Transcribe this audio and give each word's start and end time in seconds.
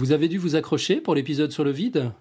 Vous 0.00 0.12
avez 0.12 0.28
dû 0.28 0.38
vous 0.38 0.56
accrocher 0.56 0.98
pour 0.98 1.14
l'épisode 1.14 1.52
sur 1.52 1.62
le 1.62 1.72
vide? 1.72 2.12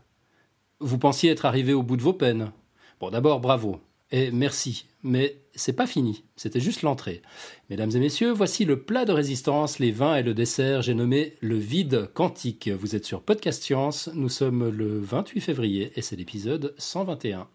Vous 0.82 0.98
pensiez 0.98 1.32
être 1.32 1.46
arrivé 1.46 1.72
au 1.72 1.82
bout 1.82 1.96
de 1.96 2.02
vos 2.02 2.12
peines 2.12 2.52
Bon, 3.00 3.10
d'abord, 3.10 3.40
bravo. 3.40 3.80
Et 4.12 4.32
merci. 4.32 4.86
Mais 5.02 5.38
c'est 5.56 5.72
pas 5.72 5.88
fini. 5.88 6.26
C'était 6.36 6.60
juste 6.60 6.82
l'entrée. 6.82 7.22
Mesdames 7.70 7.92
et 7.96 8.00
messieurs, 8.00 8.32
voici 8.32 8.66
le 8.66 8.82
plat 8.84 9.06
de 9.06 9.14
résistance, 9.14 9.80
les 9.80 9.94
vins 9.94 10.18
et 10.18 10.24
le 10.24 10.34
dessert. 10.34 10.82
J'ai 10.82 10.94
nommé 10.94 11.38
le 11.40 11.56
vide 11.56 12.10
quantique. 12.14 12.68
Vous 12.68 12.98
êtes 12.98 13.06
sur 13.06 13.22
Podcast 13.22 13.64
Science. 13.64 14.10
Nous 14.14 14.28
sommes 14.28 14.68
le 14.68 15.00
28 15.00 15.40
février 15.40 15.94
et 15.96 16.02
c'est 16.02 16.18
l'épisode 16.18 16.76
121. 16.80 17.48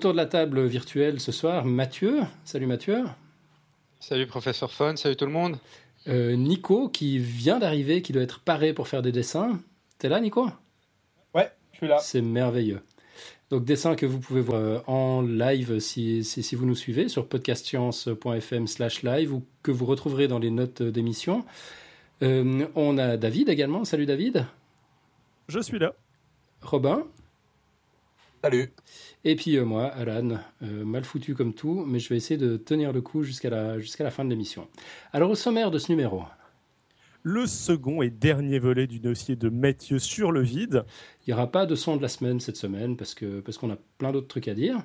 Autour 0.00 0.12
de 0.12 0.16
la 0.16 0.24
table 0.24 0.64
virtuelle 0.64 1.20
ce 1.20 1.30
soir, 1.30 1.66
Mathieu. 1.66 2.20
Salut 2.46 2.64
Mathieu. 2.64 3.04
Salut 3.98 4.26
professeur 4.26 4.72
Fun, 4.72 4.96
salut 4.96 5.14
tout 5.14 5.26
le 5.26 5.30
monde. 5.30 5.58
Euh, 6.08 6.36
Nico 6.36 6.88
qui 6.88 7.18
vient 7.18 7.58
d'arriver, 7.58 8.00
qui 8.00 8.14
doit 8.14 8.22
être 8.22 8.40
paré 8.40 8.72
pour 8.72 8.88
faire 8.88 9.02
des 9.02 9.12
dessins. 9.12 9.60
T'es 9.98 10.08
là 10.08 10.18
Nico? 10.20 10.48
Ouais, 11.34 11.50
je 11.72 11.76
suis 11.76 11.86
là. 11.86 11.98
C'est 11.98 12.22
merveilleux. 12.22 12.80
Donc 13.50 13.66
dessins 13.66 13.94
que 13.94 14.06
vous 14.06 14.20
pouvez 14.20 14.40
voir 14.40 14.58
euh, 14.62 14.78
en 14.86 15.20
live 15.20 15.80
si, 15.80 16.24
si, 16.24 16.54
vous 16.54 16.64
nous 16.64 16.74
suivez 16.74 17.10
sur 17.10 17.26
podcastscience.fm 17.26 18.68
slash 18.68 19.02
live 19.02 19.34
ou 19.34 19.44
que 19.62 19.70
vous 19.70 19.84
retrouverez 19.84 20.28
dans 20.28 20.38
les 20.38 20.50
notes 20.50 20.80
d'émission. 20.80 21.44
Euh, 22.22 22.66
on 22.74 22.96
a 22.96 23.18
David 23.18 23.50
également. 23.50 23.84
Salut 23.84 24.06
David. 24.06 24.46
Je 25.48 25.60
suis 25.60 25.78
là. 25.78 25.92
Robin. 26.62 27.04
Salut. 28.42 28.72
Et 29.22 29.36
puis 29.36 29.58
euh, 29.58 29.66
moi, 29.66 29.88
Alan, 29.88 30.38
euh, 30.62 30.84
mal 30.84 31.04
foutu 31.04 31.34
comme 31.34 31.52
tout, 31.52 31.84
mais 31.86 31.98
je 31.98 32.08
vais 32.08 32.16
essayer 32.16 32.38
de 32.38 32.56
tenir 32.56 32.90
le 32.90 33.02
coup 33.02 33.22
jusqu'à 33.22 33.50
la, 33.50 33.78
jusqu'à 33.78 34.02
la 34.02 34.10
fin 34.10 34.24
de 34.24 34.30
l'émission. 34.30 34.66
Alors 35.12 35.30
au 35.30 35.34
sommaire 35.34 35.70
de 35.70 35.78
ce 35.78 35.92
numéro. 35.92 36.22
Le 37.22 37.46
second 37.46 38.00
et 38.00 38.08
dernier 38.08 38.58
volet 38.58 38.86
du 38.86 38.98
dossier 38.98 39.36
de 39.36 39.50
Mathieu 39.50 39.98
sur 39.98 40.32
le 40.32 40.40
vide. 40.40 40.86
Il 41.26 41.30
n'y 41.30 41.34
aura 41.34 41.52
pas 41.52 41.66
de 41.66 41.74
son 41.74 41.98
de 41.98 42.02
la 42.02 42.08
semaine 42.08 42.40
cette 42.40 42.56
semaine 42.56 42.96
parce, 42.96 43.14
que, 43.14 43.40
parce 43.40 43.58
qu'on 43.58 43.70
a 43.70 43.76
plein 43.98 44.10
d'autres 44.10 44.28
trucs 44.28 44.48
à 44.48 44.54
dire. 44.54 44.82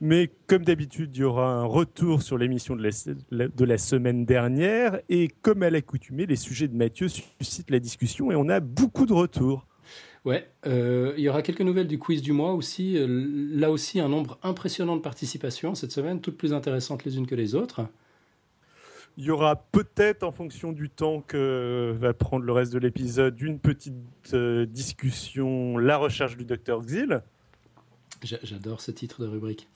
Mais 0.00 0.28
comme 0.48 0.64
d'habitude, 0.64 1.14
il 1.14 1.20
y 1.20 1.24
aura 1.24 1.48
un 1.48 1.64
retour 1.64 2.22
sur 2.22 2.38
l'émission 2.38 2.74
de 2.74 2.82
la, 3.30 3.46
de 3.46 3.64
la 3.64 3.78
semaine 3.78 4.24
dernière. 4.24 4.98
Et 5.08 5.28
comme 5.28 5.62
à 5.62 5.70
l'accoutumée, 5.70 6.26
les 6.26 6.34
sujets 6.34 6.66
de 6.66 6.76
Mathieu 6.76 7.06
suscitent 7.06 7.70
la 7.70 7.78
discussion 7.78 8.32
et 8.32 8.34
on 8.34 8.48
a 8.48 8.58
beaucoup 8.58 9.06
de 9.06 9.12
retours. 9.12 9.67
Ouais, 10.28 10.46
euh, 10.66 11.14
il 11.16 11.22
y 11.22 11.28
aura 11.30 11.40
quelques 11.40 11.62
nouvelles 11.62 11.86
du 11.86 11.98
quiz 11.98 12.20
du 12.20 12.32
mois 12.32 12.52
aussi. 12.52 12.98
Euh, 12.98 13.06
là 13.50 13.70
aussi, 13.70 13.98
un 13.98 14.10
nombre 14.10 14.38
impressionnant 14.42 14.94
de 14.94 15.00
participations 15.00 15.74
cette 15.74 15.90
semaine, 15.90 16.20
toutes 16.20 16.36
plus 16.36 16.52
intéressantes 16.52 17.06
les 17.06 17.16
unes 17.16 17.26
que 17.26 17.34
les 17.34 17.54
autres. 17.54 17.80
Il 19.16 19.24
y 19.24 19.30
aura 19.30 19.56
peut-être, 19.56 20.24
en 20.24 20.30
fonction 20.30 20.72
du 20.72 20.90
temps 20.90 21.22
que 21.22 21.96
va 21.98 22.12
prendre 22.12 22.44
le 22.44 22.52
reste 22.52 22.74
de 22.74 22.78
l'épisode, 22.78 23.40
une 23.40 23.58
petite 23.58 23.94
euh, 24.34 24.66
discussion, 24.66 25.78
la 25.78 25.96
recherche 25.96 26.36
du 26.36 26.44
docteur 26.44 26.82
Xil. 26.84 27.22
J'adore 28.22 28.82
ce 28.82 28.90
titre 28.90 29.22
de 29.22 29.28
rubrique. 29.28 29.66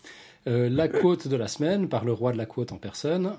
la 0.44 0.86
quote 0.88 1.28
de 1.28 1.36
la 1.36 1.48
semaine 1.48 1.88
par 1.88 2.04
le 2.04 2.12
roi 2.12 2.30
de 2.30 2.36
la 2.36 2.44
quote 2.44 2.72
en 2.72 2.76
personne. 2.76 3.38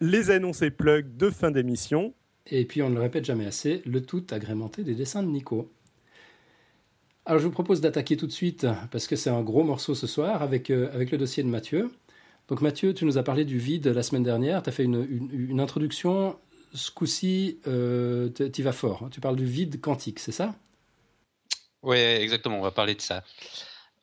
Les 0.00 0.30
annonces 0.30 0.62
et 0.62 0.70
plugs 0.70 1.16
de 1.16 1.28
fin 1.28 1.50
d'émission. 1.50 2.14
Et 2.50 2.64
puis, 2.64 2.82
on 2.82 2.90
ne 2.90 2.94
le 2.94 3.00
répète 3.00 3.24
jamais 3.24 3.46
assez, 3.46 3.82
le 3.84 4.02
tout 4.02 4.24
agrémenté 4.30 4.82
des 4.82 4.94
dessins 4.94 5.22
de 5.22 5.28
Nico. 5.28 5.70
Alors, 7.26 7.40
je 7.40 7.46
vous 7.46 7.52
propose 7.52 7.80
d'attaquer 7.80 8.16
tout 8.16 8.26
de 8.26 8.32
suite, 8.32 8.66
parce 8.90 9.06
que 9.06 9.16
c'est 9.16 9.30
un 9.30 9.42
gros 9.42 9.62
morceau 9.62 9.94
ce 9.94 10.06
soir, 10.06 10.42
avec, 10.42 10.70
euh, 10.70 10.90
avec 10.94 11.10
le 11.10 11.18
dossier 11.18 11.42
de 11.42 11.48
Mathieu. 11.48 11.90
Donc, 12.48 12.62
Mathieu, 12.62 12.94
tu 12.94 13.04
nous 13.04 13.18
as 13.18 13.22
parlé 13.22 13.44
du 13.44 13.58
vide 13.58 13.86
la 13.88 14.02
semaine 14.02 14.22
dernière. 14.22 14.62
Tu 14.62 14.70
as 14.70 14.72
fait 14.72 14.84
une, 14.84 15.06
une, 15.30 15.60
introduction. 15.60 16.38
Ce 16.72 16.90
coup-ci, 16.90 17.58
euh, 17.66 18.30
tu 18.30 18.62
vas 18.62 18.72
fort. 18.72 19.08
Tu 19.10 19.20
parles 19.20 19.36
du 19.36 19.44
vide 19.44 19.80
quantique, 19.80 20.18
c'est 20.18 20.32
ça? 20.32 20.54
Oui, 21.82 21.98
exactement. 21.98 22.58
On 22.58 22.62
va 22.62 22.70
parler 22.70 22.94
de 22.94 23.02
ça. 23.02 23.22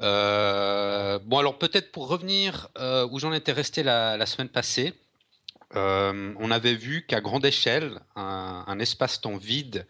Euh, 0.01 1.17
bon, 1.25 1.39
alors 1.39 1.57
peut-être 1.57 1.91
pour 1.91 2.07
revenir 2.07 2.69
où 3.11 3.17
j'en 3.17 3.33
étais 3.33 3.53
resté 3.53 3.81
la 3.81 4.25
semaine 4.27 4.49
passée, 4.49 4.93
euh, 5.75 6.33
on 6.39 6.51
avait 6.51 6.75
vu 6.75 7.05
qu'à 7.05 7.21
grande 7.21 7.45
échelle, 7.45 7.99
un, 8.15 8.79
espace-temps 8.79 9.37
vide, 9.37 9.87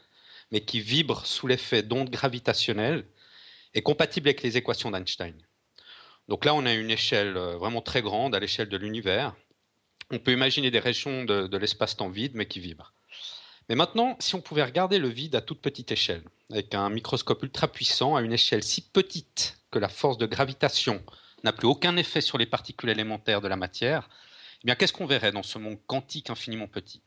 mais 0.51 0.61
qui 0.61 0.79
vibre 0.79 1.25
sous 1.25 1.47
l'effet 1.47 1.83
d'ondes 1.83 2.09
gravitationnelles, 2.09 3.05
est 3.73 3.81
compatible 3.81 4.29
avec 4.29 4.41
les 4.41 4.57
équations 4.57 4.91
d'Einstein. 4.91 5.35
Donc 6.27 6.45
là, 6.45 6.55
on 6.55 6.65
a 6.65 6.73
une 6.73 6.91
échelle 6.91 7.37
euh, 7.37 7.57
vraiment 7.57 7.81
très 7.81 8.01
grande, 8.01 8.35
à 8.35 8.39
l'échelle 8.39 8.69
de 8.69 8.77
l'univers. 8.77 9.35
On 10.11 10.19
peut 10.19 10.31
imaginer 10.31 10.71
des 10.71 10.79
régions 10.79 11.25
de, 11.25 11.57
l'espace-temps 11.57 12.09
vide, 12.09 12.33
mais 12.35 12.45
qui 12.45 12.59
vibrent. 12.59 12.93
Mais 13.69 13.75
maintenant, 13.75 14.15
si 14.19 14.35
on 14.35 14.41
pouvait 14.41 14.63
regarder 14.63 14.99
le 14.99 15.07
vide 15.07 15.35
à 15.35 15.41
toute 15.41 15.61
petite 15.61 15.91
échelle, 15.91 16.23
avec 16.51 16.75
un 16.75 16.89
microscope 16.89 17.41
ultra 17.41 17.67
puissant, 17.67 18.15
à 18.15 18.21
une 18.21 18.33
échelle 18.33 18.63
si 18.63 18.81
petite 18.81 19.57
que 19.71 19.79
la 19.79 19.89
force 19.89 20.19
de 20.19 20.27
gravitation 20.27 21.03
n'a 21.43 21.51
plus 21.51 21.67
aucun 21.67 21.97
effet 21.97 22.21
sur 22.21 22.37
les 22.37 22.45
particules 22.45 22.89
élémentaires 22.89 23.41
de 23.41 23.47
la 23.47 23.55
matière, 23.55 24.09
eh 24.67 24.75
qu'est-ce 24.75 24.93
qu'on 24.93 25.05
verrait 25.05 25.31
dans 25.31 25.43
ce 25.43 25.57
monde 25.57 25.77
quantique 25.85 26.29
infiniment 26.29 26.67
petit? 26.67 27.01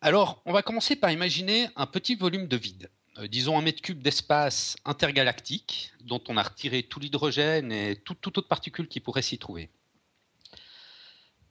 Alors, 0.00 0.42
on 0.44 0.52
va 0.52 0.62
commencer 0.62 0.94
par 0.94 1.10
imaginer 1.10 1.68
un 1.74 1.86
petit 1.86 2.14
volume 2.14 2.46
de 2.46 2.56
vide, 2.56 2.88
euh, 3.18 3.26
disons 3.26 3.58
un 3.58 3.62
mètre 3.62 3.82
cube 3.82 4.00
d'espace 4.00 4.76
intergalactique, 4.84 5.92
dont 6.02 6.22
on 6.28 6.36
a 6.36 6.42
retiré 6.42 6.84
tout 6.84 7.00
l'hydrogène 7.00 7.72
et 7.72 7.96
toute, 7.96 8.20
toute 8.20 8.38
autre 8.38 8.48
particule 8.48 8.86
qui 8.86 9.00
pourrait 9.00 9.22
s'y 9.22 9.38
trouver. 9.38 9.70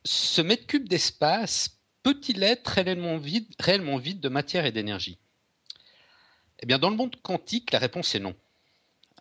Ce 0.06 0.40
mètre 0.40 0.66
cube 0.66 0.88
d'espace 0.88 1.78
peut-il 2.04 2.42
être 2.42 2.68
réellement 2.68 3.18
vide, 3.18 3.54
réellement 3.60 3.98
vide 3.98 4.22
de 4.22 4.30
matière 4.30 4.66
et 4.66 4.72
d'énergie? 4.72 5.18
Eh 6.60 6.66
bien, 6.66 6.80
dans 6.80 6.90
le 6.90 6.96
monde 6.96 7.18
quantique, 7.22 7.72
la 7.72 7.80
réponse 7.80 8.16
est 8.16 8.20
non. 8.20 8.36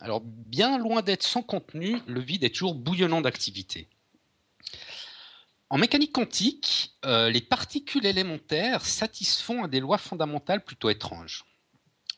Alors, 0.00 0.20
bien 0.20 0.78
loin 0.78 1.02
d'être 1.02 1.24
sans 1.24 1.42
contenu, 1.42 1.98
le 2.06 2.20
vide 2.20 2.44
est 2.44 2.54
toujours 2.54 2.74
bouillonnant 2.74 3.22
d'activité. 3.22 3.88
En 5.68 5.78
mécanique 5.78 6.12
quantique, 6.12 6.96
euh, 7.04 7.28
les 7.28 7.40
particules 7.40 8.06
élémentaires 8.06 8.86
satisfont 8.86 9.64
à 9.64 9.68
des 9.68 9.80
lois 9.80 9.98
fondamentales 9.98 10.64
plutôt 10.64 10.90
étranges. 10.90 11.44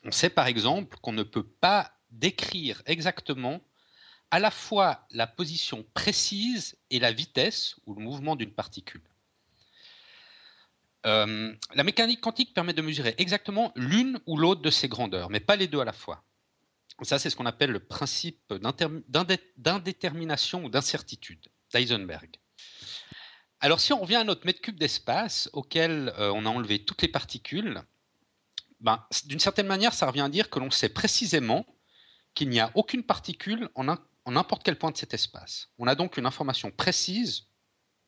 On 0.04 0.12
sait 0.12 0.28
par 0.28 0.47
exemple 0.47 0.98
qu'on 1.00 1.12
ne 1.12 1.22
peut 1.22 1.47
pas 1.47 1.92
décrire 2.10 2.82
exactement 2.84 3.60
à 4.31 4.38
la 4.38 4.50
fois 4.50 5.06
la 5.12 5.26
position 5.26 5.87
précise 5.94 6.76
et 6.91 6.98
la 6.98 7.10
vitesse 7.10 7.76
ou 7.87 7.94
le 7.94 8.03
mouvement 8.03 8.37
d'une 8.37 8.53
particule. 8.53 9.03
Euh, 11.06 11.54
la 11.75 11.84
mécanique 11.84 12.20
quantique 12.20 12.53
permet 12.53 12.75
de 12.75 12.82
mesurer 12.82 13.14
exactement 13.16 13.72
l'une 13.76 14.20
ou 14.26 14.37
l'autre 14.37 14.60
de 14.60 14.70
ces 14.70 14.88
grandeurs, 14.88 15.31
mais 15.31 15.41
pas 15.41 15.56
les 15.56 15.69
deux 15.69 15.81
à 15.81 15.87
la 15.87 15.92
fois. 15.92 16.22
Ça, 17.03 17.19
c'est 17.19 17.31
ce 17.31 17.37
qu'on 17.37 17.47
appelle 17.47 17.70
le 17.70 17.81
principe 17.81 18.53
d'indétermination 19.56 20.64
ou 20.64 20.69
d'incertitude 20.69 21.47
d'Eisenberg. 21.72 22.28
Alors 23.60 23.80
si 23.80 23.92
on 23.92 24.00
revient 24.00 24.16
à 24.16 24.24
notre 24.24 24.46
mètre 24.46 24.60
cube 24.60 24.78
d'espace 24.78 25.50
auquel 25.52 26.12
euh, 26.19 26.30
on 26.32 26.46
a 26.46 26.48
enlevé 26.48 26.84
toutes 26.84 27.02
les 27.02 27.08
particules, 27.08 27.82
ben, 28.80 29.04
d'une 29.24 29.41
certaine 29.41 29.66
manière, 29.66 29.92
ça 29.92 30.06
revient 30.06 30.20
à 30.20 30.28
dire 30.28 30.48
que 30.48 30.60
l'on 30.60 30.70
sait 30.70 30.88
précisément 30.88 31.66
qu'il 32.34 32.48
n'y 32.50 32.60
a 32.60 32.70
aucune 32.76 33.02
particule 33.02 33.69
en, 33.74 33.96
n'importe 34.31 34.62
quel 34.62 34.78
point 34.78 34.93
de 34.93 34.96
cet 34.96 35.12
espace. 35.12 35.70
On 35.78 35.88
a 35.88 35.96
donc 35.96 36.16
une 36.16 36.26
information 36.26 36.70
précise 36.70 37.46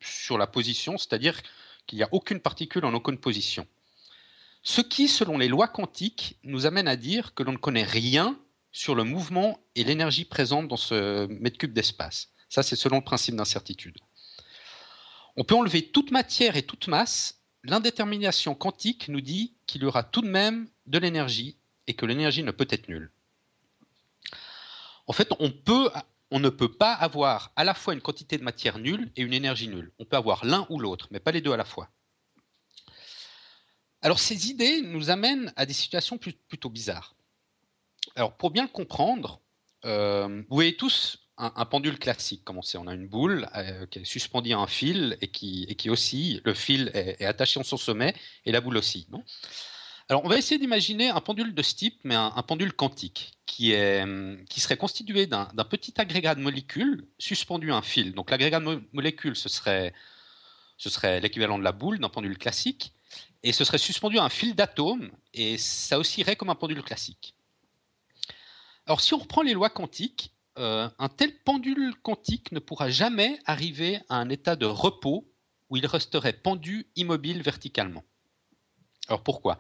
sur 0.00 0.38
la 0.38 0.46
position, 0.46 0.98
c'est-à-dire 0.98 1.40
qu'il 1.86 1.98
n'y 1.98 2.04
a 2.04 2.08
aucune 2.12 2.38
particule 2.38 2.84
en 2.84 2.94
aucune 2.94 3.18
position. 3.18 3.66
Ce 4.62 4.80
qui, 4.80 5.08
selon 5.08 5.36
les 5.36 5.48
lois 5.48 5.66
quantiques, 5.66 6.38
nous 6.44 6.66
amène 6.66 6.86
à 6.86 6.96
dire 6.96 7.34
que 7.34 7.42
l'on 7.42 7.52
ne 7.52 7.56
connaît 7.56 7.82
rien 7.82 8.38
sur 8.70 8.94
le 8.94 9.02
mouvement 9.02 9.58
et 9.74 9.82
l'énergie 9.82 10.24
présente 10.24 10.68
dans 10.68 10.76
ce 10.76 11.26
mètre 11.26 11.58
cube 11.58 11.72
d'espace. 11.72 12.28
Ça, 12.48 12.62
c'est 12.62 12.76
selon 12.76 12.98
le 12.98 13.04
principe 13.04 13.34
d'incertitude. 13.34 13.98
On 15.40 15.44
peut 15.44 15.54
enlever 15.54 15.86
toute 15.86 16.10
matière 16.10 16.58
et 16.58 16.62
toute 16.62 16.86
masse. 16.86 17.40
L'indétermination 17.64 18.54
quantique 18.54 19.08
nous 19.08 19.22
dit 19.22 19.54
qu'il 19.66 19.80
y 19.80 19.86
aura 19.86 20.02
tout 20.02 20.20
de 20.20 20.28
même 20.28 20.68
de 20.84 20.98
l'énergie 20.98 21.56
et 21.86 21.94
que 21.94 22.04
l'énergie 22.04 22.42
ne 22.42 22.50
peut 22.50 22.68
être 22.68 22.88
nulle. 22.88 23.10
En 25.06 25.14
fait, 25.14 25.32
on, 25.38 25.48
ne 26.38 26.48
peut 26.50 26.70
pas 26.70 26.92
avoir 26.92 27.52
à 27.56 27.64
la 27.64 27.72
fois 27.72 27.94
une 27.94 28.02
quantité 28.02 28.36
de 28.36 28.42
matière 28.42 28.78
nulle 28.78 29.10
et 29.16 29.22
une 29.22 29.32
énergie 29.32 29.68
nulle. 29.68 29.90
On 29.98 30.04
peut 30.04 30.18
avoir 30.18 30.44
l'un 30.44 30.66
ou 30.68 30.78
l'autre, 30.78 31.08
mais 31.10 31.20
pas 31.20 31.32
les 31.32 31.40
deux 31.40 31.52
à 31.52 31.56
la 31.56 31.64
fois. 31.64 31.88
Alors 34.02 34.18
ces 34.18 34.50
idées 34.50 34.82
nous 34.82 35.08
amènent 35.08 35.54
à 35.56 35.64
des 35.64 35.72
situations 35.72 36.18
plutôt 36.18 36.68
bizarres. 36.68 37.14
Alors 38.14 38.36
pour 38.36 38.50
bien 38.50 38.66
comprendre, 38.66 39.40
euh, 39.86 40.42
vous 40.50 40.54
voyez 40.54 40.76
tous 40.76 41.29
un, 41.40 41.64
pendule 41.64 41.98
classique, 41.98 42.44
comme 42.44 42.58
on 42.58 42.62
sait. 42.62 42.78
On 42.78 42.86
a 42.86 42.94
une 42.94 43.08
boule 43.08 43.48
euh, 43.56 43.86
qui 43.86 44.00
est 44.00 44.04
suspendue 44.04 44.52
à 44.52 44.58
un 44.58 44.66
fil 44.66 45.16
et 45.20 45.28
qui, 45.28 45.66
et 45.68 45.90
oscille. 45.90 46.42
Le 46.44 46.54
fil 46.54 46.90
est, 46.94 47.24
attaché 47.24 47.58
en 47.58 47.62
son 47.62 47.76
sommet 47.76 48.14
et 48.44 48.52
la 48.52 48.60
boule 48.60 48.76
aussi. 48.76 49.06
Non? 49.10 49.24
Alors, 50.08 50.24
on 50.24 50.28
va 50.28 50.38
essayer 50.38 50.58
d'imaginer 50.58 51.08
un 51.08 51.20
pendule 51.20 51.54
de 51.54 51.62
ce 51.62 51.74
type, 51.74 52.00
mais 52.04 52.16
un, 52.16 52.42
pendule 52.42 52.72
quantique, 52.72 53.32
qui, 53.46 53.70
est, 53.70 54.04
serait 54.56 54.76
constitué 54.76 55.26
d'un 55.26 55.46
petit 55.68 55.94
agrégat 56.00 56.34
de 56.34 56.40
molécules 56.40 57.06
suspendu 57.18 57.70
à 57.70 57.76
un 57.76 57.82
fil. 57.82 58.12
Donc, 58.12 58.30
l'agrégat 58.30 58.58
de 58.58 58.82
molécules, 58.92 59.36
ce 59.36 59.48
serait, 59.48 59.94
ce 60.78 60.90
serait 60.90 61.20
l'équivalent 61.20 61.58
de 61.58 61.64
la 61.64 61.70
boule 61.70 62.00
d'un 62.00 62.08
pendule 62.08 62.38
classique, 62.38 62.92
et 63.44 63.52
ce 63.52 63.64
serait 63.64 63.78
suspendu 63.78 64.18
à 64.18 64.24
un 64.24 64.28
fil 64.28 64.56
d'atomes, 64.56 65.10
et 65.32 65.56
ça 65.58 65.98
oscillerait 65.98 66.34
comme 66.34 66.50
un 66.50 66.56
pendule 66.56 66.82
classique. 66.82 67.36
Alors, 68.86 69.00
si 69.00 69.14
on 69.14 69.18
reprend 69.18 69.42
les 69.42 69.54
lois 69.54 69.70
quantiques, 69.70 70.32
euh, 70.60 70.88
un 70.98 71.08
tel 71.08 71.34
pendule 71.38 71.94
quantique 72.02 72.52
ne 72.52 72.58
pourra 72.58 72.90
jamais 72.90 73.38
arriver 73.46 74.00
à 74.10 74.16
un 74.16 74.28
état 74.28 74.56
de 74.56 74.66
repos 74.66 75.26
où 75.70 75.76
il 75.78 75.86
resterait 75.86 76.34
pendu 76.34 76.86
immobile 76.96 77.40
verticalement. 77.40 78.04
Alors 79.08 79.22
pourquoi? 79.22 79.58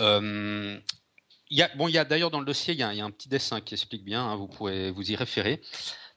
Euh, 0.00 0.80
y 1.50 1.62
y 1.62 1.98
a 1.98 2.04
d'ailleurs 2.04 2.32
dans 2.32 2.40
le 2.40 2.46
dossier, 2.46 2.74
il 2.74 2.80
y, 2.80 2.82
a, 2.82 2.88
un 2.88 3.10
petit 3.12 3.28
dessin 3.28 3.60
qui 3.60 3.74
explique 3.74 4.04
bien, 4.04 4.24
hein, 4.24 4.34
vous 4.34 4.48
pouvez 4.48 4.90
vous 4.90 5.12
y 5.12 5.14
référer. 5.14 5.62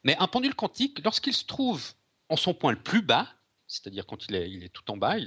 Mais 0.03 0.17
un 0.17 0.27
pendule 0.27 0.55
quantique, 0.55 1.03
lorsqu'il 1.03 1.33
se 1.33 1.45
trouve 1.45 1.93
en 2.29 2.37
son 2.37 2.55
point 2.55 2.71
le 2.71 2.81
plus 2.81 3.03
bas, 3.03 3.27
c'est-à-dire 3.67 4.07
quand 4.07 4.27
il 4.27 4.35
est, 4.35 4.69
tout 4.69 4.89
en 4.89 4.97
bas, 4.97 5.17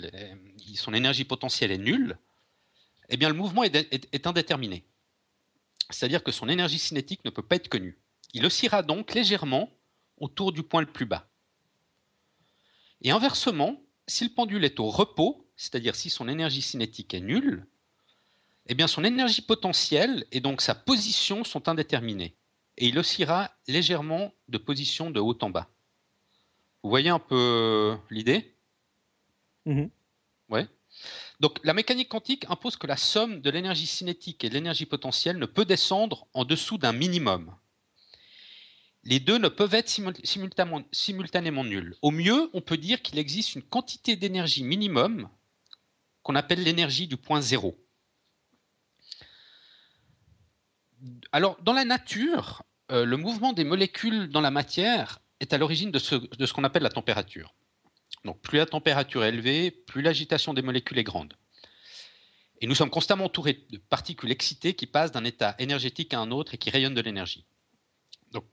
son 0.75 0.93
énergie 0.93 1.25
potentielle 1.25 1.71
est 1.71 1.79
nulle, 1.79 2.19
eh 3.11 3.17
bien 3.17 3.29
le 3.29 3.35
mouvement 3.35 3.62
est 3.62 4.26
indéterminé. 4.26 4.85
C'est-à-dire 5.91 6.25
que 6.25 6.32
son 6.32 6.49
énergie 6.49 6.79
cinétique 6.79 7.25
ne 7.25 7.31
peut 7.31 7.43
pas 7.43 7.56
être 7.56 7.69
connue. 7.69 7.99
Il 8.34 8.44
oscillera 8.44 8.82
donc 8.82 9.14
légèrement 9.14 9.70
autour 10.19 10.52
du 10.52 10.62
point 10.62 10.80
le 10.80 10.86
plus 10.86 11.06
bas. 11.06 11.28
Et 13.02 13.10
inversement, 13.10 13.80
si 14.06 14.25
le 14.25 14.30
pendule 14.30 14.64
est 14.64 14.80
au 14.80 14.90
repos, 14.90 15.46
c'est-à-dire 15.56 15.94
si 15.94 16.10
son 16.10 16.28
énergie 16.28 16.62
cinétique 16.62 17.14
est 17.14 17.20
nulle, 17.20 17.66
eh 18.66 18.75
bien 18.75 18.86
son 18.86 19.04
énergie 19.04 19.42
potentielle 19.42 20.26
et 20.32 20.40
donc 20.40 20.60
sa 20.60 20.75
position 20.75 21.44
sont 21.44 21.69
indéterminées. 21.69 22.34
Et 22.76 22.88
il 22.88 22.98
oscillera 22.98 23.50
légèrement 23.66 24.32
de 24.48 24.58
position 24.58 25.10
de 25.10 25.20
haut 25.20 25.38
en 25.40 25.50
bas. 25.50 25.69
Vous 26.82 26.90
voyez 26.90 27.08
un 27.08 27.19
peu 27.19 27.96
l'idée? 28.10 28.54
Mm-hmm. 29.66 29.90
Ouais. 30.50 30.69
Donc 31.40 31.58
la 31.64 31.75
mécanique 31.75 32.08
quantique 32.08 32.46
impose 32.48 32.76
que 32.76 32.86
la 32.86 32.96
somme 32.96 33.40
de 33.40 33.50
l'énergie 33.50 33.86
cinétique 33.86 34.44
et 34.44 34.48
de 34.48 34.54
l'énergie 34.54 34.86
potentielle 34.86 35.38
ne 35.38 35.46
peut 35.46 35.64
descendre 35.64 36.26
en 36.34 36.44
dessous 36.44 36.78
d'un 36.78 36.92
minimum. 36.92 37.54
Les 39.05 39.21
deux 39.21 39.39
ne 39.39 39.49
peuvent 39.49 39.75
être 39.75 39.89
simultanément, 39.89 41.65
nuls. 41.65 41.97
Au 42.03 42.11
mieux, 42.11 42.50
on 42.53 42.61
peut 42.61 42.77
dire 42.77 43.00
qu'il 43.00 43.19
existe 43.19 43.55
une 43.55 43.62
quantité 43.62 44.17
d'énergie 44.17 44.65
minimum 44.65 45.29
qu'on 46.23 46.35
appelle 46.35 46.62
l'énergie 46.62 47.06
du 47.06 47.17
point 47.17 47.41
zéro. 47.41 47.79
Alors, 51.33 51.56
dans 51.62 51.73
la 51.73 51.85
nature, 51.85 52.65
euh, 52.91 53.05
le 53.05 53.17
mouvement 53.17 53.53
des 53.53 53.65
molécules 53.65 54.29
dans 54.29 54.41
la 54.41 54.50
matière 54.50 55.21
est 55.41 55.53
à 55.53 55.59
l'origine 55.59 55.91
de 55.91 55.99
ce, 55.99 56.53
qu'on 56.53 56.65
appelle 56.65 56.83
la 56.83 56.91
température. 56.91 57.55
Donc, 58.25 58.41
plus 58.41 58.59
la 58.59 58.67
température 58.67 59.25
est 59.25 59.29
élevée, 59.29 59.71
plus 59.71 60.03
l'agitation 60.03 60.55
des 60.55 60.62
molécules 60.62 60.99
est 60.99 61.05
grande. 61.05 61.35
Et 62.61 62.67
nous 62.67 62.75
sommes 62.75 62.91
constamment 62.91 63.27
entourés 63.27 63.65
de 63.71 63.79
particules 63.79 64.33
excitées 64.33 64.75
qui 64.75 64.87
passent 64.87 65.12
d'un 65.12 65.25
état 65.25 65.55
énergétique 65.61 66.12
à 66.12 66.19
un 66.19 66.33
autre 66.33 66.55
et 66.55 66.59
qui 66.59 66.71
rayonnent 66.71 66.95
de 66.95 67.00
l'énergie. 67.00 67.47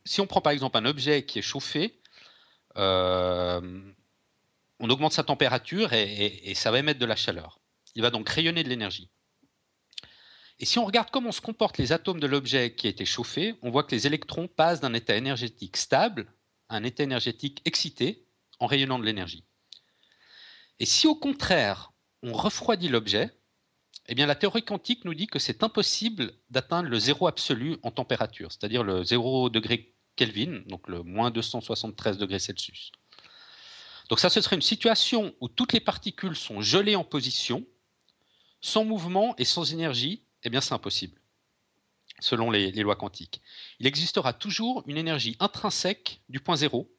Si 0.06 0.22
on 0.22 0.28
prend 0.28 0.42
par 0.42 0.54
exemple 0.54 0.78
un 0.78 0.86
objet 0.86 1.26
qui 1.26 1.40
est 1.40 1.44
chauffé, 1.44 2.00
euh, 2.78 3.94
on 4.80 4.90
augmente 4.90 5.14
sa 5.14 5.24
température 5.24 5.94
et, 5.94 6.54
ça 6.56 6.72
va 6.72 6.80
émettre 6.80 7.00
de 7.00 7.06
la 7.06 7.16
chaleur. 7.16 7.60
Il 7.96 8.02
va 8.02 8.10
donc 8.10 8.28
rayonner 8.28 8.64
de 8.64 8.70
l'énergie. 8.70 9.10
Et 10.60 10.66
si 10.66 10.80
on 10.80 10.86
regarde 10.86 11.10
comment 11.12 11.32
se 11.32 11.42
comportent 11.42 11.78
les 11.78 11.92
atomes 11.92 12.20
de 12.20 12.28
l'objet 12.28 12.74
qui 12.76 12.88
a 12.88 12.90
été 12.90 13.06
chauffé, 13.06 13.56
on 13.62 13.70
voit 13.70 13.84
que 13.84 13.96
les 13.96 14.08
électrons 14.08 14.48
passent 14.48 14.80
d'un 14.80 14.94
état 14.94 15.16
énergétique 15.16 15.78
stable 15.78 16.28
à 16.70 16.78
un 16.78 16.84
état 16.84 17.04
énergétique 17.04 17.62
excité 17.66 18.26
en 18.60 18.66
rayonnant 18.66 19.00
de 19.00 19.06
l'énergie. 19.06 19.46
Et 20.80 20.86
si 20.86 21.08
au 21.08 21.16
contraire, 21.16 21.92
on 22.24 22.34
refroidit 22.34 22.90
l'objet, 22.90 23.32
eh 24.08 24.16
la 24.16 24.36
théorie 24.36 24.64
quantique 24.64 25.04
nous 25.06 25.14
dit 25.14 25.28
que 25.28 25.40
c'est 25.40 25.64
impossible 25.64 26.34
d'atteindre 26.50 26.90
le 26.90 27.00
zéro 27.00 27.28
absolu 27.28 27.78
en 27.82 27.92
température, 27.92 28.52
c'est-à-dire 28.52 28.84
le 28.84 29.04
0 29.04 29.50
degré 29.50 29.96
Kelvin, 30.16 30.62
donc 30.68 30.88
le 30.88 31.04
moins 31.04 31.32
273 31.32 32.18
degrés 32.18 32.40
Celsius. 32.40 32.92
Donc 34.10 34.20
ça, 34.20 34.30
ce 34.30 34.42
serait 34.42 34.56
une 34.56 34.62
situation 34.62 35.34
où 35.42 35.48
toutes 35.48 35.74
les 35.74 35.80
particules 35.80 36.36
sont 36.36 36.62
gelées 36.62 36.96
en 36.96 37.04
position, 37.04 37.66
sans 38.62 38.86
mouvement 38.86 39.36
et 39.38 39.46
sans 39.46 39.74
énergie, 39.74 40.24
eh 40.44 40.50
bien 40.50 40.62
c'est 40.62 40.74
impossible, 40.74 41.20
selon 42.20 42.52
les, 42.52 42.72
lois 42.72 42.96
quantiques. 42.96 43.42
Il 43.80 43.88
existera 43.88 44.34
toujours 44.34 44.84
une 44.86 44.98
énergie 44.98 45.36
intrinsèque 45.40 46.22
du 46.30 46.40
point 46.40 46.56
zéro, 46.56 46.96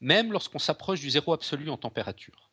même 0.00 0.32
lorsqu'on 0.32 0.58
s'approche 0.58 1.00
du 1.00 1.08
zéro 1.08 1.32
absolu 1.32 1.70
en 1.70 1.78
température. 1.78 2.51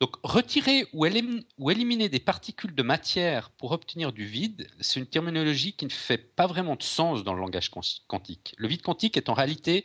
Donc 0.00 0.14
retirer 0.22 0.86
ou, 0.92 1.06
éliminer 1.06 2.08
des 2.08 2.20
particules 2.20 2.74
de 2.74 2.82
matière 2.82 3.50
pour 3.50 3.72
obtenir 3.72 4.12
du 4.12 4.24
vide, 4.24 4.68
c'est 4.80 5.00
une 5.00 5.06
terminologie 5.06 5.72
qui 5.72 5.86
ne 5.86 5.90
fait 5.90 6.18
pas 6.18 6.46
vraiment 6.46 6.76
de 6.76 6.84
sens 6.84 7.24
dans 7.24 7.34
le 7.34 7.40
langage 7.40 7.70
quantique. 8.06 8.54
Le 8.58 8.68
vide 8.68 8.82
quantique 8.82 9.16
est 9.16 9.28
en 9.28 9.34
réalité 9.34 9.84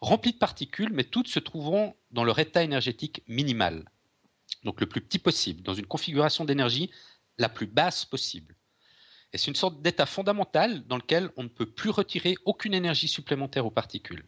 rempli 0.00 0.32
de 0.32 0.38
particules, 0.38 0.92
mais 0.92 1.04
toutes 1.04 1.28
se 1.28 1.38
trouvant 1.38 1.94
dans 2.10 2.24
leur 2.24 2.38
état 2.38 2.62
énergétique 2.62 3.22
minimal, 3.28 3.84
donc 4.64 4.80
le 4.80 4.88
plus 4.88 5.02
petit 5.02 5.18
possible, 5.18 5.62
dans 5.62 5.74
une 5.74 5.86
configuration 5.86 6.46
d'énergie 6.46 6.90
la 7.36 7.50
plus 7.50 7.66
basse 7.66 8.06
possible. 8.06 8.56
Et 9.34 9.38
c'est 9.38 9.48
une 9.48 9.56
sorte 9.56 9.82
d'état 9.82 10.06
fondamental 10.06 10.86
dans 10.86 10.96
lequel 10.96 11.30
on 11.36 11.42
ne 11.42 11.48
peut 11.48 11.70
plus 11.70 11.90
retirer 11.90 12.34
aucune 12.46 12.72
énergie 12.72 13.08
supplémentaire 13.08 13.66
aux 13.66 13.70
particules. 13.70 14.24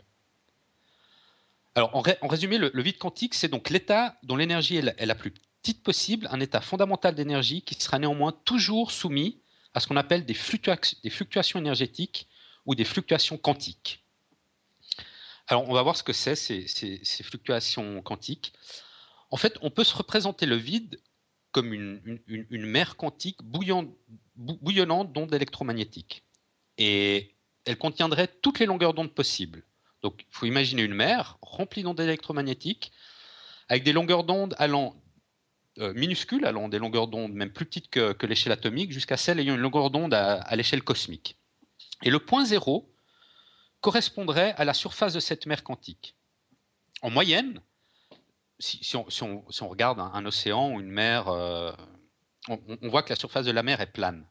En, 1.74 2.02
résumé, 2.28 2.58
le, 2.58 2.82
vide 2.82 2.98
quantique, 2.98 3.34
c'est 3.34 3.48
donc 3.48 3.70
l'état 3.70 4.18
dont 4.22 4.36
l'énergie 4.36 4.76
est, 4.76 5.06
la 5.06 5.14
plus 5.14 5.32
petite 5.62 5.82
possible, 5.82 6.28
un 6.30 6.40
état 6.40 6.60
fondamental 6.60 7.14
d'énergie 7.14 7.62
qui 7.62 7.74
sera 7.80 7.98
néanmoins 7.98 8.32
toujours 8.44 8.90
soumis 8.90 9.40
à 9.72 9.80
ce 9.80 9.86
qu'on 9.86 9.96
appelle 9.96 10.26
des, 10.26 10.34
fluctuations 10.34 11.58
énergétiques 11.58 12.28
ou 12.66 12.74
des 12.74 12.84
fluctuations 12.84 13.38
quantiques. 13.38 14.04
Alors, 15.46 15.68
on 15.68 15.72
va 15.72 15.82
voir 15.82 15.96
ce 15.96 16.02
que 16.02 16.12
c'est, 16.12 16.36
ces, 16.36 16.66
ces, 16.66 17.22
fluctuations 17.22 18.02
quantiques. 18.02 18.52
En 19.30 19.38
fait, 19.38 19.56
on 19.62 19.70
peut 19.70 19.84
se 19.84 19.94
représenter 19.94 20.44
le 20.44 20.56
vide 20.56 21.00
comme 21.52 21.72
une, 21.72 22.20
mer 22.50 22.96
quantique 22.96 23.38
bouillonnante 23.42 25.12
d'ondes 25.12 25.34
électromagnétiques. 25.34 26.22
Et 26.78 27.34
elle 27.64 27.78
contiendrait 27.78 28.28
toutes 28.28 28.58
les 28.58 28.66
longueurs 28.66 28.94
d'onde 28.94 29.14
possibles. 29.14 29.62
Donc 30.02 30.22
il 30.28 30.34
faut 30.34 30.46
imaginer 30.46 30.82
une 30.82 30.94
mer 30.94 31.38
remplie 31.42 31.82
d'ondes 31.82 32.00
électromagnétiques, 32.00 32.92
avec 33.68 33.84
des 33.84 33.92
longueurs 33.92 34.24
d'onde 34.24 34.54
allant 34.58 34.96
euh, 35.78 35.94
minuscules, 35.94 36.44
allant 36.44 36.68
des 36.68 36.78
longueurs 36.78 37.08
d'onde 37.08 37.32
même 37.32 37.52
plus 37.52 37.64
petites 37.64 37.88
que, 37.88 38.26
l'échelle 38.26 38.52
atomique, 38.52 38.92
jusqu'à 38.92 39.16
celles 39.16 39.38
ayant 39.40 39.54
une 39.54 39.60
longueur 39.60 39.90
d'onde 39.90 40.14
à 40.14 40.56
l'échelle 40.56 40.82
cosmique. 40.82 41.38
Et 42.02 42.10
le 42.10 42.18
point 42.18 42.44
zéro 42.44 42.92
correspondrait 43.80 44.54
à 44.56 44.64
la 44.64 44.74
surface 44.74 45.12
de 45.12 45.20
cette 45.20 45.46
mer 45.46 45.62
quantique. 45.62 46.16
En 47.02 47.10
moyenne, 47.10 47.60
si, 48.58 48.96
on, 48.96 49.68
regarde 49.68 49.98
un, 49.98 50.24
océan 50.24 50.72
ou 50.72 50.80
une 50.80 50.90
mer, 50.90 51.28
euh, 51.28 51.72
on, 52.48 52.88
voit 52.88 53.02
que 53.02 53.10
la 53.10 53.16
surface 53.16 53.44
de 53.44 53.50
la 53.50 53.62
mer 53.62 53.80
est 53.80 53.92
plane. 53.92 54.24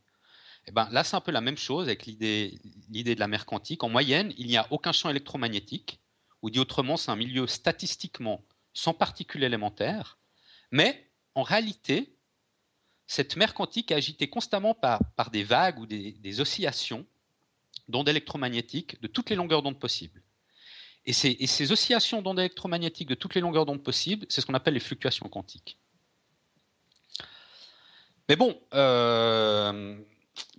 Eh 0.67 0.71
ben, 0.71 0.87
là, 0.91 1.03
c'est 1.03 1.15
un 1.15 1.21
peu 1.21 1.31
la 1.31 1.41
même 1.41 1.57
chose 1.57 1.87
avec 1.87 2.05
l'idée 2.05 2.59
de 2.89 3.19
la 3.19 3.27
mer 3.27 3.45
quantique. 3.45 3.83
En 3.83 3.89
moyenne, 3.89 4.33
il 4.37 4.47
n'y 4.47 4.57
a 4.57 4.67
aucun 4.71 4.91
champ 4.91 5.09
électromagnétique, 5.09 5.99
ou 6.41 6.49
dit 6.49 6.59
autrement, 6.59 6.97
c'est 6.97 7.11
un 7.11 7.15
milieu 7.15 7.47
statistiquement 7.47 8.43
sans 8.73 8.93
particules 8.93 9.43
élémentaires, 9.43 10.17
mais 10.71 11.09
en 11.35 11.43
réalité, 11.43 12.15
cette 13.07 13.35
mer 13.35 13.53
quantique 13.53 13.91
est 13.91 13.95
agitée 13.95 14.29
constamment 14.29 14.73
par, 14.73 15.01
des 15.31 15.43
vagues 15.43 15.79
ou 15.79 15.85
des, 15.85 16.13
des 16.13 16.39
oscillations 16.39 17.05
d'ondes 17.89 18.07
électromagnétiques 18.07 19.01
de 19.01 19.07
toutes 19.07 19.29
les 19.29 19.35
longueurs 19.35 19.61
d'onde 19.61 19.79
possibles. 19.79 20.21
Et 21.05 21.13
ces, 21.13 21.71
oscillations 21.71 22.21
d'ondes 22.21 22.39
électromagnétiques 22.39 23.07
de 23.07 23.15
toutes 23.15 23.33
les 23.33 23.41
longueurs 23.41 23.65
d'onde 23.65 23.83
possibles, 23.83 24.25
c'est 24.29 24.41
ce 24.41 24.45
qu'on 24.45 24.53
appelle 24.53 24.75
les 24.75 24.79
fluctuations 24.79 25.27
quantiques. 25.29 25.77
Mais 28.29 28.35
bon, 28.35 28.59
euh, 28.73 29.99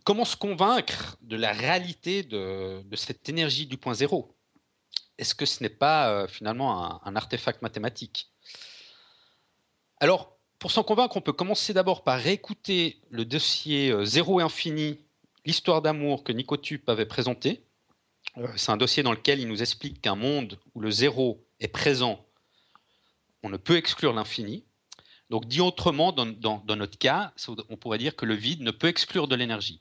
comment 0.05 0.25
se 0.25 0.37
convaincre 0.37 1.17
de 1.21 1.37
la 1.37 1.53
réalité 1.53 2.23
de, 2.23 2.83
cette 2.95 3.29
énergie 3.29 3.67
du 3.67 3.77
point 3.77 3.95
zéro? 3.95 4.37
Est-ce 5.19 5.35
que 5.35 5.47
ce 5.47 5.63
n'est 5.63 5.69
pas 5.69 6.11
euh, 6.11 6.27
finalement 6.27 7.05
un, 7.07 7.17
artefact 7.17 7.63
mathématique? 7.63 8.31
Alors, 9.99 10.37
pour 10.59 10.71
s'en 10.71 10.83
convaincre, 10.83 11.17
on 11.17 11.21
peut 11.21 11.33
commencer 11.33 11.73
d'abord 11.73 12.03
par 12.03 12.19
réécouter 12.19 13.01
le 13.11 13.25
dossier 13.25 13.91
euh, 13.91 14.05
Zéro 14.05 14.41
et 14.41 14.43
Infini, 14.43 14.99
l'histoire 15.45 15.83
d'amour 15.83 16.25
que 16.25 16.33
Nicotube 16.33 16.89
avait 16.89 17.07
présenté 17.07 17.65
Euh, 18.39 18.49
c'est 18.57 18.73
un 18.73 18.77
dossier 18.77 19.03
dans 19.03 19.13
lequel 19.13 19.41
il 19.41 19.49
nous 19.49 19.63
explique 19.63 20.01
qu'un 20.01 20.15
monde 20.15 20.59
où 20.75 20.81
le 20.81 20.91
zéro 20.91 21.45
est 21.61 21.69
présent, 21.69 22.25
on 23.43 23.51
ne 23.51 23.57
peut 23.57 23.77
exclure 23.77 24.13
l'infini. 24.13 24.65
Donc, 25.31 25.47
dit 25.47 25.61
autrement, 25.61 26.13
dans, 26.13 26.77
notre 26.77 26.99
cas, 26.99 27.33
on 27.71 27.77
pourrait 27.77 27.99
dire 27.99 28.17
que 28.17 28.27
le 28.27 28.35
vide 28.35 28.61
ne 28.61 28.71
peut 28.71 28.89
exclure 28.89 29.29
de 29.29 29.35
l'énergie. 29.35 29.81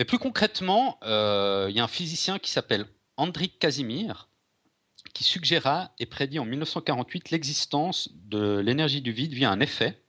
Mais 0.00 0.06
plus 0.06 0.18
concrètement, 0.18 0.98
euh, 1.02 1.66
il 1.68 1.76
y 1.76 1.78
a 1.78 1.84
un 1.84 1.86
physicien 1.86 2.38
qui 2.38 2.50
s'appelle 2.50 2.86
Andrik 3.18 3.58
Casimir 3.58 4.30
qui 5.12 5.24
suggéra 5.24 5.92
et 5.98 6.06
prédit 6.06 6.38
en 6.38 6.46
1948 6.46 7.28
l'existence 7.28 8.08
de 8.14 8.60
l'énergie 8.60 9.02
du 9.02 9.12
vide 9.12 9.34
via 9.34 9.50
un 9.50 9.60
effet 9.60 10.02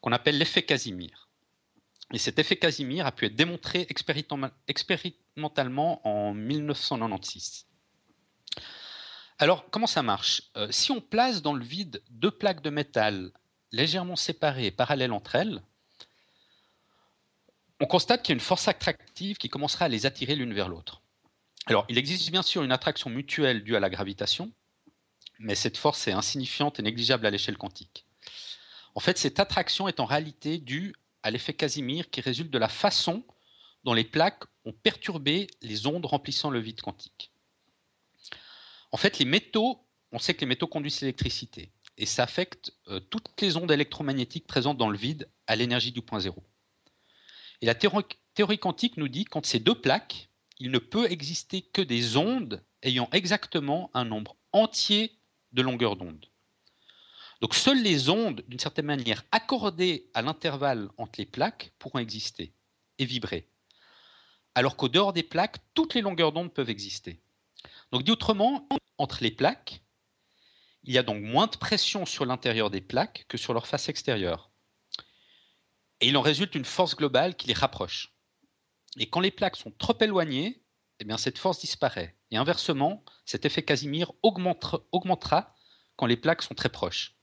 qu'on 0.00 0.12
appelle 0.12 0.38
l'effet 0.38 0.62
Casimir. 0.62 1.28
Et 2.14 2.18
cet 2.18 2.38
effet 2.38 2.56
Casimir 2.56 3.04
a 3.04 3.12
pu 3.12 3.26
être 3.26 3.36
démontré 3.36 3.86
expérimentalement 3.90 6.00
en 6.08 6.32
1996. 6.32 7.66
Alors, 9.38 9.68
comment 9.68 9.86
ça 9.86 10.02
marche? 10.02 10.44
Euh, 10.56 10.68
Si 10.70 10.92
on 10.92 11.02
place 11.02 11.42
dans 11.42 11.52
le 11.52 11.62
vide 11.62 12.02
deux 12.08 12.30
plaques 12.30 12.62
de 12.62 12.70
métal 12.70 13.32
légèrement 13.70 14.16
séparées 14.16 14.64
et 14.64 14.70
parallèles 14.70 15.12
entre 15.12 15.34
elles, 15.34 15.60
on 17.80 17.86
constate 17.86 18.22
qu'il 18.22 18.32
y 18.32 18.34
a 18.34 18.38
une 18.38 18.40
force 18.40 18.68
attractive 18.68 19.38
qui 19.38 19.48
commencera 19.48 19.86
à 19.86 19.88
les 19.88 20.06
attirer 20.06 20.36
l'une 20.36 20.52
vers 20.52 20.68
l'autre. 20.68 21.02
Alors, 21.66 21.86
il 21.88 21.98
existe 21.98 22.30
bien 22.30 22.42
sûr 22.42 22.62
une 22.62 22.72
attraction 22.72 23.10
mutuelle 23.10 23.64
due 23.64 23.76
à 23.76 23.80
la 23.80 23.90
gravitation, 23.90 24.52
mais 25.38 25.54
cette 25.54 25.78
force 25.78 26.06
est 26.06 26.12
insignifiante 26.12 26.78
et 26.78 26.82
négligeable 26.82 27.26
à 27.26 27.30
l'échelle 27.30 27.56
quantique. 27.56 28.06
En 28.94 29.00
fait, 29.00 29.18
cette 29.18 29.40
attraction 29.40 29.88
est 29.88 30.00
en 30.00 30.04
réalité 30.04 30.58
due 30.58 30.94
à 31.22 31.30
l'effet 31.30 31.54
Casimir 31.54 32.10
qui 32.10 32.20
résulte 32.20 32.50
de 32.50 32.58
la 32.58 32.68
façon 32.68 33.24
dont 33.84 33.94
les 33.94 34.04
plaques 34.04 34.44
ont 34.64 34.72
perturbé 34.72 35.46
les 35.62 35.86
ondes 35.86 36.04
remplissant 36.04 36.50
le 36.50 36.60
vide 36.60 36.80
quantique. 36.80 37.30
En 38.92 38.96
fait, 38.96 39.18
les 39.18 39.24
métaux, 39.24 39.86
on 40.12 40.18
sait 40.18 40.34
que 40.34 40.40
les 40.40 40.46
métaux 40.46 40.66
conduisent 40.66 41.00
l'électricité, 41.00 41.70
et 41.96 42.04
ça 42.04 42.24
affecte 42.24 42.72
euh, 42.88 43.00
toutes 43.00 43.40
les 43.40 43.56
ondes 43.56 43.70
électromagnétiques 43.70 44.46
présentes 44.46 44.76
dans 44.76 44.90
le 44.90 44.98
vide 44.98 45.28
à 45.46 45.56
l'énergie 45.56 45.92
du 45.92 46.02
point 46.02 46.20
zéro. 46.20 46.42
Et 47.62 47.66
la 47.66 47.74
théorie, 47.74 48.58
quantique 48.58 48.96
nous 48.96 49.08
dit 49.08 49.24
qu'entre 49.24 49.48
ces 49.48 49.58
deux 49.58 49.74
plaques, 49.74 50.30
il 50.58 50.70
ne 50.70 50.78
peut 50.78 51.10
exister 51.10 51.62
que 51.62 51.82
des 51.82 52.16
ondes 52.16 52.62
ayant 52.82 53.08
exactement 53.12 53.90
un 53.94 54.04
nombre 54.04 54.36
entier 54.52 55.18
de 55.52 55.62
longueurs 55.62 55.96
d'onde. 55.96 56.26
Donc 57.40 57.54
seules 57.54 57.82
les 57.82 58.08
ondes, 58.08 58.44
d'une 58.48 58.58
certaine 58.58 58.86
manière, 58.86 59.24
accordées 59.32 60.10
à 60.14 60.22
l'intervalle 60.22 60.90
entre 60.98 61.18
les 61.18 61.26
plaques 61.26 61.72
pourront 61.78 61.98
exister 61.98 62.52
et 62.98 63.04
vibrer. 63.04 63.48
Alors 64.54 64.76
qu'au 64.76 64.88
dehors 64.88 65.12
des 65.12 65.22
plaques, 65.22 65.58
toutes 65.74 65.94
les 65.94 66.02
longueurs 66.02 66.32
d'onde 66.32 66.52
peuvent 66.52 66.70
exister. 66.70 67.20
Donc 67.92 68.02
dit 68.02 68.10
autrement, 68.10 68.68
entre 68.98 69.22
les 69.22 69.30
plaques, 69.30 69.82
il 70.84 70.92
y 70.92 70.98
a 70.98 71.02
donc 71.02 71.22
moins 71.22 71.46
de 71.46 71.56
pression 71.56 72.06
sur 72.06 72.24
l'intérieur 72.24 72.70
des 72.70 72.80
plaques 72.80 73.26
que 73.28 73.38
sur 73.38 73.52
leur 73.52 73.66
face 73.66 73.88
extérieure. 73.88 74.49
Et 76.00 76.08
il 76.08 76.16
en 76.16 76.22
résulte 76.22 76.54
une 76.54 76.64
force 76.64 76.96
globale 76.96 77.36
qui 77.36 77.48
les 77.48 77.54
rapproche. 77.54 78.14
Et 78.98 79.08
quand 79.08 79.20
les 79.20 79.30
plaques 79.30 79.56
sont 79.56 79.72
trop 79.72 79.96
éloignées, 80.00 80.62
eh 80.98 81.18
cette 81.18 81.38
force 81.38 81.60
disparaît. 81.60 82.16
Et 82.30 82.36
inversement, 82.36 83.04
cet 83.24 83.44
effet 83.44 83.62
Casimir 83.62 84.12
augmentera 84.22 85.54
quand 85.96 86.06
les 86.06 86.16
plaques 86.16 86.42
sont 86.42 86.54
très 86.54 86.68
proches. 86.68 87.16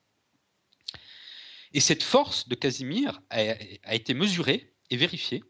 Et 1.73 1.79
cette 1.79 2.03
force 2.03 2.47
de 2.47 2.55
Casimir 2.55 3.21
a, 3.29 3.39
a 3.83 3.95
été 3.95 4.13
mesurée 4.13 4.75
et 4.89 4.97
vérifiée. 4.97 5.43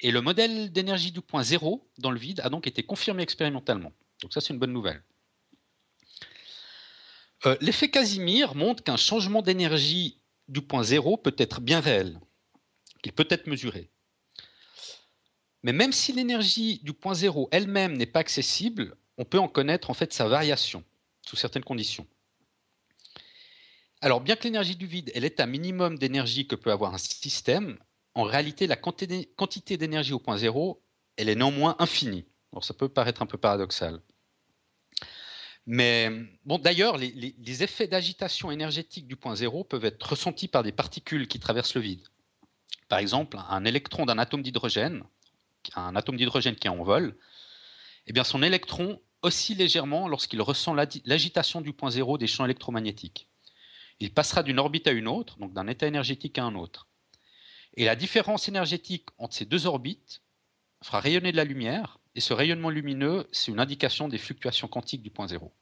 Et 0.00 0.10
le 0.10 0.22
modèle 0.22 0.72
d'énergie 0.72 1.12
du 1.12 1.20
point 1.20 1.42
zéro 1.42 1.90
dans 1.98 2.10
le 2.10 2.18
vide 2.18 2.40
a 2.40 2.48
donc 2.48 2.66
été 2.66 2.82
confirmé 2.82 3.22
expérimentalement. 3.22 3.92
Donc 4.22 4.32
ça, 4.32 4.40
c'est 4.40 4.52
une 4.52 4.58
bonne 4.58 4.72
nouvelle. 4.72 5.04
Euh, 7.46 7.56
l'effet 7.60 7.90
Casimir 7.90 8.54
montre 8.54 8.82
qu'un 8.82 8.96
changement 8.96 9.42
d'énergie 9.42 10.19
du 10.50 10.62
point 10.62 10.82
zéro 10.82 11.16
peut 11.16 11.34
être 11.38 11.60
bien 11.60 11.80
réel, 11.80 12.20
qu'il 13.02 13.12
peut 13.12 13.28
être 13.30 13.46
mesuré. 13.46 13.90
Mais 15.62 15.72
même 15.72 15.92
si 15.92 16.12
l'énergie 16.12 16.80
du 16.82 16.92
point 16.92 17.14
zéro 17.14 17.48
elle-même 17.52 17.96
n'est 17.96 18.06
pas 18.06 18.20
accessible, 18.20 18.96
on 19.16 19.24
peut 19.24 19.38
en 19.38 19.48
connaître 19.48 19.90
en 19.90 19.94
fait 19.94 20.12
sa 20.12 20.26
variation 20.26 20.84
sous 21.26 21.36
certaines 21.36 21.64
conditions. 21.64 22.06
Alors, 24.00 24.20
bien 24.22 24.34
que 24.34 24.44
l'énergie 24.44 24.76
du 24.76 24.86
vide 24.86 25.10
est 25.14 25.20
l'état 25.20 25.46
minimum 25.46 25.98
d'énergie 25.98 26.46
que 26.46 26.56
peut 26.56 26.72
avoir 26.72 26.94
un 26.94 26.98
système, 26.98 27.78
en 28.14 28.22
réalité, 28.22 28.66
la 28.66 28.76
quantité 28.76 29.76
d'énergie 29.76 30.14
au 30.14 30.18
point 30.18 30.38
zéro, 30.38 30.82
elle 31.16 31.28
est 31.28 31.34
néanmoins 31.34 31.76
infinie. 31.78 32.24
Alors, 32.52 32.64
ça 32.64 32.72
peut 32.72 32.88
paraître 32.88 33.20
un 33.22 33.26
peu 33.26 33.36
paradoxal. 33.36 34.00
Mais 35.66 36.10
bon, 36.44 36.58
d'ailleurs, 36.58 36.96
les, 36.96 37.62
effets 37.62 37.86
d'agitation 37.86 38.50
énergétique 38.50 39.06
du 39.06 39.16
point 39.16 39.36
zéro 39.36 39.64
peuvent 39.64 39.84
être 39.84 40.02
ressentis 40.02 40.48
par 40.48 40.62
des 40.62 40.72
particules 40.72 41.28
qui 41.28 41.38
traversent 41.38 41.74
le 41.74 41.80
vide. 41.80 42.06
Par 42.88 42.98
exemple, 42.98 43.38
un 43.48 43.64
électron 43.64 44.06
d'un 44.06 44.18
atome 44.18 44.42
d'hydrogène, 44.42 45.04
un 45.76 45.94
atome 45.94 46.16
d'hydrogène 46.16 46.56
qui 46.56 46.66
est 46.66 46.70
en 46.70 46.82
vol, 46.82 47.16
eh 48.06 48.12
bien 48.12 48.24
son 48.24 48.42
électron 48.42 49.00
oscille 49.22 49.58
légèrement 49.58 50.08
lorsqu'il 50.08 50.40
ressent 50.40 50.74
l'agitation 50.74 51.60
du 51.60 51.72
point 51.72 51.90
zéro 51.90 52.18
des 52.18 52.26
champs 52.26 52.46
électromagnétiques. 52.46 53.28
Il 54.00 54.12
passera 54.12 54.42
d'une 54.42 54.58
orbite 54.58 54.88
à 54.88 54.92
une 54.92 55.06
autre, 55.06 55.38
donc 55.38 55.52
d'un 55.52 55.68
état 55.68 55.86
énergétique 55.86 56.38
à 56.38 56.44
un 56.44 56.54
autre. 56.54 56.88
Et 57.74 57.84
la 57.84 57.94
différence 57.94 58.48
énergétique 58.48 59.08
entre 59.18 59.36
ces 59.36 59.44
deux 59.44 59.66
orbites 59.66 60.22
fera 60.82 61.00
rayonner 61.00 61.30
de 61.30 61.36
la 61.36 61.44
lumière, 61.44 61.99
et 62.14 62.20
ce 62.20 62.32
rayonnement 62.32 62.70
lumineux, 62.70 63.26
c'est 63.32 63.52
une 63.52 63.60
indication 63.60 64.08
des 64.08 64.18
fluctuations 64.18 64.68
quantiques 64.68 65.02
du 65.02 65.10
point 65.10 65.28
zéro. 65.28 65.52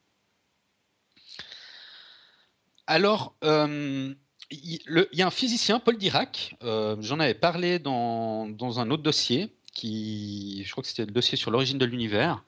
Alors, 2.86 3.36
euh, 3.44 4.14
il, 4.50 5.08
y 5.12 5.22
a 5.22 5.26
un 5.26 5.30
physicien, 5.30 5.78
Paul 5.78 5.98
Dirac, 5.98 6.56
euh, 6.62 6.96
j'en 7.00 7.20
avais 7.20 7.34
parlé 7.34 7.78
dans, 7.78 8.48
un 8.78 8.90
autre 8.90 9.02
dossier, 9.02 9.54
qui, 9.74 10.64
je 10.64 10.70
crois 10.72 10.82
que 10.82 10.88
c'était 10.88 11.04
le 11.04 11.12
dossier 11.12 11.36
sur 11.36 11.50
l'origine 11.50 11.76
de 11.76 11.84
l'univers. 11.84 12.42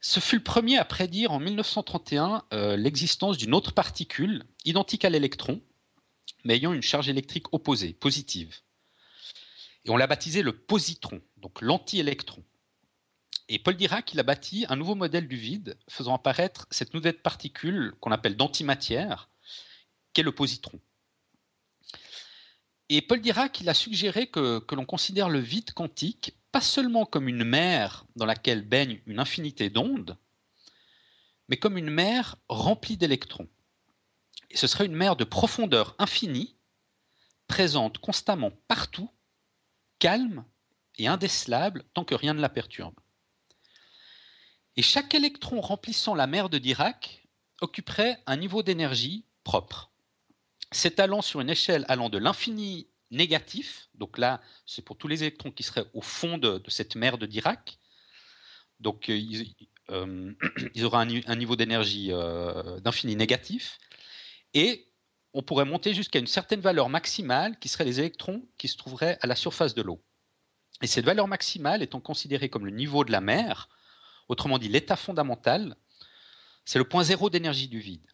Ce 0.00 0.20
fut 0.20 0.36
le 0.36 0.42
premier 0.42 0.78
à 0.78 0.84
prédire 0.84 1.32
en 1.32 1.40
1931 1.40 2.44
euh, 2.52 2.76
l'existence 2.76 3.36
d'une 3.36 3.52
autre 3.52 3.72
particule 3.72 4.44
identique 4.64 5.04
à 5.04 5.10
l'électron, 5.10 5.60
mais 6.44 6.56
ayant 6.56 6.72
une 6.72 6.80
charge 6.80 7.08
électrique 7.08 7.52
opposée, 7.52 7.92
positive. 7.92 8.54
Et 9.84 9.90
on 9.90 9.96
l'a 9.96 10.06
baptisé 10.06 10.42
le 10.42 10.52
positron, 10.52 11.20
donc 11.38 11.60
l'anti-électron. 11.60 12.42
Et 13.52 13.58
Paul 13.58 13.76
Dirac, 13.76 14.12
il 14.12 14.20
a 14.20 14.22
bâti 14.22 14.64
un 14.68 14.76
nouveau 14.76 14.94
modèle 14.94 15.26
du 15.26 15.34
vide, 15.34 15.76
faisant 15.88 16.14
apparaître 16.14 16.68
cette 16.70 16.94
nouvelle 16.94 17.20
particule 17.20 17.94
qu'on 17.98 18.12
appelle 18.12 18.36
d'antimatière, 18.36 19.28
qu'est 20.12 20.22
le 20.22 20.30
positron. 20.30 20.78
Et 22.90 23.02
Paul 23.02 23.20
Dirac, 23.20 23.60
il 23.60 23.68
a 23.68 23.74
suggéré 23.74 24.28
que, 24.28 24.64
l'on 24.70 24.86
considère 24.86 25.28
le 25.28 25.40
vide 25.40 25.72
quantique 25.72 26.36
pas 26.52 26.60
seulement 26.60 27.04
comme 27.04 27.26
une 27.26 27.42
mer 27.42 28.06
dans 28.14 28.24
laquelle 28.24 28.62
baigne 28.62 29.00
une 29.06 29.18
infinité 29.18 29.68
d'ondes, 29.68 30.16
mais 31.48 31.56
comme 31.56 31.76
une 31.76 31.90
mer 31.90 32.36
remplie 32.48 32.96
d'électrons. 32.96 33.48
Et 34.50 34.56
ce 34.56 34.68
serait 34.68 34.86
une 34.86 34.94
mer 34.94 35.16
de 35.16 35.24
profondeur 35.24 35.96
infinie, 35.98 36.56
présente 37.48 37.98
constamment 37.98 38.52
partout, 38.68 39.10
calme 39.98 40.44
et 40.98 41.08
indécelable 41.08 41.82
tant 41.94 42.04
que 42.04 42.14
rien 42.14 42.32
ne 42.32 42.40
la 42.40 42.48
perturbe. 42.48 42.94
Et 44.76 44.82
chaque 44.82 45.14
électron 45.14 45.60
remplissant 45.60 46.14
la 46.14 46.26
mer 46.26 46.48
de 46.48 46.58
Dirac 46.58 47.26
occuperait 47.60 48.18
un 48.26 48.36
niveau 48.36 48.62
d'énergie 48.62 49.24
propre 49.44 49.90
s'étalant 50.72 51.22
sur 51.22 51.40
une 51.40 51.50
échelle 51.50 51.84
allant 51.88 52.08
de 52.08 52.18
l'infini 52.18 52.88
négatif, 53.10 53.88
donc 53.94 54.18
là 54.18 54.40
c'est 54.66 54.82
pour 54.82 54.96
tous 54.96 55.08
les 55.08 55.22
électrons 55.22 55.50
qui 55.50 55.62
seraient 55.62 55.86
au 55.94 56.00
fond 56.00 56.38
de, 56.38 56.62
cette 56.68 56.94
mer 56.94 57.18
de 57.18 57.26
Dirac, 57.26 57.78
donc 58.78 59.10
euh, 59.10 59.16
ils, 59.16 59.54
euh, 59.90 60.32
auraient 60.84 61.06
un, 61.26 61.36
niveau 61.36 61.56
d'énergie 61.56 62.12
euh, 62.12 62.78
d'infini 62.80 63.16
négatif, 63.16 63.78
et 64.54 64.86
on 65.32 65.42
pourrait 65.42 65.64
monter 65.64 65.94
jusqu'à 65.94 66.18
une 66.18 66.26
certaine 66.26 66.60
valeur 66.60 66.88
maximale 66.88 67.58
qui 67.58 67.68
serait 67.68 67.84
les 67.84 68.00
électrons 68.00 68.48
qui 68.58 68.68
se 68.68 68.76
trouveraient 68.76 69.18
à 69.20 69.26
la 69.26 69.36
surface 69.36 69.74
de 69.74 69.82
l'eau. 69.82 70.02
Et 70.82 70.86
cette 70.86 71.04
valeur 71.04 71.28
maximale 71.28 71.82
étant 71.82 72.00
considérée 72.00 72.48
comme 72.48 72.64
le 72.64 72.72
niveau 72.72 73.04
de 73.04 73.12
la 73.12 73.20
mer, 73.20 73.68
autrement 74.30 74.58
dit 74.58 74.68
l'état 74.68 74.96
fondamental, 74.96 75.76
c'est 76.64 76.78
le 76.78 76.88
point 76.88 77.02
zéro 77.02 77.30
d'énergie 77.30 77.66
du 77.66 77.80
vide. 77.80 78.06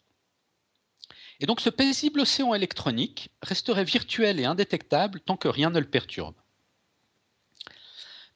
Et 1.41 1.47
donc 1.47 1.61
ce 1.61 1.69
paisible 1.69 2.21
océan 2.21 2.55
électronique 2.55 3.29
resterait 3.43 3.85
virtuel 3.85 4.41
et 4.41 4.47
indétectable 4.47 5.21
tant 5.21 5.37
que 5.37 5.49
rien 5.49 5.69
ne 5.69 5.79
le 5.79 5.89
perturbe. 5.89 6.35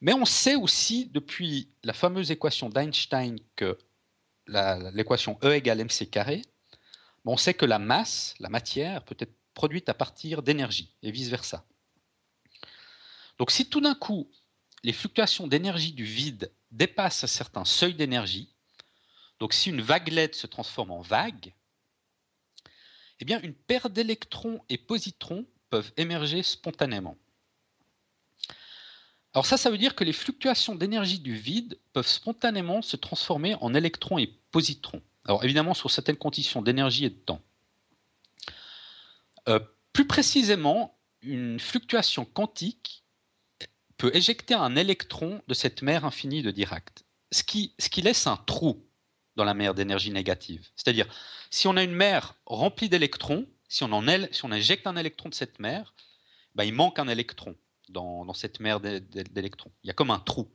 Mais 0.02 0.12
on 0.12 0.26
sait 0.26 0.56
aussi 0.56 1.06
depuis 1.06 1.70
la 1.82 1.94
fameuse 1.94 2.30
équation 2.30 2.68
d'Einstein 2.68 3.38
que 3.56 3.78
l'équation 4.46 5.38
E 5.42 5.54
égale 5.54 5.80
mc 5.80 6.10
on 7.24 7.36
sait 7.36 7.54
que 7.54 7.66
la 7.66 7.78
masse, 7.78 8.34
la 8.40 8.48
matière, 8.48 9.04
peut 9.04 9.16
être 9.18 9.34
produite 9.54 9.88
à 9.88 9.94
partir 9.94 10.42
d'énergie 10.42 10.94
et 11.02 11.10
vice-versa. 11.10 11.64
Donc 13.38 13.50
si 13.50 13.68
tout 13.68 13.80
d'un 13.80 13.94
coup 13.94 14.30
les 14.82 14.92
fluctuations 14.92 15.46
d'énergie 15.46 15.92
du 15.92 16.04
vide 16.04 16.52
dépassent 16.70 17.24
un 17.24 17.28
certain 17.28 17.64
seuil 17.64 17.94
d'énergie, 17.94 18.54
donc 19.38 19.52
si 19.52 19.70
une 19.70 19.80
vaguelette 19.80 20.34
se 20.34 20.46
transforme 20.46 20.90
en 20.90 21.00
vague, 21.00 21.54
eh 23.20 23.24
bien 23.24 23.40
une 23.42 23.54
paire 23.54 23.90
d'électrons 23.90 24.62
et 24.68 24.78
positrons 24.78 25.46
peuvent 25.68 25.92
émerger 25.96 26.42
spontanément. 26.42 27.16
Alors 29.32 29.46
ça, 29.46 29.56
ça 29.56 29.70
veut 29.70 29.78
dire 29.78 29.94
que 29.94 30.04
les 30.04 30.12
fluctuations 30.12 30.74
d'énergie 30.74 31.20
du 31.20 31.34
vide 31.34 31.78
peuvent 31.92 32.06
spontanément 32.06 32.82
se 32.82 32.96
transformer 32.96 33.54
en 33.60 33.74
électrons 33.74 34.18
et 34.18 34.26
positrons. 34.50 35.02
Alors 35.24 35.44
évidemment, 35.44 35.74
sur 35.74 35.90
certaines 35.90 36.16
conditions 36.16 36.62
d'énergie 36.62 37.04
et 37.04 37.10
de 37.10 37.14
temps. 37.14 37.42
Euh, 39.48 39.60
plus 39.92 40.06
précisément, 40.06 40.98
une 41.22 41.60
fluctuation 41.60 42.24
quantique 42.24 42.99
peut 44.00 44.10
éjecter 44.14 44.54
un 44.54 44.76
électron 44.76 45.42
de 45.46 45.52
cette 45.52 45.82
mer 45.82 46.06
infinie 46.06 46.40
de 46.42 46.50
Dirac, 46.50 46.88
ce 47.30 47.42
qui, 47.42 47.74
laisse 47.98 48.26
un 48.26 48.38
trou 48.38 48.82
dans 49.36 49.44
la 49.44 49.52
mer 49.52 49.74
d'énergie 49.74 50.10
négative. 50.10 50.66
C'est-à-dire, 50.74 51.06
si 51.50 51.68
on 51.68 51.76
a 51.76 51.82
une 51.82 51.92
mer 51.92 52.34
remplie 52.46 52.88
d'électrons, 52.88 53.46
si, 53.68 53.84
on 53.84 54.02
si 54.32 54.44
on 54.46 54.52
injecte 54.52 54.86
un 54.86 54.96
électron 54.96 55.28
de 55.28 55.34
cette 55.34 55.58
mer, 55.58 55.94
ben, 56.54 56.64
il 56.64 56.72
manque 56.72 56.98
un 56.98 57.08
électron 57.08 57.54
dans, 57.90 58.32
cette 58.32 58.58
mer 58.58 58.80
d'électrons. 58.80 59.70
Il 59.84 59.88
y 59.88 59.90
a 59.90 59.94
comme 59.94 60.10
un 60.10 60.18
trou. 60.18 60.50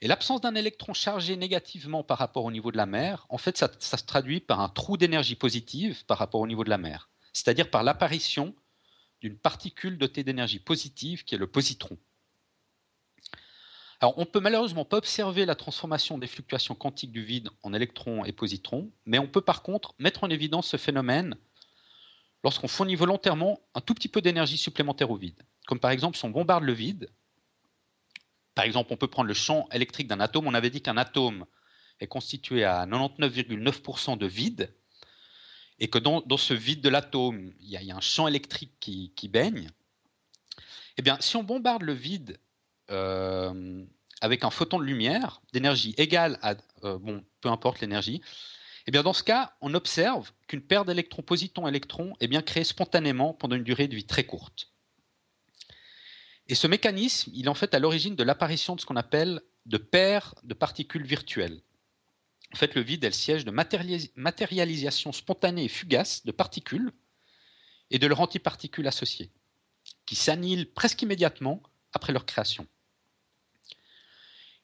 Et 0.00 0.06
l'absence 0.06 0.40
d'un 0.40 0.54
électron 0.54 0.94
chargé 0.94 1.34
négativement 1.34 2.04
par 2.04 2.18
rapport 2.18 2.44
au 2.44 2.52
niveau 2.52 2.70
de 2.70 2.76
la 2.76 2.86
mer, 2.86 3.26
en 3.30 3.38
fait, 3.38 3.58
ça 3.58 3.68
se 3.80 4.04
traduit 4.04 4.38
par 4.38 4.60
un 4.60 4.68
trou 4.68 4.96
d'énergie 4.96 5.34
positive 5.34 6.04
par 6.06 6.18
rapport 6.18 6.40
au 6.40 6.46
niveau 6.46 6.62
de 6.62 6.70
la 6.70 6.78
mer. 6.78 7.10
C'est-à-dire 7.32 7.68
par 7.68 7.82
l'apparition 7.82 8.54
d'une 9.20 9.36
particule 9.36 9.98
dotée 9.98 10.22
d'énergie 10.22 10.60
positive 10.60 11.24
qui 11.24 11.34
est 11.34 11.38
le 11.38 11.48
positron. 11.48 11.98
Alors, 14.00 14.16
on 14.16 14.24
peut 14.24 14.40
malheureusement 14.40 14.86
pas 14.86 14.96
observer 14.96 15.44
la 15.44 15.54
transformation 15.54 16.16
des 16.16 16.26
fluctuations 16.26 16.74
quantiques 16.74 17.12
du 17.12 17.22
vide 17.22 17.50
en 17.62 17.74
électrons 17.74 18.24
et 18.24 18.32
positrons, 18.32 18.90
mais 19.04 19.18
on 19.18 19.28
peut 19.28 19.42
par 19.42 19.62
contre 19.62 19.94
mettre 19.98 20.24
en 20.24 20.30
évidence 20.30 20.68
ce 20.68 20.78
phénomène 20.78 21.36
lorsqu'on 22.42 22.68
fournit 22.68 22.94
volontairement 22.94 23.60
un 23.74 23.82
tout 23.82 23.92
petit 23.92 24.08
peu 24.08 24.22
d'énergie 24.22 24.56
supplémentaire 24.56 25.10
au 25.10 25.16
vide. 25.16 25.42
Comme 25.66 25.80
par 25.80 25.90
exemple 25.90 26.16
si 26.16 26.24
on 26.24 26.30
bombarde 26.30 26.64
le 26.64 26.72
vide. 26.72 27.10
Par 28.54 28.64
exemple, 28.64 28.92
on 28.92 28.96
peut 28.96 29.06
prendre 29.06 29.28
le 29.28 29.34
champ 29.34 29.68
électrique 29.70 30.08
d'un 30.08 30.20
atome. 30.20 30.46
On 30.46 30.54
avait 30.54 30.70
dit 30.70 30.80
qu'un 30.80 30.96
atome 30.96 31.44
est 32.00 32.06
constitué 32.06 32.64
à 32.64 32.86
99,9% 32.86 34.18
de 34.18 34.26
vide, 34.26 34.74
et 35.78 35.88
que 35.88 35.98
dans, 35.98 36.22
ce 36.36 36.52
vide 36.52 36.82
de 36.82 36.88
l'atome, 36.88 37.52
il, 37.60 37.68
y, 37.68 37.90
a 37.90 37.96
un 37.96 38.00
champ 38.00 38.28
électrique 38.28 38.74
qui, 38.80 39.28
baigne. 39.28 39.70
Eh 40.98 41.02
bien, 41.02 41.16
si 41.20 41.36
on 41.36 41.42
bombarde 41.42 41.82
le 41.82 41.94
vide 41.94 42.38
euh, 42.90 43.84
avec 44.20 44.44
un 44.44 44.50
photon 44.50 44.78
de 44.78 44.84
lumière 44.84 45.40
d'énergie 45.52 45.94
égale 45.96 46.38
à, 46.42 46.54
euh, 46.84 46.98
bon, 46.98 47.24
peu 47.40 47.48
importe 47.48 47.80
l'énergie, 47.80 48.20
eh 48.86 48.90
bien 48.90 49.02
dans 49.02 49.12
ce 49.12 49.22
cas, 49.22 49.54
on 49.60 49.74
observe 49.74 50.32
qu'une 50.46 50.62
paire 50.62 50.84
d'électrons 50.84 51.22
positons-électrons 51.22 52.14
est 52.20 52.28
bien 52.28 52.42
créée 52.42 52.64
spontanément 52.64 53.34
pendant 53.34 53.56
une 53.56 53.64
durée 53.64 53.88
de 53.88 53.96
vie 53.96 54.06
très 54.06 54.24
courte. 54.24 54.72
Et 56.48 56.54
ce 56.54 56.66
mécanisme, 56.66 57.30
il 57.34 57.46
est 57.46 57.48
en 57.48 57.54
fait 57.54 57.74
à 57.74 57.78
l'origine 57.78 58.16
de 58.16 58.24
l'apparition 58.24 58.74
de 58.74 58.80
ce 58.80 58.86
qu'on 58.86 58.96
appelle 58.96 59.40
de 59.66 59.76
paires 59.76 60.34
de 60.42 60.54
particules 60.54 61.04
virtuelles. 61.04 61.62
En 62.52 62.56
fait, 62.56 62.74
le 62.74 62.80
vide 62.80 63.04
est 63.04 63.10
le 63.10 63.14
siège 63.14 63.44
de 63.44 63.52
matérialisation 63.52 65.12
spontanée 65.12 65.64
et 65.64 65.68
fugace 65.68 66.26
de 66.26 66.32
particules 66.32 66.92
et 67.90 67.98
de 67.98 68.06
leurs 68.06 68.20
antiparticules 68.20 68.88
associées, 68.88 69.30
qui 70.06 70.16
s'annihilent 70.16 70.72
presque 70.72 71.02
immédiatement 71.02 71.62
après 71.92 72.12
leur 72.12 72.26
création. 72.26 72.66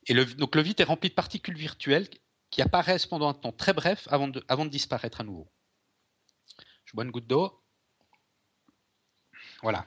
Le, 0.09 0.25
donc 0.25 0.55
le 0.55 0.63
vide 0.63 0.81
est 0.81 0.85
rempli 0.85 1.09
de 1.09 1.15
particules 1.15 1.57
virtuelles 1.57 2.09
qui 2.51 2.63
apparaissent 2.63 3.07
pendant 3.07 3.29
un 3.29 3.35
temps 3.35 3.53
très 3.53 3.73
bref 3.73 4.07
avant 4.11 4.29
de, 4.29 4.45
avant 4.49 4.65
de 4.65 4.71
disparaître 4.71 5.21
à 5.21 5.25
nouveau. 5.25 5.49
Je 6.85 6.93
bois 6.95 7.05
une 7.05 7.11
goutte 7.11 7.27
d'eau. 7.27 7.61
Voilà. 9.63 9.87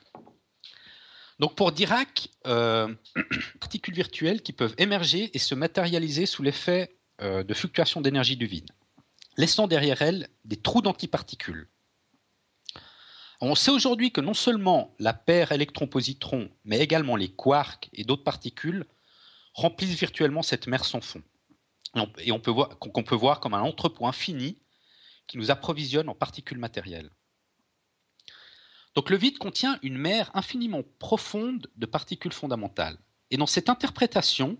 Donc 1.39 1.55
pour 1.55 1.71
Dirac, 1.71 2.29
euh, 2.47 2.93
particules 3.59 3.93
virtuelles 3.93 4.41
qui 4.41 4.51
peuvent 4.51 4.75
émerger 4.77 5.31
et 5.33 5.39
se 5.39 5.55
matérialiser 5.55 6.25
sous 6.25 6.43
l'effet 6.43 6.97
euh, 7.21 7.43
de 7.43 7.53
fluctuations 7.53 8.01
d'énergie 8.01 8.35
du 8.35 8.45
vide, 8.45 8.69
laissant 9.37 9.67
derrière 9.67 10.01
elles 10.01 10.27
des 10.43 10.57
trous 10.57 10.81
d'antiparticules. 10.81 11.69
On 13.41 13.55
sait 13.55 13.71
aujourd'hui 13.71 14.11
que 14.11 14.19
non 14.19 14.33
seulement 14.33 14.93
la 14.99 15.13
paire 15.13 15.53
électron-positron, 15.53 16.49
mais 16.65 16.79
également 16.79 17.15
les 17.15 17.29
quarks 17.29 17.89
et 17.93 18.03
d'autres 18.03 18.25
particules 18.25 18.85
remplissent 19.53 19.99
virtuellement 19.99 20.43
cette 20.43 20.67
mer 20.67 20.85
sans 20.85 21.01
fond. 21.01 21.23
Et 22.19 22.31
on 22.31 22.39
peut 22.39 22.51
voir, 22.51 22.77
qu'on 22.77 23.03
peut 23.03 23.15
voir 23.15 23.39
comme 23.39 23.53
un 23.53 23.61
entrepôt 23.61 24.05
infini 24.05 24.57
qui 25.27 25.37
nous 25.37 25.51
approvisionne 25.51 26.09
en 26.09 26.15
particules 26.15 26.57
matérielles. 26.57 27.09
Donc 28.95 29.09
le 29.09 29.17
vide 29.17 29.37
contient 29.37 29.79
une 29.81 29.97
mer 29.97 30.31
infiniment 30.33 30.83
profonde 30.99 31.69
de 31.75 31.85
particules 31.85 32.33
fondamentales. 32.33 32.97
Et 33.31 33.37
dans 33.37 33.45
cette 33.45 33.69
interprétation, 33.69 34.57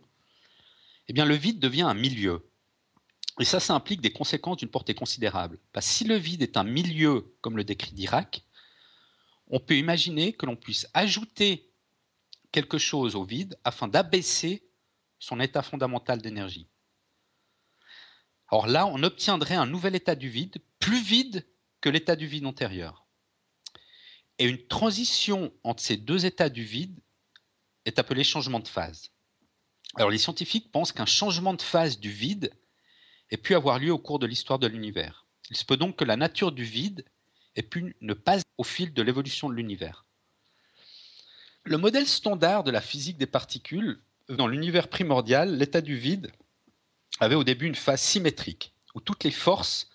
eh 1.08 1.14
bien, 1.14 1.26
le 1.26 1.36
vide 1.36 1.60
devient 1.60 1.82
un 1.82 1.96
milieu. 1.96 2.48
Et 3.40 3.46
ça, 3.46 3.60
ça 3.60 3.74
implique 3.74 4.02
des 4.02 4.12
conséquences 4.12 4.58
d'une 4.58 4.70
portée 4.70 4.94
considérable. 4.94 5.60
Parce 5.74 5.88
que 5.88 5.94
si 5.94 6.04
le 6.04 6.16
vide 6.16 6.44
est 6.44 6.58
un 6.58 6.64
milieu, 6.64 7.36
comme 7.42 7.58
le 7.58 7.64
décrit 7.64 7.94
Dirac, 7.94 8.44
on 9.48 9.60
peut 9.60 9.78
imaginer 9.78 10.34
que 10.34 10.46
l'on 10.46 10.56
puisse 10.56 10.88
ajouter 10.94 11.72
quelque 12.52 12.78
chose 12.78 13.16
au 13.16 13.24
vide 13.24 13.58
afin 13.64 13.88
d'abaisser 13.88 14.69
son 15.20 15.40
état 15.40 15.62
fondamental 15.62 16.22
d'énergie. 16.22 16.68
Alors 18.52 18.68
là, 18.68 18.88
on 18.88 19.04
obtiendrait 19.04 19.56
un 19.56 19.66
nouvel 19.66 19.96
état 19.96 20.16
du 20.16 20.30
vide, 20.30 20.58
plus 20.80 21.02
vide 21.02 21.46
que 21.82 21.90
l'état 21.90 22.16
du 22.16 22.26
vide 22.26 22.46
antérieur. 22.46 23.06
Et 24.40 24.46
une 24.46 24.66
transition 24.68 25.54
entre 25.64 25.84
ces 25.84 25.98
deux 25.98 26.26
états 26.26 26.50
du 26.50 26.64
vide 26.64 27.00
est 27.86 28.00
appelée 28.00 28.24
changement 28.24 28.60
de 28.60 28.68
phase. 28.68 29.12
Alors 29.96 30.10
les 30.10 30.18
scientifiques 30.18 30.72
pensent 30.72 30.92
qu'un 30.92 31.06
changement 31.06 31.54
de 31.54 31.62
phase 31.62 32.00
du 32.00 32.12
vide 32.12 32.52
ait 33.32 33.38
pu 33.38 33.56
avoir 33.56 33.80
lieu 33.80 33.92
au 33.92 34.00
cours 34.00 34.20
de 34.20 34.26
l'histoire 34.26 34.60
de 34.60 34.68
l'univers. 34.68 35.26
Il 35.50 35.58
se 35.58 35.66
peut 35.66 35.78
donc 35.78 35.96
que 35.96 36.06
la 36.06 36.16
nature 36.16 36.52
du 36.52 36.64
vide 36.64 37.06
ait 37.56 37.64
pu 37.64 37.96
ne 38.02 38.14
pas 38.14 38.38
au 38.58 38.64
fil 38.64 38.94
de 38.94 39.02
l'évolution 39.02 39.50
de 39.50 39.56
l'univers. 39.56 40.06
Le 41.64 41.78
modèle 41.78 42.08
standard 42.08 42.64
de 42.64 42.72
la 42.72 42.82
physique 42.82 43.18
des 43.18 43.28
particules 43.28 44.02
dans 44.30 44.48
l'univers 44.48 44.88
primordial, 44.88 45.58
l'état 45.58 45.82
du 45.82 45.98
vide 45.98 46.32
avait 47.20 47.36
au 47.36 47.44
début 47.44 47.66
une 47.66 47.76
phase 47.76 48.02
symétrique, 48.02 48.74
où 48.96 49.02
toutes 49.02 49.24
les 49.24 49.32
forces, 49.32 49.90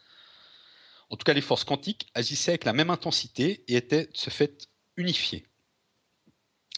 en 1.10 1.16
tout 1.16 1.24
cas 1.24 1.32
les 1.32 1.40
forces 1.40 1.64
quantiques, 1.64 2.08
agissaient 2.14 2.52
avec 2.52 2.64
la 2.64 2.72
même 2.72 2.90
intensité 2.90 3.64
et 3.68 3.76
étaient 3.76 4.06
de 4.06 4.16
ce 4.16 4.30
fait 4.30 4.68
unifiées. 4.96 5.46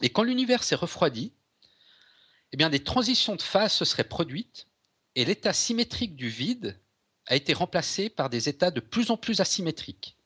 Et 0.02 0.10
quand 0.10 0.22
l'univers 0.22 0.62
s'est 0.62 0.74
refroidi, 0.74 1.32
eh 2.52 2.68
des 2.68 2.84
transitions 2.84 3.36
de 3.36 3.42
phase 3.42 3.72
se 3.72 3.84
seraient 3.84 4.04
produites 4.04 4.66
et 5.14 5.24
l'état 5.24 5.52
symétrique 5.52 6.16
du 6.16 6.28
vide 6.28 6.78
a 7.26 7.34
été 7.34 7.54
remplacé 7.54 8.08
par 8.08 8.30
des 8.30 8.48
états 8.48 8.70
de 8.70 8.80
plus 8.80 9.10
en 9.10 9.16
plus 9.16 9.40
asymétriques, 9.40 10.16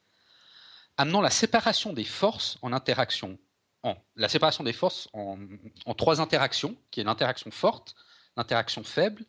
amenant 0.96 1.22
la 1.22 1.30
séparation 1.30 1.92
des 1.92 2.04
forces 2.04 2.58
en 2.62 2.72
interaction 2.72 3.38
la 4.16 4.28
séparation 4.28 4.64
des 4.64 4.72
forces 4.72 5.08
en, 5.12 5.94
trois 5.96 6.20
interactions, 6.20 6.76
qui 6.90 7.00
est 7.00 7.04
l'interaction 7.04 7.50
forte, 7.50 7.94
l'interaction 8.36 8.84
faible 8.84 9.24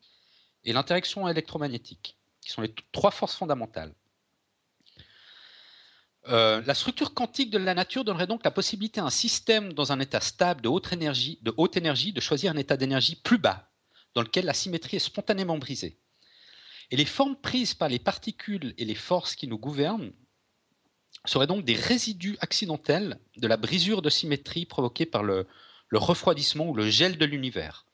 et 0.64 0.74
l'interaction 0.74 1.28
électromagnétique, 1.28 2.18
qui 2.42 2.52
sont 2.52 2.62
les 2.62 2.74
trois 2.92 3.12
forces 3.12 3.36
fondamentales. 3.36 3.94
Euh, 6.28 6.62
la 6.66 6.76
structure 6.76 7.14
quantique 7.14 7.50
de 7.50 7.58
la 7.58 7.74
nature 7.74 8.04
donnerait 8.04 8.28
donc 8.28 8.44
la 8.44 8.52
possibilité 8.52 9.00
à 9.00 9.06
un 9.06 9.10
système 9.10 9.74
dans 9.74 9.92
un 9.92 10.00
état 10.00 10.22
stable 10.22 10.62
de, 10.62 10.68
haute 10.70 10.94
énergie, 10.94 12.14
de 12.14 12.22
choisir 12.22 12.52
un 12.52 12.58
état 12.58 12.78
d'énergie 12.78 13.16
plus 13.16 13.40
bas, 13.40 13.72
dans 14.14 14.22
lequel 14.22 14.46
la 14.46 14.54
symétrie 14.54 14.98
est 14.98 15.00
spontanément 15.00 15.58
brisée. 15.58 15.98
Et 16.92 16.98
les 16.98 17.06
formes 17.06 17.38
prises 17.38 17.74
par 17.74 17.90
les 17.90 18.00
particules 18.00 18.76
et 18.78 18.86
les 18.86 18.96
forces 18.96 19.36
qui 19.36 19.48
nous 19.48 19.58
gouvernent 19.58 20.12
seraient 21.26 21.48
donc 21.48 21.64
des 21.66 21.76
résidus 21.76 22.38
accidentels 22.40 23.20
de 23.38 23.48
la 23.48 23.58
brisure 23.58 24.02
de 24.02 24.10
symétrie 24.10 24.66
provoquée 24.66 25.06
par 25.06 25.24
le, 25.24 25.48
refroidissement 25.92 26.68
ou 26.70 26.74
le 26.74 26.90
gel 26.90 27.18
de 27.18 27.26
l'univers. 27.26 27.86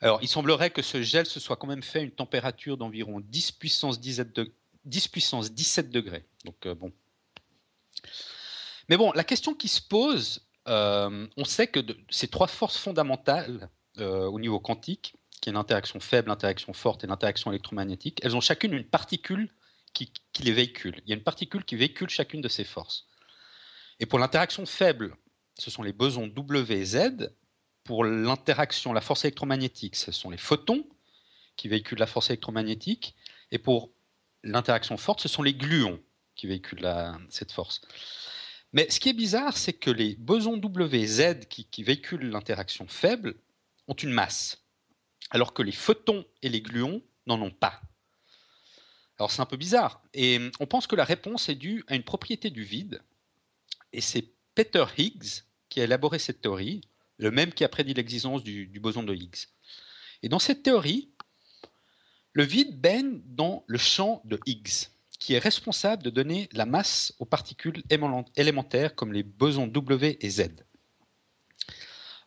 Alors, 0.00 0.18
il 0.22 0.28
semblerait 0.28 0.70
que 0.70 0.82
ce 0.82 1.02
gel 1.02 1.24
se 1.24 1.40
soit 1.40 1.56
quand 1.56 1.68
même 1.68 1.82
fait 1.82 2.00
à 2.00 2.02
une 2.02 2.10
température 2.10 2.76
d'environ 2.76 3.20
10 3.20 3.52
puissance 3.52 4.00
17, 4.00 4.30
degrés. 5.90 6.26
Donc, 6.44 6.66
euh, 6.66 6.74
bon. 6.74 6.92
Mais 8.88 8.96
bon, 8.96 9.12
la 9.12 9.24
question 9.24 9.54
qui 9.54 9.68
se 9.68 9.80
pose, 9.80 10.46
euh, 10.68 11.26
on 11.36 11.44
sait 11.44 11.68
que 11.68 11.80
ces 12.10 12.28
trois 12.28 12.46
forces 12.48 12.76
fondamentales 12.76 13.70
euh, 13.98 14.26
au 14.26 14.38
niveau 14.38 14.60
quantique, 14.60 15.14
qui 15.40 15.48
est 15.48 15.52
l'interaction 15.52 16.00
faible, 16.00 16.28
l'interaction 16.28 16.72
forte 16.72 17.04
et 17.04 17.06
l'interaction 17.06 17.50
électromagnétique, 17.50 18.20
elles 18.22 18.36
ont 18.36 18.40
chacune 18.40 18.74
une 18.74 18.84
particule 18.84 19.48
qui, 20.32 20.42
les 20.42 20.52
véhicule. 20.52 21.00
Il 21.04 21.10
y 21.10 21.12
a 21.12 21.16
une 21.16 21.22
particule 21.22 21.64
qui 21.64 21.76
véhicule 21.76 22.10
chacune 22.10 22.40
de 22.40 22.48
ces 22.48 22.64
forces. 22.64 23.06
Et 23.98 24.06
pour 24.06 24.18
l'interaction 24.18 24.66
faible, 24.66 25.16
ce 25.58 25.70
sont 25.70 25.82
les 25.82 25.92
bosons 25.92 26.26
W 26.26 26.74
et 26.74 26.84
Z. 26.84 27.32
pour 27.84 28.04
l'interaction, 28.04 28.92
la 28.92 29.00
force 29.00 29.24
électromagnétique, 29.24 29.96
ce 29.96 30.12
sont 30.12 30.28
les 30.28 30.36
photons 30.36 30.84
qui 31.56 31.68
véhiculent 31.68 32.00
la 32.00 32.06
force 32.06 32.30
électromagnétique. 32.30 33.14
Et 33.52 33.58
pour 33.58 33.92
l'interaction 34.42 34.96
forte, 34.96 35.20
ce 35.20 35.28
sont 35.28 35.42
les 35.42 35.54
gluons 35.54 36.02
qui 36.34 36.46
véhiculent 36.46 36.90
cette 37.30 37.52
force. 37.52 37.80
Mais 38.72 38.90
ce 38.90 39.00
qui 39.00 39.08
est 39.08 39.14
bizarre, 39.14 39.56
c'est 39.56 39.72
que 39.72 39.90
les 39.90 40.16
bosons 40.16 40.60
WZ 40.60 41.46
qui, 41.48 41.64
qui 41.64 41.82
véhiculent 41.82 42.28
l'interaction 42.28 42.86
faible 42.88 43.36
ont 43.88 43.94
une 43.94 44.10
masse, 44.10 44.64
alors 45.30 45.54
que 45.54 45.62
les 45.62 45.72
photons 45.72 46.26
et 46.42 46.48
les 46.48 46.60
gluons 46.60 47.02
n'en 47.26 47.40
ont 47.40 47.52
pas. 47.52 47.80
Alors 49.18 49.30
c'est 49.30 49.40
un 49.40 49.46
peu 49.46 49.56
bizarre. 49.56 50.02
Et 50.14 50.38
on 50.60 50.66
pense 50.66 50.86
que 50.86 50.96
la 50.96 51.04
réponse 51.04 51.48
est 51.48 51.54
due 51.54 51.84
à 51.88 51.96
une 51.96 52.02
propriété 52.02 52.50
du 52.50 52.64
vide. 52.64 53.02
Et 53.92 54.00
c'est 54.00 54.30
Peter 54.54 54.84
Higgs 54.96 55.44
qui 55.68 55.80
a 55.80 55.84
élaboré 55.84 56.18
cette 56.18 56.40
théorie, 56.40 56.82
le 57.18 57.30
même 57.30 57.52
qui 57.52 57.64
a 57.64 57.68
prédit 57.68 57.94
l'existence 57.94 58.42
du, 58.42 58.66
du, 58.66 58.80
boson 58.80 59.02
de 59.02 59.14
Higgs. 59.14 59.48
Et 60.22 60.28
dans 60.28 60.38
cette 60.38 60.62
théorie, 60.62 61.10
le 62.32 62.44
vide 62.44 62.80
baigne 62.80 63.22
dans 63.24 63.64
le 63.66 63.78
champ 63.78 64.20
de 64.24 64.38
Higgs, 64.46 64.88
qui 65.18 65.34
est 65.34 65.38
responsable 65.38 66.02
de 66.02 66.10
donner 66.10 66.48
la 66.52 66.66
masse 66.66 67.14
aux 67.18 67.24
particules 67.24 67.82
élémentaires 68.36 68.94
comme 68.94 69.12
les 69.12 69.22
bosons 69.22 69.66
W 69.66 70.18
et 70.20 70.30
Z. 70.30 70.50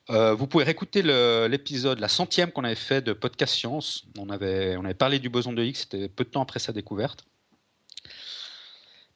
Euh, 0.10 0.34
vous 0.34 0.48
pouvez 0.48 0.64
réécouter 0.64 1.04
l'épisode, 1.04 2.00
la 2.00 2.08
centième 2.08 2.52
qu'on 2.52 2.64
avait 2.64 2.74
fait 2.76 3.02
de 3.02 3.14
Podcast 3.14 3.54
Science. 3.54 4.06
On 4.18 4.30
avait, 4.30 4.76
on 4.78 4.84
avait 4.84 4.96
parlé 4.96 5.20
du 5.20 5.30
boson 5.30 5.54
de 5.54 5.64
Higgs, 5.64 5.76
c'était 5.76 6.10
peu 6.10 6.24
de 6.24 6.30
temps 6.30 6.42
après 6.42 6.60
sa 6.60 6.74
découverte. 6.74 7.26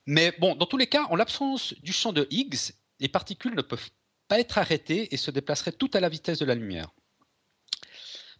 Mais 0.05 0.33
bon, 0.37 0.55
dans 0.55 0.67
tous 0.67 0.77
les 0.77 0.87
cas, 0.87 1.05
en 1.09 1.15
l'absence 1.15 1.73
du 1.81 1.93
champ 1.93 2.13
de 2.13 2.27
Higgs, 2.29 2.73
les 2.99 3.07
particules 3.07 3.55
ne 3.55 3.61
peuvent 3.61 3.89
pas 4.27 4.39
être 4.39 4.57
arrêtées 4.59 5.13
et 5.13 5.17
se 5.17 5.31
déplaceraient 5.31 5.71
toutes 5.71 5.95
à 5.95 5.99
la 5.99 6.09
vitesse 6.09 6.39
de 6.39 6.45
la 6.45 6.55
lumière. 6.55 6.89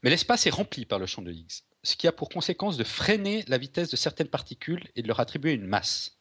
Mais 0.03 0.09
l'espace 0.09 0.45
est 0.45 0.51
rempli 0.51 0.85
par 0.85 0.99
le 0.99 1.07
champ 1.07 1.21
de 1.21 1.31
Higgs, 1.31 1.63
ce 1.81 1.95
qui 1.95 2.07
a 2.07 2.11
pour 2.11 2.29
conséquence 2.29 2.77
de 2.77 2.83
freiner 2.83 3.43
la 3.47 3.57
vitesse 3.57 3.89
de 3.89 3.95
certaines 3.95 4.27
particules 4.27 4.83
et 4.95 5.01
de 5.01 5.07
leur 5.07 5.19
attribuer 5.19 5.53
une 5.53 5.65
masse. 5.65 6.19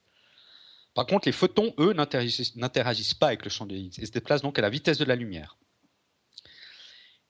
Par 0.94 1.06
contre, 1.06 1.28
les 1.28 1.32
photons, 1.32 1.74
eux, 1.78 1.92
n'interagissent 1.92 3.14
pas 3.14 3.26
avec 3.26 3.44
le 3.44 3.50
champ 3.50 3.66
de 3.66 3.74
Higgs 3.74 3.98
et 3.98 4.06
se 4.06 4.12
déplacent 4.12 4.42
donc 4.42 4.58
à 4.58 4.62
la 4.62 4.70
vitesse 4.70 4.98
de 4.98 5.04
la 5.04 5.16
lumière. 5.16 5.58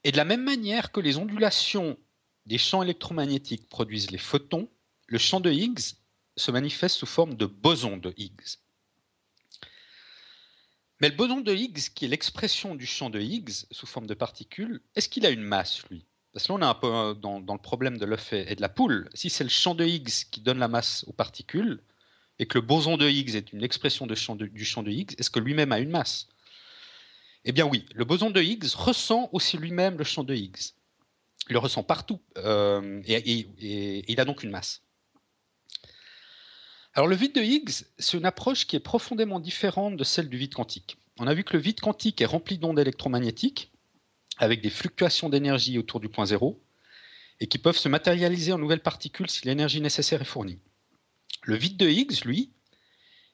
Et 0.04 0.12
de 0.12 0.16
la 0.16 0.24
même 0.24 0.42
manière 0.42 0.92
que 0.92 1.00
les 1.00 1.16
ondulations 1.16 1.96
des 2.46 2.58
champs 2.58 2.82
électromagnétiques 2.82 3.68
produisent 3.68 4.10
les 4.10 4.18
photons, 4.18 4.68
le 5.06 5.18
champ 5.18 5.40
de 5.40 5.50
Higgs 5.50 5.96
se 6.36 6.50
manifeste 6.50 6.96
sous 6.96 7.06
forme 7.06 7.34
de 7.34 7.46
boson 7.46 7.96
de 7.96 8.12
Higgs. 8.16 8.58
Mais 11.00 11.08
le 11.08 11.16
boson 11.16 11.40
de 11.40 11.52
Higgs, 11.52 11.90
qui 11.94 12.04
est 12.04 12.08
l'expression 12.08 12.74
du 12.74 12.86
champ 12.86 13.10
de 13.10 13.20
Higgs 13.20 13.66
sous 13.70 13.86
forme 13.86 14.06
de 14.06 14.14
particules, 14.14 14.80
est-ce 14.94 15.08
qu'il 15.08 15.26
a 15.26 15.30
une 15.30 15.42
masse, 15.42 15.82
lui? 15.90 16.06
Parce 16.32 16.46
que 16.46 16.52
là, 16.52 16.58
on 16.58 16.62
est 16.62 16.64
un 16.64 16.74
peu 16.74 17.20
dans, 17.20 17.40
le 17.40 17.58
problème 17.58 17.98
de 17.98 18.06
l'œuf 18.06 18.32
et 18.32 18.54
de 18.54 18.60
la 18.60 18.68
poule. 18.68 19.08
Si 19.12 19.28
c'est 19.28 19.44
le 19.44 19.50
champ 19.50 19.74
de 19.74 19.84
Higgs 19.84 20.30
qui 20.30 20.40
donne 20.40 20.58
la 20.58 20.68
masse 20.68 21.04
aux 21.06 21.12
particules, 21.12 21.82
et 22.38 22.46
que 22.46 22.58
le 22.58 22.62
boson 22.64 22.96
de 22.96 23.08
Higgs 23.08 23.34
est 23.34 23.52
une 23.52 23.62
expression 23.62 24.06
du 24.06 24.16
champ 24.16 24.34
de 24.36 24.90
Higgs, 24.90 25.14
est-ce 25.18 25.30
que 25.30 25.38
lui-même 25.38 25.72
a 25.72 25.78
une 25.78 25.90
masse? 25.90 26.28
Eh 27.44 27.52
bien 27.52 27.66
oui, 27.66 27.87
le 27.94 28.05
boson 28.05 28.31
de 28.31 28.40
Higgs 28.40 28.72
ressent 28.74 29.28
aussi 29.33 29.57
lui-même 29.57 29.98
le 29.98 30.05
champ 30.05 30.24
de 30.24 30.35
Higgs. 30.35 30.74
Il 31.48 31.55
le 31.55 31.59
ressent 31.59 31.83
partout 31.83 32.20
euh, 32.38 33.02
et, 33.07 34.05
il 34.09 34.20
a 34.20 34.24
donc 34.24 34.42
une 34.42 34.50
masse. 34.50 34.83
Alors 36.94 37.09
le 37.09 37.16
vide 37.16 37.35
de 37.35 37.40
Higgs, 37.40 37.85
c'est 37.98 38.16
une 38.16 38.26
approche 38.26 38.66
qui 38.66 38.76
est 38.76 38.81
profondément 38.81 39.40
différente 39.40 39.96
de 39.96 40.05
celle 40.05 40.28
du 40.28 40.37
vide 40.37 40.55
quantique. 40.55 40.98
On 41.18 41.26
a 41.26 41.35
vu 41.35 41.42
que 41.42 41.57
le 41.57 41.62
vide 41.62 41.81
quantique 41.81 42.20
est 42.20 42.26
rempli 42.26 42.59
d'ondes 42.59 42.78
électromagnétiques 42.78 43.72
avec 44.38 44.61
des 44.61 44.70
fluctuations 44.70 45.28
d'énergie 45.28 45.78
autour 45.78 46.00
du 46.00 46.09
point 46.09 46.26
zéro 46.26 46.62
et 47.40 47.48
qui 47.48 47.59
peuvent 47.59 47.76
se 47.76 47.88
matérialiser 47.88 48.52
en 48.52 48.59
nouvelles 48.59 48.83
particules 48.83 49.28
si 49.28 49.46
l'énergie 49.46 49.81
nécessaire 49.81 50.22
est 50.22 50.26
fournie. 50.26 50.61
Le 51.42 51.57
vide 51.57 51.76
de 51.76 51.88
Higgs, 51.88 52.24
lui, 52.24 52.52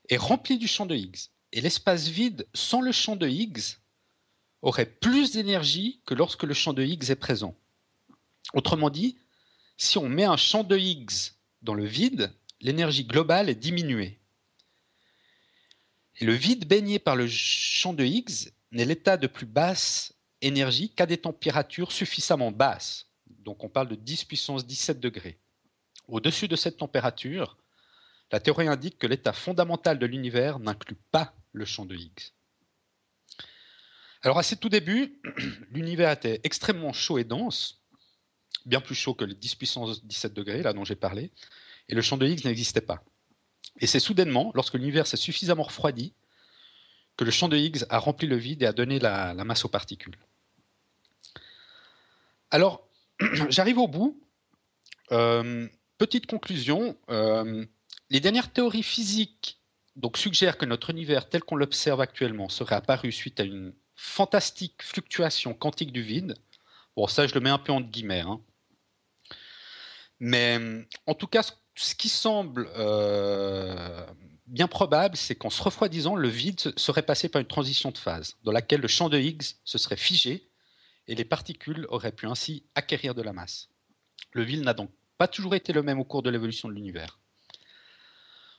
est 0.08 0.16
rempli 0.16 0.56
du 0.56 0.66
champ 0.66 0.86
de 0.86 0.94
Higgs. 0.94 1.28
Et 1.52 1.60
l'espace 1.60 2.08
vide 2.08 2.46
sans 2.54 2.80
le 2.80 2.92
champ 2.92 3.16
de 3.16 3.28
Higgs 3.28 3.76
aurait 4.62 4.86
plus 4.86 5.32
d'énergie 5.32 6.00
que 6.04 6.14
lorsque 6.14 6.42
le 6.42 6.54
champ 6.54 6.72
de 6.72 6.82
Higgs 6.82 7.10
est 7.10 7.16
présent. 7.16 7.54
Autrement 8.54 8.90
dit, 8.90 9.16
si 9.76 9.98
on 9.98 10.08
met 10.08 10.24
un 10.24 10.36
champ 10.36 10.64
de 10.64 10.76
Higgs 10.76 11.32
dans 11.62 11.74
le 11.74 11.84
vide, 11.84 12.32
l'énergie 12.60 13.04
globale 13.04 13.48
est 13.48 13.54
diminuée. 13.54 14.18
Et 16.20 16.24
le 16.24 16.32
vide 16.32 16.66
baigné 16.66 16.98
par 16.98 17.14
le 17.14 17.28
champ 17.28 17.92
de 17.92 18.04
Higgs 18.04 18.50
n'est 18.72 18.84
l'état 18.84 19.16
de 19.16 19.26
plus 19.26 19.46
basse 19.46 20.14
énergie 20.40 20.90
qu'à 20.90 21.06
des 21.06 21.18
températures 21.18 21.92
suffisamment 21.92 22.50
basses. 22.50 23.06
Donc 23.26 23.62
on 23.64 23.68
parle 23.68 23.88
de 23.88 23.94
10 23.94 24.24
puissance 24.24 24.66
17 24.66 24.98
degrés. 25.00 25.38
Au-dessus 26.08 26.48
de 26.48 26.56
cette 26.56 26.78
température, 26.78 27.56
la 28.32 28.40
théorie 28.40 28.68
indique 28.68 28.98
que 28.98 29.06
l'état 29.06 29.32
fondamental 29.32 29.98
de 29.98 30.06
l'univers 30.06 30.58
n'inclut 30.58 30.98
pas 31.12 31.34
le 31.52 31.64
champ 31.64 31.86
de 31.86 31.94
Higgs. 31.94 32.32
Alors 34.22 34.38
à 34.38 34.42
ses 34.42 34.56
tout 34.56 34.68
débuts, 34.68 35.20
l'univers 35.70 36.10
était 36.10 36.40
extrêmement 36.44 36.92
chaud 36.92 37.18
et 37.18 37.24
dense, 37.24 37.82
bien 38.66 38.80
plus 38.80 38.94
chaud 38.94 39.14
que 39.14 39.24
les 39.24 39.34
10 39.34 39.54
puissance 39.54 40.04
17 40.04 40.34
degrés, 40.34 40.62
là 40.62 40.72
dont 40.72 40.84
j'ai 40.84 40.96
parlé, 40.96 41.30
et 41.88 41.94
le 41.94 42.02
champ 42.02 42.16
de 42.16 42.26
Higgs 42.26 42.44
n'existait 42.44 42.80
pas. 42.80 43.02
Et 43.80 43.86
c'est 43.86 44.00
soudainement, 44.00 44.50
lorsque 44.54 44.74
l'univers 44.74 45.06
s'est 45.06 45.16
suffisamment 45.16 45.62
refroidi, 45.62 46.14
que 47.16 47.24
le 47.24 47.30
champ 47.30 47.48
de 47.48 47.56
Higgs 47.56 47.84
a 47.90 47.98
rempli 47.98 48.26
le 48.26 48.36
vide 48.36 48.62
et 48.62 48.66
a 48.66 48.72
donné 48.72 48.98
la, 48.98 49.34
masse 49.34 49.64
aux 49.64 49.68
particules. 49.68 50.16
Alors, 52.50 52.88
j'arrive 53.48 53.78
au 53.78 53.88
bout. 53.88 54.20
Euh, 55.10 55.68
petite 55.96 56.26
conclusion, 56.26 56.96
euh, 57.10 57.64
les 58.10 58.20
dernières 58.20 58.52
théories 58.52 58.82
physiques 58.82 59.58
donc, 59.96 60.16
suggèrent 60.16 60.58
que 60.58 60.64
notre 60.64 60.90
univers 60.90 61.28
tel 61.28 61.42
qu'on 61.42 61.56
l'observe 61.56 62.00
actuellement 62.00 62.48
serait 62.48 62.76
apparu 62.76 63.10
suite 63.10 63.40
à 63.40 63.44
une 63.44 63.74
fantastique 63.98 64.80
fluctuation 64.80 65.54
quantique 65.54 65.92
du 65.92 66.02
vide. 66.02 66.36
Bon, 66.96 67.08
ça, 67.08 67.26
je 67.26 67.34
le 67.34 67.40
mets 67.40 67.50
un 67.50 67.58
peu 67.58 67.72
entre 67.72 67.88
guillemets. 67.88 68.20
Hein. 68.20 68.40
Mais 70.20 70.86
en 71.06 71.14
tout 71.14 71.26
cas, 71.26 71.42
ce 71.74 71.94
qui 71.96 72.08
semble 72.08 72.70
euh, 72.76 74.06
bien 74.46 74.68
probable, 74.68 75.16
c'est 75.16 75.34
qu'en 75.34 75.50
se 75.50 75.60
refroidissant, 75.60 76.14
le 76.14 76.28
vide 76.28 76.60
serait 76.78 77.02
passé 77.02 77.28
par 77.28 77.40
une 77.40 77.48
transition 77.48 77.90
de 77.90 77.98
phase, 77.98 78.36
dans 78.44 78.52
laquelle 78.52 78.80
le 78.80 78.88
champ 78.88 79.08
de 79.08 79.18
Higgs 79.18 79.56
se 79.64 79.78
serait 79.78 79.96
figé 79.96 80.48
et 81.08 81.16
les 81.16 81.24
particules 81.24 81.84
auraient 81.88 82.12
pu 82.12 82.26
ainsi 82.26 82.64
acquérir 82.76 83.16
de 83.16 83.22
la 83.22 83.32
masse. 83.32 83.68
Le 84.30 84.44
vide 84.44 84.62
n'a 84.62 84.74
donc 84.74 84.92
pas 85.18 85.26
toujours 85.26 85.56
été 85.56 85.72
le 85.72 85.82
même 85.82 85.98
au 85.98 86.04
cours 86.04 86.22
de 86.22 86.30
l'évolution 86.30 86.68
de 86.68 86.74
l'univers. 86.74 87.18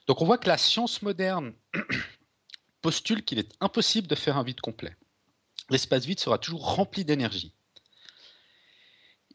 Donc 0.06 0.20
on 0.20 0.26
voit 0.26 0.38
que 0.38 0.48
la 0.48 0.58
science 0.58 1.00
moderne 1.00 1.54
postule 2.82 3.24
qu'il 3.24 3.38
est 3.38 3.54
impossible 3.60 4.06
de 4.06 4.14
faire 4.14 4.36
un 4.36 4.42
vide 4.42 4.60
complet 4.60 4.96
l'espace 5.70 6.04
vide 6.04 6.20
sera 6.20 6.38
toujours 6.38 6.74
rempli 6.74 7.04
d'énergie. 7.04 7.52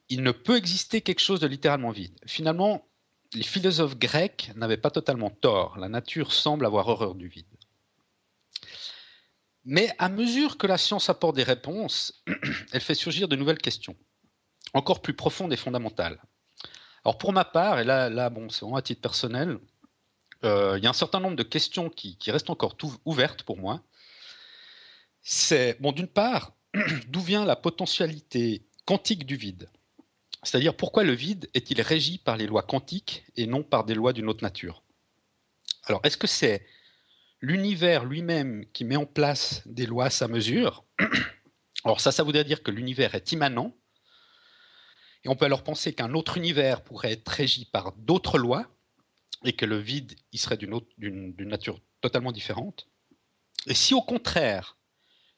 Il 0.09 0.21
ne 0.21 0.31
peut 0.31 0.57
exister 0.57 1.01
quelque 1.01 1.21
chose 1.21 1.39
de 1.39 1.47
littéralement 1.47 1.91
vide. 1.91 2.17
Finalement, 2.27 2.87
les 3.33 3.43
philosophes 3.43 3.97
grecs 3.97 4.51
n'avaient 4.55 4.77
pas 4.77 4.91
totalement 4.91 5.29
tort. 5.29 5.77
La 5.77 5.89
nature 5.89 6.31
semble 6.31 6.65
avoir 6.65 6.87
horreur 6.87 7.15
du 7.15 7.27
vide. 7.27 7.45
Mais 9.63 9.91
à 9.97 10.09
mesure 10.09 10.57
que 10.57 10.67
la 10.67 10.77
science 10.77 11.09
apporte 11.09 11.35
des 11.35 11.43
réponses, 11.43 12.23
elle 12.71 12.81
fait 12.81 12.93
surgir 12.93 13.27
de 13.27 13.35
nouvelles 13.35 13.57
questions, 13.57 13.95
encore 14.73 15.01
plus 15.01 15.15
profondes 15.15 15.51
et 15.53 15.57
fondamentales. 15.57 16.21
Alors 17.03 17.17
pour 17.17 17.33
ma 17.33 17.45
part, 17.45 17.79
et 17.79 17.83
là, 17.83 18.29
bon, 18.29 18.49
c'est 18.49 18.61
vraiment 18.61 18.77
à 18.77 18.83
titre 18.83 19.01
personnel, 19.01 19.57
euh, 20.43 20.77
il 20.77 20.83
y 20.83 20.87
a 20.87 20.91
un 20.91 20.93
certain 20.93 21.19
nombre 21.19 21.35
de 21.35 21.43
questions 21.43 21.89
qui 21.89 22.17
restent 22.29 22.51
encore 22.51 22.77
ouvertes 23.05 23.41
pour 23.41 23.57
moi 23.57 23.81
c'est, 25.27 25.81
bon, 25.81 25.91
d'une 25.91 26.07
part, 26.07 26.53
d'où 27.07 27.19
vient 27.19 27.45
la 27.45 27.55
potentialité 27.55 28.61
quantique 28.85 29.25
du 29.25 29.35
vide? 29.35 29.69
C'est-à-dire 30.43 30.77
pourquoi 30.77 31.03
le 31.03 31.13
vide 31.13 31.49
est-il 31.55 31.81
régi 31.81 32.19
par 32.19 32.37
les 32.37 32.45
lois 32.45 32.61
quantiques 32.61 33.25
et 33.35 33.47
non 33.47 33.63
par 33.63 33.85
des 33.85 33.95
lois 33.95 34.13
d'une 34.13 34.29
autre 34.29 34.43
nature? 34.43 34.83
Alors, 35.85 35.99
est-ce 36.03 36.17
que 36.17 36.27
c'est 36.27 36.67
l'univers 37.41 38.05
lui-même 38.05 38.65
qui 38.71 38.85
met 38.85 38.97
en 38.97 39.07
place 39.07 39.63
des 39.65 39.87
lois 39.87 40.05
à 40.05 40.09
sa 40.11 40.27
mesure? 40.27 40.85
Alors 41.83 42.01
ça, 42.01 42.11
ça 42.11 42.21
voudrait 42.21 42.43
dire 42.43 42.61
que 42.61 42.69
l'univers 42.69 43.15
est 43.15 43.31
immanent, 43.31 43.75
et 45.23 45.29
on 45.29 45.35
peut 45.35 45.45
alors 45.45 45.63
penser 45.63 45.93
qu'un 45.93 46.13
autre 46.13 46.37
univers 46.37 46.83
pourrait 46.83 47.13
être 47.13 47.29
régi 47.29 47.65
par 47.65 47.93
d'autres 47.93 48.37
lois, 48.37 48.67
et 49.43 49.53
que 49.53 49.65
le 49.65 49.77
vide 49.77 50.15
il 50.33 50.39
serait 50.39 50.57
d'une 50.57 51.33
nature 51.39 51.79
totalement 52.01 52.31
différente. 52.31 52.87
Et 53.65 53.73
si 53.73 53.95
au 53.95 54.01
contraire, 54.03 54.77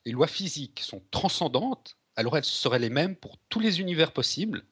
les 0.08 0.14
lois 0.14 0.28
physiques 0.28 0.80
sont 0.80 1.02
transcendantes, 1.12 1.98
alors 2.16 2.38
elles 2.38 2.46
seraient 2.46 2.80
les 2.80 2.90
mêmes 2.90 3.18
pour 3.18 3.38
tous 3.50 3.60
les 3.60 3.82
univers 3.82 4.14
possibles, 4.14 4.64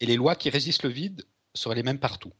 et 0.00 0.06
les 0.06 0.16
lois 0.16 0.36
qui 0.36 0.48
résistent 0.48 0.84
le 0.84 0.88
vide 0.88 1.26
seraient 1.54 1.74
les 1.74 1.82
mêmes 1.82 1.98
partout. 1.98 2.32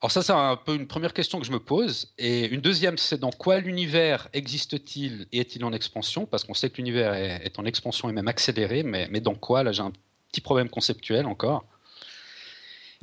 Alors 0.00 0.10
ça, 0.10 0.22
c'est 0.22 0.32
un 0.32 0.56
peu 0.56 0.74
une 0.74 0.86
première 0.86 1.12
question 1.12 1.38
que 1.40 1.46
je 1.46 1.52
me 1.52 1.60
pose. 1.60 2.14
Et 2.16 2.46
une 2.46 2.62
deuxième, 2.62 2.96
c'est 2.96 3.18
dans 3.18 3.32
quoi 3.32 3.58
l'univers 3.60 4.28
existe-t-il 4.32 5.26
et 5.32 5.40
est-il 5.40 5.62
en 5.62 5.74
expansion? 5.74 6.24
Parce 6.24 6.44
qu'on 6.44 6.54
sait 6.54 6.70
que 6.70 6.78
l'univers 6.78 7.12
est, 7.12 7.58
en 7.58 7.66
expansion 7.66 8.08
et 8.08 8.12
même 8.12 8.28
accéléré, 8.28 8.82
mais, 8.82 9.20
dans 9.20 9.34
quoi? 9.34 9.62
Là, 9.62 9.72
j'ai 9.72 9.82
un 9.82 9.92
petit 10.30 10.40
problème 10.40 10.70
conceptuel 10.70 11.26
encore. 11.26 11.66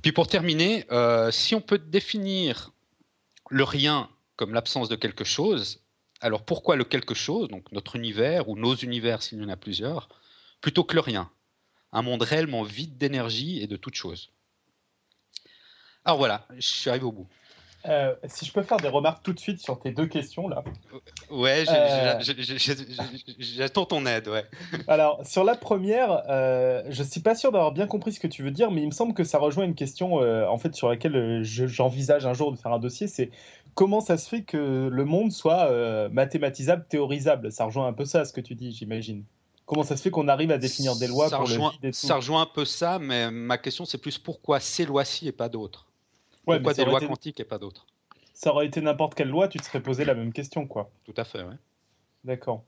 Puis 0.01 0.11
pour 0.11 0.27
terminer, 0.27 0.85
euh, 0.91 1.29
si 1.29 1.53
on 1.53 1.61
peut 1.61 1.77
définir 1.77 2.71
le 3.51 3.63
rien 3.63 4.09
comme 4.37 4.55
l'absence 4.55 4.89
de 4.89 4.95
quelque 4.95 5.23
chose, 5.23 5.81
alors 6.21 6.43
pourquoi 6.43 6.75
le 6.75 6.83
quelque 6.83 7.15
chose, 7.15 7.49
donc 7.49 7.71
notre 7.71 7.95
univers 7.95 8.47
ou 8.47 8.57
nos 8.57 8.75
univers 8.75 9.21
s'il 9.21 9.41
y 9.41 9.43
en 9.43 9.49
a 9.49 9.57
plusieurs, 9.57 10.07
plutôt 10.61 10.83
que 10.83 10.93
le 10.93 11.01
rien? 11.01 11.29
Un 11.91 12.03
monde 12.03 12.21
réellement 12.21 12.63
vide 12.63 12.97
d'énergie 12.97 13.61
et 13.61 13.67
de 13.67 13.75
toute 13.75 13.95
chose. 13.95 14.31
Alors 16.05 16.17
voilà, 16.17 16.47
je 16.55 16.67
suis 16.67 16.89
arrivé 16.89 17.05
au 17.05 17.11
bout. 17.11 17.27
Euh, 17.87 18.13
si 18.25 18.45
je 18.45 18.53
peux 18.53 18.61
faire 18.61 18.77
des 18.77 18.87
remarques 18.87 19.23
tout 19.23 19.33
de 19.33 19.39
suite 19.39 19.59
sur 19.59 19.79
tes 19.79 19.91
deux 19.91 20.05
questions 20.05 20.47
là. 20.47 20.63
Ouais, 21.31 21.65
j'attends 23.39 23.85
ton 23.85 24.05
aide, 24.05 24.27
ouais. 24.27 24.45
Alors, 24.87 25.25
sur 25.25 25.43
la 25.43 25.55
première, 25.55 26.23
euh, 26.29 26.83
je 26.89 27.01
suis 27.01 27.21
pas 27.21 27.33
sûr 27.33 27.51
d'avoir 27.51 27.71
bien 27.71 27.87
compris 27.87 28.13
ce 28.13 28.19
que 28.19 28.27
tu 28.27 28.43
veux 28.43 28.51
dire, 28.51 28.69
mais 28.69 28.81
il 28.81 28.87
me 28.87 28.93
semble 28.93 29.15
que 29.15 29.23
ça 29.23 29.39
rejoint 29.39 29.63
une 29.63 29.73
question 29.73 30.21
euh, 30.21 30.45
en 30.45 30.59
fait 30.59 30.75
sur 30.75 30.89
laquelle 30.89 31.15
euh, 31.15 31.43
j'envisage 31.43 32.25
un 32.27 32.33
jour 32.33 32.51
de 32.51 32.57
faire 32.57 32.71
un 32.71 32.79
dossier, 32.79 33.07
c'est 33.07 33.31
comment 33.75 34.01
ça 34.01 34.17
se 34.17 34.29
fait 34.29 34.43
que 34.43 34.89
le 34.91 35.05
monde 35.05 35.31
soit 35.31 36.09
mathématisable, 36.09 36.85
théorisable? 36.89 37.51
Ça 37.51 37.65
rejoint 37.65 37.87
un 37.87 37.93
peu 37.93 38.05
ça, 38.05 38.25
ce 38.25 38.33
que 38.33 38.41
tu 38.41 38.55
dis, 38.55 38.71
j'imagine. 38.71 39.23
Comment 39.65 39.83
ça 39.83 39.95
se 39.95 40.01
fait 40.01 40.11
qu'on 40.11 40.27
arrive 40.27 40.51
à 40.51 40.57
définir 40.57 40.97
des 40.97 41.07
lois 41.07 41.29
pour 41.29 41.41
rejoint, 41.41 41.71
le 41.81 41.91
Ça 41.93 42.15
rejoint 42.15 42.41
un 42.41 42.49
peu 42.53 42.65
ça, 42.65 42.99
mais 42.99 43.31
ma 43.31 43.57
question 43.57 43.85
c'est 43.85 43.99
plus 43.99 44.17
pourquoi 44.17 44.59
ces 44.59 44.85
lois-ci 44.85 45.27
et 45.27 45.31
pas 45.31 45.47
d'autres? 45.47 45.87
Pourquoi 46.43 46.73
des 46.73 46.83
lois 46.83 46.99
quantiques 46.99 47.39
et 47.39 47.45
pas 47.45 47.57
d'autres? 47.57 47.85
Ça 48.33 48.51
aurait 48.51 48.65
été 48.65 48.81
n'importe 48.81 49.13
quelle 49.13 49.29
loi, 49.29 49.47
tu 49.47 49.59
te 49.59 49.65
serais 49.65 49.81
posé 49.81 50.03
la 50.03 50.15
même 50.15 50.33
question, 50.33 50.65
quoi. 50.67 50.89
Tout 51.05 51.13
à 51.15 51.23
fait, 51.23 51.43
oui. 51.43 51.53
D'accord. 52.23 52.63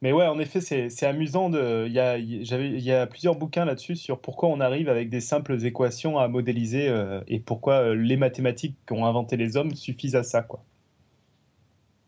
Mais 0.00 0.12
ouais, 0.12 0.26
en 0.26 0.38
effet, 0.38 0.60
c'est 0.60 1.06
amusant. 1.06 1.50
De... 1.50 1.84
Il, 1.86 1.92
y 1.92 1.98
a, 1.98 2.18
il 2.18 2.80
y 2.80 2.92
a 2.92 3.06
plusieurs 3.06 3.34
bouquins 3.34 3.64
là-dessus 3.64 3.96
sur 3.96 4.20
pourquoi 4.20 4.48
on 4.48 4.60
arrive 4.60 4.88
avec 4.88 5.10
des 5.10 5.20
simples 5.20 5.64
équations 5.64 6.18
à 6.18 6.28
modéliser 6.28 6.88
euh, 6.88 7.20
et 7.26 7.40
pourquoi 7.40 7.74
euh, 7.74 7.94
les 7.94 8.16
mathématiques 8.16 8.76
qu'ont 8.86 9.04
inventé 9.06 9.36
les 9.36 9.56
hommes 9.56 9.74
suffisent 9.74 10.16
à 10.16 10.22
ça, 10.22 10.42
quoi. 10.42 10.62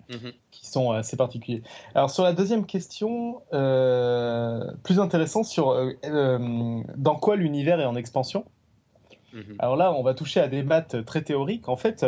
Mhm. 0.09 0.33
Qui 0.51 0.67
sont 0.67 0.91
assez 0.93 1.17
particuliers. 1.17 1.63
Alors 1.95 2.11
sur 2.11 2.25
la 2.25 2.33
deuxième 2.33 2.67
question, 2.67 3.43
euh, 3.53 4.73
plus 4.83 4.99
intéressant 4.99 5.45
sur 5.45 5.77
dans 6.03 7.17
quoi 7.17 7.37
l'univers 7.37 7.81
est 7.81 7.85
en 7.85 7.97
expansion. 7.97 8.45
Mhm. 9.33 9.57
Alors 9.59 9.77
là, 9.77 9.93
on 9.93 10.03
va 10.03 10.15
toucher 10.15 10.41
à 10.41 10.49
des 10.49 10.63
maths 10.63 11.05
très 11.05 11.23
théoriques. 11.23 11.69
En 11.69 11.77
fait. 11.77 12.05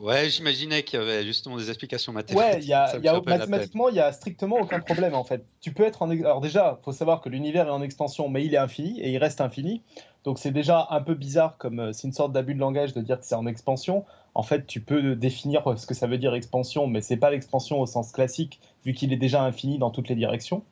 Euh, 0.00 0.04
ouais, 0.04 0.28
j'imaginais 0.28 0.82
qu'il 0.82 0.98
y 0.98 1.02
avait 1.02 1.24
justement 1.24 1.56
des 1.56 1.68
explications 1.68 2.12
mathématiques. 2.12 2.54
Ouais, 2.54 2.64
y 2.64 2.72
a, 2.72 2.96
y 2.98 3.08
a 3.08 3.20
mathématiquement, 3.20 3.88
il 3.88 3.96
y 3.96 4.00
a 4.00 4.12
strictement 4.12 4.56
aucun 4.56 4.80
problème 4.80 5.14
en 5.14 5.24
fait. 5.24 5.44
Tu 5.60 5.72
peux 5.72 5.84
être 5.84 6.02
en. 6.02 6.10
Alors 6.10 6.40
déjà, 6.40 6.78
faut 6.82 6.92
savoir 6.92 7.20
que 7.20 7.28
l'univers 7.28 7.66
est 7.66 7.70
en 7.70 7.82
expansion, 7.82 8.28
mais 8.28 8.44
il 8.44 8.54
est 8.54 8.58
infini 8.58 9.00
et 9.00 9.10
il 9.10 9.18
reste 9.18 9.40
infini. 9.40 9.82
Donc 10.24 10.38
c'est 10.38 10.50
déjà 10.50 10.86
un 10.90 11.00
peu 11.00 11.14
bizarre 11.14 11.58
comme 11.58 11.80
euh, 11.80 11.92
c'est 11.92 12.06
une 12.06 12.12
sorte 12.12 12.32
d'abus 12.32 12.54
de 12.54 12.60
langage 12.60 12.92
de 12.94 13.00
dire 13.00 13.18
que 13.18 13.26
c'est 13.26 13.34
en 13.34 13.46
expansion. 13.46 14.04
En 14.34 14.42
fait, 14.42 14.66
tu 14.66 14.80
peux 14.80 15.14
définir 15.14 15.62
ce 15.76 15.86
que 15.86 15.94
ça 15.94 16.06
veut 16.06 16.18
dire 16.18 16.34
expansion, 16.34 16.86
mais 16.86 17.00
c'est 17.02 17.16
pas 17.16 17.30
l'expansion 17.30 17.80
au 17.80 17.86
sens 17.86 18.12
classique 18.12 18.60
vu 18.84 18.94
qu'il 18.94 19.12
est 19.12 19.16
déjà 19.18 19.42
infini 19.42 19.78
dans 19.78 19.90
toutes 19.90 20.08
les 20.08 20.14
directions. 20.14 20.62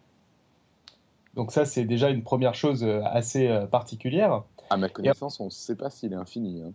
Donc 1.34 1.52
ça, 1.52 1.64
c'est 1.64 1.84
déjà 1.84 2.10
une 2.10 2.22
première 2.22 2.54
chose 2.54 2.82
euh, 2.82 3.02
assez 3.04 3.48
particulière. 3.70 4.42
À 4.70 4.76
ma 4.76 4.88
connaissance, 4.88 5.40
on 5.40 5.46
ne 5.46 5.50
sait 5.50 5.76
pas 5.76 5.90
s'il 5.90 6.12
est 6.12 6.16
infini. 6.16 6.62
Hein. 6.62 6.72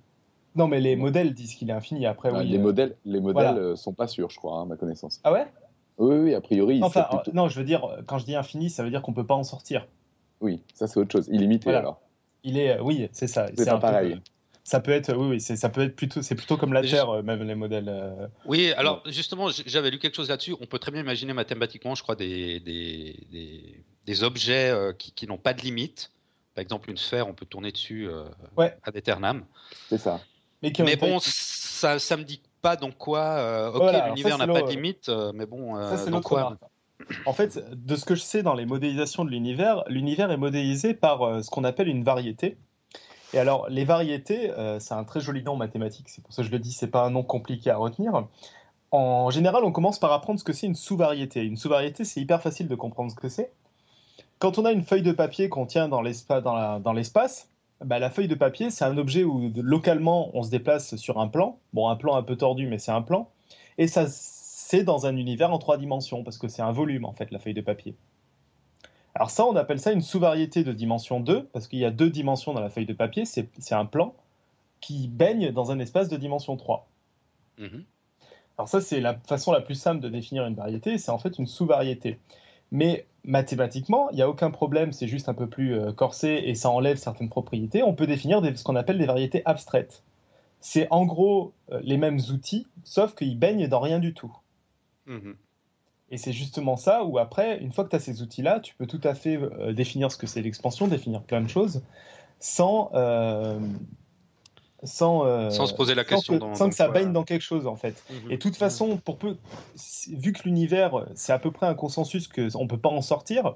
Non, 0.56 0.68
mais 0.68 0.80
les 0.80 0.96
modèles 0.96 1.34
disent 1.34 1.56
qu'il 1.56 1.70
est 1.70 1.74
infini. 1.74 2.06
Après, 2.06 2.32
oui. 2.32 2.48
Les 2.48 2.58
euh, 2.58 2.62
modèles, 2.62 2.96
les 3.06 3.20
modèles 3.20 3.58
euh, 3.58 3.76
sont 3.76 3.94
pas 3.94 4.08
sûrs, 4.08 4.30
je 4.30 4.38
crois, 4.38 4.58
hein, 4.58 4.62
à 4.64 4.66
ma 4.66 4.76
connaissance. 4.78 5.20
Ah 5.24 5.32
ouais? 5.32 5.48
Oui, 5.98 6.16
oui, 6.16 6.34
a 6.34 6.42
priori. 6.42 6.82
Enfin, 6.82 7.08
non, 7.34 7.48
je 7.48 7.58
veux 7.58 7.66
dire, 7.66 7.88
quand 8.06 8.18
je 8.18 8.26
dis 8.26 8.36
infini, 8.36 8.70
ça 8.70 8.84
veut 8.84 8.90
dire 8.90 9.02
qu'on 9.02 9.14
peut 9.14 9.26
pas 9.26 9.36
en 9.36 9.44
sortir. 9.44 9.88
Oui, 10.42 10.62
ça 10.74 10.88
c'est 10.88 11.00
autre 11.00 11.12
chose. 11.12 11.30
Illimité 11.32 11.74
alors. 11.74 12.02
Il 12.44 12.58
est, 12.58 12.80
oui, 12.80 13.08
c'est 13.12 13.28
ça. 13.28 13.48
C'est 13.56 13.66
pas 13.66 13.80
pareil. 13.80 14.22
ça 14.64 14.82
peut 14.82 14.92
être, 14.92 15.16
oui, 15.16 15.28
oui, 15.30 15.42
ça 15.42 15.70
peut 15.70 15.82
être 15.82 15.96
plutôt, 15.96 16.22
c'est 16.22 16.36
plutôt 16.36 16.58
comme 16.58 16.74
la 16.74 16.84
Terre, 16.84 17.24
même 17.24 17.44
les 17.44 17.56
modèles. 17.56 17.88
Euh, 17.88 18.28
oui, 18.46 18.74
alors 18.74 19.02
justement, 19.08 19.48
j'avais 19.66 19.90
lu 19.90 20.00
quelque 20.00 20.16
chose 20.16 20.30
là-dessus. 20.30 20.54
On 20.60 20.66
peut 20.66 20.80
très 20.80 20.92
bien 20.92 21.02
imaginer 21.02 21.34
mathématiquement, 21.34 21.96
je 21.96 22.04
crois, 22.04 22.16
des, 22.16 22.60
des, 22.60 23.84
des, 24.06 24.24
objets 24.24 24.74
qui, 25.00 25.14
qui 25.14 25.28
n'ont 25.28 25.38
pas 25.38 25.54
de 25.54 25.62
limite 25.62 26.12
par 26.56 26.62
exemple, 26.62 26.90
une 26.90 26.98
sphère, 26.98 27.28
on 27.28 27.34
peut 27.34 27.46
tourner 27.46 27.72
dessus 27.74 28.08
euh, 28.08 28.24
à 28.58 28.92
d'éternam. 28.92 29.46
C'est 29.90 29.98
ça. 29.98 30.22
Mais, 30.80 30.96
bon, 30.96 31.20
ça 31.20 31.96
ne 31.96 32.16
me 32.18 32.24
dit 32.24 32.42
pas 32.62 32.76
dans 32.76 32.92
quoi. 32.92 33.20
Euh, 33.20 33.72
ok, 33.72 33.94
l'univers 34.08 34.38
n'a 34.38 34.48
pas 34.48 34.62
de 34.62 34.70
limite, 34.70 35.10
euh, 35.10 35.32
mais 35.34 35.46
bon, 35.46 35.76
dans 35.76 36.22
quoi 36.22 36.58
En 37.26 37.34
fait, 37.34 37.64
de 37.72 37.96
ce 37.96 38.06
que 38.06 38.16
je 38.16 38.22
sais 38.22 38.44
dans 38.44 38.54
les 38.54 38.66
modélisations 38.66 39.26
de 39.26 39.30
l'univers, 39.30 39.84
l'univers 39.88 40.32
est 40.32 40.38
modélisé 40.38 40.94
par 40.94 41.44
ce 41.44 41.50
qu'on 41.50 41.64
appelle 41.64 41.88
une 41.88 42.04
variété. 42.04 42.58
Et 43.34 43.40
alors, 43.40 43.68
les 43.70 43.86
variétés, 43.86 44.52
c'est 44.80 44.94
un 44.94 45.04
très 45.04 45.20
joli 45.20 45.44
nom 45.44 45.56
mathématique, 45.56 46.10
c'est 46.10 46.24
pour 46.24 46.34
ça 46.34 46.42
que 46.42 46.48
je 46.48 46.52
le 46.52 46.60
dis, 46.60 46.72
c'est 46.72 46.88
pas 46.88 47.04
un 47.06 47.10
nom 47.10 47.24
compliqué 47.24 47.70
à 47.70 47.78
retenir. 47.78 48.28
En 48.92 49.30
général, 49.30 49.66
on 49.66 49.72
commence 49.72 50.00
par 50.00 50.14
apprendre 50.14 50.40
ce 50.40 50.46
que 50.46 50.54
c'est 50.54 50.68
une 50.68 50.76
sous-variété. 50.76 51.44
Une 51.44 51.58
sous-variété, 51.58 52.06
c'est 52.06 52.22
hyper 52.22 52.42
facile 52.42 52.68
de 52.68 52.76
comprendre 52.76 53.12
ce 53.12 53.16
que 53.16 53.28
c'est 53.28 53.52
quand 54.40 54.58
on 54.58 54.66
a 54.66 54.72
une 54.72 54.84
feuille 54.84 55.02
de 55.02 55.12
papier 55.12 55.50
qu'on 55.50 55.66
tient 55.66 55.88
dans 55.88 56.02
l'espace, 56.02 57.50
bah, 57.84 58.00
la 58.00 58.10
feuille 58.10 58.28
de 58.28 58.36
papier, 58.36 58.70
c'est 58.70 58.86
un 58.86 58.98
objet 58.98 59.24
où 59.24 59.52
localement 59.56 60.32
on 60.36 60.44
se 60.44 60.50
déplace 60.50 60.96
sur 60.96 61.20
un 61.20 61.28
plan. 61.28 61.60
Bon, 61.74 61.90
un 61.90 61.96
plan 61.96 62.16
un 62.16 62.24
peu 62.24 62.36
tordu, 62.36 62.68
mais 62.68 62.78
c'est 62.78 62.92
un 62.92 63.02
plan. 63.02 63.30
Et 63.78 63.88
ça, 63.88 64.06
c'est 64.08 64.84
dans 64.84 65.06
un 65.06 65.18
univers 65.18 65.52
en 65.52 65.60
trois 65.60 65.78
dimensions, 65.78 66.24
parce 66.24 66.38
que 66.38 66.48
c'est 66.48 66.62
un 66.62 66.72
volume 66.72 67.06
en 67.06 67.14
fait, 67.14 67.32
la 67.32 67.40
feuille 67.40 67.54
de 67.54 67.62
papier. 67.62 67.96
Alors 69.14 69.30
ça, 69.30 69.46
on 69.46 69.56
appelle 69.56 69.80
ça 69.80 69.92
une 69.92 70.02
sous-variété 70.02 70.64
de 70.64 70.74
dimension 70.74 71.20
2, 71.20 71.46
parce 71.54 71.68
qu'il 71.68 71.80
y 71.80 71.86
a 71.86 71.92
deux 71.92 72.10
dimensions 72.10 72.54
dans 72.54 72.62
la 72.62 72.70
feuille 72.70 72.86
de 72.86 72.94
papier, 72.94 73.26
c'est 73.26 73.50
un 73.72 73.86
plan 73.86 74.14
qui 74.82 75.08
baigne 75.08 75.52
dans 75.52 75.72
un 75.72 75.80
espace 75.80 76.10
de 76.10 76.18
dimension 76.18 76.58
3. 76.58 76.88
Mm-hmm. 77.60 77.84
Alors 78.58 78.70
ça, 78.70 78.82
c'est 78.82 79.00
la 79.02 79.16
façon 79.16 79.52
la 79.52 79.62
plus 79.62 79.76
simple 79.76 80.02
de 80.02 80.10
définir 80.10 80.46
une 80.46 80.56
variété, 80.56 80.98
c'est 80.98 81.12
en 81.12 81.18
fait 81.18 81.38
une 81.40 81.48
sous-variété. 81.48 82.20
Mais 82.76 83.06
mathématiquement, 83.24 84.10
il 84.10 84.18
n'y 84.18 84.22
a 84.22 84.28
aucun 84.28 84.52
problème, 84.52 84.92
c'est 84.92 85.08
juste 85.08 85.30
un 85.30 85.34
peu 85.34 85.48
plus 85.48 85.74
euh, 85.74 85.94
corsé 85.94 86.44
et 86.46 86.56
ça 86.56 86.70
enlève 86.70 86.98
certaines 86.98 87.30
propriétés. 87.30 87.84
On 87.84 87.94
peut 87.94 88.06
définir 88.06 88.42
ce 88.44 88.64
qu'on 88.66 88.76
appelle 88.76 88.98
des 88.98 89.06
variétés 89.06 89.42
abstraites. 89.46 90.04
C'est 90.60 90.86
en 90.92 91.06
gros 91.06 91.54
euh, 91.72 91.80
les 91.84 91.96
mêmes 91.96 92.20
outils, 92.34 92.68
sauf 92.84 93.16
qu'ils 93.16 93.40
baignent 93.40 93.70
dans 93.70 93.80
rien 93.80 94.00
du 94.00 94.14
tout. 94.14 94.36
Mhm. 95.06 95.38
Et 96.12 96.18
c'est 96.18 96.34
justement 96.34 96.76
ça 96.76 97.06
où 97.06 97.18
après, 97.18 97.60
une 97.60 97.72
fois 97.72 97.86
que 97.86 97.92
tu 97.92 97.96
as 97.96 98.00
ces 98.00 98.22
outils-là, 98.22 98.60
tu 98.60 98.76
peux 98.76 98.88
tout 98.88 99.02
à 99.06 99.16
fait 99.16 99.38
euh, 99.38 99.72
définir 99.72 100.12
ce 100.12 100.18
que 100.18 100.28
c'est 100.28 100.42
l'expansion, 100.42 100.90
définir 100.90 101.22
plein 101.22 101.40
de 101.40 101.48
choses, 101.48 101.82
sans, 102.42 102.92
sans, 104.86 105.26
euh, 105.26 105.50
sans 105.50 105.66
se 105.66 105.74
poser 105.74 105.96
la 105.96 106.04
question. 106.04 106.40
Que, 106.40 106.58
sans 106.58 106.70
que 106.70 106.76
ça 106.76 106.88
baigne 106.88 107.12
dans 107.12 107.24
quelque 107.24 107.42
chose, 107.42 107.68
en 107.68 107.76
fait. 107.76 108.04
Mhm. 108.10 108.32
Et 108.32 108.36
de 108.36 108.42
toute 108.42 108.56
façon, 108.56 108.98
pour 108.98 109.18
peu, 109.18 109.38
vu 110.10 110.34
que 110.34 110.44
l'univers, 110.44 111.06
c'est 111.16 111.34
à 111.34 111.40
peu 111.40 111.52
près 111.52 111.66
un 111.66 111.76
consensus 111.76 112.28
qu'on 112.28 112.64
ne 112.64 112.68
peut 112.68 112.80
pas 112.80 112.90
en 112.90 113.02
sortir, 113.02 113.56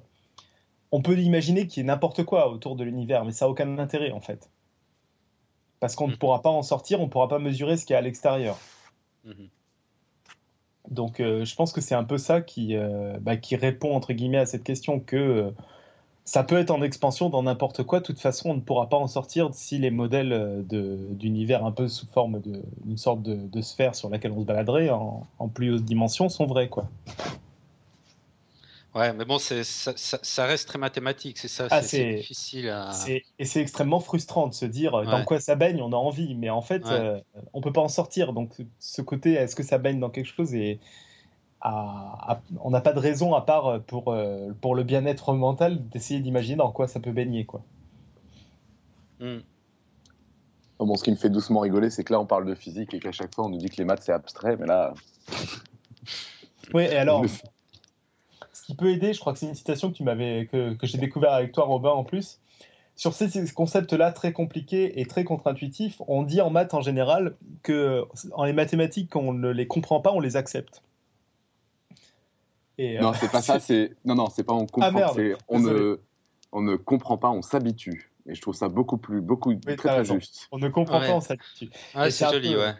on 0.91 1.01
peut 1.01 1.17
imaginer 1.17 1.67
qu'il 1.67 1.81
y 1.81 1.85
ait 1.85 1.87
n'importe 1.87 2.23
quoi 2.23 2.51
autour 2.51 2.75
de 2.75 2.83
l'univers, 2.83 3.25
mais 3.25 3.31
ça 3.31 3.45
n'a 3.45 3.51
aucun 3.51 3.77
intérêt, 3.77 4.11
en 4.11 4.21
fait. 4.21 4.49
Parce 5.79 5.95
qu'on 5.95 6.07
ne 6.07 6.13
mhm. 6.13 6.17
pourra 6.17 6.41
pas 6.41 6.49
en 6.49 6.63
sortir, 6.63 6.99
on 6.99 7.05
ne 7.05 7.09
pourra 7.09 7.27
pas 7.27 7.39
mesurer 7.39 7.77
ce 7.77 7.85
qu'il 7.85 7.93
y 7.93 7.95
a 7.95 7.99
à 7.99 8.01
l'extérieur. 8.01 8.57
Mhm. 9.25 9.49
Donc, 10.89 11.19
euh, 11.19 11.45
je 11.45 11.55
pense 11.55 11.71
que 11.71 11.81
c'est 11.81 11.95
un 11.95 12.03
peu 12.03 12.17
ça 12.17 12.41
qui, 12.41 12.75
euh, 12.75 13.17
bah, 13.21 13.37
qui 13.37 13.55
répond, 13.55 13.95
entre 13.95 14.13
guillemets, 14.13 14.39
à 14.39 14.45
cette 14.45 14.63
question 14.63 14.99
que 14.99 15.53
ça 16.29 16.43
peut 16.43 16.59
être 16.59 16.69
en 16.69 16.83
expansion 16.83 17.29
dans 17.29 17.41
n'importe 17.41 17.81
quoi. 17.81 18.01
De 18.01 18.05
toute 18.05 18.19
façon, 18.19 18.51
on 18.51 18.53
ne 18.53 18.59
pourra 18.59 18.87
pas 18.87 18.97
en 18.97 19.07
sortir 19.07 19.49
si 19.51 19.79
les 19.79 19.89
modèles 19.89 20.31
euh, 20.31 20.61
d'univers 21.09 21.65
un 21.65 21.71
peu 21.71 21.87
sous 21.87 22.05
forme 22.05 22.39
d'une 22.39 22.97
sorte 22.97 23.23
de, 23.23 23.61
sphère 23.61 23.95
sur 23.95 24.09
laquelle 24.09 24.33
on 24.33 24.41
se 24.41 24.45
baladerait 24.45 24.91
en, 24.91 25.47
plus 25.51 25.73
haute 25.73 25.85
dimension 25.85 26.29
sont 26.29 26.45
vrais. 26.45 26.69
Quoi. 26.69 26.87
Ouais, 28.93 29.11
mais 29.13 29.25
bon, 29.25 29.39
ça, 29.39 29.63
ça, 29.63 30.45
reste 30.45 30.67
très 30.67 30.77
mathématique, 30.77 31.39
c'est 31.39 31.47
ça, 31.47 31.67
ah, 31.71 31.81
c'est 31.81 32.17
difficile 32.17 32.69
à... 32.69 32.91
Et 33.07 33.45
c'est 33.45 33.61
extrêmement 33.61 33.99
frustrant 33.99 34.47
de 34.47 34.53
se 34.53 34.65
dire 34.65 34.93
euh, 34.93 35.05
dans 35.05 35.23
quoi 35.23 35.39
ça 35.39 35.55
baigne, 35.55 35.81
on 35.81 35.93
a 35.93 35.97
envie, 35.97 36.35
mais 36.35 36.51
en 36.51 36.61
fait, 36.61 36.83
on 36.85 36.91
euh, 36.91 37.19
on 37.53 37.61
peut 37.61 37.73
pas 37.73 37.81
en 37.81 37.87
sortir. 37.87 38.33
Donc, 38.33 38.53
ce 38.77 39.01
côté, 39.01 39.33
est-ce 39.33 39.55
que 39.55 39.63
ça 39.63 39.79
baigne 39.79 39.99
dans 39.99 40.11
quelque 40.11 40.31
chose 40.31 40.53
on 41.61 42.69
n'a 42.69 42.81
pas 42.81 42.93
de 42.93 42.99
raison 42.99 43.33
à 43.33 43.41
part 43.41 43.67
euh, 43.67 43.79
pour, 43.79 44.13
euh, 44.13 44.51
pour 44.61 44.75
le 44.75 44.83
bien-être 44.83 45.33
mental 45.33 45.87
d'essayer 45.89 46.19
d'imaginer 46.19 46.55
dans 46.55 46.71
quoi 46.71 46.87
ça 46.87 46.99
peut 46.99 47.11
baigner. 47.11 47.45
Quoi. 47.45 47.61
Hmm. 49.19 49.39
Bon, 50.79 50.95
ce 50.95 51.03
qui 51.03 51.11
me 51.11 51.17
fait 51.17 51.29
doucement 51.29 51.59
rigoler, 51.59 51.89
c'est 51.89 52.05
que 52.05 52.13
là, 52.13 52.21
on 52.21 52.25
parle 52.25 52.45
de 52.45 52.55
physique 52.55 52.93
et 52.93 52.99
qu'à 52.99 53.11
chaque 53.11 53.35
fois, 53.35 53.45
on 53.45 53.49
nous 53.49 53.57
dit 53.57 53.69
que 53.69 53.75
les 53.77 53.83
maths, 53.83 54.03
c'est 54.03 54.13
abstrait, 54.13 54.55
mais 54.57 54.65
là... 54.65 54.93
Oui, 56.73 56.83
et 56.83 56.95
alors, 56.95 57.25
ce 58.53 58.63
qui 58.63 58.75
peut 58.75 58.89
aider, 58.89 59.11
je 59.11 59.19
crois 59.19 59.33
que 59.33 59.39
c'est 59.39 59.47
une 59.47 59.55
citation 59.55 59.91
que, 59.91 59.97
tu 59.97 60.03
m'avais, 60.03 60.47
que, 60.49 60.75
que 60.75 60.87
j'ai 60.87 60.97
découvert 60.97 61.33
avec 61.33 61.51
toi, 61.51 61.65
Robin, 61.65 61.89
en 61.89 62.05
plus, 62.05 62.39
sur 62.99 63.13
ces 63.13 63.29
concepts-là 63.53 64.11
très 64.11 64.33
compliqués 64.33 64.99
et 64.99 65.05
très 65.05 65.25
contre-intuitifs, 65.25 66.01
on 66.07 66.23
dit 66.23 66.39
en 66.41 66.49
maths 66.49 66.73
en 66.73 66.81
général 66.81 67.35
que 67.63 68.05
en 68.33 68.43
les 68.43 68.51
mathématiques, 68.51 69.09
quand 69.11 69.21
on 69.21 69.33
ne 69.33 69.49
les 69.49 69.67
comprend 69.67 70.01
pas, 70.01 70.11
on 70.11 70.19
les 70.19 70.35
accepte. 70.35 70.81
Et, 72.79 72.97
non, 72.97 73.11
c'est 73.13 73.29
pas 73.29 73.41
ça. 73.41 73.59
C'est 73.59 73.91
non, 74.05 74.15
non, 74.15 74.29
c'est 74.29 74.43
pas 74.43 74.53
on 74.53 74.65
comprend. 74.65 74.89
Ah, 74.95 75.13
on 75.49 75.59
ne, 75.59 75.99
on 76.53 76.61
ne 76.61 76.77
comprend 76.77 77.17
pas, 77.17 77.29
on 77.29 77.41
s'habitue. 77.41 78.09
Et 78.25 78.35
je 78.35 78.41
trouve 78.41 78.55
ça 78.55 78.69
beaucoup 78.69 78.97
plus, 78.97 79.21
beaucoup 79.21 79.53
très, 79.53 79.75
très 79.75 80.05
juste. 80.05 80.47
On 80.51 80.57
ne 80.57 80.69
comprend 80.69 80.99
pas, 80.99 81.13
on 81.13 81.19
s'habitue. 81.19 81.69
c'est 82.09 82.31
joli, 82.31 82.55
ouais. 82.55 82.73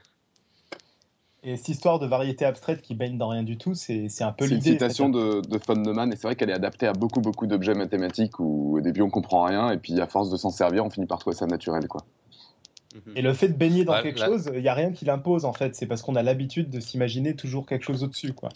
Et 1.41 1.55
cette 1.55 1.69
histoire 1.69 1.99
de 1.99 2.05
variété 2.05 2.45
abstraite 2.45 2.81
qui 2.81 2.95
baigne 2.95 3.17
dans 3.17 3.29
rien 3.29 3.43
du 3.43 3.57
tout, 3.57 3.73
c'est 3.73 4.07
un 4.21 4.31
peu 4.31 4.45
l'idée. 4.45 4.61
C'est 4.61 4.69
une 4.69 4.73
citation 4.73 5.09
de, 5.09 5.41
de 5.41 5.59
von 5.65 5.75
Neumann, 5.75 6.11
et 6.11 6.15
c'est 6.15 6.27
vrai 6.27 6.35
qu'elle 6.35 6.49
est 6.49 6.53
adaptée 6.53 6.87
à 6.87 6.93
beaucoup, 6.93 7.21
beaucoup 7.21 7.47
d'objets 7.47 7.75
mathématiques 7.75 8.39
où 8.39 8.77
au 8.77 8.81
début 8.81 9.01
on 9.01 9.09
comprend 9.09 9.43
rien, 9.43 9.71
et 9.71 9.77
puis 9.77 9.99
à 9.99 10.07
force 10.07 10.29
de 10.29 10.37
s'en 10.37 10.49
servir, 10.49 10.85
on 10.85 10.89
finit 10.89 11.07
par 11.07 11.19
trouver 11.19 11.35
ça 11.35 11.45
naturel. 11.45 11.87
quoi. 11.87 12.05
Mhm. 12.93 13.17
Et 13.17 13.21
le 13.21 13.33
fait 13.33 13.49
de 13.49 13.53
baigner 13.53 13.83
dans 13.83 14.01
quelque 14.01 14.23
chose, 14.23 14.49
il 14.53 14.61
n'y 14.61 14.67
a 14.69 14.73
rien 14.73 14.91
qui 14.91 15.05
l'impose 15.05 15.45
en 15.45 15.53
fait. 15.53 15.75
C'est 15.75 15.87
parce 15.87 16.01
qu'on 16.01 16.15
a 16.15 16.23
l'habitude 16.23 16.69
de 16.69 16.79
s'imaginer 16.79 17.35
toujours 17.35 17.65
quelque 17.65 17.83
chose 17.83 18.03
au-dessus. 18.03 18.33
quoi. 18.33 18.49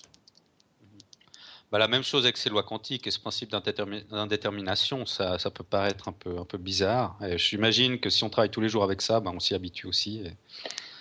Bah, 1.74 1.80
la 1.80 1.88
même 1.88 2.04
chose 2.04 2.26
avec 2.26 2.38
ces 2.38 2.52
lois 2.52 2.62
quantiques 2.62 3.08
et 3.08 3.10
ce 3.10 3.20
principe 3.20 3.50
d'indétermination, 3.50 5.08
ça, 5.08 5.40
peut 5.52 5.64
paraître 5.64 6.08
un 6.08 6.12
peu, 6.12 6.58
bizarre. 6.60 7.18
J'imagine 7.38 8.00
que 8.00 8.12
si 8.12 8.24
on 8.24 8.30
travaille 8.30 8.52
tous 8.52 8.62
les 8.62 8.70
jours 8.70 8.84
avec 8.84 9.02
ça, 9.02 9.20
bah, 9.20 9.32
on 9.34 9.40
s'y 9.40 9.56
habitue 9.56 9.88
aussi. 9.88 10.24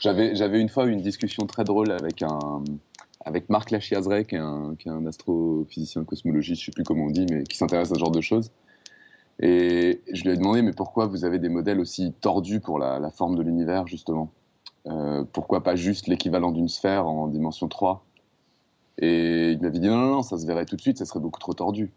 J'avais, 0.01 0.59
une 0.59 0.71
fois 0.71 0.87
une 0.87 1.03
discussion 1.03 1.47
très 1.47 1.65
drôle 1.65 1.93
avec, 1.93 2.25
Marc 3.51 3.71
Lachiazrey, 3.71 4.25
qui 4.25 4.37
est, 4.37 4.39
un, 4.39 5.07
astrophysicien 5.07 6.05
cosmologiste, 6.05 6.63
je 6.63 6.71
ne 6.71 6.73
sais 6.73 6.75
plus 6.75 6.85
comment 6.85 7.05
on 7.05 7.11
dit, 7.11 7.27
mais 7.31 7.45
qui 7.45 7.59
s'intéresse 7.59 7.91
à 7.91 7.97
ce 7.97 8.01
genre 8.01 8.11
de 8.11 8.23
choses. 8.23 8.51
Et 9.41 10.01
je 10.11 10.23
lui 10.23 10.31
ai 10.31 10.37
demandé, 10.39 10.63
mais 10.63 10.73
pourquoi 10.73 11.05
vous 11.05 11.27
avez 11.27 11.39
des 11.39 11.51
modèles 11.51 11.81
aussi 11.81 12.15
tordus 12.23 12.61
pour 12.61 12.79
la, 12.79 12.99
la 12.99 13.11
forme 13.11 13.37
de 13.37 13.43
l'univers, 13.43 13.87
justement? 13.87 14.33
Euh, 14.87 15.23
Pourquoi 15.35 15.63
pas 15.63 15.77
juste 15.77 16.07
l'équivalent 16.07 16.51
d'une 16.51 16.69
sphère 16.69 17.07
en 17.07 17.29
dimension 17.29 17.69
3 17.69 18.07
et 18.99 19.53
il 19.53 19.61
m'avait 19.61 19.79
dit 19.79 19.89
non, 19.89 19.97
non, 19.97 20.11
non, 20.13 20.23
ça 20.23 20.39
se 20.39 20.47
verrait 20.47 20.67
tout 20.67 20.77
de 20.77 20.81
suite, 20.81 20.99
ça 20.99 21.05
serait 21.05 21.21
beaucoup 21.21 21.41
trop 21.41 21.55
tordu. 21.55 21.93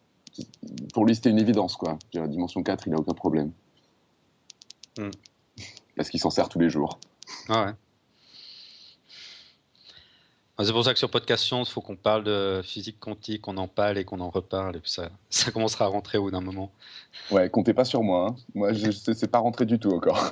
Pour 0.93 1.05
lui, 1.05 1.15
c'était 1.15 1.29
une 1.29 1.39
évidence, 1.39 1.77
quoi. 1.77 1.97
La 2.13 2.27
dimension 2.27 2.61
4, 2.61 2.87
il 2.87 2.91
n'a 2.91 2.97
aucun 2.97 3.13
problème. 3.13 3.51
Hmm. 4.97 5.11
Parce 5.95 6.09
qu'il 6.09 6.19
s'en 6.19 6.29
sert 6.29 6.49
tous 6.49 6.59
les 6.59 6.69
jours. 6.69 6.99
Ah 7.49 7.65
ouais. 7.65 7.71
Ah, 10.57 10.63
c'est 10.63 10.71
pour 10.71 10.85
ça 10.85 10.93
que 10.93 10.99
sur 10.99 11.09
Podcast 11.09 11.43
Science, 11.43 11.69
il 11.69 11.73
faut 11.73 11.81
qu'on 11.81 11.97
parle 11.97 12.23
de 12.23 12.61
physique 12.63 12.97
quantique, 12.99 13.41
qu'on 13.41 13.57
en 13.57 13.67
parle 13.67 13.97
et 13.97 14.05
qu'on 14.05 14.21
en 14.21 14.29
reparle, 14.29 14.77
et 14.77 14.79
puis 14.79 14.89
ça, 14.89 15.09
ça 15.29 15.51
commencera 15.51 15.83
à 15.85 15.87
rentrer 15.89 16.17
au 16.17 16.23
bout 16.23 16.31
d'un 16.31 16.39
moment. 16.39 16.71
Ouais, 17.29 17.49
comptez 17.49 17.73
pas 17.73 17.83
sur 17.83 18.03
moi. 18.03 18.29
Hein. 18.29 18.35
Moi, 18.53 18.71
je 18.71 18.89
sais 18.91 19.27
pas 19.27 19.39
rentré 19.39 19.65
du 19.65 19.79
tout 19.79 19.91
encore. 19.91 20.31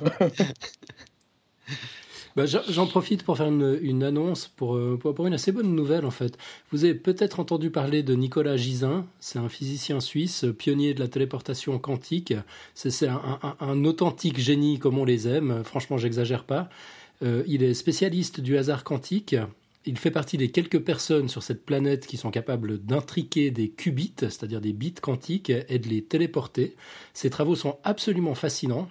Bah, 2.36 2.46
j'en 2.46 2.86
profite 2.88 3.22
pour 3.22 3.36
faire 3.36 3.46
une, 3.46 4.02
annonce 4.02 4.52
euh, 4.60 4.96
pour, 4.96 5.26
une 5.26 5.34
assez 5.34 5.52
bonne 5.52 5.72
nouvelle 5.72 6.04
en 6.04 6.10
fait. 6.10 6.36
Vous 6.72 6.84
avez 6.84 6.94
peut-être 6.94 7.38
entendu 7.38 7.70
parler 7.70 8.02
de 8.02 8.14
Nicolas 8.14 8.56
Gisin, 8.56 9.06
c'est 9.20 9.38
un 9.38 9.48
physicien 9.48 10.00
suisse, 10.00 10.44
pionnier 10.58 10.94
de 10.94 11.00
la 11.00 11.06
téléportation 11.06 11.78
quantique. 11.78 12.34
C'est 12.74 13.06
un, 13.06 13.84
authentique 13.84 14.40
génie 14.40 14.80
comme 14.80 14.98
on 14.98 15.04
les 15.04 15.28
aime, 15.28 15.62
franchement 15.62 15.96
j'exagère 15.96 16.42
pas. 16.42 16.68
Euh, 17.22 17.44
il 17.46 17.62
est 17.62 17.74
spécialiste 17.74 18.40
du 18.40 18.58
hasard 18.58 18.82
quantique. 18.82 19.36
Il 19.86 19.96
fait 19.96 20.10
partie 20.10 20.36
des 20.36 20.50
quelques 20.50 20.80
personnes 20.80 21.28
sur 21.28 21.44
cette 21.44 21.64
planète 21.64 22.08
qui 22.08 22.16
sont 22.16 22.32
capables 22.32 22.78
d'intriquer 22.78 23.52
des 23.52 23.68
qubits, 23.68 24.14
c'est-à-dire 24.18 24.60
des 24.60 24.72
bits 24.72 24.94
quantiques, 24.94 25.50
et 25.50 25.78
de 25.78 25.88
les 25.88 26.02
téléporter. 26.02 26.74
Ses 27.12 27.30
travaux 27.30 27.54
sont 27.54 27.78
absolument 27.84 28.34
fascinants. 28.34 28.88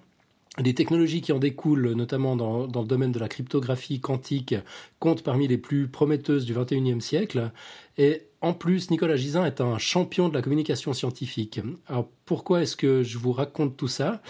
Les 0.59 0.75
technologies 0.75 1.21
qui 1.21 1.31
en 1.31 1.39
découlent, 1.39 1.93
notamment 1.93 2.35
dans, 2.35 2.67
le 2.67 2.87
domaine 2.87 3.11
de 3.11 3.17
la 3.17 3.27
cryptographie 3.27 3.99
quantique, 3.99 4.53
comptent 4.99 5.23
parmi 5.23 5.47
les 5.47 5.57
plus 5.57 5.87
prometteuses 5.87 6.45
du 6.45 6.53
XXIe 6.53 7.01
siècle. 7.01 7.51
Et 7.97 8.27
en 8.39 8.53
plus, 8.53 8.91
Nicolas 8.91 9.15
Gisin 9.15 9.45
est 9.45 9.61
un 9.61 9.79
champion 9.79 10.29
de 10.29 10.35
la 10.35 10.43
communication 10.43 10.93
scientifique. 10.93 11.59
Alors 11.87 12.07
pourquoi 12.25 12.61
est-ce 12.61 12.75
que 12.75 13.01
je 13.01 13.17
vous 13.17 13.31
raconte 13.31 13.77
tout 13.77 13.87
ça? 13.87 14.21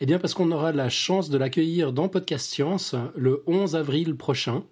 Eh 0.00 0.06
bien 0.06 0.20
parce 0.20 0.34
qu'on 0.34 0.52
aura 0.52 0.70
la 0.70 0.88
chance 0.88 1.30
de 1.30 1.38
l'accueillir 1.38 1.92
dans 1.92 2.08
Podcast 2.08 2.48
Science 2.48 2.94
le 3.16 3.42
11 3.48 3.74
avril 3.74 4.14
prochain. 4.14 4.62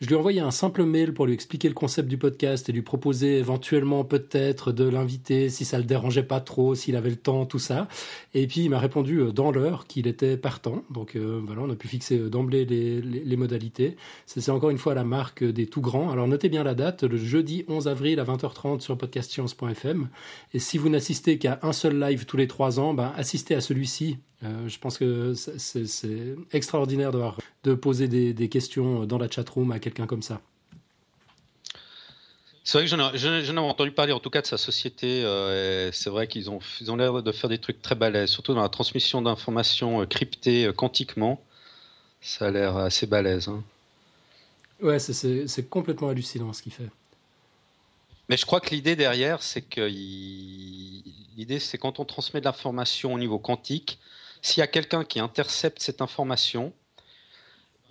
Je 0.00 0.06
lui 0.06 0.14
ai 0.14 0.16
envoyé 0.16 0.40
un 0.40 0.50
simple 0.50 0.84
mail 0.84 1.12
pour 1.12 1.26
lui 1.26 1.34
expliquer 1.34 1.68
le 1.68 1.74
concept 1.74 2.08
du 2.08 2.16
podcast 2.16 2.66
et 2.70 2.72
lui 2.72 2.80
proposer 2.80 3.36
éventuellement 3.36 4.02
peut-être 4.02 4.72
de 4.72 4.88
l'inviter 4.88 5.50
si 5.50 5.66
ça 5.66 5.76
le 5.76 5.84
dérangeait 5.84 6.22
pas 6.22 6.40
trop, 6.40 6.74
s'il 6.74 6.96
avait 6.96 7.10
le 7.10 7.16
temps, 7.16 7.44
tout 7.44 7.58
ça. 7.58 7.86
Et 8.32 8.46
puis 8.46 8.62
il 8.62 8.70
m'a 8.70 8.78
répondu 8.78 9.18
euh, 9.18 9.30
dans 9.30 9.50
l'heure 9.50 9.86
qu'il 9.86 10.06
était 10.06 10.38
partant. 10.38 10.84
Donc 10.88 11.16
euh, 11.16 11.42
voilà, 11.44 11.60
on 11.60 11.70
a 11.70 11.76
pu 11.76 11.86
fixer 11.86 12.18
euh, 12.18 12.30
d'emblée 12.30 12.64
les, 12.64 13.36
modalités. 13.36 13.98
C'est 14.24 14.48
encore 14.48 14.70
une 14.70 14.78
fois 14.78 14.94
la 14.94 15.04
marque 15.04 15.44
des 15.44 15.66
tout 15.66 15.82
grands. 15.82 16.08
Alors 16.08 16.26
notez 16.26 16.48
bien 16.48 16.64
la 16.64 16.74
date, 16.74 17.04
le 17.04 17.18
jeudi 17.18 17.66
11 17.68 17.86
avril 17.86 18.20
à 18.20 18.24
20h30 18.24 18.80
sur 18.80 18.96
podcastscience.fm. 18.96 20.08
Et 20.54 20.60
si 20.60 20.78
vous 20.78 20.88
n'assistez 20.88 21.36
qu'à 21.36 21.58
un 21.62 21.74
seul 21.74 22.00
live 22.00 22.24
tous 22.24 22.38
les 22.38 22.48
trois 22.48 22.80
ans, 22.80 22.94
ben, 22.94 23.12
assistez 23.18 23.54
à 23.54 23.60
celui-ci 23.60 24.16
euh, 24.42 24.68
je 24.68 24.78
pense 24.78 24.96
que 24.96 25.34
c'est 25.34 26.36
extraordinaire 26.52 27.12
de, 27.12 27.20
de 27.64 27.74
poser 27.74 28.08
des, 28.08 28.48
questions 28.48 29.04
dans 29.04 29.18
la 29.18 29.30
chatroom 29.30 29.70
à 29.72 29.78
quelqu'un 29.78 30.06
comme 30.06 30.22
ça. 30.22 30.40
C'est 32.64 32.78
vrai 32.78 32.84
que 32.84 33.18
j'en 33.50 33.56
ai, 33.56 33.58
entendu 33.58 33.90
parler 33.90 34.12
en 34.12 34.20
tout 34.20 34.30
cas 34.30 34.42
de 34.42 34.46
sa 34.46 34.56
société. 34.56 35.24
Euh, 35.24 35.90
c'est 35.92 36.10
vrai 36.10 36.26
qu'ils 36.26 36.50
ont, 36.50 36.60
ils 36.80 36.90
ont 36.90 36.96
l'air 36.96 37.22
de 37.22 37.32
faire 37.32 37.50
des 37.50 37.58
trucs 37.58 37.82
très 37.82 37.94
balèzes, 37.94 38.30
surtout 38.30 38.54
dans 38.54 38.62
la 38.62 38.68
transmission 38.68 39.20
d'informations 39.22 40.02
euh, 40.02 40.06
cryptées 40.06 40.70
quantiquement. 40.74 41.42
Ça 42.22 42.46
a 42.46 42.50
l'air 42.50 42.76
assez 42.76 43.06
balèze. 43.06 43.48
Hein. 43.48 43.62
Ouais, 44.82 44.98
c'est 44.98 45.68
complètement 45.68 46.08
hallucinant 46.08 46.52
ce 46.52 46.62
qu'il 46.62 46.72
fait. 46.72 46.88
Mais 48.30 48.36
je 48.36 48.46
crois 48.46 48.60
que 48.60 48.70
l'idée 48.70 48.94
derrière, 48.94 49.42
c'est 49.42 49.62
que 49.62 49.80
l'idée, 49.80 51.58
c'est 51.58 51.78
quand 51.78 51.98
on 51.98 52.04
transmet 52.04 52.40
de 52.40 52.44
l'information 52.44 53.12
au 53.12 53.18
niveau 53.18 53.38
quantique, 53.38 53.98
s'il 54.42 54.60
y 54.60 54.64
a 54.64 54.66
quelqu'un 54.66 55.04
qui 55.04 55.20
intercepte 55.20 55.80
cette 55.82 56.02
information, 56.02 56.72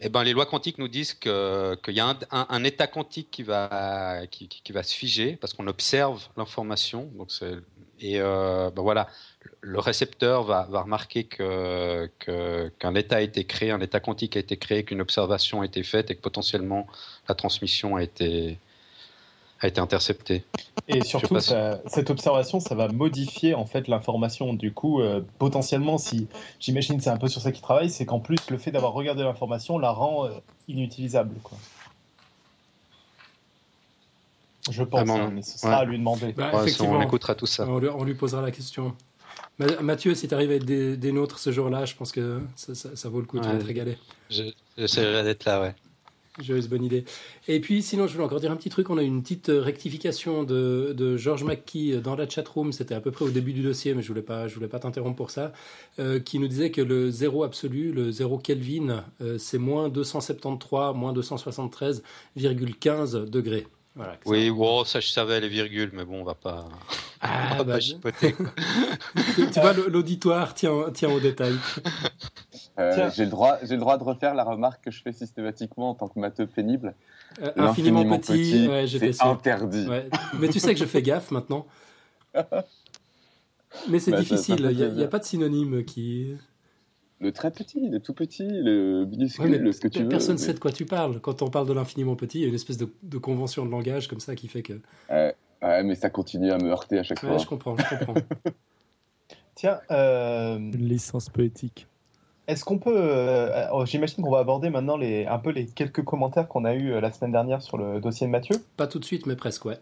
eh 0.01 0.09
ben, 0.09 0.23
les 0.23 0.33
lois 0.33 0.45
quantiques 0.45 0.77
nous 0.77 0.87
disent 0.87 1.13
qu'il 1.13 1.29
y 1.89 1.99
a 1.99 2.17
un, 2.31 2.63
état 2.63 2.87
quantique 2.87 3.29
qui 3.31 3.43
va, 3.43 4.21
se 4.31 4.93
figer 4.93 5.35
parce 5.35 5.53
qu'on 5.53 5.67
observe 5.67 6.27
l'information. 6.37 7.11
Et 7.99 8.21
euh, 8.21 8.71
ben 8.71 8.81
voilà, 8.81 9.07
le 9.59 9.79
récepteur 9.79 10.43
va, 10.43 10.63
remarquer 10.63 11.25
qu'un 11.25 12.95
état 12.95 13.21
état 13.21 13.99
quantique 13.99 14.37
a 14.37 14.39
été 14.39 14.55
créé, 14.55 14.85
qu'une 14.85 15.01
observation 15.01 15.61
a 15.61 15.65
été 15.65 15.83
faite 15.83 16.11
et 16.11 16.15
que 16.15 16.21
potentiellement 16.21 16.87
la 17.27 17.35
transmission 17.35 17.97
a 17.97 18.03
été, 18.03 18.57
a 19.61 19.67
été 19.67 19.81
intercepté. 19.81 20.43
Et 20.87 21.03
surtout, 21.03 21.37
cette 21.39 22.09
observation, 22.09 22.59
ça 22.59 22.75
va 22.75 22.87
modifier 22.87 23.53
en 23.53 23.65
fait 23.65 23.87
l'information. 23.87 24.53
Du 24.53 24.73
coup, 24.73 25.01
euh, 25.01 25.21
potentiellement, 25.37 25.97
si 25.97 26.27
j'imagine 26.59 26.99
c'est 26.99 27.09
un 27.09 27.17
peu 27.17 27.27
sur 27.27 27.41
ça 27.41 27.51
qu'il 27.51 27.61
travaille, 27.61 27.89
c'est 27.89 28.05
qu'en 28.05 28.19
plus 28.19 28.37
le 28.49 28.57
fait 28.57 28.71
d'avoir 28.71 28.93
regardé 28.93 29.23
l'information 29.23 29.77
la 29.77 29.91
rend 29.91 30.25
euh, 30.25 30.29
inutilisable. 30.67 31.35
Quoi. 31.43 31.57
Je 34.71 34.83
pense, 34.83 35.09
hein, 35.09 35.31
mais 35.33 35.41
ce 35.41 35.57
sera 35.57 35.77
à 35.77 35.85
lui 35.85 35.97
demander. 35.97 36.31
Bah, 36.33 36.51
on 36.53 37.01
écoutera 37.01 37.35
tout 37.35 37.45
ça. 37.45 37.67
On 37.67 38.03
lui, 38.03 38.13
posera 38.13 38.41
la 38.41 38.51
question. 38.51 38.95
Mathieu, 39.81 40.15
si 40.15 40.27
tu 40.27 40.33
arrives 40.33 40.51
à 40.51 40.55
être 40.55 40.65
des, 40.65 41.11
nôtres 41.11 41.39
ce 41.39 41.51
jour-là, 41.51 41.85
je 41.85 41.95
pense 41.95 42.11
que 42.11 42.41
ça, 42.55 43.09
vaut 43.09 43.19
le 43.19 43.25
coup, 43.25 43.39
de 43.39 43.43
te 43.43 43.65
régaler. 43.65 43.97
J'essaierai 44.29 45.23
d'être 45.23 45.45
là, 45.45 45.61
ouais. 45.61 45.75
Joyeuse 46.41 46.67
bonne 46.67 46.83
idée. 46.83 47.05
Et 47.47 47.59
puis, 47.59 47.81
sinon, 47.81 48.07
je 48.07 48.13
voulais 48.13 48.25
encore 48.25 48.39
dire 48.39 48.51
un 48.51 48.55
petit 48.55 48.69
truc. 48.69 48.89
On 48.89 48.97
a 48.97 49.03
une 49.03 49.21
petite 49.21 49.49
euh, 49.49 49.61
rectification 49.61 50.43
de, 50.43 50.93
de 50.97 51.17
George 51.17 51.43
McKee 51.43 51.93
euh, 51.93 52.01
dans 52.01 52.15
la 52.15 52.27
chatroom. 52.27 52.71
C'était 52.71 52.95
à 52.95 53.01
peu 53.01 53.11
près 53.11 53.25
au 53.25 53.29
début 53.29 53.53
du 53.53 53.61
dossier, 53.61 53.93
mais 53.93 54.01
je 54.01 54.07
voulais 54.07 54.21
pas, 54.21 54.47
voulais 54.47 54.67
pas 54.67 54.79
t'interrompre 54.79 55.17
pour 55.17 55.31
ça. 55.31 55.51
Euh, 55.99 56.19
qui 56.19 56.39
nous 56.39 56.47
disait 56.47 56.71
que 56.71 56.81
le 56.81 57.11
zéro 57.11 57.43
absolu, 57.43 57.91
le 57.91 58.11
zéro 58.11 58.37
Kelvin, 58.37 59.03
c'est 59.37 59.57
moins 59.57 59.89
273, 59.89 60.95
moins 60.95 61.13
273,15 61.13 63.29
degrés. 63.29 63.67
Oui, 64.25 64.49
wow, 64.49 64.85
ça 64.85 64.99
je 64.99 65.07
savais 65.07 65.39
les 65.39 65.49
virgules, 65.49 65.91
mais 65.93 66.05
bon, 66.05 66.21
on 66.21 66.23
va 66.23 66.35
pas, 66.35 66.69
ah, 67.21 67.55
va 67.57 67.63
bah, 67.63 67.73
pas 67.73 67.79
chipoter. 67.79 68.35
tu, 69.35 69.51
tu 69.51 69.59
vois, 69.59 69.73
l'auditoire 69.73 70.53
tient, 70.53 70.89
tient 70.93 71.09
au 71.09 71.19
détail. 71.19 71.55
Euh, 72.79 73.09
j'ai 73.13 73.25
le, 73.25 73.29
droit, 73.29 73.57
le 73.61 73.77
droit 73.77 73.97
de 73.97 74.03
refaire 74.03 74.33
la 74.33 74.45
remarque 74.45 74.85
que 74.85 74.91
je 74.91 75.01
fais 75.01 75.11
systématiquement 75.11 75.89
en 75.89 75.95
tant 75.95 76.07
que 76.07 76.17
matheux 76.17 76.47
pénible. 76.47 76.95
Euh, 77.41 77.51
infiniment, 77.57 78.05
petit, 78.17 78.69
c'est 78.87 79.21
interdit. 79.21 79.87
Mais 80.39 80.47
tu 80.47 80.59
sais 80.59 80.73
que 80.73 80.79
je 80.79 80.85
fais 80.85 81.01
gaffe 81.01 81.31
maintenant. 81.31 81.67
Mais 83.89 83.99
c'est 83.99 84.11
bah, 84.11 84.19
difficile, 84.19 84.67
il 84.71 84.93
n'y 84.95 85.03
a, 85.03 85.07
pas 85.07 85.19
de 85.19 85.25
synonyme 85.25 85.83
qui... 85.83 86.35
Le 87.21 87.31
très 87.33 87.51
petit, 87.51 87.89
le 87.89 87.99
tout 87.99 88.13
petit, 88.13 88.47
le 88.47 89.05
minuscule, 89.05 89.73
ce 89.73 89.81
que 89.81 89.87
tu 89.89 90.03
veux. 90.03 90.09
Personne 90.09 90.35
ne 90.35 90.39
sait 90.39 90.53
de 90.53 90.59
quoi 90.59 90.71
tu 90.71 90.85
parles. 90.85 91.19
Quand 91.19 91.41
on 91.41 91.49
parle 91.49 91.67
de 91.67 91.73
l'infiniment 91.73 92.15
petit, 92.15 92.39
il 92.39 92.41
y 92.41 92.45
a 92.45 92.47
une 92.47 92.55
espèce 92.55 92.77
de, 92.77 93.17
convention 93.17 93.65
de 93.65 93.71
langage 93.71 94.07
comme 94.07 94.21
ça 94.21 94.35
qui 94.35 94.47
fait 94.47 94.61
que... 94.61 94.81
ouais, 95.09 95.83
mais 95.83 95.95
ça 95.95 96.09
continue 96.09 96.51
à 96.51 96.57
me 96.57 96.69
heurter 96.69 96.97
à 96.99 97.03
chaque 97.03 97.19
fois. 97.19 97.37
je 97.37 97.45
comprends, 97.45 97.75
je 97.75 97.97
comprends. 97.97 98.13
Tiens, 99.55 99.81
euh, 99.91 100.55
Une 100.57 100.87
licence 100.87 101.27
poétique. 101.27 101.87
est-ce 102.47 102.63
qu'on 102.63 102.77
peut. 102.79 102.95
euh, 102.95 103.67
oh, 103.73 103.85
J'imagine 103.85 104.23
qu'on 104.23 104.31
va 104.31 104.39
aborder 104.39 104.69
maintenant 104.69 104.95
les, 104.95 105.25
un 105.25 105.39
peu 105.39 105.49
les 105.49 105.65
quelques 105.65 106.05
commentaires 106.05 106.47
qu'on 106.47 106.63
a 106.63 106.73
eu 106.73 107.01
la 107.01 107.11
semaine 107.11 107.33
dernière 107.33 107.61
sur 107.61 107.77
le 107.77 107.99
dossier 107.99 108.25
de 108.27 108.31
Mathieu. 108.31 108.55
Pas 108.77 108.87
tout 108.87 108.99
de 108.99 109.03
suite, 109.05 109.25
mais 109.25 109.35
presque, 109.35 109.65
ouais. 109.65 109.77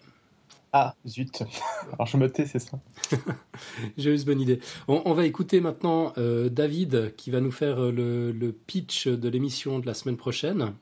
Ah, 0.74 0.96
zut. 1.08 1.44
Alors 1.94 2.08
je 2.08 2.18
me 2.18 2.30
tais, 2.30 2.46
c'est 2.46 2.60
ça. 2.60 2.80
J'ai 3.98 4.14
eu 4.14 4.18
cette 4.18 4.28
bonne 4.28 4.42
idée. 4.42 4.60
On, 4.88 5.14
va 5.14 5.26
écouter 5.26 5.62
maintenant 5.62 6.14
euh, 6.18 6.50
David 6.50 7.16
qui 7.16 7.32
va 7.32 7.40
nous 7.40 7.52
faire 7.52 7.82
euh, 7.82 7.92
le, 7.92 8.52
pitch 8.52 9.08
de 9.08 9.30
l'émission 9.30 9.80
de 9.80 9.86
la 9.86 9.94
semaine 9.94 10.18
prochaine. 10.18 10.74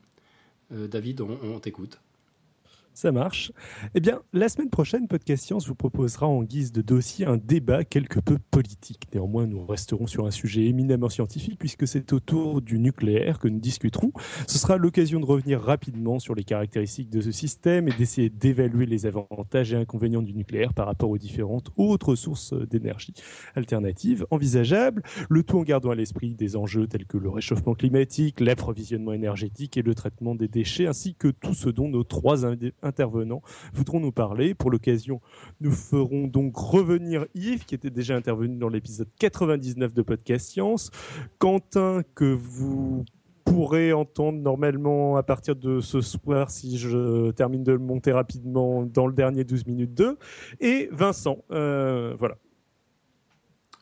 Euh, 0.72 0.88
David, 0.88 1.20
on 1.20 1.60
t'écoute. 1.60 2.00
Ça 2.96 3.12
marche. 3.12 3.52
Eh 3.94 4.00
bien, 4.00 4.22
la 4.32 4.48
semaine 4.48 4.70
prochaine, 4.70 5.06
Podcast 5.06 5.44
Science 5.44 5.68
vous 5.68 5.74
proposera 5.74 6.26
en 6.26 6.42
guise 6.42 6.72
de 6.72 6.80
dossier 6.80 7.26
un 7.26 7.36
débat 7.36 7.84
quelque 7.84 8.20
peu 8.20 8.38
politique. 8.50 9.02
Néanmoins, 9.12 9.46
nous 9.46 9.66
resterons 9.66 10.06
sur 10.06 10.26
un 10.26 10.30
sujet 10.30 10.64
éminemment 10.64 11.10
scientifique 11.10 11.58
puisque 11.58 11.86
c'est 11.86 12.14
autour 12.14 12.62
du 12.62 12.78
nucléaire 12.78 13.38
que 13.38 13.48
nous 13.48 13.60
discuterons. 13.60 14.12
Ce 14.46 14.56
sera 14.56 14.78
l'occasion 14.78 15.20
de 15.20 15.26
revenir 15.26 15.60
rapidement 15.60 16.18
sur 16.18 16.34
les 16.34 16.42
caractéristiques 16.42 17.10
de 17.10 17.20
ce 17.20 17.32
système 17.32 17.86
et 17.86 17.92
d'essayer 17.92 18.30
d'évaluer 18.30 18.86
les 18.86 19.04
avantages 19.04 19.74
et 19.74 19.76
inconvénients 19.76 20.22
du 20.22 20.32
nucléaire 20.32 20.72
par 20.72 20.86
rapport 20.86 21.10
aux 21.10 21.18
différentes 21.18 21.70
autres 21.76 22.14
sources 22.14 22.54
d'énergie 22.54 23.12
alternatives 23.56 24.26
envisageables, 24.30 25.02
le 25.28 25.42
tout 25.42 25.58
en 25.58 25.64
gardant 25.64 25.90
à 25.90 25.94
l'esprit 25.94 26.34
des 26.34 26.56
enjeux 26.56 26.86
tels 26.86 27.04
que 27.04 27.18
le 27.18 27.28
réchauffement 27.28 27.74
climatique, 27.74 28.40
l'approvisionnement 28.40 29.12
énergétique 29.12 29.76
et 29.76 29.82
le 29.82 29.94
traitement 29.94 30.34
des 30.34 30.48
déchets, 30.48 30.86
ainsi 30.86 31.14
que 31.14 31.28
tout 31.28 31.52
ce 31.52 31.68
dont 31.68 31.90
nos 31.90 32.02
trois 32.02 32.46
intervenants 32.86 33.42
voudront 33.74 34.00
nous 34.00 34.12
parler. 34.12 34.54
Pour 34.54 34.70
l'occasion, 34.70 35.20
nous 35.60 35.72
ferons 35.72 36.26
donc 36.26 36.56
revenir 36.56 37.26
Yves, 37.34 37.64
qui 37.66 37.74
était 37.74 37.90
déjà 37.90 38.16
intervenu 38.16 38.56
dans 38.56 38.68
l'épisode 38.70 39.08
99 39.18 39.92
de 39.92 40.02
Podcast 40.02 40.48
Science, 40.50 40.90
Quentin, 41.38 42.02
que 42.14 42.24
vous 42.32 43.04
pourrez 43.44 43.92
entendre 43.92 44.38
normalement 44.40 45.16
à 45.16 45.22
partir 45.22 45.54
de 45.54 45.80
ce 45.80 46.00
soir 46.00 46.50
si 46.50 46.78
je 46.78 47.30
termine 47.32 47.62
de 47.62 47.72
le 47.72 47.78
monter 47.78 48.10
rapidement 48.12 48.82
dans 48.84 49.06
le 49.06 49.12
dernier 49.12 49.44
12 49.44 49.66
minutes 49.66 49.94
2, 49.94 50.18
et 50.60 50.88
Vincent. 50.90 51.38
Euh, 51.52 52.14
voilà. 52.18 52.36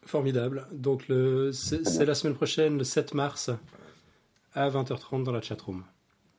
Formidable. 0.07 0.67
Donc, 0.73 1.09
le- 1.09 1.51
c'est 1.53 1.87
c'est 1.87 2.05
la 2.05 2.15
semaine 2.15 2.35
prochaine, 2.35 2.77
le 2.77 2.85
7 2.85 3.15
mars, 3.15 3.51
à 4.53 4.69
20h30 4.69 5.25
dans 5.25 5.33
la 5.33 5.41
chatroom. 5.41 5.83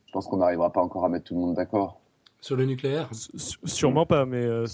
Je 0.06 0.12
pense 0.14 0.28
qu'on 0.28 0.38
n'arrivera 0.38 0.72
pas 0.72 0.82
encore 0.82 1.04
à 1.04 1.10
mettre 1.10 1.26
tout 1.26 1.34
le 1.34 1.42
monde 1.42 1.56
d'accord. 1.56 2.00
Sur 2.46 2.58
le 2.58 2.66
nucléaire 2.66 3.10
S- 3.12 3.58
Sûrement 3.64 4.06
pas, 4.06 4.28
mais 4.28 4.46
euh, 4.46 4.68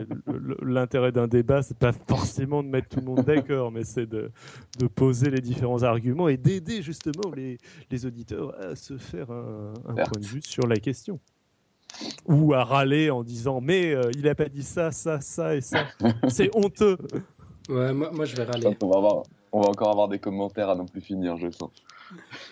l'intérêt 0.62 1.12
d'un 1.12 1.28
débat, 1.28 1.62
c'est 1.62 1.78
pas 1.78 1.92
forcément 1.92 2.64
de 2.64 2.68
mettre 2.68 2.88
tout 2.88 2.98
le 2.98 3.06
monde 3.06 3.24
d'accord, 3.24 3.70
mais 3.70 3.84
c'est 3.84 4.06
de, 4.06 4.32
de 4.80 4.86
poser 4.88 5.30
les 5.30 5.40
différents 5.40 5.84
arguments 5.84 6.26
et 6.26 6.36
d'aider 6.36 6.82
justement 6.82 7.30
les, 7.36 7.58
les 7.88 8.04
auditeurs 8.04 8.52
à 8.60 8.74
se 8.74 8.98
faire 8.98 9.30
un, 9.30 9.74
point 9.94 10.20
de 10.20 10.26
vue 10.26 10.42
sur 10.42 10.66
la 10.66 10.74
question. 10.78 11.20
Ou 12.26 12.52
à 12.52 12.64
râler 12.64 13.10
en 13.10 13.22
disant 13.22 13.60
mais 13.60 13.94
euh, 13.94 14.10
il 14.16 14.26
a 14.26 14.34
pas 14.34 14.48
dit 14.48 14.64
ça, 14.64 14.90
ça, 14.90 15.20
ça 15.20 15.54
et 15.54 15.60
ça. 15.60 15.86
C'est 16.28 16.50
honteux. 16.52 16.98
Ouais, 17.68 17.92
moi, 17.92 18.10
moi 18.10 18.24
je 18.24 18.34
vais 18.34 18.42
râler. 18.42 18.74
qu'on 18.74 18.88
va, 18.88 18.96
avoir, 18.96 19.22
on 19.52 19.60
va 19.60 19.68
encore 19.68 19.90
avoir 19.92 20.08
des 20.08 20.18
commentaires 20.18 20.68
à 20.68 20.74
non 20.74 20.86
plus 20.86 21.00
finir, 21.00 21.36
je 21.36 21.48
sens. 21.52 21.70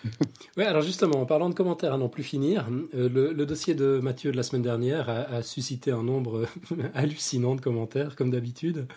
Ouais, 0.57 0.65
alors 0.65 0.81
justement, 0.83 1.19
en 1.19 1.25
parlant 1.25 1.49
de 1.49 1.55
commentaires 1.55 1.93
à 1.93 1.97
n'en 1.97 2.09
plus 2.09 2.21
finir, 2.23 2.67
euh, 2.93 3.09
le, 3.09 3.33
le 3.33 3.45
dossier 3.45 3.73
de 3.73 3.99
Mathieu 4.03 4.31
de 4.31 4.37
la 4.37 4.43
semaine 4.43 4.61
dernière 4.61 5.09
a, 5.09 5.21
a 5.21 5.41
suscité 5.41 5.91
un 5.91 6.03
nombre 6.03 6.45
hallucinant 6.93 7.55
de 7.55 7.61
commentaires, 7.61 8.15
comme 8.15 8.29
d'habitude. 8.29 8.87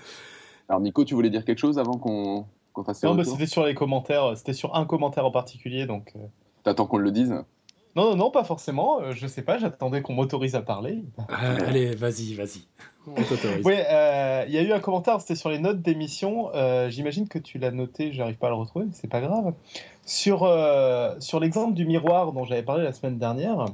Alors 0.68 0.80
Nico, 0.82 1.04
tu 1.04 1.14
voulais 1.14 1.30
dire 1.30 1.44
quelque 1.44 1.58
chose 1.58 1.78
avant 1.78 1.94
qu'on 1.96 2.46
fasse 2.84 3.00
ce 3.00 3.06
Non, 3.06 3.14
mais 3.14 3.24
c'était 3.24 3.46
sur 3.46 3.64
les 3.64 3.74
commentaires, 3.74 4.36
c'était 4.36 4.52
sur 4.52 4.74
un 4.74 4.84
commentaire 4.84 5.24
en 5.24 5.30
particulier, 5.30 5.86
donc. 5.86 6.12
euh, 6.16 6.26
T'attends 6.62 6.86
qu'on 6.86 6.98
le 6.98 7.10
dise 7.12 7.34
Non, 7.97 8.11
non, 8.11 8.16
non, 8.16 8.30
pas 8.30 8.44
forcément. 8.44 9.01
euh, 9.01 9.12
je 9.12 9.26
sais 9.26 9.42
pas, 9.42 9.59
j'attendais 9.59 10.03
qu'on 10.03 10.12
m'autorise 10.12 10.55
à 10.55 10.61
parler. 10.62 11.03
Ah, 11.28 11.55
allez, 11.66 11.94
vas-y, 11.94 12.34
vas-y. 12.34 12.61
On 13.07 13.14
t'autorise. 13.14 13.64
Oui, 13.64 13.74
euh, 13.90 14.44
il 14.47 14.55
y 14.55 14.59
a 14.59 14.62
eu 14.62 14.72
un 14.72 14.80
commentaire, 14.80 15.20
c'était 15.20 15.34
sur 15.36 15.49
les 15.49 15.59
notes 15.59 15.80
d'émission. 15.80 16.51
euh, 16.55 16.90
J'imagine 16.90 17.26
que 17.28 17.38
tu 17.38 17.59
l'as 17.59 17.70
noté, 17.70 18.12
j'arrive 18.12 18.36
pas 18.36 18.49
à 18.49 18.51
le 18.51 18.57
retrouver, 18.57 18.84
mais 18.84 18.92
c'est 18.94 19.09
pas 19.09 19.20
grave. 19.20 19.55
Sur, 20.05 20.40
sur 21.20 21.40
l'exemple 21.40 21.74
du 21.74 21.84
miroir 21.86 22.32
dont 22.32 22.44
j'avais 22.44 22.62
parlé 22.62 22.84
la 22.84 22.92
semaine 22.92 23.18
dernière, 23.18 23.64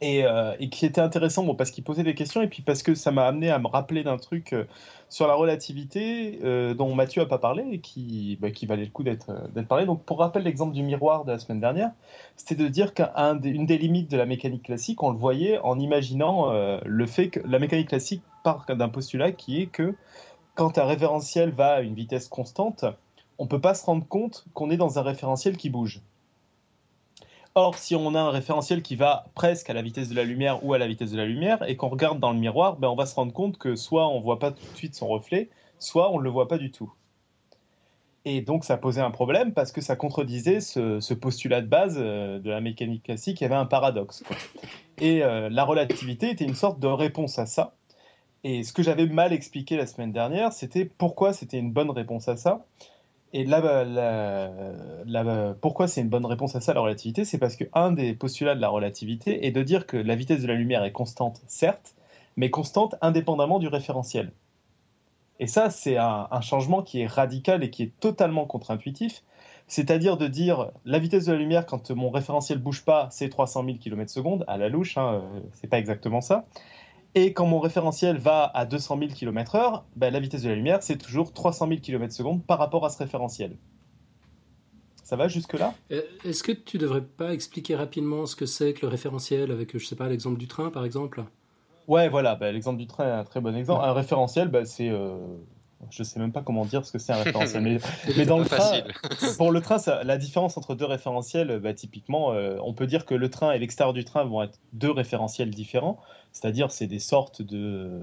et, 0.00 0.24
euh, 0.24 0.54
et 0.60 0.68
qui 0.68 0.86
était 0.86 1.00
intéressant 1.00 1.44
bon, 1.44 1.54
parce 1.54 1.70
qu'il 1.70 1.84
posait 1.84 2.02
des 2.02 2.14
questions, 2.14 2.40
et 2.42 2.48
puis 2.48 2.62
parce 2.62 2.82
que 2.82 2.94
ça 2.94 3.10
m'a 3.10 3.26
amené 3.26 3.50
à 3.50 3.58
me 3.58 3.66
rappeler 3.66 4.04
d'un 4.04 4.16
truc 4.16 4.52
euh, 4.52 4.64
sur 5.08 5.26
la 5.26 5.34
relativité 5.34 6.38
euh, 6.44 6.74
dont 6.74 6.94
Mathieu 6.94 7.22
a 7.22 7.26
pas 7.26 7.38
parlé 7.38 7.64
et 7.72 7.80
qui, 7.80 8.38
bah, 8.40 8.48
valait 8.68 8.84
le 8.84 8.90
coup 8.90 9.02
d'être 9.02 9.32
parlé. 9.68 9.86
Donc, 9.86 10.04
pour 10.04 10.18
rappel, 10.18 10.44
l'exemple 10.44 10.72
du 10.72 10.82
miroir 10.82 11.24
de 11.24 11.32
la 11.32 11.38
semaine 11.38 11.60
dernière, 11.60 11.90
c'était 12.36 12.54
de 12.54 12.68
dire 12.68 12.94
qu'une 12.94 13.40
des, 13.40 13.52
des 13.52 13.78
limites 13.78 14.10
de 14.10 14.16
la 14.16 14.26
mécanique 14.26 14.64
classique, 14.64 15.02
on 15.02 15.10
le 15.10 15.18
voyait 15.18 15.58
en 15.58 15.78
imaginant 15.78 16.52
le 16.84 17.06
fait 17.06 17.28
que 17.30 17.40
la 17.46 17.58
mécanique 17.58 17.88
classique 17.88 18.22
part 18.44 18.66
d'un 18.68 18.88
postulat 18.88 19.32
qui 19.32 19.62
est 19.62 19.66
que 19.66 19.94
quand 20.54 20.78
un 20.78 20.84
référentiel 20.84 21.50
va 21.50 21.74
à 21.74 21.80
une 21.80 21.94
vitesse 21.94 22.28
constante, 22.28 22.84
on 23.38 23.44
ne 23.44 23.48
peut 23.48 23.60
pas 23.60 23.74
se 23.74 23.84
rendre 23.84 24.06
compte 24.06 24.44
qu'on 24.54 24.70
est 24.70 24.76
dans 24.76 24.98
un 24.98 25.02
référentiel 25.02 25.56
qui 25.56 25.70
bouge. 25.70 26.02
Or, 27.58 27.76
si 27.76 27.96
on 27.96 28.14
a 28.14 28.20
un 28.20 28.30
référentiel 28.30 28.82
qui 28.82 28.94
va 28.94 29.24
presque 29.34 29.68
à 29.68 29.74
la 29.74 29.82
vitesse 29.82 30.08
de 30.08 30.14
la 30.14 30.22
lumière 30.22 30.64
ou 30.64 30.74
à 30.74 30.78
la 30.78 30.86
vitesse 30.86 31.10
de 31.10 31.16
la 31.16 31.26
lumière, 31.26 31.68
et 31.68 31.74
qu'on 31.74 31.88
regarde 31.88 32.20
dans 32.20 32.30
le 32.30 32.38
miroir, 32.38 32.76
ben 32.76 32.86
on 32.86 32.94
va 32.94 33.04
se 33.04 33.16
rendre 33.16 33.32
compte 33.32 33.58
que 33.58 33.74
soit 33.74 34.06
on 34.06 34.18
ne 34.18 34.22
voit 34.22 34.38
pas 34.38 34.52
tout 34.52 34.62
de 34.62 34.76
suite 34.76 34.94
son 34.94 35.08
reflet, 35.08 35.50
soit 35.80 36.12
on 36.12 36.18
ne 36.18 36.22
le 36.22 36.30
voit 36.30 36.46
pas 36.46 36.56
du 36.56 36.70
tout. 36.70 36.92
Et 38.24 38.42
donc 38.42 38.64
ça 38.64 38.76
posait 38.76 39.00
un 39.00 39.10
problème 39.10 39.54
parce 39.54 39.72
que 39.72 39.80
ça 39.80 39.96
contredisait 39.96 40.60
ce, 40.60 41.14
postulat 41.14 41.60
de 41.60 41.66
base 41.66 41.96
euh, 41.98 42.38
de 42.38 42.48
la 42.48 42.60
mécanique 42.60 43.02
classique, 43.02 43.40
il 43.40 43.42
y 43.42 43.46
avait 43.46 43.56
un 43.56 43.66
paradoxe. 43.66 44.22
Et 44.98 45.24
euh, 45.24 45.48
la 45.50 45.64
relativité 45.64 46.30
était 46.30 46.44
une 46.44 46.54
sorte 46.54 46.78
de 46.78 46.86
réponse 46.86 47.40
à 47.40 47.46
ça. 47.46 47.74
Et 48.44 48.62
ce 48.62 48.72
que 48.72 48.84
j'avais 48.84 49.06
mal 49.06 49.32
expliqué 49.32 49.76
la 49.76 49.88
semaine 49.88 50.12
dernière, 50.12 50.52
c'était 50.52 50.84
pourquoi 50.84 51.32
c'était 51.32 51.58
une 51.58 51.72
bonne 51.72 51.90
réponse 51.90 52.28
à 52.28 52.36
ça. 52.36 52.64
Et 53.32 53.44
là, 53.44 53.60
bah, 53.60 53.84
la- 53.84 55.54
pourquoi 55.60 55.86
c'est 55.88 56.00
une 56.00 56.08
bonne 56.08 56.24
réponse 56.26 56.56
à 56.56 56.60
ça, 56.60 56.72
la 56.74 56.80
relativité? 56.80 57.24
C'est 57.24 57.38
parce 57.38 57.56
qu'un 57.56 57.92
des 57.92 58.14
postulats 58.14 58.54
de 58.54 58.60
la 58.60 58.68
relativité 58.68 59.46
est 59.46 59.50
de 59.50 59.62
dire 59.62 59.86
que 59.86 59.96
la 59.96 60.14
vitesse 60.16 60.42
de 60.42 60.46
la 60.48 60.54
lumière 60.54 60.84
est 60.84 60.92
constante, 60.92 61.42
certes, 61.46 61.94
mais 62.36 62.50
constante 62.50 62.94
indépendamment 63.02 63.58
du 63.58 63.68
référentiel. 63.68 64.32
Et 65.40 65.46
ça, 65.46 65.70
c'est 65.70 65.96
un, 65.96 66.26
un 66.30 66.40
changement 66.40 66.82
qui 66.82 67.00
est 67.00 67.06
radical 67.06 67.62
et 67.62 67.70
qui 67.70 67.84
est 67.84 67.92
totalement 68.00 68.44
contre-intuitif. 68.46 69.22
C'est-à-dire 69.68 70.16
de 70.16 70.26
dire 70.26 70.70
la 70.84 70.98
vitesse 70.98 71.26
de 71.26 71.32
la 71.32 71.38
lumière 71.38 71.66
quand 71.66 71.90
mon 71.90 72.10
référentiel 72.10 72.58
bouge 72.58 72.84
pas, 72.84 73.08
c'est 73.10 73.28
300 73.28 73.62
000 73.62 73.78
km/s, 73.78 74.42
à 74.48 74.56
la 74.56 74.68
louche, 74.68 74.96
hein, 74.98 75.20
euh, 75.22 75.40
c'est 75.52 75.68
pas 75.68 75.78
exactement 75.78 76.20
ça. 76.22 76.46
Et 77.18 77.32
quand 77.32 77.46
mon 77.46 77.58
référentiel 77.58 78.16
va 78.16 78.44
à 78.54 78.64
200 78.64 78.96
000 78.96 79.10
km/h, 79.10 79.82
ben, 79.96 80.12
la 80.12 80.20
vitesse 80.20 80.42
de 80.42 80.50
la 80.50 80.54
lumière, 80.54 80.84
c'est 80.84 80.96
toujours 80.98 81.32
300 81.32 81.66
000 81.66 81.80
km/s 81.80 82.24
par 82.46 82.58
rapport 82.60 82.84
à 82.86 82.90
ce 82.90 82.98
référentiel. 82.98 83.56
Ça 85.02 85.16
va 85.16 85.26
jusque-là? 85.26 85.74
Euh, 85.90 86.02
Est-ce 86.24 86.44
que 86.44 86.52
tu 86.52 86.78
devrais 86.78 87.02
pas 87.02 87.32
expliquer 87.32 87.74
rapidement 87.74 88.24
ce 88.26 88.36
que 88.36 88.46
c'est 88.46 88.72
que 88.72 88.82
le 88.82 88.88
référentiel 88.88 89.50
avec, 89.50 89.76
je 89.76 89.84
sais 89.84 89.96
pas, 89.96 90.08
l'exemple 90.08 90.38
du 90.38 90.46
train, 90.46 90.70
par 90.70 90.84
exemple? 90.84 91.24
Ouais, 91.88 92.08
voilà, 92.08 92.36
bah, 92.36 92.52
l'exemple 92.52 92.78
du 92.78 92.86
train 92.86 93.04
est 93.08 93.10
un 93.20 93.24
très 93.24 93.40
bon 93.40 93.56
exemple. 93.56 93.84
Un 93.84 93.92
référentiel, 93.94 94.46
bah, 94.46 94.64
c'est. 94.64 94.88
euh, 94.88 95.16
Je 95.90 96.04
sais 96.04 96.20
même 96.20 96.30
pas 96.32 96.42
comment 96.42 96.66
dire 96.66 96.86
ce 96.86 96.92
que 96.92 96.98
c'est 97.00 97.12
un 97.12 97.16
référentiel. 97.24 97.62
mais, 97.62 97.78
mais 98.16 98.26
dans 98.26 98.38
le 98.38 98.44
train, 98.44 98.82
pour 99.38 99.50
le 99.50 99.60
train, 99.60 99.78
ça- 99.78 100.04
la 100.04 100.18
différence 100.18 100.56
entre 100.56 100.76
deux 100.76 100.84
référentiels, 100.84 101.58
bah, 101.58 101.74
typiquement, 101.74 102.32
euh, 102.32 102.58
on 102.62 102.74
peut 102.74 102.86
dire 102.86 103.06
que 103.06 103.14
le 103.14 103.28
train 103.28 103.50
et 103.52 103.58
l'extérieur 103.58 103.94
du 103.94 104.04
train 104.04 104.22
vont 104.24 104.42
être 104.42 104.60
deux 104.72 104.90
référentiels 104.92 105.50
différents. 105.50 105.98
C'est-à-dire, 106.32 106.70
c'est 106.70 106.86
des 106.86 106.98
sortes 106.98 107.42
de. 107.42 108.02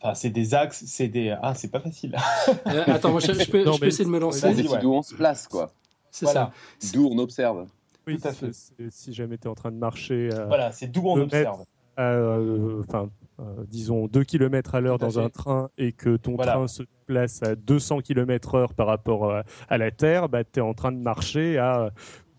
Enfin, 0.00 0.14
c'est 0.14 0.30
des 0.30 0.54
axes, 0.54 0.84
c'est 0.86 1.08
des. 1.08 1.34
Ah, 1.42 1.54
c'est 1.54 1.70
pas 1.70 1.80
facile. 1.80 2.14
Euh, 2.66 2.84
Attends, 2.86 3.10
moi, 3.12 3.20
je, 3.20 3.32
je 3.32 3.50
peux, 3.50 3.64
Non, 3.64 3.72
je 3.72 3.78
peux 3.78 3.84
mais- 3.86 3.88
essayer 3.88 4.04
de 4.04 4.10
me 4.10 4.18
lancer. 4.18 4.40
Vas-y, 4.42 4.56
décide 4.56 4.70
ouais. 4.72 4.78
d'où 4.80 4.92
on 4.92 5.02
se 5.02 5.14
place, 5.14 5.48
quoi. 5.48 5.72
C'est 6.10 6.26
Voilà. 6.26 6.52
ça. 6.78 6.92
D'où 6.92 7.08
on 7.10 7.18
observe. 7.18 7.66
Oui, 8.06 8.18
Tout 8.18 8.28
à 8.28 8.32
fait. 8.32 8.52
c'est- 8.52 8.74
c'est- 8.76 8.90
si 8.90 9.12
jamais 9.14 9.38
tu 9.38 9.44
es 9.44 9.50
en 9.50 9.54
train 9.54 9.70
de 9.72 9.76
marcher 9.78 10.30
à, 10.32 10.44
Voilà, 10.46 10.72
c'est 10.72 10.86
d'où 10.88 11.02
on 11.06 11.18
observe. 11.20 11.64
euh, 11.98 12.82
enfin, 12.86 13.08
euh, 13.40 13.64
disons 13.66 14.06
2 14.06 14.24
km 14.24 14.74
à 14.74 14.80
l'heure 14.80 14.98
dans 14.98 15.18
un 15.18 15.30
train 15.30 15.70
et 15.78 15.92
que 15.92 16.16
ton 16.16 16.36
Voilà. 16.36 16.52
train 16.52 16.68
se 16.68 16.82
place 17.06 17.42
à 17.42 17.54
200 17.56 18.00
km 18.00 18.54
heure 18.56 18.74
par 18.74 18.86
rapport 18.86 19.32
à, 19.32 19.44
à 19.68 19.78
la 19.78 19.90
Terre, 19.90 20.28
bah, 20.28 20.44
tu 20.44 20.58
es 20.60 20.62
en 20.62 20.74
train 20.74 20.92
de 20.92 20.98
marcher 20.98 21.56
à 21.58 21.90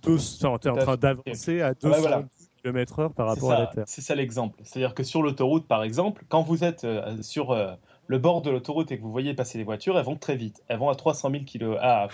200, 0.04 0.60
t'es 0.60 0.70
en 0.70 0.76
train 0.76 0.98
d'avancer 0.98 1.62
à 1.62 1.70
ouais, 1.70 1.76
200 1.82 2.00
voilà. 2.00 2.24
Km 2.66 3.00
heure 3.00 3.14
par 3.14 3.28
C'est 3.28 3.34
rapport 3.36 3.52
à 3.52 3.60
la 3.60 3.66
ça, 3.68 3.72
Terre. 3.74 3.84
c'est 3.88 4.02
ça 4.02 4.16
l'exemple. 4.16 4.60
C'est-à-dire 4.64 4.94
que 4.94 5.04
sur 5.04 5.22
l'autoroute, 5.22 5.68
par 5.68 5.84
exemple, 5.84 6.24
quand 6.30 6.42
vous 6.42 6.64
êtes 6.64 6.84
euh, 6.84 7.22
sur 7.22 7.52
euh, 7.52 7.74
le 8.08 8.18
bord 8.18 8.42
de 8.42 8.50
l'autoroute 8.50 8.92
et 8.92 8.98
que 8.98 9.04
vous 9.04 9.12
voyez 9.12 9.34
passer 9.34 9.58
les 9.58 9.64
voitures, 9.64 9.98
elles 9.98 10.06
vont 10.06 10.16
très 10.16 10.36
vite. 10.36 10.64
Elles 10.68 10.80
vont 10.80 10.90
à 10.90 10.96
300 10.96 11.30
000 11.32 11.44
km. 11.44 11.80
À, 11.82 12.08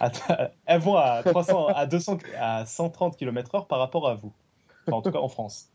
à- 0.00 0.50
elles 0.66 0.80
vont 0.80 0.96
à 0.96 1.22
300, 1.22 1.66
à 1.68 1.86
200, 1.86 2.18
à 2.40 2.64
130 2.66 3.16
km/h 3.16 3.66
par 3.66 3.78
rapport 3.78 4.08
à 4.08 4.14
vous. 4.14 4.32
Enfin, 4.86 4.96
en 4.98 5.02
tout 5.02 5.10
cas 5.10 5.18
en 5.18 5.28
France. 5.28 5.68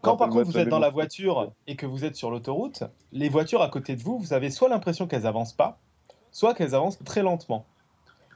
Quand 0.00 0.16
par 0.18 0.28
contre 0.28 0.44
vous 0.44 0.58
êtes 0.58 0.68
dans 0.68 0.78
la 0.80 0.90
voiture 0.90 1.52
et 1.66 1.76
que 1.76 1.86
vous 1.86 2.04
êtes 2.04 2.14
sur 2.16 2.30
l'autoroute, 2.30 2.82
les 3.12 3.30
voitures 3.30 3.62
à 3.62 3.68
côté 3.68 3.96
de 3.96 4.02
vous, 4.02 4.18
vous 4.18 4.34
avez 4.34 4.50
soit 4.50 4.68
l'impression 4.68 5.06
qu'elles 5.06 5.26
avancent 5.26 5.54
pas, 5.54 5.78
soit 6.30 6.52
qu'elles 6.52 6.74
avancent 6.74 6.98
très 7.04 7.22
lentement. 7.22 7.64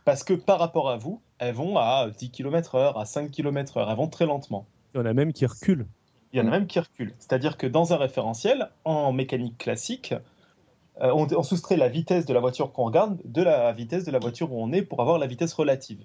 Parce 0.07 0.25
que 0.25 0.33
par 0.33 0.59
rapport 0.59 0.89
à 0.89 0.97
vous, 0.97 1.21
elles 1.39 1.55
vont 1.55 1.77
à 1.77 2.09
10 2.17 2.31
km/h, 2.31 2.99
à 2.99 3.05
5 3.05 3.31
km/h, 3.31 3.87
elles 3.91 3.97
vont 3.97 4.09
très 4.09 4.25
lentement. 4.25 4.65
Il 4.95 4.99
y 4.99 5.01
en 5.01 5.07
a 5.07 5.13
même 5.13 5.33
qui 5.33 5.47
reculent. 5.47 5.87
Il 6.33 6.39
y 6.39 6.43
en 6.43 6.47
a 6.47 6.51
même 6.51 6.67
qui 6.67 6.79
reculent. 6.79 7.15
C'est-à-dire 7.19 7.57
que 7.57 7.67
dans 7.67 7.93
un 7.93 7.97
référentiel, 7.97 8.71
en 8.85 9.13
mécanique 9.13 9.57
classique, 9.59 10.15
euh, 11.01 11.13
on, 11.15 11.43
soustrait 11.43 11.77
la 11.77 11.89
vitesse 11.89 12.27
de 12.27 12.35
la 12.35 12.41
voiture 12.41 12.73
qu'on 12.73 12.85
regarde 12.85 13.19
de 13.25 13.43
la 13.43 13.73
vitesse 13.73 14.05
de 14.05 14.11
la 14.11 14.19
voiture 14.19 14.53
où 14.53 14.61
on 14.63 14.73
est 14.73 14.83
pour 14.83 15.01
avoir 15.01 15.19
la 15.19 15.27
vitesse 15.27 15.53
relative. 15.53 16.05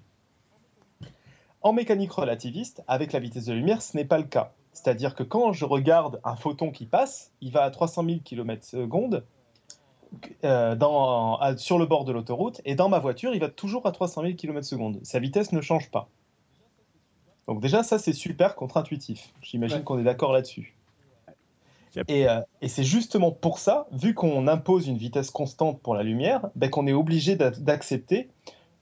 En 1.62 1.72
mécanique 1.72 2.12
relativiste, 2.12 2.82
avec 2.86 3.12
la 3.12 3.18
vitesse 3.18 3.46
de 3.46 3.54
lumière, 3.54 3.82
ce 3.82 3.96
n'est 3.96 4.04
pas 4.04 4.18
le 4.18 4.24
cas. 4.24 4.52
C'est-à-dire 4.72 5.14
que 5.14 5.22
quand 5.22 5.52
je 5.52 5.64
regarde 5.64 6.20
un 6.24 6.36
photon 6.36 6.70
qui 6.70 6.86
passe, 6.86 7.32
il 7.40 7.52
va 7.52 7.62
à 7.64 7.70
300 7.70 8.04
000 8.04 8.18
km 8.24 8.76
dans, 10.42 11.36
à- 11.36 11.56
sur 11.56 11.78
le 11.78 11.86
bord 11.86 12.04
de 12.04 12.12
l'autoroute, 12.12 12.60
et 12.64 12.74
dans 12.74 12.88
ma 12.88 12.98
voiture, 12.98 13.34
il 13.34 13.40
va 13.40 13.48
toujours 13.48 13.86
à 13.86 13.92
300 13.92 14.22
000 14.22 14.34
km 14.34 14.66
Sa 15.02 15.18
vitesse 15.18 15.52
ne 15.52 15.60
change 15.60 15.90
pas. 15.90 16.08
Donc 17.46 17.60
déjà, 17.60 17.82
ça, 17.82 17.98
c'est 17.98 18.12
super 18.12 18.54
contre-intuitif. 18.56 19.32
J'imagine 19.42 19.78
Ouais. 19.78 19.84
qu'on 19.84 19.98
est 19.98 20.04
d'accord 20.04 20.32
là-dessus. 20.32 20.74
Yep. 21.96 22.10
Et, 22.10 22.28
euh, 22.28 22.40
et 22.60 22.68
c'est 22.68 22.82
justement 22.84 23.30
pour 23.30 23.58
ça, 23.58 23.86
vu 23.92 24.14
qu'on 24.14 24.48
impose 24.48 24.88
une 24.88 24.96
vitesse 24.96 25.30
constante 25.30 25.80
pour 25.80 25.94
la 25.94 26.02
lumière, 26.02 26.48
ben, 26.56 26.68
qu'on 26.68 26.86
est 26.86 26.92
obligé 26.92 27.36
d'a- 27.36 27.50
d'accepter 27.50 28.30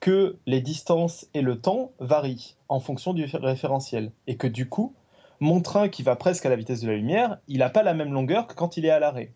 que 0.00 0.38
les 0.46 0.60
distances 0.62 1.28
et 1.34 1.42
le 1.42 1.60
temps 1.60 1.92
varient 1.98 2.56
en 2.68 2.80
fonction 2.80 3.12
du 3.12 3.24
référentiel. 3.26 4.12
Et 4.26 4.36
que 4.36 4.46
du 4.46 4.68
coup, 4.68 4.94
mon 5.40 5.60
train 5.60 5.88
qui 5.88 6.02
va 6.02 6.16
presque 6.16 6.46
à 6.46 6.48
la 6.48 6.56
vitesse 6.56 6.80
de 6.80 6.88
la 6.88 6.96
lumière, 6.96 7.38
il 7.48 7.58
n'a 7.58 7.68
pas 7.70 7.82
la 7.82 7.92
même 7.94 8.12
longueur 8.12 8.46
que 8.46 8.54
quand 8.54 8.76
il 8.76 8.86
est 8.86 8.90
à 8.90 8.98
l'arrêt. 8.98 9.32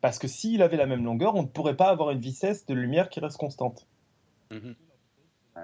Parce 0.00 0.18
que 0.18 0.26
s'il 0.26 0.60
avait 0.62 0.76
la 0.76 0.86
même 0.86 1.04
longueur, 1.04 1.36
on 1.36 1.42
ne 1.42 1.46
pourrait 1.46 1.76
pas 1.76 1.88
avoir 1.88 2.10
une 2.10 2.18
vitesse 2.18 2.66
de 2.66 2.74
lumière 2.74 3.08
qui 3.08 3.20
reste 3.20 3.36
constante. 3.36 3.86
Mhm. 4.50 4.74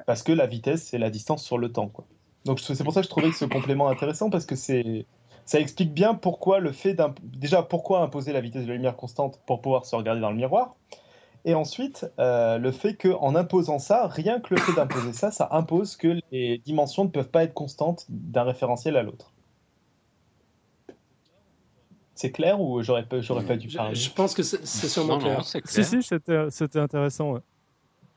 Parce 0.07 0.23
que 0.23 0.31
la 0.33 0.47
vitesse, 0.47 0.85
c'est 0.85 0.99
la 0.99 1.11
distance 1.11 1.43
sur 1.43 1.59
le 1.59 1.73
temps. 1.73 1.89
Quoi. 1.89 2.07
Donc 2.45 2.61
c'est 2.61 2.82
pour 2.84 2.93
ça 2.93 3.01
que 3.01 3.05
je 3.07 3.11
trouvais 3.11 3.32
ce 3.32 3.45
complément 3.45 3.89
intéressant, 3.89 4.30
parce 4.30 4.47
que 4.47 4.57
c'est 4.57 5.07
ça 5.45 5.61
explique 5.61 5.93
bien 5.95 6.14
pourquoi 6.14 6.61
le 6.61 6.72
fait 6.72 6.95
d'imp- 6.95 7.18
déjà 7.22 7.62
pourquoi 7.62 8.01
imposer 8.03 8.32
la 8.32 8.41
vitesse 8.41 8.64
de 8.64 8.68
la 8.68 8.74
lumière 8.74 8.97
constante 8.97 9.41
pour 9.47 9.61
pouvoir 9.61 9.84
se 9.86 9.97
regarder 9.97 10.20
dans 10.20 10.30
le 10.30 10.36
miroir, 10.36 10.76
et 11.45 11.55
ensuite 11.55 12.07
euh, 12.18 12.59
le 12.59 12.72
fait 12.72 12.95
qu'en 12.97 13.34
imposant 13.34 13.78
ça, 13.78 14.07
rien 14.09 14.41
que 14.41 14.55
le 14.55 14.61
fait 14.61 14.72
d'imposer 14.72 15.12
ça, 15.12 15.30
ça 15.30 15.49
impose 15.53 15.97
que 15.97 16.18
les 16.32 16.59
dimensions 16.59 17.05
ne 17.05 17.11
peuvent 17.11 17.30
pas 17.30 17.45
être 17.45 17.55
constantes 17.55 18.07
d'un 18.09 18.45
référentiel 18.45 18.97
à 18.97 19.03
l'autre. 19.03 19.32
C'est 22.14 22.32
clair 22.32 22.61
ou 22.61 22.82
j'aurais 22.82 23.07
pas, 23.07 23.20
j'aurais 23.20 23.45
pas 23.45 23.57
dû 23.57 23.70
Je, 23.70 23.76
parler? 23.76 23.95
je 23.95 24.11
pense 24.11 24.34
que 24.34 24.43
c'est 24.43 24.64
sûrement 24.89 25.14
Non, 25.14 25.20
non, 25.20 25.24
clair. 25.24 25.45
c'est 25.45 25.62
Si, 25.64 25.74
clair. 25.74 25.86
si, 25.86 26.03
c'était 26.03 26.51
c'était 26.51 26.80
intéressant. 26.80 27.32
ouais. 27.32 27.41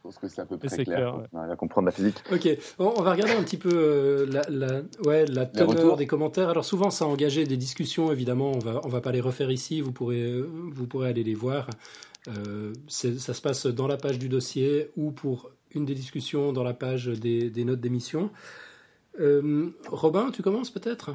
Je 0.02 0.08
pense 0.08 0.18
que 0.18 0.28
c'est 0.28 0.42
à 0.42 0.46
peu 0.46 0.58
près 0.58 0.68
clair. 0.68 0.86
clair, 0.86 1.12
quand 1.12 1.20
ouais. 1.20 1.28
on 1.32 1.38
arrive 1.38 1.52
à 1.52 1.56
comprendre 1.56 1.86
la 1.86 1.92
physique. 1.92 2.24
Ok, 2.32 2.50
on, 2.80 2.94
on 2.98 3.04
va 3.04 3.12
regarder 3.12 3.34
un 3.34 3.44
petit 3.44 3.58
peu 3.58 3.70
euh, 3.72 4.26
la, 4.26 4.42
la, 4.50 4.82
ouais, 5.06 5.28
la 5.28 5.46
teneur 5.46 5.70
retours. 5.70 5.96
des 5.96 6.08
commentaires. 6.08 6.50
Alors 6.50 6.66
souvent, 6.66 6.90
ça 6.90 7.06
a 7.06 7.08
engagé 7.08 7.46
des 7.46 7.56
discussions, 7.56 8.12
évidemment. 8.12 8.52
On 8.52 8.58
va, 8.58 8.82
on 8.84 8.90
va 8.90 9.00
pas 9.00 9.12
les 9.12 9.22
refaire 9.22 9.52
ici. 9.52 9.80
Vous 9.80 9.92
pourrez, 9.92 10.24
euh, 10.24 10.50
vous 10.72 10.88
pourrez 10.88 11.10
aller 11.10 11.24
les 11.24 11.36
voir. 11.36 11.70
Euh, 12.28 12.74
ça 12.88 13.34
se 13.34 13.42
passe 13.42 13.68
dans 13.68 13.88
la 13.88 13.98
page 13.98 14.18
du 14.18 14.28
dossier 14.28 14.90
ou 14.98 15.12
pour 15.12 15.52
une 15.72 15.86
des 15.86 15.96
discussions 15.96 16.52
dans 16.52 16.64
la 16.64 16.74
page 16.74 17.06
des, 17.06 17.52
des 17.52 17.64
notes 17.64 17.80
d'émission. 17.80 18.32
Euh, 19.20 19.70
Robin, 19.88 20.32
tu 20.32 20.42
commences 20.42 20.72
peut-être? 20.72 21.12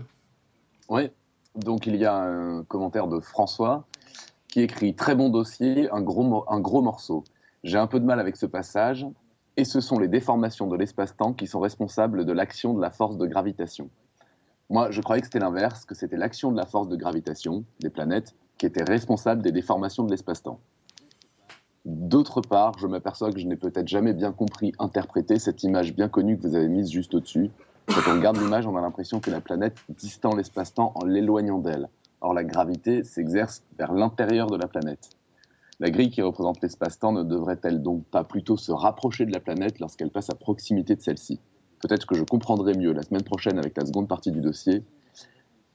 Oui. 0.88 1.10
Donc 1.56 1.86
il 1.86 1.96
y 1.96 2.04
a 2.04 2.14
un 2.14 2.62
commentaire 2.62 3.08
de 3.08 3.18
François 3.18 3.84
qui 4.48 4.60
écrit 4.60 4.94
très 4.94 5.14
bon 5.14 5.28
dossier, 5.28 5.90
un 5.90 6.02
gros, 6.02 6.44
un 6.48 6.60
gros 6.60 6.82
morceau. 6.82 7.24
J'ai 7.66 7.78
un 7.78 7.88
peu 7.88 7.98
de 7.98 8.04
mal 8.04 8.20
avec 8.20 8.36
ce 8.36 8.46
passage, 8.46 9.04
et 9.56 9.64
ce 9.64 9.80
sont 9.80 9.98
les 9.98 10.06
déformations 10.06 10.68
de 10.68 10.76
l'espace-temps 10.76 11.32
qui 11.32 11.48
sont 11.48 11.58
responsables 11.58 12.24
de 12.24 12.30
l'action 12.30 12.74
de 12.74 12.80
la 12.80 12.92
force 12.92 13.18
de 13.18 13.26
gravitation. 13.26 13.90
Moi, 14.70 14.92
je 14.92 15.00
croyais 15.00 15.20
que 15.20 15.26
c'était 15.26 15.40
l'inverse, 15.40 15.84
que 15.84 15.96
c'était 15.96 16.16
l'action 16.16 16.52
de 16.52 16.56
la 16.56 16.64
force 16.64 16.86
de 16.86 16.94
gravitation 16.94 17.64
des 17.80 17.90
planètes 17.90 18.36
qui 18.56 18.66
était 18.66 18.84
responsable 18.84 19.42
des 19.42 19.50
déformations 19.50 20.04
de 20.04 20.12
l'espace-temps. 20.12 20.60
D'autre 21.84 22.40
part, 22.40 22.78
je 22.78 22.86
m'aperçois 22.86 23.32
que 23.32 23.40
je 23.40 23.48
n'ai 23.48 23.56
peut-être 23.56 23.88
jamais 23.88 24.12
bien 24.12 24.30
compris 24.30 24.70
interpréter 24.78 25.40
cette 25.40 25.64
image 25.64 25.92
bien 25.92 26.08
connue 26.08 26.38
que 26.38 26.46
vous 26.46 26.54
avez 26.54 26.68
mise 26.68 26.92
juste 26.92 27.14
au-dessus. 27.14 27.50
Quand 27.88 28.12
on 28.12 28.14
regarde 28.14 28.36
l'image, 28.36 28.68
on 28.68 28.76
a 28.76 28.80
l'impression 28.80 29.18
que 29.18 29.32
la 29.32 29.40
planète 29.40 29.76
distend 29.88 30.36
l'espace-temps 30.36 30.92
en 30.94 31.04
l'éloignant 31.04 31.58
d'elle. 31.58 31.88
Or, 32.20 32.32
la 32.32 32.44
gravité 32.44 33.02
s'exerce 33.02 33.64
vers 33.76 33.92
l'intérieur 33.92 34.46
de 34.46 34.56
la 34.56 34.68
planète. 34.68 35.16
La 35.78 35.90
grille 35.90 36.10
qui 36.10 36.22
représente 36.22 36.62
l'espace-temps 36.62 37.12
ne 37.12 37.22
devrait-elle 37.22 37.82
donc 37.82 38.04
pas 38.06 38.24
plutôt 38.24 38.56
se 38.56 38.72
rapprocher 38.72 39.26
de 39.26 39.32
la 39.32 39.40
planète 39.40 39.78
lorsqu'elle 39.78 40.10
passe 40.10 40.30
à 40.30 40.34
proximité 40.34 40.96
de 40.96 41.02
celle-ci? 41.02 41.38
Peut-être 41.80 42.06
que 42.06 42.14
je 42.16 42.24
comprendrai 42.24 42.72
mieux 42.74 42.92
la 42.92 43.02
semaine 43.02 43.22
prochaine 43.22 43.58
avec 43.58 43.76
la 43.76 43.84
seconde 43.84 44.08
partie 44.08 44.30
du 44.30 44.40
dossier. 44.40 44.82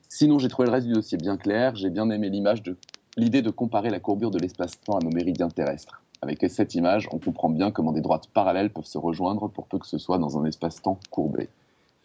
Sinon, 0.10 0.40
j'ai 0.40 0.48
trouvé 0.48 0.68
le 0.68 0.74
reste 0.74 0.88
du 0.88 0.94
dossier 0.94 1.18
bien 1.18 1.38
clair. 1.38 1.76
J'ai 1.76 1.92
bien 1.92 2.10
aimé 2.10 2.30
l'image 2.30 2.64
de 2.64 2.76
l'idée 3.16 3.44
de 3.44 3.52
comparer 3.52 3.90
la 3.92 4.00
courbure 4.00 4.32
de 4.32 4.40
l'espace-temps 4.40 4.98
à 4.98 5.04
nos 5.04 5.12
méridiens 5.12 5.50
terrestres. 5.50 6.02
Avec 6.24 6.44
cette 6.50 6.76
image, 6.76 7.08
on 7.12 7.20
comprend 7.20 7.50
bien 7.50 7.72
comment 7.72 7.92
des 7.92 8.02
droites 8.02 8.28
parallèles 8.34 8.72
peuvent 8.72 8.86
se 8.86 8.98
rejoindre 8.98 9.48
pour 9.50 9.68
peu 9.68 9.80
que 9.80 9.88
ce 9.88 9.98
soit 9.98 10.18
dans 10.18 10.40
un 10.40 10.46
espace-temps 10.46 11.00
courbé. 11.12 11.50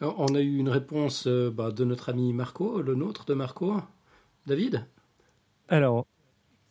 On 0.01 0.35
a 0.35 0.41
eu 0.41 0.57
une 0.59 0.69
réponse 0.69 1.27
euh, 1.27 1.51
bah, 1.51 1.71
de 1.71 1.85
notre 1.85 2.11
ami 2.11 2.35
Marco, 2.35 2.83
le 2.83 2.95
nôtre 2.95 3.25
de 3.25 3.33
Marco. 3.33 3.77
David? 4.47 4.87
Alors, 5.69 6.07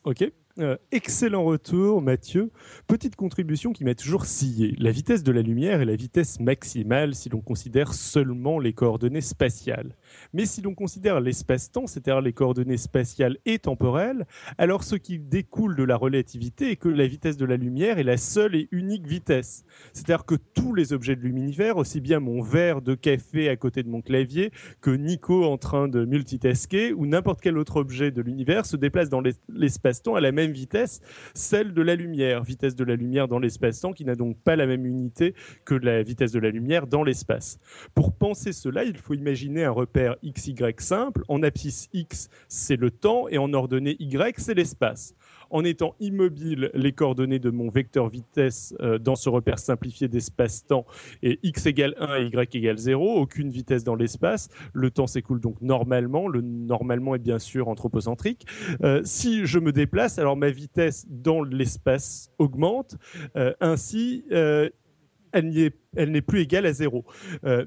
ok. 0.04 0.32
Euh, 0.58 0.78
excellent 0.94 1.44
retour, 1.44 2.02
Mathieu. 2.02 2.50
Petite 2.88 3.18
contribution 3.18 3.74
qui 3.74 3.84
m'a 3.84 3.94
toujours 3.94 4.26
scié. 4.26 4.74
La 4.78 4.92
vitesse 4.92 5.22
de 5.22 5.34
la 5.34 5.42
lumière 5.42 5.82
est 5.82 5.86
la 5.86 5.98
vitesse 5.98 6.40
maximale 6.40 7.14
si 7.14 7.28
l'on 7.28 7.42
considère 7.42 7.94
seulement 7.94 8.58
les 8.58 8.72
coordonnées 8.72 9.20
spatiales. 9.20 9.98
Mais 10.32 10.46
si 10.46 10.62
l'on 10.62 10.74
considère 10.74 11.20
l'espace-temps, 11.20 11.88
c'est-à-dire 11.88 12.22
les 12.22 12.32
coordonnées 12.32 12.78
spatiales 12.78 13.38
et 13.46 13.60
temporelles, 13.60 14.26
alors 14.58 14.86
ce 14.86 14.96
qui 14.96 15.20
découle 15.20 15.76
de 15.76 15.84
la 15.84 15.98
relativité 15.98 16.72
est 16.72 16.76
que 16.78 16.88
la 16.88 17.06
vitesse 17.06 17.36
de 17.36 17.46
la 17.46 17.58
lumière 17.58 18.00
est 18.00 18.04
la 18.04 18.16
seule 18.16 18.56
et 18.56 18.70
unique 18.72 19.06
vitesse. 19.08 19.66
C'est-à-dire 19.92 20.24
que 20.24 20.36
tous 20.36 20.74
les 20.74 20.94
objets 20.94 21.18
de 21.18 21.22
l'univers, 21.22 21.76
aussi 21.76 22.00
bien 22.00 22.22
mon 22.22 22.42
verre 22.42 22.82
de 22.82 22.96
café 22.96 23.50
à 23.50 23.58
côté 23.58 23.84
de 23.84 23.90
mon 23.90 24.02
clavier 24.02 24.52
que 24.80 24.92
Nico 24.92 25.44
en 25.44 25.58
train 25.58 25.90
de 25.90 26.06
multitasker 26.06 26.94
ou 26.94 27.08
n'importe 27.08 27.42
quel 27.42 27.58
autre 27.58 27.76
objet 27.76 28.12
de 28.12 28.22
l'univers 28.22 28.66
se 28.66 28.78
déplace 28.78 29.10
dans 29.10 29.20
l'es- 29.20 29.36
l'espace-temps 29.50 30.16
à 30.16 30.22
la 30.22 30.32
même 30.32 30.45
vitesse, 30.52 31.02
celle 31.34 31.74
de 31.74 31.82
la 31.82 31.96
lumière. 31.96 32.44
Vitesse 32.44 32.76
de 32.76 32.84
la 32.84 32.96
lumière 32.96 33.28
dans 33.28 33.40
l'espace-temps 33.40 33.94
qui 33.94 34.06
n'a 34.06 34.16
donc 34.16 34.38
pas 34.38 34.56
la 34.56 34.66
même 34.66 34.86
unité 34.86 35.34
que 35.66 35.76
la 35.76 36.04
vitesse 36.04 36.32
de 36.32 36.40
la 36.40 36.50
lumière 36.50 36.88
dans 36.88 37.04
l'espace. 37.04 37.60
Pour 37.94 38.16
penser 38.16 38.54
cela, 38.54 38.84
il 38.84 38.98
faut 38.98 39.14
imaginer 39.14 39.64
un 39.64 39.72
repère 39.72 40.16
x, 40.24 40.48
y 40.48 40.82
simple. 40.82 41.24
En 41.28 41.44
abscisse 41.44 41.90
x, 41.94 42.30
c'est 42.48 42.76
le 42.76 42.92
temps 42.92 43.28
et 43.30 43.38
en 43.38 43.54
ordonnée 43.54 43.96
y, 44.00 44.34
c'est 44.38 44.54
l'espace. 44.54 45.16
En 45.50 45.64
étant 45.64 45.96
immobile, 46.00 46.72
les 46.74 46.92
coordonnées 46.92 47.40
de 47.40 47.50
mon 47.50 47.70
vecteur 47.70 48.10
vitesse 48.10 48.76
euh, 48.82 48.98
dans 48.98 49.16
ce 49.16 49.30
repère 49.30 49.60
simplifié 49.60 50.08
d'espace-temps 50.08 50.86
est 51.24 51.40
x 51.44 51.66
égale 51.66 51.96
1 52.00 52.16
et 52.18 52.26
y 52.28 52.58
égale 52.58 52.78
0, 52.78 53.16
aucune 53.16 53.50
vitesse 53.50 53.84
dans 53.84 53.96
l'espace. 53.96 54.50
Le 54.74 54.92
temps 54.92 55.08
s'écoule 55.08 55.40
donc 55.40 55.62
normalement. 55.62 56.28
Le 56.28 56.42
normalement 56.42 57.16
est 57.16 57.20
bien 57.20 57.40
sûr 57.40 57.68
anthropocentrique. 57.68 58.46
Euh, 58.84 59.02
si 59.04 59.46
je 59.46 59.60
me 59.60 59.72
déplace, 59.72 60.20
alors 60.20 60.38
ma 60.38 60.50
vitesse 60.50 61.06
dans 61.10 61.44
l'espace 61.44 62.32
augmente. 62.38 62.98
Euh, 63.36 63.54
ainsi, 63.60 64.24
elle 64.32 66.12
n'est 66.12 66.22
plus 66.22 66.42
égale 66.42 66.66
à 66.66 66.74
zéro. 66.74 67.06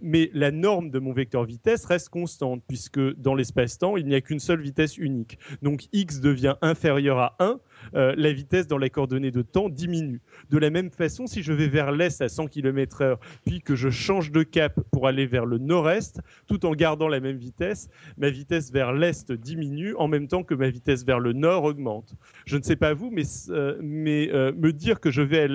Mais 0.01 0.31
la 0.33 0.51
norme 0.51 0.91
de 0.91 0.99
mon 0.99 1.13
vecteur 1.13 1.45
vitesse 1.45 1.85
reste 1.85 2.09
constante, 2.09 2.63
puisque 2.67 3.01
dans 3.17 3.35
l'espace-temps, 3.35 3.97
il 3.97 4.07
n'y 4.07 4.15
a 4.15 4.21
qu'une 4.21 4.41
seule 4.41 4.61
vitesse 4.61 4.97
unique. 4.97 5.39
Donc 5.63 5.87
x 5.93 6.21
devient 6.21 6.57
inférieur 6.63 7.19
à 7.19 7.37
1, 7.41 7.61
euh, 7.95 8.15
la 8.17 8.33
vitesse 8.33 8.67
dans 8.67 8.79
la 8.79 8.89
coordonnée 8.89 9.31
de 9.31 9.43
temps 9.43 9.69
diminue. 9.69 10.21
De 10.51 10.59
la 10.59 10.71
même 10.71 10.91
façon, 10.91 11.27
si 11.27 11.43
je 11.43 11.53
vais 11.53 11.69
vers 11.69 11.93
l'est 11.93 12.21
à 12.21 12.29
100 12.29 12.49
km/h, 12.49 13.17
puis 13.45 13.61
que 13.61 13.75
je 13.75 13.91
change 13.91 14.31
de 14.31 14.43
cap 14.43 14.81
pour 14.91 15.07
aller 15.07 15.27
vers 15.27 15.47
le 15.47 15.59
nord-est, 15.59 16.21
tout 16.47 16.67
en 16.67 16.73
gardant 16.73 17.09
la 17.09 17.21
même 17.21 17.37
vitesse, 17.37 17.89
ma 18.17 18.31
vitesse 18.31 18.73
vers 18.73 18.93
l'est 18.93 19.33
diminue 19.33 19.95
en 19.97 20.09
même 20.09 20.29
temps 20.29 20.43
que 20.43 20.55
ma 20.55 20.71
vitesse 20.71 21.05
vers 21.05 21.21
le 21.21 21.33
nord 21.33 21.65
augmente. 21.65 22.15
Je 22.47 22.57
ne 22.57 22.63
sais 22.63 22.77
pas 22.77 22.95
vous, 22.95 23.11
mais, 23.11 23.25
euh, 23.51 23.77
euh, 23.81 24.53
me 24.53 24.73
dire 24.73 25.01
que 25.01 25.11
je 25.11 25.23
vais 25.23 25.49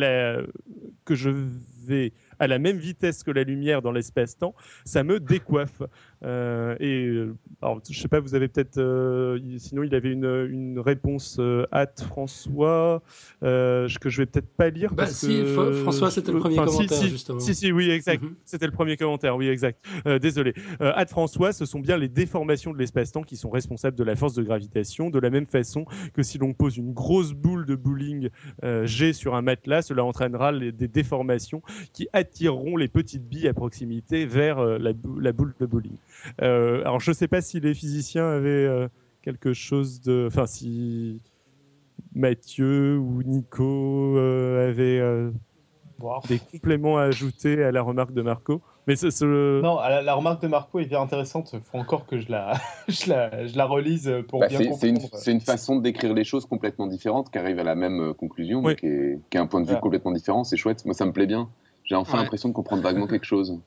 que 1.06 1.16
je 1.16 1.30
vais 1.86 2.14
à 2.44 2.48
la 2.48 2.60
même 2.60 2.78
vitesse 2.78 3.24
que 3.24 3.32
la 3.32 3.44
lumière 3.44 3.82
dans 3.82 3.92
l'espace-temps, 3.92 4.54
ça 4.86 5.04
me 5.04 5.20
décoiffe. 5.20 5.82
Euh, 6.24 6.76
et 6.80 7.06
euh, 7.08 7.36
alors, 7.62 7.82
je 7.90 8.00
sais 8.00 8.08
pas, 8.08 8.20
vous 8.20 8.36
avez 8.36 8.48
peut-être, 8.48 8.78
euh, 8.78 9.40
sinon 9.58 9.84
il 9.84 9.94
avait 9.96 10.12
une, 10.12 10.48
une 10.50 10.80
réponse 10.80 11.38
euh, 11.40 11.66
hâte 11.74 12.02
François 12.08 13.02
euh, 13.44 13.88
que 14.02 14.10
je 14.10 14.18
vais 14.22 14.26
peut-être 14.26 14.54
pas 14.56 14.70
lire. 14.70 14.90
Bah, 14.94 15.04
parce 15.04 15.14
si, 15.18 15.28
que- 15.28 15.72
François, 15.84 16.12
c'était 16.12 16.32
le 16.32 16.40
premier 16.40 16.60
Enfin, 16.60 16.68
commentaire, 16.72 16.98
si, 16.98 17.10
justement. 17.10 17.40
Si, 17.40 17.56
si, 17.56 17.72
oui, 17.72 17.90
exact. 17.90 18.22
Mhm. 18.24 18.36
C'était 18.46 18.66
le 18.66 18.72
premier 18.72 18.98
commentaire, 18.98 19.36
oui, 19.36 19.48
exact. 19.48 19.84
Euh, 20.08 20.20
désolé. 20.20 20.54
Euh, 20.82 20.92
Ad 20.96 21.10
François, 21.10 21.52
ce 21.54 21.66
sont 21.66 21.80
bien 21.80 21.98
les 21.98 22.10
déformations 22.10 22.72
de 22.74 22.78
l'espace-temps 22.78 23.24
qui 23.24 23.36
sont 23.38 23.50
responsables 23.50 23.98
de 23.98 24.04
la 24.04 24.16
force 24.16 24.34
de 24.34 24.44
gravitation, 24.44 25.10
de 25.10 25.20
la 25.20 25.30
même 25.30 25.46
façon 25.48 25.86
que 26.14 26.24
si 26.24 26.38
l'on 26.38 26.54
pose 26.54 26.78
une 26.78 26.94
grosse 26.94 27.34
boule 27.34 27.66
de 27.66 27.76
bowling 27.76 28.30
euh, 28.64 28.86
G 28.86 29.14
sur 29.14 29.36
un 29.36 29.42
matelas, 29.42 29.82
cela 29.84 30.04
entraînera 30.04 30.52
les- 30.52 30.72
des 30.72 30.88
déformations 30.88 31.62
qui 31.94 32.08
attireront 32.38 32.78
les 32.78 32.88
petites 32.88 33.28
billes 33.30 33.48
à 33.48 33.54
proximité 33.54 34.26
vers 34.26 34.58
euh, 34.58 34.80
la, 34.80 34.94
bou- 34.94 35.20
la 35.20 35.32
boule 35.34 35.54
de 35.60 35.66
bowling. 35.68 35.96
Euh, 36.42 36.82
alors, 36.82 37.00
je 37.00 37.12
ne 37.12 37.16
sais 37.16 37.28
pas 37.28 37.42
si 37.42 37.60
les 37.60 37.76
physiciens 37.76 38.28
avaient 38.28 38.50
euh, 38.66 38.88
quelque 39.22 39.54
chose 39.54 40.02
de... 40.02 40.26
Enfin, 40.28 40.48
si 40.48 41.22
Mathieu 42.16 42.98
ou 42.98 43.22
Nico 43.24 44.18
euh, 44.18 44.70
avaient 44.70 45.00
euh, 45.00 45.32
Wow. 46.00 46.20
des 46.28 46.40
compléments 46.40 46.98
à 46.98 47.04
ajouter 47.04 47.64
à 47.64 47.72
la 47.72 47.82
remarque 47.82 48.14
de 48.14 48.22
Marco. 48.24 48.62
Mais 48.88 48.96
ce, 48.98 49.10
ce- 49.10 49.62
Non, 49.62 49.80
la, 49.80 50.02
la 50.02 50.14
remarque 50.16 50.42
de 50.42 50.48
Marco 50.50 50.80
est 50.80 50.86
bien 50.86 51.00
intéressante. 51.00 51.52
Il 51.54 51.62
faut 51.62 51.78
encore 51.78 52.06
que 52.08 52.18
je 52.20 52.30
la, 52.30 52.54
je 52.90 53.10
la, 53.10 53.46
je 53.46 53.56
la 53.56 53.64
relise 53.66 54.12
pour 54.28 54.40
Bah, 54.42 54.48
bien 54.48 54.58
c'est 54.58 54.74
c'est 54.74 54.90
une, 54.90 54.98
comprendre. 55.00 55.24
c'est 55.24 55.32
une 55.32 55.40
façon 55.40 55.78
de 55.78 55.82
décrire 55.84 56.14
les 56.14 56.26
choses 56.26 56.46
complètement 56.46 56.88
différente 56.88 57.30
qui 57.32 57.38
arrive 57.38 57.60
à 57.60 57.64
la 57.64 57.76
même 57.76 58.14
conclusion, 58.16 58.60
Oui. 58.60 58.72
mais 58.72 58.76
qui 58.76 58.88
est, 58.88 59.20
qui 59.30 59.38
est 59.38 59.40
un 59.40 59.46
point 59.46 59.62
de 59.62 59.68
vue 59.68 59.78
complètement 59.80 60.12
différent. 60.12 60.44
C'est 60.44 60.58
chouette. 60.58 60.84
Moi, 60.84 60.94
ça 60.96 61.06
me 61.06 61.14
plaît 61.14 61.28
bien. 61.28 61.48
J'ai 61.86 61.96
enfin 61.96 62.14
Ouais. 62.18 62.24
l'impression 62.24 62.50
de 62.50 62.54
comprendre 62.54 62.82
vaguement 62.82 63.08
quelque 63.08 63.26
chose. 63.26 63.58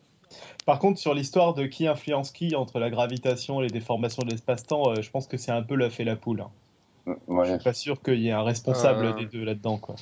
Par 0.64 0.78
contre, 0.78 0.98
sur 0.98 1.14
l'histoire 1.14 1.54
de 1.54 1.66
qui 1.66 1.86
influence 1.86 2.30
qui 2.30 2.54
entre 2.56 2.78
la 2.80 2.90
gravitation 2.90 3.60
et 3.60 3.64
les 3.64 3.70
déformations 3.70 4.22
de 4.24 4.30
l'espace-temps, 4.30 4.90
euh, 4.90 5.02
je 5.02 5.10
pense 5.10 5.26
que 5.26 5.36
c'est 5.36 5.52
un 5.52 5.62
peu 5.62 5.74
l'œuf 5.74 6.00
et 6.00 6.04
la 6.04 6.16
poule. 6.16 6.40
hein. 6.40 6.50
Je 7.06 7.12
Ouais. 7.32 7.48
suis 7.54 7.62
pas 7.62 7.72
sûr 7.72 8.02
qu'il 8.02 8.20
y 8.20 8.28
ait 8.28 8.32
un 8.32 8.42
responsable 8.42 9.06
Euh. 9.06 9.12
des 9.12 9.26
deux 9.26 9.44
là-dedans. 9.44 9.78
Quoi. 9.78 9.94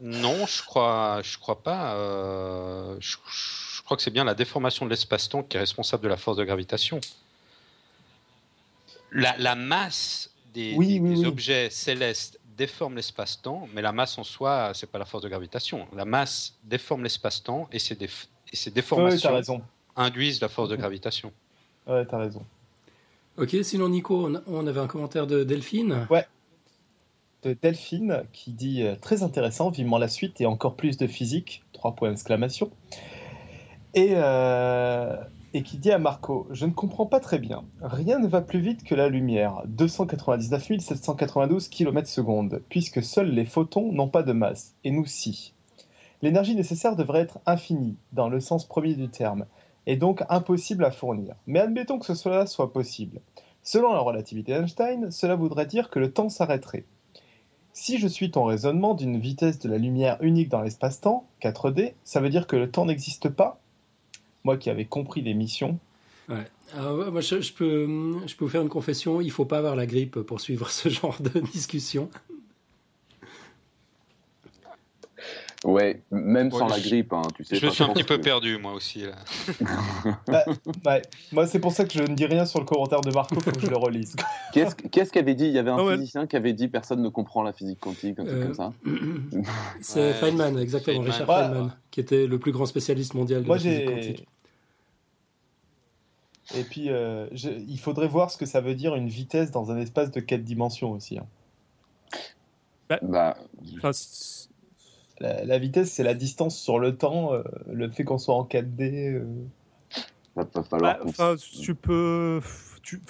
Non, 0.00 0.46
je 0.46 0.62
crois, 0.64 1.20
je 1.22 1.36
crois 1.38 1.62
pas. 1.62 1.94
euh, 1.96 2.96
je, 3.00 3.16
je 3.26 3.82
crois 3.82 3.96
que 3.96 4.02
c'est 4.02 4.10
bien 4.12 4.24
la 4.24 4.34
déformation 4.34 4.84
de 4.86 4.90
l'espace-temps 4.90 5.42
qui 5.42 5.56
est 5.56 5.60
responsable 5.60 6.04
de 6.04 6.08
la 6.08 6.16
force 6.16 6.36
de 6.36 6.44
gravitation. 6.44 7.00
La, 9.12 9.36
la 9.38 9.54
masse 9.54 10.30
des, 10.52 10.74
Oui, 10.76 10.94
des- 10.94 11.00
oui, 11.00 11.08
des 11.10 11.20
oui. 11.20 11.26
objets 11.26 11.70
célestes 11.70 12.38
déforme 12.56 12.96
l'espace-temps, 12.96 13.68
mais 13.74 13.82
la 13.82 13.92
masse 13.92 14.18
en 14.18 14.24
soi, 14.24 14.72
c'est 14.74 14.90
pas 14.90 14.98
la 14.98 15.04
force 15.04 15.22
de 15.22 15.28
gravitation. 15.28 15.86
La 15.94 16.04
masse 16.04 16.54
déforme 16.64 17.02
l'espace-temps 17.02 17.68
et 17.72 17.78
ces, 17.78 17.94
déf- 17.94 18.26
et 18.52 18.56
ces 18.56 18.70
Ouais, 18.70 18.72
ouais, 18.72 18.74
déformations 18.74 19.34
raison. 19.34 19.62
induisent 19.96 20.40
la 20.40 20.48
force 20.48 20.68
de 20.68 20.76
gravitation. 20.76 21.32
Ouais, 21.86 22.04
t'as 22.06 22.18
raison. 22.18 22.44
Ok, 23.36 23.56
sinon 23.62 23.88
Nico, 23.88 24.30
on, 24.46 24.66
avait 24.66 24.80
un 24.80 24.86
commentaire 24.86 25.26
de 25.26 25.42
Delphine. 25.44 26.06
de 27.42 27.52
Delphine 27.60 28.24
qui 28.32 28.52
dit 28.52 28.82
euh, 28.82 28.94
très 28.96 29.22
intéressant, 29.22 29.70
vivement 29.70 29.98
la 29.98 30.08
suite 30.08 30.40
et 30.40 30.46
encore 30.46 30.76
plus 30.76 30.96
de 30.96 31.06
physique, 31.06 31.62
trois 31.72 31.94
points 31.94 32.10
d'exclamation. 32.10 32.70
Et, 33.94 34.12
euh, 34.12 35.16
et 35.54 35.62
qui 35.62 35.78
dit 35.78 35.92
à 35.92 35.98
Marco, 35.98 36.48
je 36.50 36.66
ne 36.66 36.72
comprends 36.72 37.06
pas 37.06 37.20
très 37.20 37.38
bien. 37.38 37.62
Rien 37.80 38.18
ne 38.18 38.26
va 38.26 38.40
plus 38.40 38.58
vite 38.58 38.82
que 38.82 38.96
la 38.96 39.08
lumière, 39.08 39.62
299 39.66 40.80
792 40.80 41.68
km 41.68 42.08
secondes, 42.08 42.60
puisque 42.68 43.04
seuls 43.04 43.30
les 43.30 43.44
photons 43.44 43.92
n'ont 43.92 44.08
pas 44.08 44.24
de 44.24 44.32
masse, 44.32 44.74
et 44.82 44.90
nous 44.90 45.06
si. 45.06 45.54
L'énergie 46.22 46.56
nécessaire 46.56 46.96
devrait 46.96 47.20
être 47.20 47.38
infinie, 47.46 47.96
dans 48.12 48.28
le 48.28 48.40
sens 48.40 48.66
premier 48.66 48.94
du 48.94 49.08
terme, 49.08 49.46
et 49.86 49.96
donc 49.96 50.24
impossible 50.28 50.84
à 50.84 50.90
fournir. 50.90 51.36
Mais 51.46 51.60
admettons 51.60 52.00
que 52.00 52.14
cela 52.14 52.46
soit 52.46 52.72
possible. 52.72 53.20
Selon 53.62 53.92
la 53.92 54.00
relativité 54.00 54.52
d'Einstein, 54.52 55.12
cela 55.12 55.36
voudrait 55.36 55.66
dire 55.66 55.88
que 55.88 56.00
le 56.00 56.12
temps 56.12 56.30
s'arrêterait. 56.30 56.84
Si 57.72 57.98
je 57.98 58.08
suis 58.08 58.32
ton 58.32 58.44
raisonnement 58.44 58.94
d'une 58.94 59.18
vitesse 59.18 59.60
de 59.60 59.68
la 59.68 59.78
lumière 59.78 60.18
unique 60.20 60.48
dans 60.48 60.62
l'espace-temps, 60.62 61.26
4D, 61.40 61.94
ça 62.02 62.20
veut 62.20 62.30
dire 62.30 62.48
que 62.48 62.56
le 62.56 62.70
temps 62.70 62.86
n'existe 62.86 63.28
pas 63.28 63.60
Moi 64.44 64.56
qui 64.58 64.68
avais 64.70 64.84
compris 64.84 65.22
l'émission. 65.22 65.78
Ouais. 66.28 66.36
Alors, 66.76 66.98
ouais, 66.98 67.10
moi, 67.10 67.20
je, 67.20 67.40
je 67.40 67.52
peux, 67.52 67.86
je 68.26 68.34
peux 68.36 68.44
vous 68.44 68.50
faire 68.50 68.62
une 68.62 68.68
confession. 68.68 69.20
Il 69.20 69.30
faut 69.30 69.44
pas 69.44 69.58
avoir 69.58 69.76
la 69.76 69.86
grippe 69.86 70.20
pour 70.20 70.40
suivre 70.40 70.70
ce 70.70 70.88
genre 70.90 71.16
de 71.20 71.40
discussion. 71.40 72.08
Ouais, 75.64 76.02
même 76.10 76.48
Ouais, 76.52 76.58
sans 76.58 76.68
la 76.68 76.78
grippe, 76.78 77.10
hein, 77.14 77.22
tu 77.34 77.42
sais. 77.42 77.56
Je 77.56 77.66
suis 77.68 77.82
un 77.82 77.88
petit 77.88 78.04
peu 78.04 78.18
que- 78.18 78.22
perdu, 78.22 78.58
moi 78.58 78.72
aussi. 78.74 79.00
Là. 79.06 79.14
Bah, 80.26 80.44
ouais. 80.84 81.02
Moi, 81.32 81.46
c'est 81.46 81.58
pour 81.58 81.72
ça 81.72 81.86
que 81.86 81.92
je 81.94 82.02
ne 82.02 82.14
dis 82.14 82.26
rien 82.26 82.44
sur 82.44 82.58
le 82.60 82.66
commentaire 82.66 83.00
de 83.00 83.10
Marco, 83.10 83.40
faut 83.40 83.50
que 83.50 83.60
je 83.60 83.66
le 83.68 83.76
relise. 83.76 84.14
Qu'est-ce 84.52 85.10
qu'avait 85.10 85.34
dit? 85.34 85.46
Il 85.46 85.52
y 85.52 85.58
avait 85.58 85.70
un 85.70 85.78
Ah 85.78 85.84
ouais. 85.84 85.94
physicien 85.96 86.26
qui 86.26 86.36
avait 86.36 86.52
dit 86.52 86.68
personne 86.68 87.00
ne 87.00 87.08
comprend 87.08 87.42
la 87.42 87.54
physique 87.54 87.80
quantique, 87.80 88.18
un 88.18 88.24
truc 88.26 88.36
Euh, 88.36 88.44
comme 88.44 88.54
ça. 88.54 88.72
C'est 89.80 90.00
Ouais, 90.08 90.12
Feynman, 90.12 90.58
exactement, 90.58 91.02
Feynman. 91.02 91.12
Richard 91.12 91.28
Ouais. 91.30 91.44
Feynman, 91.54 91.76
qui 91.90 92.00
était 92.00 92.26
le 92.26 92.38
plus 92.38 92.52
grand 92.52 92.66
spécialiste 92.66 93.14
mondial 93.14 93.40
de 93.42 93.46
Moi, 93.46 93.56
la 93.56 93.62
physique 93.62 93.86
quantique. 93.86 94.26
Et 96.54 96.62
puis, 96.64 96.90
euh, 96.90 97.26
je- 97.32 97.48
il 97.50 97.78
faudrait 97.78 98.08
voir 98.08 98.30
ce 98.30 98.36
que 98.36 98.44
ça 98.46 98.60
veut 98.60 98.74
dire 98.74 98.94
une 98.94 99.08
vitesse 99.08 99.50
dans 99.50 99.70
un 99.70 99.78
espace 99.78 100.10
de 100.10 100.20
4 100.20 100.44
dimensions 100.44 100.92
aussi. 100.92 101.18
hein. 101.18 101.26
Bah, 103.82 103.92
c- 103.92 104.48
La, 105.20 105.44
la 105.44 105.58
vitesse, 105.58 105.90
c'est 105.92 106.02
la 106.02 106.14
distance 106.14 106.56
sur 106.58 106.78
le 106.78 106.96
temps, 106.96 107.32
euh, 107.32 107.42
le 107.72 107.88
fait 107.90 108.04
qu'on 108.04 108.18
soit 108.18 108.34
en 108.34 108.44
4D. 108.44 109.14
euh. 109.14 109.24
falloir. 110.68 110.98
bah, 111.18 111.34
tu 111.62 111.74
peux. 111.74 112.40
Tu, 112.82 113.00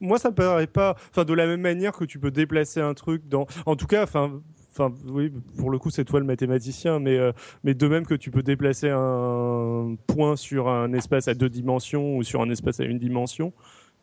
moi, 0.00 0.18
ça 0.18 0.30
me 0.30 0.34
paraît 0.34 0.66
pas. 0.66 0.96
Enfin, 1.10 1.24
de 1.24 1.34
la 1.34 1.46
même 1.46 1.60
manière 1.60 1.92
que 1.92 2.04
tu 2.04 2.18
peux 2.18 2.30
déplacer 2.32 2.80
un 2.80 2.94
truc 2.94 3.28
dans. 3.28 3.46
En 3.66 3.76
tout 3.76 3.86
cas, 3.86 4.02
enfin. 4.02 4.40
Enfin, 4.72 4.92
oui, 5.06 5.32
pour 5.58 5.70
le 5.70 5.78
coup, 5.78 5.90
c'est 5.90 6.04
toi 6.04 6.20
le 6.20 6.26
mathématicien, 6.26 7.00
mais, 7.00 7.16
euh, 7.18 7.32
mais 7.64 7.74
de 7.74 7.88
même 7.88 8.06
que 8.06 8.14
tu 8.14 8.30
peux 8.30 8.42
déplacer 8.42 8.88
un 8.90 9.96
point 10.06 10.36
sur 10.36 10.68
un 10.68 10.92
espace 10.92 11.26
à 11.28 11.34
deux 11.34 11.48
dimensions 11.48 12.16
ou 12.16 12.22
sur 12.22 12.40
un 12.40 12.50
espace 12.50 12.78
à 12.80 12.84
une 12.84 12.98
dimension, 12.98 13.52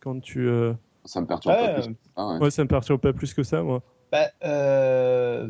quand 0.01 0.19
tu. 0.19 0.47
euh, 0.47 0.73
Ça 1.05 1.21
me 1.21 1.25
perturbe 1.27 1.55
Ouais, 1.55 1.67
pas 1.67 1.81
plus. 1.81 1.93
Ah 2.17 2.37
ouais. 2.39 2.51
Ça 2.51 2.63
me 2.63 2.67
perturbe 2.67 2.99
pas 2.99 3.13
plus 3.13 3.33
que 3.33 3.43
ça, 3.43 3.63
moi. 3.63 3.81
Bah, 4.11 4.27
euh, 4.43 5.47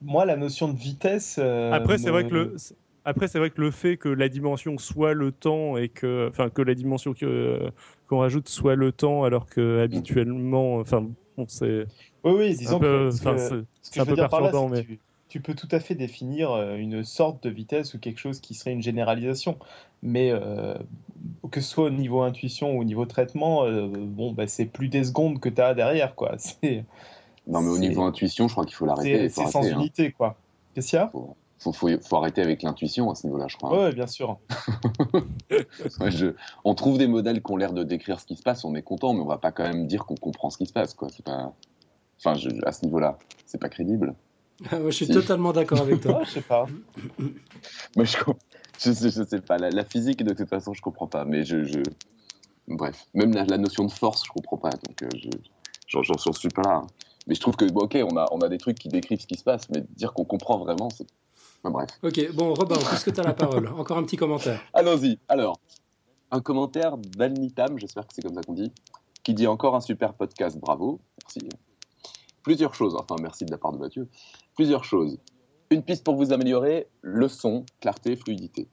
moi, 0.00 0.24
la 0.24 0.36
notion 0.36 0.72
de 0.72 0.78
vitesse. 0.78 1.36
euh, 1.38 1.72
Après, 1.72 1.98
c'est 1.98 2.10
vrai 2.10 2.24
que 2.26 2.34
le. 2.34 2.56
Après, 3.04 3.26
c'est 3.28 3.38
vrai 3.38 3.48
que 3.50 3.60
le 3.60 3.70
fait 3.70 3.96
que 3.96 4.08
la 4.10 4.28
dimension 4.28 4.76
soit 4.76 5.14
le 5.14 5.32
temps 5.32 5.78
et 5.78 5.88
que, 5.88 6.28
enfin, 6.28 6.50
que 6.50 6.60
la 6.60 6.74
dimension 6.74 7.14
que- 7.14 7.70
qu'on 8.06 8.18
rajoute 8.18 8.48
soit 8.48 8.74
le 8.74 8.92
temps, 8.92 9.24
alors 9.24 9.46
que 9.46 9.80
habituellement, 9.80 10.76
enfin, 10.76 11.06
bon, 11.36 11.46
c'est 11.48 11.86
Oui, 12.28 12.38
oui, 12.38 12.56
disons 12.56 12.78
peu, 12.78 13.08
que. 13.08 13.10
ce 13.10 13.18
c'est- 13.18 14.00
un 14.00 14.04
veux 14.04 14.10
peu 14.10 14.14
dire 14.16 14.28
par 14.28 14.40
là, 14.40 14.50
perturbant, 14.50 14.74
c'est 14.74 14.80
mais 14.80 14.82
que 14.82 14.92
tu, 14.92 15.00
tu 15.28 15.40
peux 15.40 15.54
tout 15.54 15.68
à 15.72 15.80
fait 15.80 15.94
définir 15.94 16.50
euh, 16.52 16.76
une 16.76 17.04
sorte 17.04 17.42
de 17.42 17.50
vitesse 17.50 17.94
ou 17.94 17.98
quelque 17.98 18.18
chose 18.18 18.40
qui 18.40 18.54
serait 18.54 18.72
une 18.72 18.82
généralisation. 18.82 19.58
Mais 20.02 20.30
euh, 20.30 20.74
que 21.50 21.60
ce 21.60 21.68
soit 21.70 21.84
au 21.84 21.90
niveau 21.90 22.22
intuition 22.22 22.76
ou 22.76 22.80
au 22.80 22.84
niveau 22.84 23.04
traitement, 23.06 23.64
euh, 23.64 23.88
bon, 23.88 24.32
bah, 24.32 24.46
c'est 24.46 24.66
plus 24.66 24.88
des 24.88 25.04
secondes 25.04 25.40
que 25.40 25.48
tu 25.48 25.60
as 25.60 25.74
derrière. 25.74 26.14
quoi. 26.14 26.36
Non, 27.46 27.62
mais 27.62 27.70
au 27.70 27.78
niveau 27.78 28.02
intuition, 28.02 28.46
je 28.46 28.52
crois 28.52 28.66
qu'il 28.66 28.74
faut 28.74 28.84
l'arrêter. 28.84 29.30
c'est- 29.30 29.44
c'est 29.46 29.50
sans 29.50 29.64
hein. 29.64 29.78
unité. 29.80 30.12
quoi. 30.12 30.36
Qu'est-ce 30.74 30.90
qu'il 30.90 30.98
y 30.98 31.02
a? 31.02 31.08
Faut, 31.08 31.34
faut, 31.58 31.72
faut- 31.72 31.88
faut 32.02 32.16
arrêter 32.16 32.42
avec 32.42 32.62
l'intuition 32.62 33.10
à 33.10 33.14
ce 33.14 33.26
niveau-là, 33.26 33.46
je 33.48 33.56
crois. 33.56 33.70
Ouais, 33.72 33.84
ouais, 33.84 33.92
bien 33.94 34.06
sûr. 34.06 34.38
Ouais, 36.00 36.10
je- 36.10 36.34
On 36.64 36.74
trouve 36.74 36.98
des 36.98 37.06
modèles 37.06 37.42
qui 37.42 37.52
ont 37.52 37.56
l'air 37.56 37.72
de 37.72 37.82
décrire 37.84 38.20
ce 38.20 38.26
qui 38.26 38.36
se 38.36 38.42
passe, 38.42 38.64
on 38.64 38.74
est 38.74 38.82
content, 38.82 39.14
mais 39.14 39.20
on 39.20 39.26
va 39.26 39.38
pas 39.38 39.50
quand 39.52 39.64
même 39.64 39.86
dire 39.86 40.04
qu'on 40.04 40.14
comprend 40.14 40.50
ce 40.50 40.58
qui 40.58 40.66
se 40.66 40.72
passe, 40.72 40.94
quoi. 40.94 41.08
C'est 41.10 41.24
pas. 41.24 41.52
Enfin, 42.18 42.34
je- 42.34 42.48
à 42.66 42.72
ce 42.72 42.84
niveau-là, 42.84 43.18
c'est 43.46 43.58
pas 43.60 43.68
crédible. 43.68 44.14
Ah, 44.70 44.78
moi, 44.80 44.90
je 44.90 44.96
suis 44.96 45.06
Si. 45.06 45.12
totalement 45.12 45.52
d'accord 45.52 45.80
avec 45.80 46.00
toi. 46.00 46.18
Ouais, 46.18 46.24
je 46.24 46.30
sais 46.30 46.40
pas. 46.40 46.66
Moi, 47.96 48.04
je, 48.04 48.16
je, 48.80 48.92
sais, 48.92 49.10
je 49.10 49.22
sais 49.24 49.40
pas. 49.40 49.56
La, 49.58 49.70
la 49.70 49.84
physique, 49.84 50.22
de 50.24 50.34
toute 50.34 50.48
façon, 50.48 50.72
je 50.74 50.80
comprends 50.82 51.06
pas. 51.06 51.24
Mais 51.24 51.44
je. 51.44 51.64
je- 51.64 51.82
Bref, 52.66 53.06
même 53.14 53.32
la, 53.32 53.44
la 53.44 53.56
notion 53.56 53.84
de 53.86 53.90
force, 53.92 54.24
je 54.26 54.30
comprends 54.30 54.58
pas. 54.58 54.70
Donc, 54.70 55.02
euh, 55.02 55.08
je, 55.16 55.28
j'en, 55.86 56.02
j'en- 56.02 56.18
j'en 56.18 56.32
suis 56.32 56.48
pas 56.48 56.62
là. 56.62 56.74
hein. 56.82 56.86
Mais 57.26 57.34
je 57.34 57.40
trouve 57.40 57.56
que, 57.56 57.64
bon, 57.70 57.82
ok, 57.82 57.96
on 58.10 58.16
a, 58.16 58.26
on 58.32 58.40
a 58.40 58.48
des 58.48 58.58
trucs 58.58 58.78
qui 58.78 58.88
décrivent 58.88 59.20
ce 59.20 59.26
qui 59.26 59.36
se 59.38 59.44
passe, 59.44 59.68
mais 59.70 59.84
dire 59.96 60.12
qu'on 60.12 60.24
comprend 60.24 60.58
vraiment, 60.58 60.90
c'est. 60.90 61.06
Enfin, 61.62 61.70
bref. 61.72 61.88
Ok, 62.02 62.32
bon, 62.34 62.54
Robin, 62.54 62.76
puisque 62.76 63.12
tu 63.12 63.20
as 63.20 63.22
la 63.22 63.32
parole, 63.34 63.68
encore 63.68 63.96
un 63.98 64.02
petit 64.04 64.16
commentaire. 64.16 64.60
Allons-y. 64.74 65.18
Alors, 65.28 65.58
un 66.30 66.40
commentaire 66.40 66.98
d'Alnitam, 66.98 67.78
j'espère 67.78 68.06
que 68.06 68.12
c'est 68.14 68.22
comme 68.22 68.34
ça 68.34 68.42
qu'on 68.42 68.52
dit, 68.54 68.72
qui 69.22 69.34
dit 69.34 69.46
encore 69.46 69.74
un 69.74 69.80
super 69.80 70.12
podcast, 70.14 70.58
bravo. 70.58 71.00
Merci. 71.24 71.48
Plusieurs 72.42 72.74
choses, 72.74 72.96
enfin 72.98 73.16
merci 73.20 73.44
de 73.44 73.50
la 73.50 73.58
part 73.58 73.72
de 73.72 73.78
Mathieu. 73.78 74.08
Plusieurs 74.54 74.84
choses. 74.84 75.18
Une 75.70 75.82
piste 75.82 76.04
pour 76.04 76.16
vous 76.16 76.32
améliorer, 76.32 76.86
le 77.02 77.28
son, 77.28 77.64
clarté, 77.80 78.16
fluidité. 78.16 78.68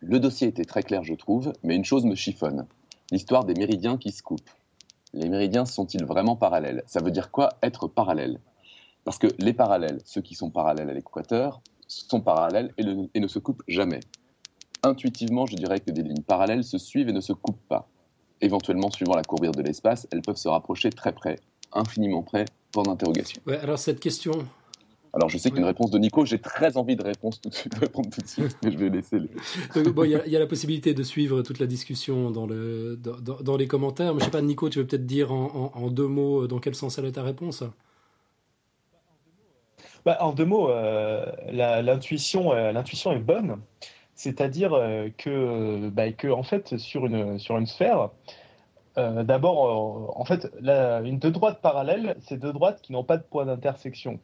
Le 0.00 0.20
dossier 0.20 0.48
était 0.48 0.64
très 0.64 0.82
clair, 0.82 1.02
je 1.02 1.14
trouve, 1.14 1.52
mais 1.62 1.76
une 1.76 1.84
chose 1.84 2.04
me 2.04 2.14
chiffonne. 2.14 2.66
L'histoire 3.10 3.44
des 3.44 3.54
méridiens 3.54 3.96
qui 3.98 4.12
se 4.12 4.22
coupent. 4.22 4.50
Les 5.12 5.28
méridiens 5.28 5.64
sont-ils 5.64 6.04
vraiment 6.04 6.36
parallèles? 6.36 6.84
Ça 6.86 7.02
veut 7.02 7.10
dire 7.10 7.30
quoi 7.30 7.50
être 7.62 7.88
parallèle? 7.88 8.40
Parce 9.04 9.18
que 9.18 9.26
les 9.38 9.52
parallèles, 9.52 10.00
ceux 10.04 10.20
qui 10.20 10.34
sont 10.34 10.50
parallèles 10.50 10.88
à 10.88 10.92
l'équateur, 10.92 11.60
sont 11.88 12.20
parallèles 12.20 12.72
et, 12.78 12.84
et 13.14 13.20
ne 13.20 13.26
se 13.26 13.38
coupent 13.40 13.64
jamais. 13.66 14.00
Intuitivement, 14.82 15.46
je 15.46 15.56
dirais 15.56 15.80
que 15.80 15.90
des 15.90 16.02
lignes 16.02 16.22
parallèles 16.22 16.64
se 16.64 16.78
suivent 16.78 17.08
et 17.08 17.12
ne 17.12 17.20
se 17.20 17.32
coupent 17.32 17.66
pas. 17.68 17.88
Éventuellement, 18.40 18.90
suivant 18.90 19.16
la 19.16 19.22
courbure 19.22 19.52
de 19.52 19.62
l'espace, 19.62 20.06
elles 20.12 20.22
peuvent 20.22 20.36
se 20.36 20.48
rapprocher 20.48 20.90
très 20.90 21.12
près, 21.12 21.40
infiniment 21.72 22.22
près, 22.22 22.44
point 22.72 22.82
d'interrogation. 22.82 23.40
Ouais, 23.46 23.58
alors 23.58 23.78
cette 23.78 24.00
question, 24.00 24.46
Alors 25.12 25.28
je 25.28 25.38
sais 25.38 25.50
qu'une 25.50 25.64
réponse 25.64 25.90
de 25.90 25.98
Nico, 25.98 26.24
j'ai 26.24 26.38
très 26.38 26.76
envie 26.76 26.94
de, 26.96 27.02
réponse 27.02 27.40
tout 27.40 27.48
de, 27.48 27.54
suite, 27.54 27.74
de 27.74 27.80
répondre 27.80 28.10
tout 28.10 28.20
de 28.20 28.26
suite, 28.28 28.56
mais 28.62 28.70
je 28.70 28.78
vais 28.78 28.90
laisser 28.90 29.18
les... 29.18 29.28
Donc, 29.74 29.92
bon, 29.94 30.04
il 30.04 30.10
y, 30.10 30.14
a- 30.14 30.24
il 30.26 30.32
y 30.32 30.36
a 30.36 30.38
la 30.38 30.46
possibilité 30.46 30.94
de 30.94 31.02
suivre 31.02 31.42
toute 31.42 31.58
la 31.58 31.66
discussion 31.66 32.30
dans, 32.30 32.46
le, 32.46 32.96
dans, 32.96 33.18
dans- 33.20 33.40
dans 33.42 33.56
les 33.56 33.66
commentaires. 33.66 34.14
Mais 34.14 34.20
je 34.20 34.26
sais 34.26 34.30
pas, 34.30 34.42
Nico, 34.42 34.68
tu 34.68 34.78
veux 34.78 34.86
peut-être 34.86 35.06
dire 35.06 35.32
en, 35.32 35.72
en- 35.74 35.78
en 35.82 35.90
deux 35.90 36.06
mots 36.06 36.44
euh, 36.44 36.46
dans 36.48 36.58
quel 36.60 36.74
sens 36.74 36.98
elle 36.98 37.06
est 37.06 37.12
ta 37.12 37.22
réponse? 37.24 37.64
Bah, 40.04 40.16
en 40.20 40.32
deux 40.32 40.44
mots, 40.44 40.70
euh, 40.70 41.26
l'intuition, 41.82 42.52
euh, 42.52 42.72
l'intuition 42.72 43.12
est 43.12 43.18
bonne. 43.18 43.56
C'est-à-dire 44.14 44.74
euh, 44.74 45.08
que, 45.16 45.88
bah, 45.90 46.12
que, 46.12 46.28
en 46.28 46.42
fait, 46.42 46.76
sur 46.78 47.06
une, 47.06 47.38
sur 47.38 47.56
une 47.58 47.66
sphère, 47.66 48.10
euh, 48.98 49.22
d'abord, 49.22 49.66
euh, 49.66 50.12
en 50.20 50.24
fait, 50.24 50.50
une 50.62 51.18
deux 51.18 51.30
droites 51.30 51.60
parallèles, 51.60 52.16
c'est 52.20 52.36
deux 52.36 52.52
droites 52.52 52.80
qui 52.82 52.92
n'ont 52.92 53.04
pas 53.04 53.16
de 53.16 53.22
point 53.22 53.46
d'intersection. 53.46 54.18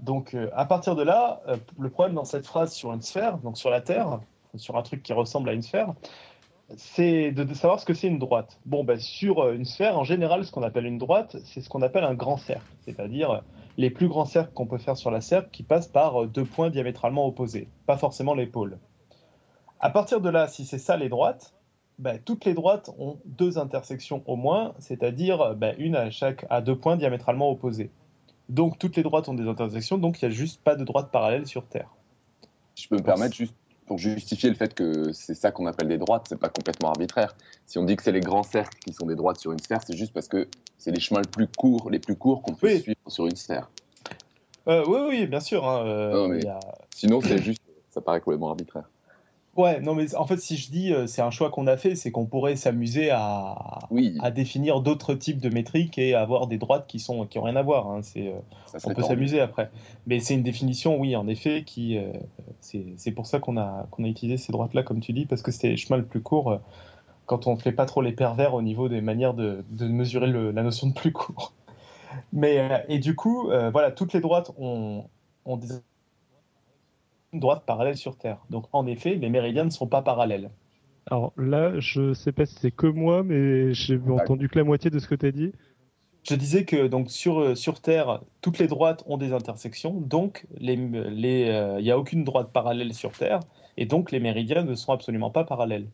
Donc, 0.00 0.34
euh, 0.34 0.50
à 0.54 0.64
partir 0.64 0.96
de 0.96 1.02
là, 1.02 1.42
le 1.78 1.90
problème 1.90 2.14
dans 2.14 2.24
cette 2.24 2.46
phrase 2.46 2.72
sur 2.72 2.92
une 2.92 3.02
sphère, 3.02 3.38
donc 3.38 3.56
sur 3.56 3.70
la 3.70 3.80
Terre, 3.80 4.20
sur 4.54 4.76
un 4.76 4.82
truc 4.82 5.02
qui 5.02 5.12
ressemble 5.12 5.48
à 5.48 5.52
une 5.52 5.62
sphère, 5.62 5.94
c'est 6.76 7.32
de, 7.32 7.54
savoir 7.54 7.80
ce 7.80 7.86
que 7.86 7.94
c'est 7.94 8.08
une 8.08 8.18
droite. 8.18 8.58
Bon, 8.66 8.84
bah, 8.84 8.98
sur 8.98 9.50
une 9.50 9.64
sphère, 9.64 9.98
en 9.98 10.04
général, 10.04 10.44
ce 10.44 10.52
qu'on 10.52 10.62
appelle 10.62 10.86
une 10.86 10.98
droite, 10.98 11.36
c'est 11.44 11.60
ce 11.60 11.68
qu'on 11.68 11.82
appelle 11.82 12.04
un 12.04 12.14
grand 12.14 12.36
cercle, 12.36 12.70
c'est-à-dire 12.84 13.42
les 13.76 13.90
plus 13.90 14.08
grands 14.08 14.24
cercles 14.24 14.52
qu'on 14.52 14.66
peut 14.66 14.78
faire 14.78 14.96
sur 14.96 15.10
la 15.10 15.20
cercle 15.20 15.48
qui 15.50 15.62
passent 15.62 15.86
par 15.86 16.26
deux 16.26 16.44
points 16.44 16.68
diamétralement 16.68 17.26
opposés, 17.26 17.68
pas 17.86 17.96
forcément 17.96 18.34
les 18.34 18.46
pôles. 18.46 18.78
À 19.80 19.90
partir 19.90 20.20
de 20.20 20.28
là, 20.28 20.48
si 20.48 20.66
c'est 20.66 20.78
ça 20.78 20.96
les 20.96 21.08
droites, 21.08 21.54
bah, 21.98 22.18
toutes 22.18 22.44
les 22.44 22.54
droites 22.54 22.90
ont 22.98 23.18
deux 23.24 23.58
intersections 23.58 24.22
au 24.26 24.36
moins, 24.36 24.74
c'est-à-dire 24.78 25.54
bah, 25.56 25.72
une 25.78 25.96
à 25.96 26.10
chaque 26.10 26.46
à 26.50 26.60
deux 26.60 26.76
points 26.76 26.96
diamétralement 26.96 27.50
opposés. 27.50 27.90
Donc 28.48 28.78
toutes 28.78 28.96
les 28.96 29.02
droites 29.02 29.28
ont 29.28 29.34
des 29.34 29.46
intersections, 29.48 29.98
donc 29.98 30.22
il 30.22 30.28
n'y 30.28 30.32
a 30.32 30.36
juste 30.36 30.60
pas 30.62 30.74
de 30.74 30.84
droite 30.84 31.10
parallèle 31.10 31.46
sur 31.46 31.64
Terre. 31.66 31.90
Je 32.76 32.86
peux 32.88 32.96
me 32.96 33.02
permettre 33.02 33.34
juste 33.34 33.54
pour 33.86 33.98
justifier 33.98 34.48
le 34.50 34.54
fait 34.54 34.74
que 34.74 35.12
c'est 35.12 35.34
ça 35.34 35.50
qu'on 35.50 35.66
appelle 35.66 35.88
des 35.88 35.98
droites, 35.98 36.26
c'est 36.28 36.38
pas 36.38 36.48
complètement 36.50 36.90
arbitraire. 36.90 37.34
Si 37.66 37.78
on 37.78 37.84
dit 37.84 37.96
que 37.96 38.02
c'est 38.02 38.12
les 38.12 38.20
grands 38.20 38.42
cercles 38.42 38.78
qui 38.84 38.92
sont 38.92 39.06
des 39.06 39.16
droites 39.16 39.38
sur 39.40 39.50
une 39.52 39.58
sphère, 39.58 39.80
c'est 39.82 39.96
juste 39.96 40.12
parce 40.12 40.28
que 40.28 40.46
c'est 40.76 40.90
les 40.92 41.00
chemins 41.00 41.20
les 41.20 41.28
plus 41.28 41.48
courts, 41.48 41.90
les 41.90 41.98
plus 41.98 42.14
courts 42.16 42.42
qu'on 42.42 42.54
peut 42.54 42.68
Oui. 42.68 42.80
suivre 42.80 42.98
sur 43.08 43.26
une 43.26 43.36
sphère. 43.36 43.68
Euh, 44.68 44.84
oui, 44.86 45.00
oui, 45.08 45.26
bien 45.26 45.40
sûr. 45.40 45.66
hein, 45.66 45.84
euh, 45.86 46.12
Non, 46.12 46.28
mais- 46.28 46.38
il 46.40 46.44
y 46.44 46.48
a- 46.48 46.60
Sinon, 46.94 47.20
c'est 47.22 47.38
juste, 47.42 47.60
ça 47.90 48.00
paraît 48.02 48.20
complètement 48.20 48.50
arbitraire. 48.50 48.88
Ouais, 49.58 49.80
non, 49.80 49.96
mais 49.96 50.14
en 50.14 50.24
fait, 50.24 50.36
si 50.38 50.56
je 50.56 50.70
dis 50.70 50.92
euh, 50.94 51.08
c'est 51.08 51.20
un 51.20 51.32
choix 51.32 51.50
qu'on 51.50 51.66
a 51.66 51.76
fait, 51.76 51.96
c'est 51.96 52.12
qu'on 52.12 52.26
pourrait 52.26 52.54
s'amuser 52.54 53.10
à, 53.10 53.88
Oui, 53.90 54.14
à 54.20 54.30
définir 54.30 54.80
d'autres 54.82 55.14
types 55.14 55.40
de 55.40 55.48
métriques 55.48 55.98
et 55.98 56.14
avoir 56.14 56.46
des 56.46 56.58
droites 56.58 56.86
qui 56.86 57.00
sont 57.00 57.26
qui 57.26 57.40
ont 57.40 57.42
rien 57.42 57.56
à 57.56 57.62
voir. 57.62 57.90
hein, 57.90 58.00
c'est, 58.02 58.28
euh, 58.28 58.38
on 58.84 58.92
peut 58.92 59.02
s'amuser 59.02 59.40
après. 59.40 59.70
Mais 60.06 60.20
c'est 60.20 60.34
une 60.34 60.44
définition, 60.44 60.96
oui, 61.00 61.16
en 61.16 61.26
effet, 61.26 61.64
qui 61.64 61.98
euh, 61.98 62.12
c'est 62.60 63.10
pour 63.12 63.26
ça 63.26 63.40
qu'on 63.40 63.56
a 63.56 63.88
qu'on 63.90 64.04
a 64.04 64.08
utilisé 64.08 64.36
ces 64.36 64.52
droites-là, 64.52 64.84
comme 64.84 65.00
tu 65.00 65.12
dis, 65.12 65.26
parce 65.26 65.42
que 65.42 65.50
c'était 65.50 65.70
le 65.70 65.76
chemin 65.76 65.96
le 65.98 66.06
plus 66.06 66.22
court. 66.22 66.52
euh, 66.52 66.58
quand 67.26 67.46
on 67.46 67.56
fait 67.56 67.72
pas 67.72 67.86
trop 67.86 68.02
les 68.02 68.12
pervers 68.12 68.54
au 68.54 68.62
niveau 68.62 68.88
des 68.88 69.00
manières 69.02 69.34
de, 69.34 69.64
de 69.70 69.86
mesurer 69.88 70.28
le- 70.28 70.50
la 70.52 70.62
notion 70.64 70.88
de 70.88 70.94
plus 70.94 71.12
court. 71.12 71.54
Mais 72.32 72.58
euh, 72.60 72.78
et 72.88 72.98
du 73.00 73.16
coup, 73.16 73.48
voilà, 73.72 73.90
toutes 73.92 74.12
les 74.14 74.20
droites 74.20 74.52
ont, 74.58 75.04
ont 75.46 75.56
des 75.58 75.68
droites 77.32 77.64
parallèles 77.66 77.96
sur 77.96 78.16
Terre. 78.16 78.38
Donc 78.50 78.64
en 78.72 78.86
effet, 78.86 79.14
les 79.14 79.28
méridiens 79.28 79.64
ne 79.64 79.70
sont 79.70 79.86
pas 79.86 80.02
parallèles. 80.02 80.50
Alors 81.10 81.32
là, 81.36 81.72
je 81.78 82.12
sais 82.12 82.32
pas 82.32 82.46
si 82.46 82.54
c'est 82.54 82.70
que 82.70 82.86
moi, 82.86 83.22
mais 83.22 83.72
j'ai 83.72 83.98
entendu 84.10 84.48
que 84.48 84.58
la 84.58 84.64
moitié 84.64 84.90
de 84.90 84.98
ce 84.98 85.08
que 85.08 85.14
tu 85.14 85.26
as 85.26 85.32
dit. 85.32 85.52
Je 86.28 86.34
disais 86.34 86.64
que 86.64 86.86
donc 86.86 87.10
sur, 87.10 87.40
euh, 87.40 87.54
sur 87.54 87.80
Terre, 87.80 88.20
toutes 88.42 88.58
les 88.58 88.66
droites 88.66 89.02
ont 89.06 89.16
des 89.16 89.32
intersections, 89.32 89.94
donc 89.94 90.46
les, 90.58 90.76
les, 90.76 91.48
euh, 91.48 91.78
il 91.78 91.84
n'y 91.84 91.90
a 91.90 91.98
aucune 91.98 92.24
droite 92.24 92.50
parallèle 92.52 92.92
sur 92.92 93.12
Terre, 93.12 93.40
et 93.78 93.86
donc 93.86 94.10
les 94.10 94.20
méridiens 94.20 94.62
ne 94.64 94.74
sont 94.74 94.92
absolument 94.92 95.30
pas 95.30 95.44
parallèles. 95.44 95.86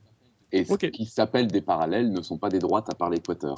Et 0.51 0.65
ce 0.65 0.75
qui 0.75 1.05
s'appelle 1.05 1.47
des 1.49 1.61
parallèles 1.61 2.11
ne 2.11 2.23
sont 2.23 2.39
pas 2.39 2.49
des 2.49 2.59
droites 2.59 2.89
à 2.91 2.95
part 2.95 3.11
l'équateur. 3.11 3.55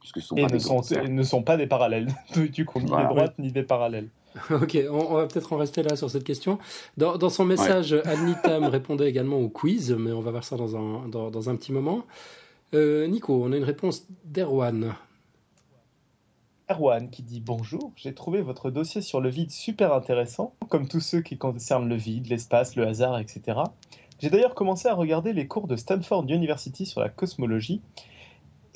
Puisque 0.00 0.20
ce 0.20 0.28
sont 0.28 0.36
Et 0.36 0.42
pas 0.42 0.48
ne 0.48 0.52
des 0.52 0.60
sont, 0.60 0.80
ne 0.80 1.42
pas 1.42 1.56
des 1.56 1.66
parallèles, 1.66 2.08
du 2.52 2.64
coup, 2.64 2.80
ni 2.80 2.86
Voilà. 2.86 3.08
des 3.08 3.14
droites 3.14 3.38
ni 3.38 3.52
des 3.52 3.62
parallèles. 3.62 4.08
Ok, 4.50 4.78
on, 4.90 4.94
on 4.94 5.14
va 5.14 5.26
peut-être 5.26 5.52
en 5.52 5.56
rester 5.56 5.82
là 5.82 5.96
sur 5.96 6.10
cette 6.10 6.24
question. 6.24 6.58
Dans, 6.96 7.16
dans 7.16 7.30
son 7.30 7.44
message, 7.44 7.94
Anita 8.04 8.60
me 8.60 8.68
répondait 8.68 9.08
également 9.08 9.38
au 9.38 9.48
quiz, 9.48 9.92
mais 9.92 10.12
on 10.12 10.20
va 10.20 10.30
voir 10.30 10.44
ça 10.44 10.56
dans 10.56 10.76
un, 10.76 11.08
dans, 11.08 11.30
dans 11.30 11.50
un 11.50 11.56
petit 11.56 11.72
moment. 11.72 12.04
Euh, 12.74 13.06
Nico, 13.06 13.42
on 13.44 13.52
a 13.52 13.56
une 13.56 13.64
réponse 13.64 14.06
d'Erwan. 14.24 14.94
Erwan 16.68 17.10
qui 17.10 17.22
dit 17.22 17.40
bonjour, 17.40 17.92
j'ai 17.94 18.12
trouvé 18.12 18.42
votre 18.42 18.70
dossier 18.70 19.00
sur 19.00 19.20
le 19.20 19.28
vide 19.28 19.52
super 19.52 19.92
intéressant, 19.92 20.52
comme 20.68 20.88
tous 20.88 21.00
ceux 21.00 21.20
qui 21.20 21.38
concernent 21.38 21.88
le 21.88 21.94
vide, 21.94 22.26
l'espace, 22.26 22.74
le 22.74 22.86
hasard, 22.86 23.18
etc. 23.20 23.60
J'ai 24.18 24.30
d'ailleurs 24.30 24.54
commencé 24.54 24.88
à 24.88 24.94
regarder 24.94 25.32
les 25.32 25.46
cours 25.46 25.68
de 25.68 25.76
Stanford 25.76 26.24
University 26.28 26.84
sur 26.84 27.00
la 27.00 27.08
cosmologie, 27.08 27.82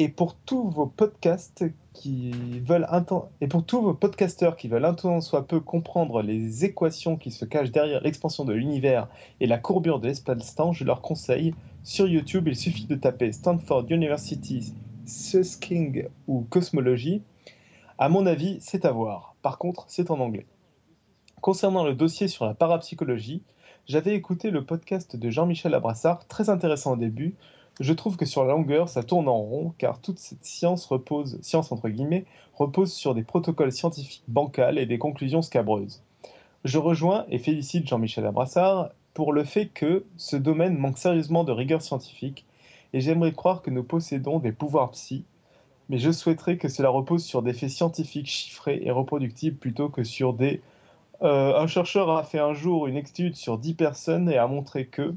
et 0.00 0.08
pour 0.08 0.34
tous 0.34 0.70
vos 0.70 0.86
podcasts 0.86 1.66
qui 1.92 2.32
veulent 2.60 2.86
un 2.88 3.02
temps, 3.02 3.28
et 3.42 3.48
pour 3.48 3.66
tous 3.66 3.82
vos 3.82 3.92
podcasteurs 3.92 4.56
qui 4.56 4.66
veulent 4.66 4.86
un 4.86 4.94
temps 4.94 5.20
soit 5.20 5.46
peu 5.46 5.60
comprendre 5.60 6.22
les 6.22 6.64
équations 6.64 7.18
qui 7.18 7.30
se 7.30 7.44
cachent 7.44 7.70
derrière 7.70 8.00
l'expansion 8.00 8.46
de 8.46 8.54
l'univers 8.54 9.08
et 9.40 9.46
la 9.46 9.58
courbure 9.58 10.00
de 10.00 10.06
l'espace-temps, 10.06 10.72
je 10.72 10.84
leur 10.84 11.02
conseille 11.02 11.52
sur 11.82 12.08
YouTube, 12.08 12.48
il 12.48 12.56
suffit 12.56 12.86
de 12.86 12.94
taper 12.94 13.30
Stanford 13.30 13.84
University 13.90 14.72
Susking 15.04 16.06
ou 16.26 16.46
cosmologie 16.48 17.20
à 17.98 18.08
mon 18.08 18.24
avis, 18.24 18.56
c'est 18.62 18.86
à 18.86 18.92
voir. 18.92 19.34
Par 19.42 19.58
contre, 19.58 19.84
c'est 19.88 20.10
en 20.10 20.18
anglais. 20.20 20.46
Concernant 21.42 21.84
le 21.84 21.92
dossier 21.92 22.28
sur 22.28 22.46
la 22.46 22.54
parapsychologie, 22.54 23.42
j'avais 23.86 24.14
écouté 24.14 24.50
le 24.50 24.64
podcast 24.64 25.16
de 25.16 25.28
Jean-Michel 25.28 25.74
Abrassard, 25.74 26.26
très 26.26 26.48
intéressant 26.48 26.92
au 26.94 26.96
début. 26.96 27.34
Je 27.80 27.94
trouve 27.94 28.18
que 28.18 28.26
sur 28.26 28.44
la 28.44 28.52
longueur, 28.52 28.90
ça 28.90 29.02
tourne 29.02 29.26
en 29.26 29.38
rond, 29.38 29.72
car 29.78 30.00
toute 30.00 30.18
cette 30.18 30.44
science 30.44 30.84
repose, 30.84 31.38
science 31.40 31.72
entre 31.72 31.88
guillemets, 31.88 32.26
repose 32.54 32.92
sur 32.92 33.14
des 33.14 33.22
protocoles 33.22 33.72
scientifiques 33.72 34.22
bancals 34.28 34.78
et 34.78 34.84
des 34.84 34.98
conclusions 34.98 35.40
scabreuses. 35.40 36.02
Je 36.64 36.76
rejoins 36.76 37.24
et 37.30 37.38
félicite 37.38 37.88
Jean-Michel 37.88 38.26
Abrassard 38.26 38.90
pour 39.14 39.32
le 39.32 39.44
fait 39.44 39.68
que 39.68 40.04
ce 40.18 40.36
domaine 40.36 40.76
manque 40.76 40.98
sérieusement 40.98 41.42
de 41.42 41.52
rigueur 41.52 41.80
scientifique, 41.80 42.44
et 42.92 43.00
j'aimerais 43.00 43.32
croire 43.32 43.62
que 43.62 43.70
nous 43.70 43.82
possédons 43.82 44.40
des 44.40 44.52
pouvoirs 44.52 44.90
psy, 44.90 45.24
mais 45.88 45.96
je 45.96 46.10
souhaiterais 46.10 46.58
que 46.58 46.68
cela 46.68 46.90
repose 46.90 47.24
sur 47.24 47.40
des 47.40 47.54
faits 47.54 47.70
scientifiques 47.70 48.28
chiffrés 48.28 48.82
et 48.84 48.90
reproductibles 48.90 49.56
plutôt 49.56 49.88
que 49.88 50.04
sur 50.04 50.34
des 50.34 50.60
euh, 51.22 51.58
un 51.58 51.66
chercheur 51.66 52.10
a 52.10 52.24
fait 52.24 52.38
un 52.38 52.54
jour 52.54 52.86
une 52.86 52.96
étude 52.96 53.36
sur 53.36 53.58
10 53.58 53.74
personnes 53.74 54.30
et 54.30 54.38
a 54.38 54.46
montré 54.46 54.86
que 54.86 55.14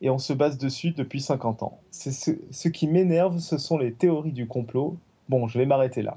et 0.00 0.10
on 0.10 0.18
se 0.18 0.32
base 0.32 0.56
dessus 0.58 0.90
depuis 0.92 1.20
50 1.20 1.62
ans. 1.62 1.78
C'est 1.90 2.12
ce, 2.12 2.30
ce 2.50 2.68
qui 2.68 2.86
m'énerve, 2.86 3.38
ce 3.38 3.58
sont 3.58 3.78
les 3.78 3.92
théories 3.92 4.32
du 4.32 4.46
complot. 4.46 4.96
Bon, 5.28 5.46
je 5.48 5.58
vais 5.58 5.66
m'arrêter 5.66 6.02
là. 6.02 6.16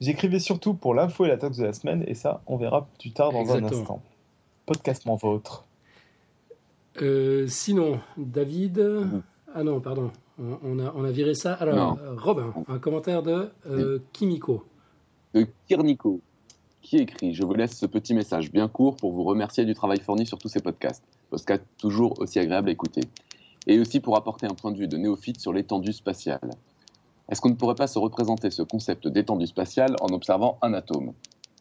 J'écrivais 0.00 0.38
surtout 0.40 0.74
pour 0.74 0.94
l'info 0.94 1.24
et 1.24 1.28
la 1.28 1.36
tox 1.36 1.56
de 1.58 1.64
la 1.64 1.72
semaine 1.72 2.04
et 2.06 2.14
ça, 2.14 2.42
on 2.46 2.56
verra 2.56 2.86
plus 2.98 3.12
tard 3.12 3.32
dans 3.32 3.40
Exactement. 3.42 3.68
un 3.70 3.80
instant. 3.80 4.02
Podcast 4.66 5.06
mon 5.06 5.16
vôtre. 5.16 5.64
Euh, 7.02 7.46
sinon, 7.48 8.00
David. 8.16 8.78
Mhm. 8.78 9.22
Ah 9.54 9.62
non, 9.62 9.80
pardon. 9.80 10.10
On, 10.38 10.58
on 10.64 10.78
a, 10.80 10.92
on 10.96 11.04
a 11.04 11.10
viré 11.12 11.34
ça. 11.34 11.54
Alors, 11.54 11.96
Non. 11.96 12.16
Robin, 12.16 12.52
un 12.68 12.78
commentaire 12.78 13.22
de 13.22 13.50
euh, 13.68 14.00
Kimiko. 14.12 14.64
de 15.32 15.46
Kirnico, 15.68 16.20
qui 16.84 16.98
écrit 16.98 17.34
Je 17.34 17.42
vous 17.44 17.54
laisse 17.54 17.76
ce 17.76 17.86
petit 17.86 18.14
message 18.14 18.52
bien 18.52 18.68
court 18.68 18.96
pour 18.96 19.12
vous 19.12 19.24
remercier 19.24 19.64
du 19.64 19.74
travail 19.74 19.98
fourni 20.00 20.26
sur 20.26 20.38
tous 20.38 20.48
ces 20.48 20.60
podcasts. 20.60 21.02
Podcast 21.30 21.64
toujours 21.78 22.20
aussi 22.20 22.38
agréable 22.38 22.68
à 22.68 22.72
écouter. 22.72 23.00
Et 23.66 23.80
aussi 23.80 24.00
pour 24.00 24.16
apporter 24.16 24.46
un 24.46 24.54
point 24.54 24.70
de 24.70 24.76
vue 24.76 24.86
de 24.86 24.98
néophyte 24.98 25.40
sur 25.40 25.52
l'étendue 25.52 25.94
spatiale. 25.94 26.50
Est-ce 27.28 27.40
qu'on 27.40 27.48
ne 27.48 27.54
pourrait 27.54 27.74
pas 27.74 27.86
se 27.86 27.98
représenter 27.98 28.50
ce 28.50 28.62
concept 28.62 29.08
d'étendue 29.08 29.46
spatiale 29.46 29.96
en 30.02 30.08
observant 30.12 30.58
un 30.60 30.74
atome? 30.74 31.14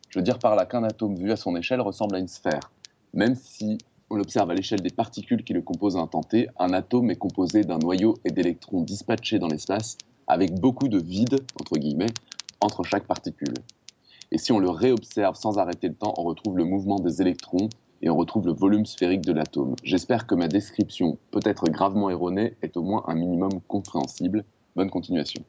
Je 0.10 0.20
veux 0.20 0.24
dire 0.24 0.40
par 0.40 0.58
là 0.58 0.66
qu'un 0.66 0.84
atome 0.84 1.16
vu 1.16 1.32
à 1.32 1.38
son 1.38 1.56
échelle 1.56 1.80
ressemble 1.80 2.16
à 2.16 2.20
une 2.20 2.28
sphère. 2.28 2.72
Même 3.14 3.36
si 3.36 3.78
on 4.10 4.16
l'observe 4.16 4.52
à 4.52 4.54
l'échelle 4.54 4.82
des 4.82 4.90
particules 4.90 5.46
qui 5.46 5.54
le 5.54 5.62
composent 5.62 5.96
à 5.96 6.02
un 6.02 6.08
temps 6.08 6.22
T, 6.22 6.50
un 6.60 6.74
atome 6.74 7.10
est 7.10 7.16
composé 7.16 7.64
d'un 7.64 7.80
noyau 7.80 8.18
et 8.26 8.32
d'électrons 8.32 8.82
dispatchés 8.82 9.40
dans 9.40 9.48
l'espace 9.48 9.98
avec 10.28 10.54
beaucoup 10.60 10.90
de 10.90 11.00
vide, 11.00 11.40
entre 11.60 11.78
guillemets, 11.78 12.14
entre 12.60 12.84
chaque 12.84 13.08
particule. 13.08 13.54
Et 14.32 14.38
si 14.38 14.52
on 14.52 14.60
le 14.60 14.70
réobserve 14.70 15.36
sans 15.36 15.58
arrêter 15.58 15.88
le 15.88 15.96
temps, 15.96 16.14
on 16.18 16.24
retrouve 16.24 16.58
le 16.58 16.64
mouvement 16.64 17.00
des 17.00 17.22
électrons 17.22 17.70
et 18.02 18.10
on 18.10 18.16
retrouve 18.16 18.46
le 18.46 18.54
volume 18.54 18.86
sphérique 18.86 19.22
de 19.22 19.32
l'atome. 19.32 19.76
J'espère 19.84 20.28
que 20.28 20.36
ma 20.36 20.48
description, 20.48 21.18
peut-être 21.32 21.70
gravement 21.70 22.10
erronée, 22.10 22.58
est 22.62 22.76
au 22.76 22.84
moins 22.84 23.04
un 23.08 23.16
minimum 23.16 23.62
compréhensible. 23.68 24.44
Bonne 24.76 24.90
continuation. 24.90 25.44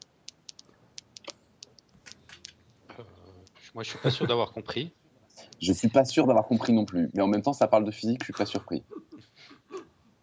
Moi, 3.74 3.82
je 3.82 3.88
suis 3.90 3.98
pas 3.98 4.10
sûr 4.10 4.26
d'avoir 4.28 4.52
compris. 4.52 4.92
Je 5.60 5.72
suis 5.72 5.88
pas 5.88 6.04
sûr 6.04 6.26
d'avoir 6.26 6.46
compris 6.46 6.72
non 6.72 6.84
plus, 6.84 7.10
mais 7.14 7.22
en 7.22 7.26
même 7.26 7.42
temps, 7.42 7.52
ça 7.52 7.66
parle 7.66 7.84
de 7.84 7.90
physique, 7.90 8.20
je 8.20 8.26
suis 8.26 8.32
pas 8.32 8.46
surpris. 8.46 8.84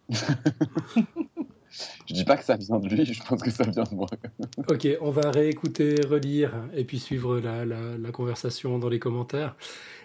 je 2.06 2.14
dis 2.14 2.24
pas 2.24 2.36
que 2.36 2.44
ça 2.44 2.56
vient 2.56 2.78
de 2.78 2.88
lui, 2.88 3.04
je 3.12 3.22
pense 3.22 3.42
que 3.42 3.50
ça 3.50 3.64
vient 3.64 3.84
de 3.84 3.94
moi. 3.94 4.08
ok, 4.68 4.88
on 5.00 5.10
va 5.10 5.30
réécouter, 5.30 5.96
relire 6.02 6.52
et 6.74 6.84
puis 6.84 6.98
suivre 6.98 7.40
la, 7.40 8.10
conversation 8.12 8.78
dans 8.78 8.88
les 8.88 8.98
commentaires. 8.98 9.56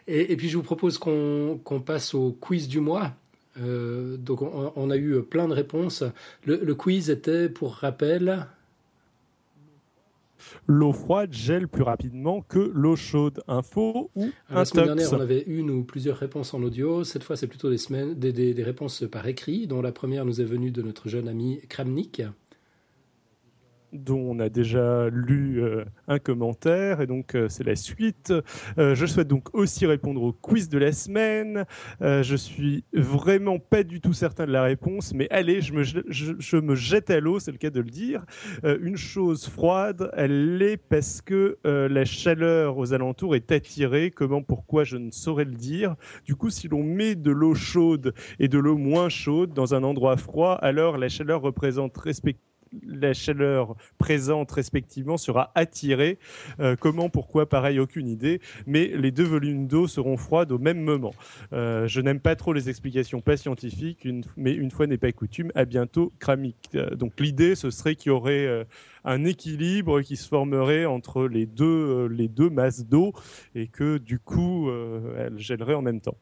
Et, 0.08 0.38
puis 0.38 0.50
je 0.50 0.58
vous 0.58 0.64
propose 0.64 0.98
qu'on 0.98 1.84
passe 1.86 2.14
au 2.14 2.32
quiz 2.32 2.68
du 2.68 2.80
mois. 2.80 3.12
Euh, 3.60 4.18
donc 4.18 4.42
on, 4.42 4.90
a 4.90 4.98
eu 4.98 5.22
plein 5.24 5.48
de 5.48 5.54
réponses. 5.54 6.04
Le 6.46 6.74
quiz 6.76 7.10
était, 7.10 7.50
pour 7.50 7.74
rappel, 7.74 8.48
l'eau 10.66 10.94
froide 10.94 11.34
gèle 11.34 11.68
plus 11.68 11.84
rapidement 11.84 12.42
que 12.42 12.72
l'eau 12.74 12.96
chaude. 12.96 13.42
Info 13.48 14.12
ou 14.16 14.30
un 14.50 14.56
La 14.56 14.66
semaine 14.66 14.86
dernière, 14.86 15.14
on 15.14 15.20
avait 15.20 15.44
une 15.48 15.70
ou 15.70 15.84
plusieurs 15.84 16.18
réponses 16.18 16.54
en 16.54 16.62
audio. 16.64 17.04
Cette 17.04 17.24
fois, 17.24 17.36
c'est 17.36 17.48
plutôt 17.48 17.70
des, 17.70 17.78
semaines, 17.78 18.14
des, 18.16 18.34
des, 18.34 18.54
des, 18.54 18.64
réponses 18.64 19.04
par 19.12 19.28
écrit, 19.28 19.68
dont 19.68 19.82
la 19.82 19.92
première 19.92 20.26
nous 20.26 20.42
est 20.42 20.46
venue 20.46 20.72
de 20.72 20.82
notre 20.82 21.10
jeune 21.10 21.28
ami 21.28 21.60
Kramnik 21.70 22.22
dont 23.94 24.20
on 24.20 24.40
a 24.40 24.50
déjà 24.50 25.10
lu 25.10 25.62
euh, 25.64 25.86
un 26.08 26.20
commentaire 26.20 27.02
et 27.02 27.08
donc 27.08 27.36
euh, 27.36 27.48
c'est 27.50 27.64
la 27.64 27.76
suite. 27.76 28.34
Euh, 28.78 28.96
je 28.96 29.06
souhaite 29.06 29.28
donc 29.28 29.54
aussi 29.54 29.86
répondre 29.86 30.22
au 30.22 30.34
quiz 30.34 30.70
de 30.70 30.78
la 30.78 30.92
semaine. 30.92 31.66
je 32.02 32.36
suis 32.36 32.84
vraiment 32.94 33.60
pas 33.60 33.84
du 33.84 34.02
tout 34.02 34.14
certain 34.14 34.46
de 34.46 34.52
la 34.52 34.64
réponse, 34.64 35.14
mais 35.14 35.28
allez, 35.30 35.62
je 35.62 35.74
me, 35.74 35.84
je, 35.84 36.58
me 36.58 36.76
jette 36.76 37.10
à 37.10 37.20
l'eau, 37.20 37.40
c'est 37.40 37.52
le 37.52 37.58
cas 37.58 37.70
de 37.70 37.80
le 37.80 37.90
dire. 37.90 38.26
une 38.64 38.98
chose 38.98 39.48
froide, 39.48 40.10
elle 40.14 40.58
l'est 40.58 40.78
parce 40.78 41.22
que 41.22 41.58
la 41.64 42.06
chaleur 42.06 42.78
aux 42.78 42.94
alentours 42.94 43.36
est 43.36 43.52
attirée. 43.52 44.12
Comment, 44.12 44.42
pourquoi, 44.42 44.84
je 44.84 44.98
ne 44.98 45.12
saurais 45.12 45.46
le 45.46 45.56
dire. 45.56 45.96
Du 46.26 46.36
coup, 46.36 46.50
si 46.50 46.68
l'on 46.68 46.84
met 46.84 47.16
de 47.16 47.32
l'eau 47.32 47.56
chaude 47.56 48.14
et 48.40 48.48
de 48.48 48.58
l'eau 48.58 48.78
moins 48.78 49.10
chaude 49.10 49.54
dans 49.54 49.74
un 49.74 49.84
endroit 49.84 50.18
froid, 50.18 50.54
alors 50.54 50.98
la 50.98 51.10
chaleur 51.10 51.42
représente 51.42 51.98
respectivement 51.98 52.48
la 52.86 53.14
chaleur 53.14 53.76
présente 53.98 54.52
respectivement 54.52 55.18
sera 55.18 55.52
attirée. 55.56 56.18
Euh, 56.60 56.76
comment, 56.80 57.10
pourquoi, 57.10 57.48
pareil, 57.48 57.80
aucune 57.80 58.08
idée. 58.08 58.42
Mais 58.66 58.88
les 58.88 59.12
deux 59.12 59.24
volumes 59.24 59.68
d'eau 59.68 59.88
seront 59.88 60.18
froides 60.18 60.52
au 60.52 60.60
même 60.60 60.82
moment. 60.82 61.14
Euh, 61.54 61.88
je 61.88 62.02
n'aime 62.02 62.20
pas 62.20 62.36
trop 62.36 62.54
les 62.54 62.70
explications 62.70 63.22
pas 63.22 63.38
scientifiques, 63.38 64.08
mais 64.36 64.54
une 64.54 64.72
fois 64.72 64.88
n'est 64.88 64.98
pas 64.98 65.12
coutume, 65.12 65.52
à 65.56 65.66
bientôt, 65.66 66.12
cramique. 66.20 66.70
Euh, 66.76 66.96
donc 66.96 67.20
l'idée, 67.20 67.56
ce 67.56 67.70
serait 67.70 67.96
qu'il 67.96 68.12
y 68.12 68.14
aurait 68.14 68.66
un 69.06 69.26
équilibre 69.26 70.02
qui 70.02 70.16
se 70.16 70.28
formerait 70.28 70.86
entre 70.86 71.28
les 71.28 71.46
deux, 71.46 72.08
les 72.08 72.28
deux 72.28 72.50
masses 72.50 72.86
d'eau 72.86 73.14
et 73.56 73.68
que 73.68 73.98
du 73.98 74.20
coup, 74.20 74.70
elles 75.18 75.38
gèleraient 75.38 75.74
en 75.74 75.82
même 75.82 76.02
temps. 76.02 76.18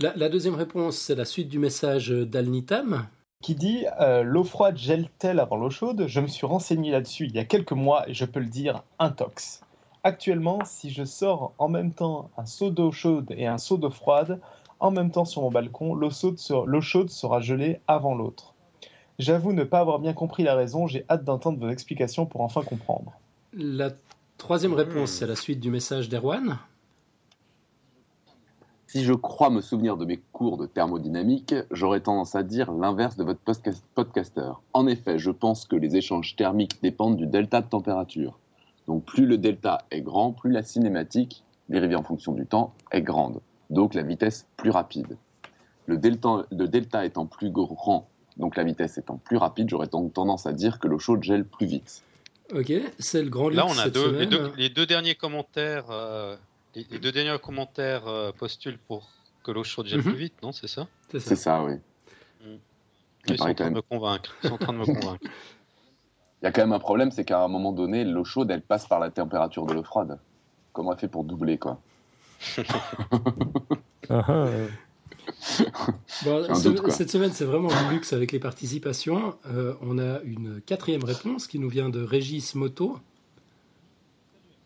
La, 0.00 0.14
la 0.16 0.28
deuxième 0.28 0.54
réponse, 0.54 0.96
c'est 0.96 1.14
la 1.14 1.24
suite 1.26 1.48
du 1.48 1.58
message 1.58 2.08
d'Alnitam 2.10 3.06
qui 3.40 3.54
dit 3.54 3.86
euh, 4.00 4.22
l'eau 4.22 4.44
froide 4.44 4.76
gèle-t-elle 4.76 5.40
avant 5.40 5.56
l'eau 5.56 5.70
chaude? 5.70 6.04
Je 6.06 6.20
me 6.20 6.26
suis 6.26 6.46
renseigné 6.46 6.90
là-dessus 6.90 7.26
il 7.26 7.34
y 7.34 7.38
a 7.38 7.44
quelques 7.44 7.72
mois 7.72 8.08
et 8.08 8.14
je 8.14 8.24
peux 8.24 8.40
le 8.40 8.46
dire, 8.46 8.82
intox. 8.98 9.62
Actuellement, 10.04 10.60
si 10.64 10.90
je 10.90 11.04
sors 11.04 11.52
en 11.58 11.68
même 11.68 11.92
temps 11.92 12.30
un 12.36 12.46
seau 12.46 12.70
d'eau 12.70 12.92
chaude 12.92 13.32
et 13.36 13.46
un 13.46 13.58
seau 13.58 13.76
d'eau 13.76 13.90
froide, 13.90 14.40
en 14.78 14.90
même 14.90 15.10
temps 15.10 15.24
sur 15.24 15.42
mon 15.42 15.50
balcon, 15.50 15.94
l'eau 15.94 16.10
chaude 16.80 17.10
sera 17.10 17.40
gelée 17.40 17.80
avant 17.86 18.14
l'autre. 18.14 18.54
J'avoue 19.18 19.52
ne 19.52 19.64
pas 19.64 19.80
avoir 19.80 19.98
bien 19.98 20.14
compris 20.14 20.42
la 20.42 20.54
raison, 20.54 20.86
j'ai 20.86 21.04
hâte 21.10 21.24
d'entendre 21.24 21.58
vos 21.58 21.68
explications 21.68 22.24
pour 22.24 22.40
enfin 22.40 22.62
comprendre. 22.62 23.12
La 23.52 23.90
troisième 24.38 24.72
réponse, 24.72 25.10
c'est 25.10 25.26
la 25.26 25.36
suite 25.36 25.60
du 25.60 25.70
message 25.70 26.08
d'Erwan. 26.08 26.58
Si 28.92 29.04
je 29.04 29.12
crois 29.12 29.50
me 29.50 29.60
souvenir 29.60 29.96
de 29.96 30.04
mes 30.04 30.16
cours 30.32 30.56
de 30.56 30.66
thermodynamique, 30.66 31.54
j'aurais 31.70 32.00
tendance 32.00 32.34
à 32.34 32.42
dire 32.42 32.72
l'inverse 32.72 33.16
de 33.16 33.22
votre 33.22 33.38
podcaster. 33.94 34.50
En 34.72 34.88
effet, 34.88 35.16
je 35.16 35.30
pense 35.30 35.64
que 35.64 35.76
les 35.76 35.96
échanges 35.96 36.34
thermiques 36.34 36.82
dépendent 36.82 37.16
du 37.16 37.28
delta 37.28 37.60
de 37.60 37.68
température. 37.68 38.40
Donc 38.88 39.04
plus 39.04 39.26
le 39.26 39.38
delta 39.38 39.84
est 39.92 40.00
grand, 40.00 40.32
plus 40.32 40.50
la 40.50 40.64
cinématique, 40.64 41.44
dérivée 41.68 41.94
en 41.94 42.02
fonction 42.02 42.32
du 42.32 42.46
temps, 42.46 42.74
est 42.90 43.02
grande. 43.02 43.40
Donc 43.70 43.94
la 43.94 44.02
vitesse 44.02 44.48
plus 44.56 44.70
rapide. 44.70 45.16
Le 45.86 45.96
delta, 45.96 46.44
le 46.50 46.66
delta 46.66 47.06
étant 47.06 47.26
plus 47.26 47.52
grand, 47.52 48.08
donc 48.38 48.56
la 48.56 48.64
vitesse 48.64 48.98
étant 48.98 49.18
plus 49.18 49.36
rapide, 49.36 49.70
j'aurais 49.70 49.86
donc 49.86 50.14
tendance 50.14 50.46
à 50.46 50.52
dire 50.52 50.80
que 50.80 50.88
l'eau 50.88 50.98
chaude 50.98 51.22
gèle 51.22 51.44
plus 51.44 51.66
vite. 51.66 52.02
Ok, 52.52 52.72
c'est 52.98 53.22
le 53.22 53.30
grand 53.30 53.50
Là, 53.50 53.66
on 53.68 53.78
a 53.78 53.88
deux, 53.88 54.10
les, 54.56 54.68
deux, 54.68 54.86
derniers 54.86 55.14
commentaires 55.14 55.84
euh, 55.90 56.36
les, 56.74 56.98
deux 56.98 57.12
derniers 57.12 57.38
commentaires 57.38 58.06
euh, 58.06 58.32
postulent 58.32 58.78
pour 58.78 59.10
que 59.42 59.50
l'eau 59.50 59.64
chaude 59.64 59.86
gèle 59.86 60.02
plus 60.02 60.12
mhm. 60.12 60.18
vite, 60.18 60.42
non 60.42 60.52
C'est 60.52 60.68
ça 60.68 60.86
C'est 61.08 61.36
ça. 61.36 61.62
oui. 61.62 61.74
Mm. 62.44 62.56
Ils 63.28 63.38
sont 63.38 63.44
en 63.44 63.54
train 63.54 63.70
de 63.70 63.74
me 63.74 63.82
convaincre. 63.82 64.34
Ils 64.42 64.48
sont 64.48 64.54
en 64.54 64.58
train 64.58 64.72
de 64.72 64.78
me 64.78 64.84
convaincre. 65.00 65.24
Il 66.42 66.46
y 66.46 66.48
a 66.48 66.52
quand 66.52 66.62
même 66.62 66.72
un 66.72 66.78
problème, 66.78 67.10
c'est 67.10 67.24
qu'à 67.24 67.42
un 67.42 67.48
moment 67.48 67.72
donné, 67.72 68.04
l'eau 68.04 68.24
chaude, 68.24 68.50
elle 68.50 68.62
passe 68.62 68.86
par 68.86 68.98
la 68.98 69.10
température 69.10 69.66
de 69.66 69.74
l'eau 69.74 69.82
froide. 69.82 70.18
Comment 70.72 70.92
elle 70.92 70.98
fait 70.98 71.08
pour 71.08 71.24
doubler, 71.24 71.58
quoi 71.58 71.80
ah, 74.08 74.24
ah, 74.28 74.46
Cette 76.08 77.10
semaine, 77.10 77.32
c'est 77.32 77.44
vraiment 77.44 77.70
un 77.70 77.90
luxe 77.92 78.14
avec 78.14 78.32
les 78.32 78.38
participations. 78.38 79.36
Euh, 79.46 79.74
on 79.82 79.98
a 79.98 80.20
une 80.22 80.62
quatrième 80.62 81.04
réponse 81.04 81.46
qui 81.46 81.58
nous 81.58 81.68
vient 81.68 81.90
de 81.90 82.02
Régis 82.02 82.54
Moto 82.54 82.98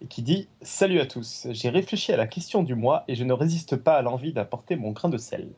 qui 0.08 0.22
dit 0.22 0.48
Salut 0.62 1.00
à 1.00 1.06
tous, 1.06 1.46
j'ai 1.50 1.68
réfléchi 1.68 2.12
à 2.12 2.16
la 2.16 2.26
question 2.26 2.62
du 2.62 2.74
mois 2.74 3.04
et 3.08 3.14
je 3.14 3.24
ne 3.24 3.32
résiste 3.32 3.76
pas 3.76 3.96
à 3.96 4.02
l'envie 4.02 4.32
d'apporter 4.32 4.76
mon 4.76 4.92
grain 4.92 5.08
de 5.08 5.18
sel. 5.18 5.48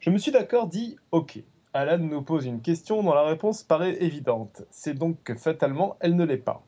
Je 0.00 0.10
me 0.10 0.18
suis 0.18 0.32
d'accord 0.32 0.66
dit 0.66 0.96
Ok. 1.10 1.38
Alan 1.74 1.98
nous 1.98 2.22
pose 2.22 2.44
une 2.44 2.60
question 2.60 3.02
dont 3.02 3.14
la 3.14 3.24
réponse 3.24 3.62
paraît 3.62 4.02
évidente. 4.02 4.62
C'est 4.70 4.94
donc 4.94 5.16
que 5.24 5.34
fatalement 5.34 5.96
elle 6.00 6.16
ne 6.16 6.24
l'est 6.24 6.36
pas. 6.36 6.62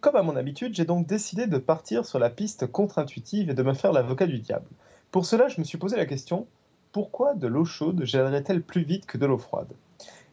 Comme 0.00 0.16
à 0.16 0.22
mon 0.22 0.36
habitude, 0.36 0.74
j'ai 0.74 0.84
donc 0.84 1.06
décidé 1.06 1.46
de 1.46 1.58
partir 1.58 2.04
sur 2.04 2.18
la 2.18 2.30
piste 2.30 2.66
contre-intuitive 2.66 3.50
et 3.50 3.54
de 3.54 3.62
me 3.62 3.74
faire 3.74 3.92
l'avocat 3.92 4.26
du 4.26 4.38
diable. 4.38 4.68
Pour 5.10 5.24
cela, 5.24 5.48
je 5.48 5.60
me 5.60 5.64
suis 5.64 5.78
posé 5.78 5.96
la 5.96 6.06
question 6.06 6.46
pourquoi 6.94 7.34
de 7.34 7.48
l'eau 7.48 7.64
chaude 7.64 8.04
gèlerait-elle 8.04 8.62
plus 8.62 8.84
vite 8.84 9.06
que 9.06 9.18
de 9.18 9.26
l'eau 9.26 9.38
froide? 9.38 9.72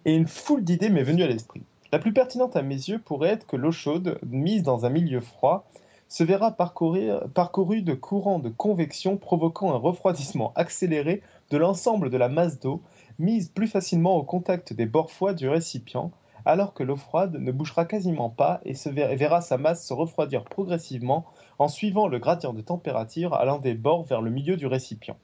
Et 0.05 0.13
une 0.13 0.28
foule 0.28 0.63
d'idées 0.63 0.91
m'est 0.91 1.01
venue 1.01 1.24
à 1.24 1.28
l'esprit. 1.28 1.63
La 1.91 1.97
plus 1.97 2.13
pertinente 2.13 2.55
à 2.55 2.61
mes 2.61 2.76
yeux 2.76 2.99
pourrait 2.99 3.30
être 3.30 3.47
que 3.47 3.55
l'eau 3.55 3.72
chaude, 3.72 4.19
mise 4.30 4.61
dans 4.61 4.86
un 4.86 4.89
milieu 4.89 5.22
froid, 5.22 5.67
se 6.12 6.26
verra 6.26 6.51
parcouru 6.51 7.82
de 7.84 7.93
courants 7.93 8.39
de 8.39 8.49
convection 8.49 9.16
provoquant 9.16 9.72
un 9.72 9.78
refroidissement 9.78 10.51
accéléré 10.57 11.22
de 11.51 11.57
l'ensemble 11.57 12.09
de 12.09 12.18
la 12.18 12.28
masse 12.28 12.59
d'eau 12.59 12.82
mise 13.18 13.47
plus 13.47 13.68
facilement 13.68 14.18
au 14.18 14.24
contact 14.24 14.74
des 14.74 14.86
bords 14.86 15.09
froids 15.09 15.34
du 15.34 15.47
récipient, 15.47 16.12
alors 16.43 16.74
que 16.74 16.84
l'eau 16.84 16.97
froide 16.97 17.38
ne 17.39 17.53
bougera 17.53 17.86
quasiment 17.86 18.30
pas 18.30 18.59
et, 18.66 18.74
se 18.74 18.89
verra, 18.89 19.39
sa 19.39 19.57
masse 19.57 19.88
se 19.88 19.93
refroidir 19.93 20.43
progressivement 20.43 21.24
en 21.59 21.70
suivant 21.70 22.09
le 22.09 22.20
gradient 22.20 22.51
de 22.51 22.59
température 22.59 23.34
allant 23.34 23.59
des 23.59 23.74
bords 23.74 24.03
vers 24.03 24.22
le 24.22 24.32
milieu 24.32 24.57
du 24.57 24.68
récipient. 24.68 25.16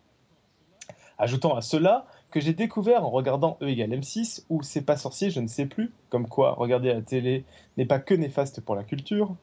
Ajoutons 1.17 1.53
à 1.53 1.61
cela 1.61 2.05
que 2.31 2.39
j'ai 2.39 2.53
découvert 2.53 3.03
en 3.03 3.09
regardant 3.09 3.57
E 3.61 3.67
égale 3.67 3.89
M6, 3.89 4.45
ou 4.49 4.63
C'est 4.63 4.83
pas 4.83 4.95
sorcier, 4.95 5.31
je 5.31 5.41
ne 5.41 5.47
sais 5.47 5.65
plus, 5.65 5.91
comme 6.09 6.29
quoi 6.29 6.53
regarder 6.53 6.93
la 6.93 7.01
télé 7.01 7.43
n'est 7.75 7.85
pas 7.85 7.99
que 7.99 8.13
néfaste 8.13 8.61
pour 8.61 8.75
la 8.75 8.85
culture, 8.85 9.35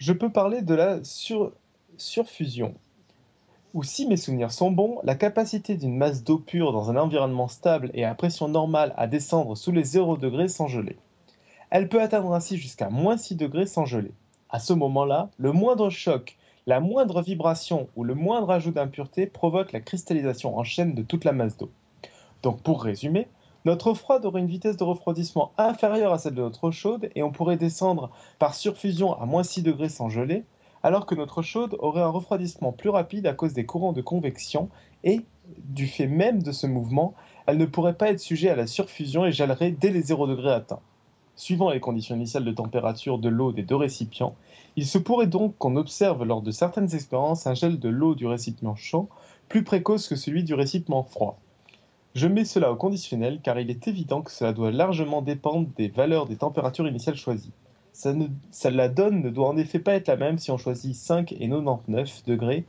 je 0.00 0.14
peux 0.14 0.30
parler 0.30 0.62
de 0.62 0.74
la 0.74 0.98
surfusion, 1.98 2.74
où 3.74 3.82
si 3.82 4.06
mes 4.06 4.16
souvenirs 4.16 4.50
sont 4.50 4.70
bons, 4.70 4.98
la 5.04 5.14
capacité 5.14 5.76
d'une 5.76 5.94
masse 5.94 6.24
d'eau 6.24 6.38
pure 6.38 6.72
dans 6.72 6.90
un 6.90 6.96
environnement 6.96 7.48
stable 7.48 7.90
et 7.92 8.06
à 8.06 8.14
pression 8.14 8.48
normale 8.48 8.94
à 8.96 9.06
descendre 9.06 9.56
sous 9.56 9.72
les 9.72 9.84
0 9.84 10.16
degrés 10.16 10.48
sans 10.48 10.68
geler. 10.68 10.96
Elle 11.68 11.90
peut 11.90 12.00
atteindre 12.00 12.32
ainsi 12.32 12.56
jusqu'à 12.56 12.88
moins 12.88 13.18
6 13.18 13.36
degrés 13.36 13.66
sans 13.66 13.84
geler. 13.84 14.12
À 14.48 14.58
ce 14.58 14.72
moment-là, 14.72 15.28
le 15.36 15.52
moindre 15.52 15.90
choc, 15.90 16.38
la 16.66 16.80
moindre 16.80 17.20
vibration 17.20 17.88
ou 17.94 18.02
le 18.02 18.14
moindre 18.14 18.50
ajout 18.50 18.72
d'impureté 18.72 19.26
provoque 19.26 19.72
la 19.72 19.80
cristallisation 19.80 20.56
en 20.56 20.64
chaîne 20.64 20.94
de 20.94 21.02
toute 21.02 21.24
la 21.26 21.32
masse 21.32 21.58
d'eau. 21.58 21.70
Donc 22.42 22.62
pour 22.62 22.82
résumer, 22.82 23.28
notre 23.66 23.88
eau 23.88 23.94
froide 23.94 24.24
aurait 24.24 24.40
une 24.40 24.46
vitesse 24.46 24.78
de 24.78 24.84
refroidissement 24.84 25.52
inférieure 25.58 26.14
à 26.14 26.18
celle 26.18 26.34
de 26.34 26.40
notre 26.40 26.64
eau 26.64 26.72
chaude 26.72 27.10
et 27.14 27.22
on 27.22 27.30
pourrait 27.30 27.58
descendre 27.58 28.10
par 28.38 28.54
surfusion 28.54 29.12
à 29.20 29.26
moins 29.26 29.42
6 29.42 29.62
degrés 29.62 29.90
sans 29.90 30.08
geler, 30.08 30.44
alors 30.82 31.04
que 31.04 31.14
notre 31.14 31.38
eau 31.38 31.42
chaude 31.42 31.76
aurait 31.78 32.00
un 32.00 32.08
refroidissement 32.08 32.72
plus 32.72 32.88
rapide 32.88 33.26
à 33.26 33.34
cause 33.34 33.52
des 33.52 33.66
courants 33.66 33.92
de 33.92 34.00
convection 34.00 34.70
et, 35.04 35.26
du 35.58 35.86
fait 35.86 36.06
même 36.06 36.42
de 36.42 36.52
ce 36.52 36.66
mouvement, 36.66 37.14
elle 37.46 37.58
ne 37.58 37.66
pourrait 37.66 37.98
pas 37.98 38.10
être 38.10 38.20
sujet 38.20 38.48
à 38.48 38.56
la 38.56 38.66
surfusion 38.66 39.26
et 39.26 39.32
gèlerait 39.32 39.72
dès 39.72 39.90
les 39.90 40.02
0 40.02 40.26
degrés 40.26 40.52
atteints. 40.52 40.80
Suivant 41.36 41.70
les 41.70 41.80
conditions 41.80 42.16
initiales 42.16 42.44
de 42.44 42.52
température 42.52 43.18
de 43.18 43.28
l'eau 43.28 43.52
des 43.52 43.62
deux 43.62 43.76
récipients, 43.76 44.34
il 44.76 44.86
se 44.86 44.98
pourrait 44.98 45.26
donc 45.26 45.56
qu'on 45.58 45.76
observe 45.76 46.24
lors 46.24 46.42
de 46.42 46.50
certaines 46.50 46.94
expériences 46.94 47.46
un 47.46 47.54
gel 47.54 47.78
de 47.78 47.88
l'eau 47.90 48.14
du 48.14 48.26
récipient 48.26 48.74
chaud 48.74 49.08
plus 49.48 49.64
précoce 49.64 50.08
que 50.08 50.16
celui 50.16 50.44
du 50.44 50.54
récipient 50.54 51.02
froid. 51.02 51.38
Je 52.14 52.26
mets 52.26 52.44
cela 52.44 52.72
au 52.72 52.76
conditionnel 52.76 53.40
car 53.42 53.58
il 53.60 53.70
est 53.70 53.86
évident 53.86 54.22
que 54.22 54.32
cela 54.32 54.52
doit 54.52 54.70
largement 54.72 55.22
dépendre 55.22 55.68
des 55.76 55.88
valeurs 55.88 56.26
des 56.26 56.36
températures 56.36 56.88
initiales 56.88 57.16
choisies. 57.16 57.52
Ça 57.92 58.70
la 58.70 58.88
donne 58.88 59.22
ne 59.22 59.30
doit 59.30 59.48
en 59.48 59.56
effet 59.56 59.78
pas 59.78 59.94
être 59.94 60.08
la 60.08 60.16
même 60.16 60.38
si 60.38 60.50
on 60.50 60.58
choisit 60.58 60.94
5 60.94 61.32
et 61.32 61.48
99 61.48 62.22
degrés, 62.26 62.64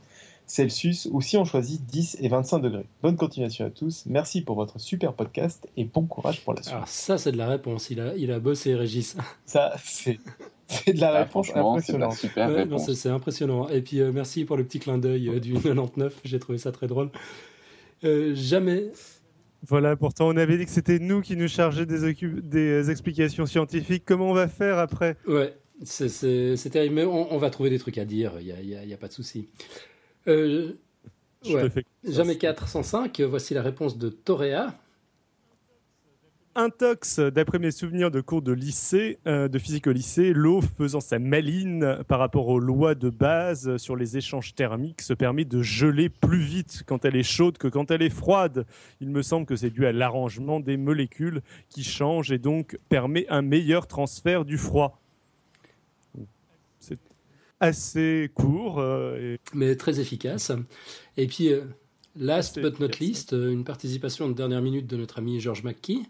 Celsius 0.46 1.08
ou 1.10 1.20
si 1.20 1.36
on 1.38 1.44
choisit 1.44 1.84
10 1.86 2.18
et 2.20 2.28
25 2.28 2.58
degrés. 2.58 2.86
Bonne 3.02 3.16
continuation 3.16 3.64
à 3.64 3.70
tous. 3.70 4.04
Merci 4.06 4.42
pour 4.42 4.56
votre 4.56 4.78
super 4.78 5.14
podcast 5.14 5.66
et 5.76 5.84
bon 5.84 6.04
courage 6.04 6.42
pour 6.44 6.52
la 6.54 6.62
suite. 6.62 6.74
Alors 6.74 6.88
ça, 6.88 7.16
c'est 7.18 7.32
de 7.32 7.38
la 7.38 7.48
réponse. 7.48 7.88
Il 7.90 8.00
a, 8.00 8.14
il 8.16 8.30
a 8.30 8.40
bossé, 8.40 8.74
Régis. 8.74 9.16
Ça, 9.46 9.72
c'est 9.82 10.18
c'est 10.66 10.92
de 10.94 11.00
la 11.00 11.14
Ah, 11.14 11.18
réponse 11.24 11.50
impressionnante. 11.54 12.22
Ouais, 12.36 12.94
c'est 12.94 13.08
impressionnant. 13.10 13.68
Et 13.68 13.82
puis 13.82 14.00
euh, 14.00 14.10
merci 14.12 14.44
pour 14.44 14.56
le 14.56 14.64
petit 14.64 14.78
clin 14.78 14.98
d'œil 14.98 15.28
euh, 15.28 15.40
du 15.40 15.52
99. 15.60 16.20
J'ai 16.24 16.38
trouvé 16.38 16.58
ça 16.58 16.72
très 16.72 16.86
drôle. 16.86 17.10
Euh, 18.04 18.34
jamais. 18.34 18.90
Voilà, 19.66 19.96
pourtant 19.96 20.28
on 20.28 20.36
avait 20.36 20.58
dit 20.58 20.64
que 20.64 20.70
c'était 20.70 20.98
nous 20.98 21.20
qui 21.20 21.36
nous 21.36 21.48
chargeons 21.48 21.84
des, 21.84 22.90
explications 22.90 23.46
scientifiques. 23.46 24.04
Comment 24.04 24.30
on 24.30 24.34
va 24.34 24.48
faire 24.48 24.78
après? 24.78 25.16
Ouais, 25.26 25.56
c'est- 25.84 26.70
terrible. 26.70 26.94
Mais 26.94 27.04
on, 27.04 27.32
on 27.32 27.38
va 27.38 27.50
trouver 27.50 27.70
des 27.70 27.78
trucs 27.78 27.98
à 27.98 28.04
dire. 28.04 28.32
Il 28.40 28.86
n'y 28.86 28.94
a, 28.94 28.96
pas 28.96 29.08
de 29.08 29.12
souci. 29.12 29.48
Euh, 30.28 30.72
Ouais. 31.50 31.68
jamais 32.04 32.36
405. 32.36 33.20
Voici 33.22 33.52
la 33.54 33.62
réponse 33.62 33.98
de 33.98 34.08
Toréa. 34.08 34.74
Intox, 36.54 37.18
d'après 37.18 37.58
mes 37.58 37.70
souvenirs 37.70 38.10
de 38.10 38.20
cours 38.20 38.42
de 38.42 38.52
lycée, 38.52 39.18
euh, 39.26 39.48
de 39.48 39.58
physique 39.58 39.86
au 39.86 39.92
lycée, 39.92 40.34
l'eau 40.34 40.60
faisant 40.60 41.00
sa 41.00 41.18
maline 41.18 41.98
par 42.08 42.18
rapport 42.18 42.48
aux 42.48 42.58
lois 42.58 42.94
de 42.94 43.08
base 43.08 43.78
sur 43.78 43.96
les 43.96 44.18
échanges 44.18 44.54
thermiques 44.54 45.00
se 45.00 45.14
permet 45.14 45.46
de 45.46 45.62
geler 45.62 46.10
plus 46.10 46.42
vite 46.42 46.82
quand 46.86 47.06
elle 47.06 47.16
est 47.16 47.22
chaude 47.22 47.56
que 47.56 47.68
quand 47.68 47.90
elle 47.90 48.02
est 48.02 48.10
froide. 48.10 48.66
Il 49.00 49.08
me 49.08 49.22
semble 49.22 49.46
que 49.46 49.56
c'est 49.56 49.70
dû 49.70 49.86
à 49.86 49.92
l'arrangement 49.92 50.60
des 50.60 50.76
molécules 50.76 51.40
qui 51.70 51.84
changent 51.84 52.32
et 52.32 52.38
donc 52.38 52.76
permet 52.90 53.26
un 53.30 53.40
meilleur 53.40 53.86
transfert 53.86 54.44
du 54.44 54.58
froid. 54.58 55.00
C'est 56.80 56.98
assez 57.60 58.30
court. 58.34 58.78
euh, 58.78 59.36
et 59.36 59.40
mais 59.54 59.74
très 59.76 60.00
efficace. 60.00 60.52
Et 61.16 61.26
puis, 61.26 61.50
euh, 61.50 61.64
last 62.14 62.60
but 62.60 62.78
not 62.78 62.98
least, 63.00 63.32
une 63.32 63.64
participation 63.64 64.28
de 64.28 64.34
dernière 64.34 64.60
minute 64.60 64.86
de 64.86 64.98
notre 64.98 65.18
ami 65.18 65.40
George 65.40 65.64
McKee. 65.64 66.02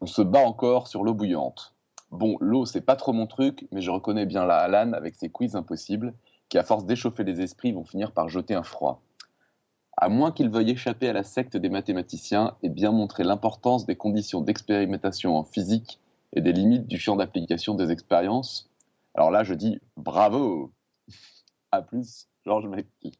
On 0.00 0.06
se 0.06 0.22
bat 0.22 0.40
encore 0.40 0.88
sur 0.88 1.02
l'eau 1.02 1.14
bouillante. 1.14 1.74
Bon, 2.10 2.36
l'eau, 2.40 2.66
c'est 2.66 2.80
pas 2.80 2.96
trop 2.96 3.12
mon 3.12 3.26
truc, 3.26 3.66
mais 3.72 3.80
je 3.80 3.90
reconnais 3.90 4.26
bien 4.26 4.44
la 4.44 4.58
Alan 4.58 4.92
avec 4.92 5.14
ses 5.14 5.28
quiz 5.28 5.56
impossibles, 5.56 6.14
qui 6.48 6.58
à 6.58 6.62
force 6.62 6.84
d'échauffer 6.84 7.24
les 7.24 7.40
esprits 7.40 7.72
vont 7.72 7.84
finir 7.84 8.12
par 8.12 8.28
jeter 8.28 8.54
un 8.54 8.62
froid. 8.62 9.02
À 9.96 10.08
moins 10.08 10.30
qu'il 10.30 10.50
veuille 10.50 10.70
échapper 10.70 11.08
à 11.08 11.12
la 11.12 11.24
secte 11.24 11.56
des 11.56 11.70
mathématiciens 11.70 12.54
et 12.62 12.68
bien 12.68 12.92
montrer 12.92 13.24
l'importance 13.24 13.86
des 13.86 13.96
conditions 13.96 14.42
d'expérimentation 14.42 15.36
en 15.36 15.44
physique 15.44 15.98
et 16.34 16.42
des 16.42 16.52
limites 16.52 16.86
du 16.86 16.98
champ 16.98 17.16
d'application 17.16 17.74
des 17.74 17.90
expériences, 17.90 18.68
alors 19.14 19.30
là, 19.30 19.44
je 19.44 19.54
dis 19.54 19.80
bravo 19.96 20.70
À 21.72 21.82
plus, 21.82 22.28
Georges 22.44 22.68
McKee. 22.68 23.18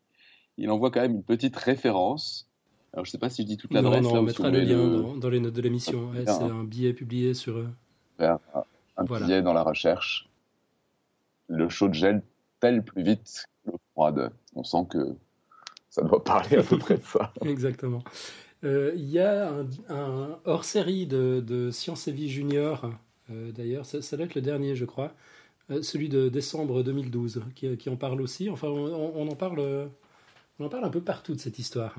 Il 0.59 0.71
envoie 0.71 0.91
quand 0.91 1.01
même 1.01 1.17
une 1.17 1.25
petite 1.25 1.57
référence. 1.57 2.49
Alors, 2.97 3.05
je 3.05 3.11
sais 3.11 3.19
pas 3.19 3.29
si 3.29 3.43
je 3.43 3.47
dis 3.47 3.57
toute 3.59 3.73
l'adresse. 3.73 4.03
non, 4.03 4.15
là, 4.15 4.21
on 4.21 4.23
mettra 4.23 4.51
le 4.51 4.61
lien 4.61 4.89
dans, 4.89 5.17
dans 5.17 5.29
les 5.29 5.39
notes 5.39 5.53
de 5.55 5.61
l'émission. 5.63 6.11
Ah, 6.15 6.17
Ouais, 6.17 6.25
c'est 6.27 6.43
un 6.45 6.65
billet 6.65 6.93
publié 6.95 7.35
sur. 7.35 7.59
euh, 7.59 7.67
un, 8.21 8.39
un 8.97 9.05
Voilà. 9.05 9.27
billet 9.27 9.43
dans 9.43 9.53
la 9.53 9.63
recherche. 9.63 10.29
Le 11.49 11.69
chaud 11.69 11.93
gèle 11.93 12.23
tel 12.59 12.83
plus 12.83 13.03
vite 13.03 13.45
que 13.65 13.71
l'eau 13.71 13.79
froide. 13.93 14.33
On 14.55 14.65
sent 14.65 14.87
que 14.91 15.15
ça 15.91 16.03
doit 16.03 16.25
parler 16.25 16.57
à 16.57 16.63
peu 16.63 16.79
près 16.79 16.97
de 16.97 17.03
ça. 17.05 17.33
Exactement. 17.45 18.03
Euh, 18.65 18.93
Il 18.97 19.05
y 19.11 19.19
a 19.21 19.51
un, 19.51 19.67
un 19.91 20.39
hors-série 20.47 21.07
de, 21.07 21.45
de 21.47 21.71
Science 21.71 22.09
et 22.09 22.13
Vie 22.13 22.31
Junior, 22.31 22.91
euh, 23.31 23.53
d'ailleurs, 23.53 23.85
ça, 23.85 24.01
ça 24.01 24.17
doit 24.17 24.25
être 24.25 24.35
le 24.35 24.41
dernier, 24.41 24.75
je 24.75 24.87
crois, 24.87 25.13
euh, 25.71 25.83
celui 25.83 26.09
de 26.09 26.31
décembre 26.31 26.83
2012, 26.83 27.43
qui, 27.55 27.77
qui 27.77 27.91
en 27.91 27.97
parle 27.97 28.23
aussi. 28.23 28.49
Enfin, 28.49 28.69
on, 28.69 29.29
en 29.29 29.35
parle, 29.35 29.61
on 30.59 30.65
en 30.65 30.69
parle 30.71 30.85
un 30.87 30.91
peu 30.91 31.03
partout 31.03 31.35
de 31.35 31.41
cette 31.41 31.59
histoire. 31.59 31.95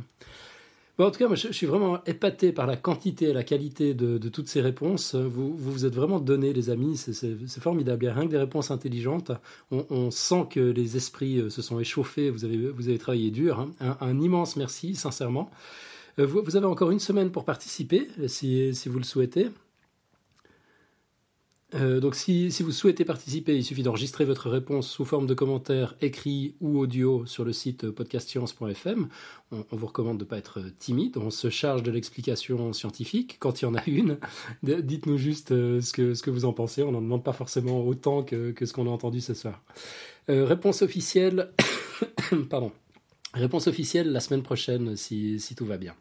Bon, 0.97 1.05
en 1.05 1.11
tout 1.11 1.19
cas, 1.19 1.27
moi, 1.27 1.35
je, 1.35 1.51
suis 1.51 1.67
vraiment 1.67 2.03
épaté 2.05 2.51
par 2.51 2.65
la 2.65 2.75
quantité 2.75 3.25
et 3.25 3.33
la 3.33 3.43
qualité 3.43 3.93
de, 3.93 4.17
toutes 4.29 4.47
ces 4.47 4.61
réponses. 4.61 5.13
Vous, 5.13 5.55
vous 5.55 5.85
êtes 5.85 5.93
vraiment 5.93 6.19
donnés, 6.19 6.53
les 6.53 6.71
amis. 6.71 6.97
C'est- 6.97 7.37
formidable. 7.59 8.03
Il 8.03 8.07
n'y 8.07 8.11
a 8.11 8.15
rien 8.15 8.25
que 8.25 8.31
des 8.31 8.37
réponses 8.37 8.71
intelligentes. 8.71 9.31
On, 9.69 10.09
sent 10.09 10.47
que 10.49 10.59
les 10.59 10.97
esprits 10.97 11.39
euh, 11.39 11.49
se 11.49 11.61
sont 11.61 11.79
échauffés. 11.79 12.31
Vous 12.31 12.45
avez, 12.45 12.97
travaillé 12.97 13.29
dur. 13.29 13.59
hein. 13.59 13.97
Un, 14.01 14.19
immense 14.19 14.55
merci, 14.55 14.95
sincèrement. 14.95 15.51
Euh, 16.17 16.25
Vous, 16.25 16.55
avez 16.55 16.65
encore 16.65 16.89
une 16.89 16.99
semaine 16.99 17.31
pour 17.31 17.45
participer, 17.45 18.07
si 18.27 18.71
vous 18.87 18.97
le 18.97 19.05
souhaitez. 19.05 19.49
Euh, 21.75 21.99
donc, 21.99 22.15
si, 22.15 22.49
si 22.51 22.63
vous 22.63 22.71
souhaitez 22.71 23.03
participer, 23.03 23.55
il 23.55 23.63
suffit 23.63 23.83
d'enregistrer 23.83 24.23
votre 24.23 24.49
réponse 24.49 24.87
sous 24.87 25.03
forme 25.03 25.27
de 25.27 25.33
commentaire 25.33 25.95
écrit 26.01 26.55
ou 26.61 26.79
audio 26.79 27.25
sur 27.25 27.43
le 27.43 27.51
site 27.51 27.89
podcastscience.fm. 27.89 29.09
On, 29.51 29.65
on 29.71 29.75
vous 29.75 29.87
recommande 29.87 30.17
de 30.17 30.23
ne 30.23 30.29
pas 30.29 30.37
être 30.37 30.61
timide. 30.79 31.17
On 31.17 31.29
se 31.29 31.49
charge 31.49 31.83
de 31.83 31.91
l'explication 31.91 32.71
scientifique 32.71 33.35
quand 33.39 33.61
il 33.61 33.65
y 33.65 33.67
en 33.67 33.75
a 33.75 33.83
une. 33.85 34.17
Dites-nous 34.63 35.17
juste 35.17 35.51
euh, 35.51 35.81
ce, 35.81 35.91
que, 35.91 36.13
ce 36.13 36.23
que 36.23 36.29
vous 36.29 36.45
en 36.45 36.53
pensez. 36.53 36.83
On 36.83 36.91
n'en 36.91 37.01
demande 37.01 37.23
pas 37.23 37.33
forcément 37.33 37.85
autant 37.85 38.23
que, 38.23 38.51
que 38.51 38.65
ce 38.65 38.71
qu'on 38.71 38.87
a 38.87 38.91
entendu 38.91 39.19
ce 39.19 39.33
soir. 39.33 39.61
Euh, 40.29 40.45
réponse 40.45 40.81
officielle. 40.81 41.51
Pardon. 42.49 42.71
Réponse 43.33 43.67
officielle 43.67 44.11
la 44.13 44.21
semaine 44.21 44.41
prochaine, 44.41 44.95
si, 44.95 45.39
si 45.41 45.53
tout 45.53 45.65
va 45.65 45.77
bien. 45.77 45.95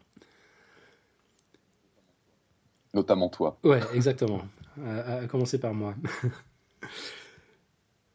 Notamment 2.93 3.27
toi. 3.27 3.59
Ouais, 3.63 3.81
exactement. 3.93 4.41
À, 4.85 5.15
à 5.19 5.27
commencer 5.27 5.59
par 5.59 5.73
moi. 5.73 5.95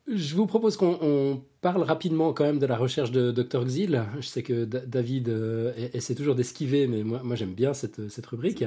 Je 0.08 0.34
vous 0.34 0.46
propose 0.46 0.76
qu'on 0.76 0.98
on 1.00 1.42
parle 1.60 1.82
rapidement 1.82 2.32
quand 2.32 2.44
même 2.44 2.58
de 2.58 2.66
la 2.66 2.76
recherche 2.76 3.12
de 3.12 3.30
Dr 3.30 3.64
Xil. 3.64 4.02
Je 4.18 4.26
sais 4.26 4.42
que 4.42 4.64
Da- 4.64 4.84
David 4.84 5.28
euh, 5.28 5.72
essaie 5.94 6.14
toujours 6.16 6.34
d'esquiver, 6.34 6.88
mais 6.88 7.04
moi, 7.04 7.20
moi 7.22 7.36
j'aime 7.36 7.54
bien 7.54 7.72
cette, 7.72 8.08
cette 8.08 8.26
rubrique. 8.26 8.64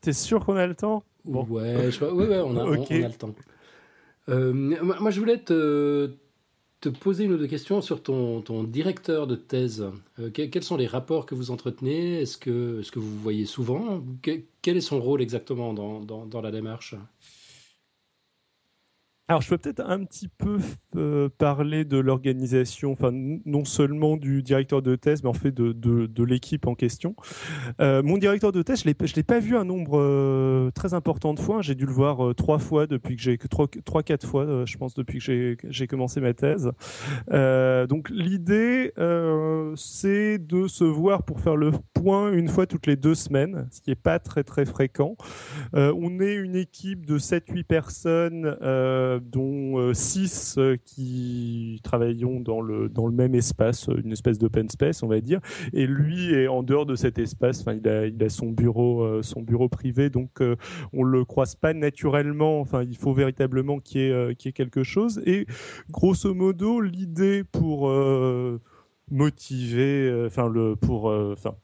T'es 0.00 0.12
sûr 0.12 0.44
qu'on 0.44 0.56
a 0.56 0.66
le 0.66 0.74
temps? 0.76 1.02
Bon. 1.24 1.44
Ouais, 1.46 1.90
je, 1.90 2.04
ouais, 2.04 2.26
ouais, 2.26 2.40
on 2.40 2.56
a, 2.56 2.64
on- 2.64 2.74
Ok. 2.82 2.86
on 2.90 3.02
a 3.02 3.08
le 3.08 3.14
temps. 3.14 3.34
Euh, 4.28 4.52
moi, 4.52 5.10
je 5.10 5.18
voulais 5.18 5.38
te, 5.38 6.12
te 6.90 6.98
poser 6.98 7.24
une 7.24 7.32
ou 7.32 7.36
deux 7.38 7.46
questions 7.46 7.80
sur 7.80 8.02
ton, 8.02 8.40
ton 8.42 8.62
directeur 8.64 9.26
de 9.26 9.36
thèse. 9.36 9.84
Euh, 10.18 10.30
que- 10.30 10.42
quels 10.42 10.62
sont 10.62 10.76
les 10.76 10.86
rapports 10.86 11.26
que 11.26 11.34
vous 11.34 11.50
entretenez? 11.50 12.20
Est-ce 12.22 12.36
que, 12.38 12.82
que 12.92 12.98
vous 12.98 13.18
voyez 13.20 13.46
souvent? 13.46 14.02
Que- 14.22 14.40
Quel 14.62 14.76
est 14.76 14.80
son 14.80 15.00
rôle 15.00 15.20
exactement 15.22 15.72
dans, 15.74 16.00
dans, 16.00 16.26
dans 16.26 16.40
la 16.40 16.50
démarche? 16.50 16.94
Alors, 19.26 19.40
je 19.40 19.48
peux 19.48 19.56
peut-être 19.56 19.80
un 19.80 20.04
petit 20.04 20.28
peu 20.28 20.58
euh, 20.96 21.30
parler 21.38 21.86
de 21.86 21.96
l'organisation, 21.96 22.92
enfin, 22.92 23.10
non 23.10 23.64
seulement 23.64 24.18
du 24.18 24.42
directeur 24.42 24.82
de 24.82 24.96
thèse, 24.96 25.22
mais 25.22 25.30
en 25.30 25.34
fait 25.34 25.50
de, 25.50 25.72
de, 25.72 26.04
de 26.04 26.24
l'équipe 26.24 26.66
en 26.66 26.74
question. 26.74 27.16
Euh, 27.80 28.02
mon 28.02 28.18
directeur 28.18 28.52
de 28.52 28.60
thèse, 28.60 28.82
je 28.84 28.88
ne 28.90 29.16
l'ai 29.16 29.22
pas 29.22 29.38
vu 29.40 29.56
un 29.56 29.64
nombre 29.64 29.98
euh, 29.98 30.70
très 30.72 30.92
important 30.92 31.32
de 31.32 31.40
fois. 31.40 31.62
J'ai 31.62 31.74
dû 31.74 31.86
le 31.86 31.92
voir 31.92 32.22
euh, 32.22 32.34
trois 32.34 32.58
fois 32.58 32.86
depuis 32.86 33.16
que 33.16 33.22
j'ai 33.22 33.38
trois, 33.38 33.66
trois, 33.86 34.02
quatre 34.02 34.26
fois, 34.26 34.44
euh, 34.44 34.66
je 34.66 34.76
pense, 34.76 34.92
depuis 34.92 35.20
que 35.20 35.56
j'ai- 35.70 35.86
commencé 35.86 36.20
ma 36.20 36.34
thèse. 36.34 36.70
Euh, 37.32 37.86
donc, 37.86 38.10
l'idée, 38.10 38.92
c'est 39.76 40.38
de 40.38 40.66
se 40.66 40.84
voir 40.84 41.22
pour 41.22 41.40
faire 41.40 41.56
le 41.56 41.70
point 41.94 42.30
une 42.30 42.48
fois 42.48 42.66
toutes 42.66 42.86
les 42.86 42.96
deux 42.96 43.14
semaines, 43.14 43.68
ce 43.70 43.80
qui 43.80 43.90
n'est 43.90 43.96
pas 43.96 44.18
très 44.18 44.44
très 44.44 44.66
fréquent. 44.66 45.16
On 45.72 46.20
est 46.20 46.34
une 46.34 46.56
équipe 46.56 47.06
de 47.06 47.18
7-8 47.18 47.64
personnes, 47.64 48.54
dont 49.20 49.92
6 49.92 50.58
qui 50.84 51.80
travaillons 51.82 52.40
dans 52.40 52.60
le, 52.60 52.88
dans 52.88 53.06
le 53.06 53.12
même 53.12 53.34
espace, 53.34 53.88
une 54.04 54.12
espèce 54.12 54.38
d'open 54.38 54.68
space, 54.68 55.02
on 55.02 55.08
va 55.08 55.20
dire. 55.20 55.40
Et 55.72 55.86
lui 55.86 56.32
est 56.32 56.48
en 56.48 56.62
dehors 56.62 56.86
de 56.86 56.94
cet 56.94 57.18
espace, 57.18 57.60
enfin, 57.60 57.74
il, 57.74 57.88
a, 57.88 58.06
il 58.06 58.22
a 58.22 58.28
son 58.28 58.50
bureau, 58.50 59.02
euh, 59.02 59.22
son 59.22 59.42
bureau 59.42 59.68
privé, 59.68 60.10
donc 60.10 60.40
euh, 60.40 60.56
on 60.92 61.02
le 61.02 61.24
croise 61.24 61.54
pas 61.54 61.74
naturellement. 61.74 62.60
Enfin, 62.60 62.82
il 62.82 62.96
faut 62.96 63.12
véritablement 63.12 63.78
qu'il 63.80 64.00
y, 64.00 64.04
ait, 64.04 64.10
euh, 64.12 64.34
quelque 64.34 64.82
chose. 64.82 65.20
Et 65.26 65.46
grosso 65.90 66.32
modo, 66.34 66.80
l'idée 66.80 67.44
pour 67.44 67.88
euh, 67.88 68.60
motiver, 69.10 70.08
euh, 70.08 70.26
enfin, 70.26 70.48
le, 70.48 70.76
pour. 70.76 71.10
euh, 71.10 71.32
enfin, 71.32 71.54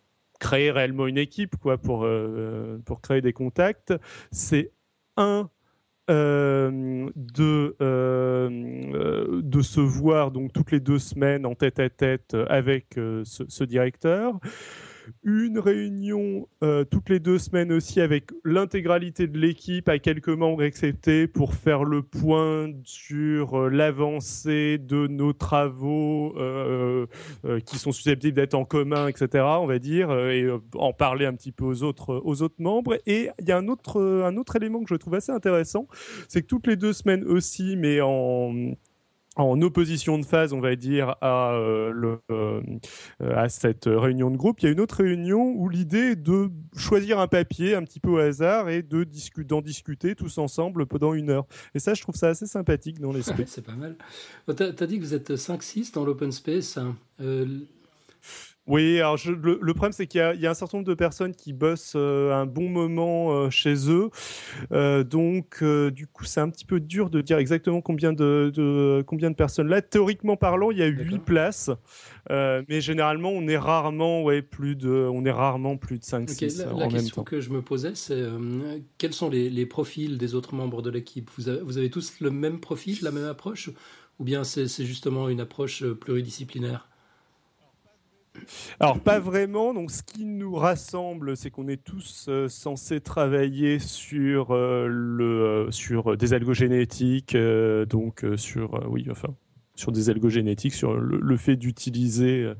créer 0.40 0.70
réellement 0.70 1.07
une 1.07 1.18
équipe, 1.18 1.57
quoi, 1.57 1.76
pour, 1.76 2.05
euh, 2.05 2.78
pour 2.86 3.03
créer 3.03 3.20
des 3.20 3.34
contacts, 3.34 3.92
c'est 4.32 4.72
un 5.18 5.40
euh, 5.42 5.44
de, 6.11 7.76
euh, 7.80 8.50
euh, 8.94 9.40
de 9.42 9.61
se 9.62 9.80
voir 9.80 10.30
donc 10.30 10.52
toutes 10.52 10.72
les 10.72 10.80
deux 10.80 10.98
semaines 10.98 11.46
en 11.46 11.54
tête 11.54 11.78
à 11.78 11.88
tête 11.88 12.36
avec 12.48 12.98
euh, 12.98 13.22
ce 13.24 13.64
directeur. 13.64 14.38
Une 15.22 15.58
réunion 15.58 16.48
euh, 16.62 16.84
toutes 16.84 17.08
les 17.08 17.20
deux 17.20 17.38
semaines 17.38 17.72
aussi 17.72 18.00
avec 18.00 18.30
l'intégralité 18.44 19.26
de 19.26 19.38
l'équipe, 19.38 19.88
à 19.88 19.98
quelques 19.98 20.28
membres 20.28 20.62
exceptés, 20.62 21.26
pour 21.26 21.54
faire 21.54 21.84
le 21.84 22.02
point 22.02 22.70
sur 22.84 23.58
euh, 23.58 23.68
l'avancée 23.68 24.78
de 24.78 25.06
nos 25.06 25.32
travaux 25.32 26.34
euh, 26.38 27.06
qui 27.66 27.78
sont 27.78 27.92
susceptibles 27.92 28.36
d'être 28.36 28.54
en 28.54 28.64
commun, 28.64 29.08
etc. 29.08 29.44
On 29.61 29.66
va 29.66 29.78
dire, 29.78 30.11
et 30.12 30.46
en 30.74 30.92
parler 30.92 31.26
un 31.26 31.34
petit 31.34 31.52
peu 31.52 31.64
aux 31.64 31.82
autres, 31.82 32.20
aux 32.24 32.42
autres 32.42 32.61
membres. 32.61 32.98
Et 33.06 33.30
il 33.38 33.48
y 33.48 33.52
a 33.52 33.58
un 33.58 33.68
autre, 33.68 34.00
un 34.00 34.36
autre 34.36 34.56
élément 34.56 34.80
que 34.82 34.88
je 34.88 34.96
trouve 34.96 35.14
assez 35.14 35.32
intéressant, 35.32 35.86
c'est 36.28 36.42
que 36.42 36.46
toutes 36.46 36.66
les 36.66 36.76
deux 36.76 36.92
semaines 36.92 37.24
aussi, 37.24 37.76
mais 37.76 38.00
en 38.00 38.74
en 39.43 39.61
opposition 39.62 40.18
de 40.18 40.24
phase, 40.24 40.53
on 40.53 40.61
va 40.61 40.76
dire, 40.76 41.16
à, 41.20 41.53
euh, 41.55 42.16
euh, 42.30 42.61
à 43.20 43.49
cette 43.49 43.86
réunion 43.86 44.30
de 44.30 44.36
groupe, 44.36 44.61
il 44.61 44.66
y 44.66 44.68
a 44.68 44.72
une 44.72 44.80
autre 44.80 45.03
réunion 45.03 45.53
où 45.57 45.68
l'idée 45.68 46.12
est 46.12 46.16
de 46.16 46.51
choisir 46.76 47.18
un 47.18 47.26
papier 47.26 47.74
un 47.74 47.82
petit 47.82 48.01
peu 48.01 48.11
au 48.11 48.18
hasard 48.18 48.68
et 48.68 48.82
de 48.82 49.07
d'en 49.43 49.61
discuter 49.61 50.14
tous 50.14 50.38
ensemble 50.38 50.86
pendant 50.86 51.14
une 51.14 51.30
heure. 51.30 51.47
Et 51.74 51.78
ça, 51.78 51.95
je 51.95 52.03
trouve 52.03 52.14
ça 52.14 52.28
assez 52.28 52.47
sympathique 52.47 53.01
dans 53.01 53.12
l'esprit. 53.12 53.45
c'est 53.47 53.64
pas 53.64 53.74
mal. 53.74 53.97
Tu 54.57 54.62
as, 54.62 54.86
dit 54.86 54.99
que 54.99 55.05
vous 55.05 55.14
êtes 55.14 55.32
5-6 55.32 55.95
dans 55.95 56.05
l'open 56.05 56.32
space. 56.32 56.78
Hein. 56.78 56.97
Oui, 58.66 59.00
alors 59.00 59.18
le, 59.26 59.74
problème 59.74 59.92
c'est 59.92 60.06
qu'il 60.06 60.20
y, 60.20 60.46
a 60.46 60.50
un 60.50 60.54
certain 60.54 60.78
nombre 60.78 60.88
de 60.88 60.94
personnes 60.94 61.34
qui 61.34 61.52
bossent 61.52 61.94
euh, 61.96 62.32
un 62.32 62.46
bon 62.46 62.68
moment 62.68 63.32
euh, 63.32 63.50
chez 63.50 63.90
eux, 63.90 64.11
euh, 64.70 65.02
donc 65.02 65.64
du 65.64 66.06
coup 66.06 66.24
c'est 66.24 66.40
un 66.40 66.50
petit 66.50 66.66
peu 66.66 66.78
dur 66.78 67.11
de 67.11 67.20
dire 67.22 67.38
exactement 67.38 67.80
combien 67.80 68.12
de, 68.12 69.02
combien 69.06 69.30
de 69.30 69.34
personnes. 69.34 69.68
Là, 69.68 69.80
théoriquement 69.80 70.36
parlant, 70.36 70.70
il 70.70 70.78
y 70.78 70.82
a 70.82 70.86
8 70.86 71.18
places, 71.18 71.70
mais 72.28 72.80
généralement 72.80 73.30
on 73.30 73.48
est 73.48 73.58
rarement 73.58 74.22
ouais 74.22 74.42
plus 74.42 74.76
de, 74.76 74.90
on 74.90 75.24
est 75.24 75.32
rarement 75.32 75.76
plus 75.76 75.98
de 75.98 76.04
5 76.04 76.28
6 76.28 76.58
la, 76.58 76.72
la 76.72 76.88
question 76.88 77.24
que 77.24 77.40
je 77.40 77.50
me 77.50 77.62
posais, 77.62 77.94
c'est 77.94 78.22
quels 78.98 79.14
sont 79.14 79.30
les, 79.30 79.66
profils 79.66 80.18
des 80.18 80.34
autres 80.34 80.54
membres 80.54 80.82
de 80.82 80.90
l'équipe? 80.90 81.30
Vous 81.36 81.48
avez 81.48 81.90
tous 81.90 82.20
le 82.20 82.30
même 82.30 82.61
profil, 82.61 82.98
la 83.02 83.11
même 83.11 83.26
approche, 83.26 83.70
ou 84.18 84.24
bien 84.24 84.44
c'est 84.44 84.84
justement 84.84 85.28
une 85.28 85.40
approche 85.40 85.82
pluridisciplinaire? 85.84 86.89
Alors 88.78 89.01
pas 89.01 89.18
vraiment. 89.18 89.74
Donc 89.74 89.91
ce 89.91 90.03
qui 90.03 90.24
nous 90.24 90.55
rassemble, 90.55 91.37
c'est 91.37 91.51
qu'on 91.51 91.68
est 91.68 91.83
tous 91.83 92.26
euh, 92.28 92.49
censés 92.49 93.01
travailler 93.01 93.78
sur 93.78 94.53
euh, 94.53 94.87
le 94.89 95.24
euh, 95.24 95.70
sur 95.70 96.16
des 96.16 96.33
algogénétiques, 96.33 97.37
donc 97.37 98.24
sur 98.37 98.89
oui 98.91 99.07
enfin 99.11 99.35
sur 99.76 99.93
des 99.93 100.11
algogénétiques, 100.11 100.74
sur 100.74 100.93
le, 100.93 101.37
fait 101.39 101.57
d'utiliser 101.57 102.53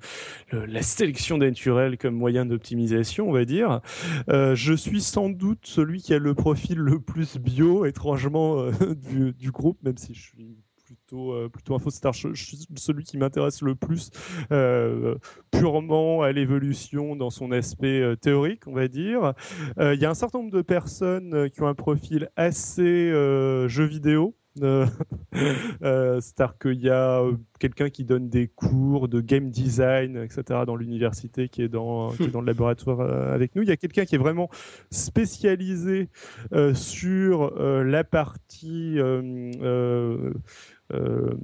la 0.53 0.81
sélection 0.81 1.37
naturelle 1.37 1.99
comme 1.99 2.14
moyen 2.14 2.47
d'optimisation, 2.47 3.29
on 3.29 3.33
va 3.33 3.45
dire. 3.45 3.83
je 4.29 4.75
suis 4.75 5.03
sans 5.03 5.29
doute 5.29 5.59
celui 5.64 6.01
qui 6.01 6.14
a 6.14 6.18
le 6.18 6.33
profil 6.33 6.79
le 6.79 6.99
plus 6.99 7.37
bio, 7.37 7.85
étrangement, 7.85 8.71
du, 9.11 9.35
du, 9.35 9.51
groupe, 9.51 9.77
même 9.83 9.99
si 9.99 10.14
je 10.14 10.23
suis 10.23 10.57
plutôt, 11.11 11.33
euh, 11.33 11.49
plutôt 11.49 11.75
info. 11.75 11.91
C'est 11.91 12.03
celui 12.77 13.05
qui 13.05 13.19
m'intéresse 13.19 13.63
le 13.63 13.75
plus 13.75 14.11
euh, 14.53 15.17
purement 15.51 16.23
à 16.23 16.33
l'évolution 16.33 17.17
dans 17.17 17.31
son 17.31 17.53
aspect 17.53 18.01
euh, 18.01 18.17
théorique, 18.17 18.67
on 18.67 18.73
va 18.73 18.89
dire. 18.89 19.35
Il 19.79 19.99
y 19.99 20.05
a 20.05 20.11
un 20.11 20.15
certain 20.15 20.39
nombre 20.39 20.53
de 20.53 20.63
personnes 20.63 21.51
qui 21.51 21.63
ont 21.63 21.69
un 21.69 21.75
profil 21.75 22.31
assez 22.37 23.11
jeu 23.11 23.85
vidéo. 23.85 24.37
C'est-à-dire 24.61 26.59
qu'il 26.61 26.81
y 26.81 26.91
a 26.91 27.23
quelqu'un 27.61 27.89
qui 27.89 28.05
donne 28.05 28.29
des 28.29 28.49
cours 28.49 29.09
de 29.09 29.21
game 29.21 29.51
design, 29.51 30.17
etc., 30.17 30.61
dans 30.67 30.77
l'université, 30.77 31.49
qui, 31.49 31.63
est 31.63 31.69
dans, 31.69 32.11
qui 32.11 32.25
est 32.25 32.31
dans 32.31 32.41
le 32.41 32.47
laboratoire 32.47 33.01
avec 33.33 33.55
nous. 33.55 33.63
Il 33.63 33.69
y 33.69 33.73
a 33.73 33.77
quelqu'un 33.77 34.05
qui 34.05 34.17
est 34.17 34.19
vraiment 34.19 34.51
spécialisé 34.91 36.09
sur 36.75 37.55
la 37.59 38.05
partie 38.05 38.99
euh, 40.93 41.34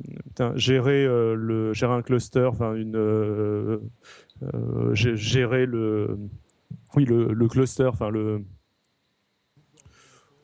gérer 0.56 1.04
euh, 1.04 1.34
le 1.34 1.72
gérer 1.72 1.94
un 1.94 2.02
cluster, 2.02 2.44
enfin 2.44 2.74
une 2.74 2.96
euh, 2.96 3.78
gérer 4.92 5.66
le 5.66 6.18
oui 6.94 7.04
le, 7.04 7.32
le 7.32 7.48
cluster, 7.48 7.86
enfin 7.86 8.10
le 8.10 8.42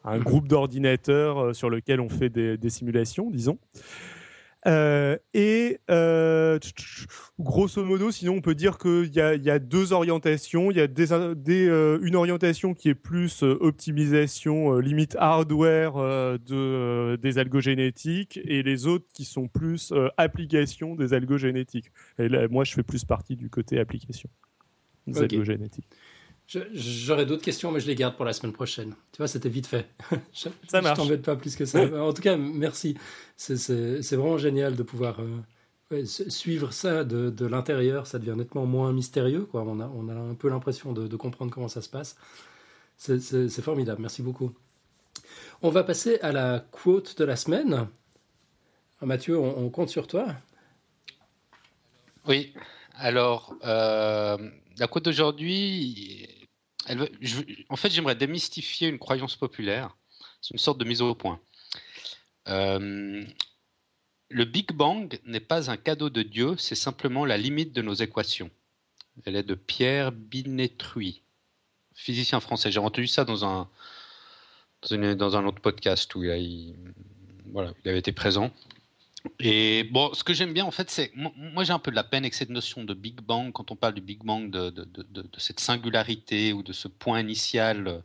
un 0.05 0.19
groupe 0.19 0.49
d'ordinateurs 0.49 1.55
sur 1.55 1.71
lequel 1.71 2.01
on 2.01 2.09
fait 2.09 2.29
des, 2.29 2.57
des 2.57 2.71
simulations, 2.71 3.31
disons. 3.31 3.59
Euh, 4.67 5.17
et 5.35 5.81
euh, 5.91 6.59
grosso 7.41 7.85
modo, 7.85 8.13
sinon 8.13 8.35
on 8.35 8.41
peut 8.41 8.55
dire 8.55 8.79
qu'il 8.79 9.07
y, 9.07 9.19
y 9.19 9.51
a, 9.51 9.59
deux 9.59 9.93
orientations. 9.93 10.71
Il 10.71 10.77
y 10.77 10.81
a 10.81 10.87
des, 10.87 11.07
des, 11.37 11.67
euh, 11.69 11.99
une 12.03 12.15
orientation 12.15 12.75
qui 12.75 12.89
est 12.89 12.95
plus 12.95 13.43
optimisation 13.43 14.79
limite 14.79 15.17
hardware 15.19 15.95
de, 16.39 17.17
des 17.17 17.39
algogénétiques 17.39 18.39
et 18.45 18.63
les 18.63 18.87
autres 18.87 19.07
qui 19.13 19.25
sont 19.25 19.49
plus 19.49 19.93
application 20.17 20.95
des 20.95 21.13
algogénétiques. 21.13 21.91
Et 22.19 22.29
là, 22.29 22.47
moi, 22.49 22.65
je 22.65 22.73
fais 22.73 22.83
plus 22.85 23.05
partie 23.05 23.37
du 23.37 23.51
côté 23.51 23.81
application 23.81 24.29
des 25.07 25.23
algogénétiques. 25.23 25.89
J'aurais 26.75 27.27
d'autres 27.27 27.45
questions, 27.45 27.71
mais 27.73 27.81
je 27.81 27.87
les 27.87 27.95
garde 27.95 28.17
pour 28.17 28.25
la 28.25 28.33
semaine 28.33 28.53
prochaine. 28.53 28.95
Tu 29.13 29.19
vois, 29.19 29.29
c'était 29.29 29.49
vite 29.49 29.67
fait. 29.67 29.89
je, 30.33 30.49
ça 30.69 30.81
marche. 30.81 30.99
Je 30.99 31.03
t'embête 31.03 31.23
pas 31.23 31.37
plus 31.37 31.57
que 31.57 31.65
ça. 31.65 31.83
En 32.03 32.13
tout 32.13 32.23
cas, 32.23 32.37
merci. 32.37 32.97
C'est 33.37 34.13
vraiment 34.13 34.39
génial 34.39 34.77
de 34.77 34.83
pouvoir 34.83 35.21
euh, 35.21 36.05
suivre 36.05 36.73
ça 36.73 37.05
de, 37.05 37.31
de 37.31 37.47
l'intérieur. 37.47 38.07
Ça 38.07 38.19
devient 38.19 38.37
nettement 38.37 38.67
moins 38.67 38.93
mystérieux. 38.93 39.47
Quoi. 39.47 39.63
On, 39.63 39.81
a, 39.81 39.87
on 39.87 40.09
a 40.09 40.15
un 40.15 40.35
peu 40.35 40.49
l'impression 40.49 40.93
de, 40.93 41.07
de, 41.07 41.17
comprendre 41.17 41.51
comment 41.51 41.69
ça 41.69 41.83
se 41.83 41.89
passe. 41.89 42.17
C'est 42.97 43.63
formidable. 43.63 44.01
Merci 44.03 44.23
beaucoup. 44.23 44.53
On 45.63 45.71
va 45.71 45.85
passer 45.85 46.19
à 46.21 46.33
la 46.33 46.65
quote 46.71 47.19
de 47.19 47.25
la 47.25 47.37
semaine. 47.37 47.89
Ah, 49.01 49.07
Mathieu, 49.07 49.39
on, 49.39 49.69
compte 49.71 49.89
sur 49.89 50.07
toi. 50.07 50.27
Oui. 52.29 52.55
Alors, 52.95 53.55
euh, 53.65 54.37
la 54.79 54.87
quote 54.87 55.05
d'aujourd'hui, 55.05 56.29
en 57.69 57.77
fait, 57.77 57.91
j'aimerais 57.91 58.15
démystifier 58.15 58.89
une 58.89 58.99
croyance 58.99 59.37
populaire. 59.37 59.97
C'est 60.41 60.55
une 60.55 60.59
sorte 60.59 60.79
de 60.79 60.85
mise 60.85 61.01
au 61.03 61.15
point. 61.15 61.41
Euh, 62.49 63.25
le 64.29 64.45
Big 64.45 64.73
Bang 64.73 65.19
n'est 65.25 65.41
pas 65.41 65.71
un 65.71 65.77
cadeau 65.77 66.11
de 66.11 66.23
Dieu, 66.23 66.57
c'est 66.57 66.75
simplement 66.75 67.25
la 67.25 67.37
limite 67.37 67.73
de 67.73 67.83
nos 67.83 67.95
équations. 67.95 68.51
Elle 69.25 69.37
est 69.37 69.43
de 69.43 69.55
Pierre 69.55 70.11
Binetruy, 70.11 71.23
physicien 71.95 72.41
français. 72.41 72.73
J'ai 72.73 72.81
entendu 72.81 73.07
ça 73.07 73.25
dans 73.25 73.45
un, 73.45 73.69
dans, 74.91 75.37
un 75.37 75.47
autre 75.47 75.61
podcast 75.61 76.15
où 76.15 76.25
il, 76.25 76.75
voilà, 77.53 77.73
il 77.85 77.91
avait 77.91 77.99
été 77.99 78.13
présent. 78.13 78.51
Et 79.39 79.85
bon, 79.85 80.13
ce 80.15 80.25
que 80.25 80.35
j'aime 80.35 80.53
bien 80.53 80.65
en 80.65 80.71
fait, 80.71 80.91
c'est 80.91 81.13
moi, 81.15 81.65
j'ai 81.65 81.73
un 81.73 81.79
peu 81.79 81.91
de 81.91 81.97
la 81.97 82.05
peine 82.05 82.25
avec 82.25 82.35
cette 82.35 82.51
notion 82.51 82.85
de 82.85 82.95
Big 82.95 83.21
Bang 83.21 83.53
quand 83.53 83.71
on 83.71 83.77
parle 83.77 83.95
du 83.95 84.01
Big 84.01 84.23
Bang, 84.25 84.51
de, 84.51 84.71
de, 84.71 85.29
cette 85.39 85.61
singularité 85.61 86.53
ou 86.53 86.63
de 86.63 86.73
ce 86.73 86.89
point 86.89 87.21
initial 87.21 87.89
euh, 87.89 87.99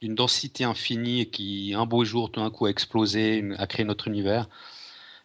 d'une 0.00 0.14
densité 0.14 0.64
infinie 0.64 1.30
qui 1.30 1.74
un 1.74 1.86
beau 1.86 2.04
jour 2.04 2.30
tout 2.30 2.40
d'un 2.40 2.50
coup 2.50 2.66
a 2.66 2.70
explosé, 2.70 3.44
a 3.58 3.66
créé 3.66 3.84
notre 3.84 4.08
univers. 4.08 4.48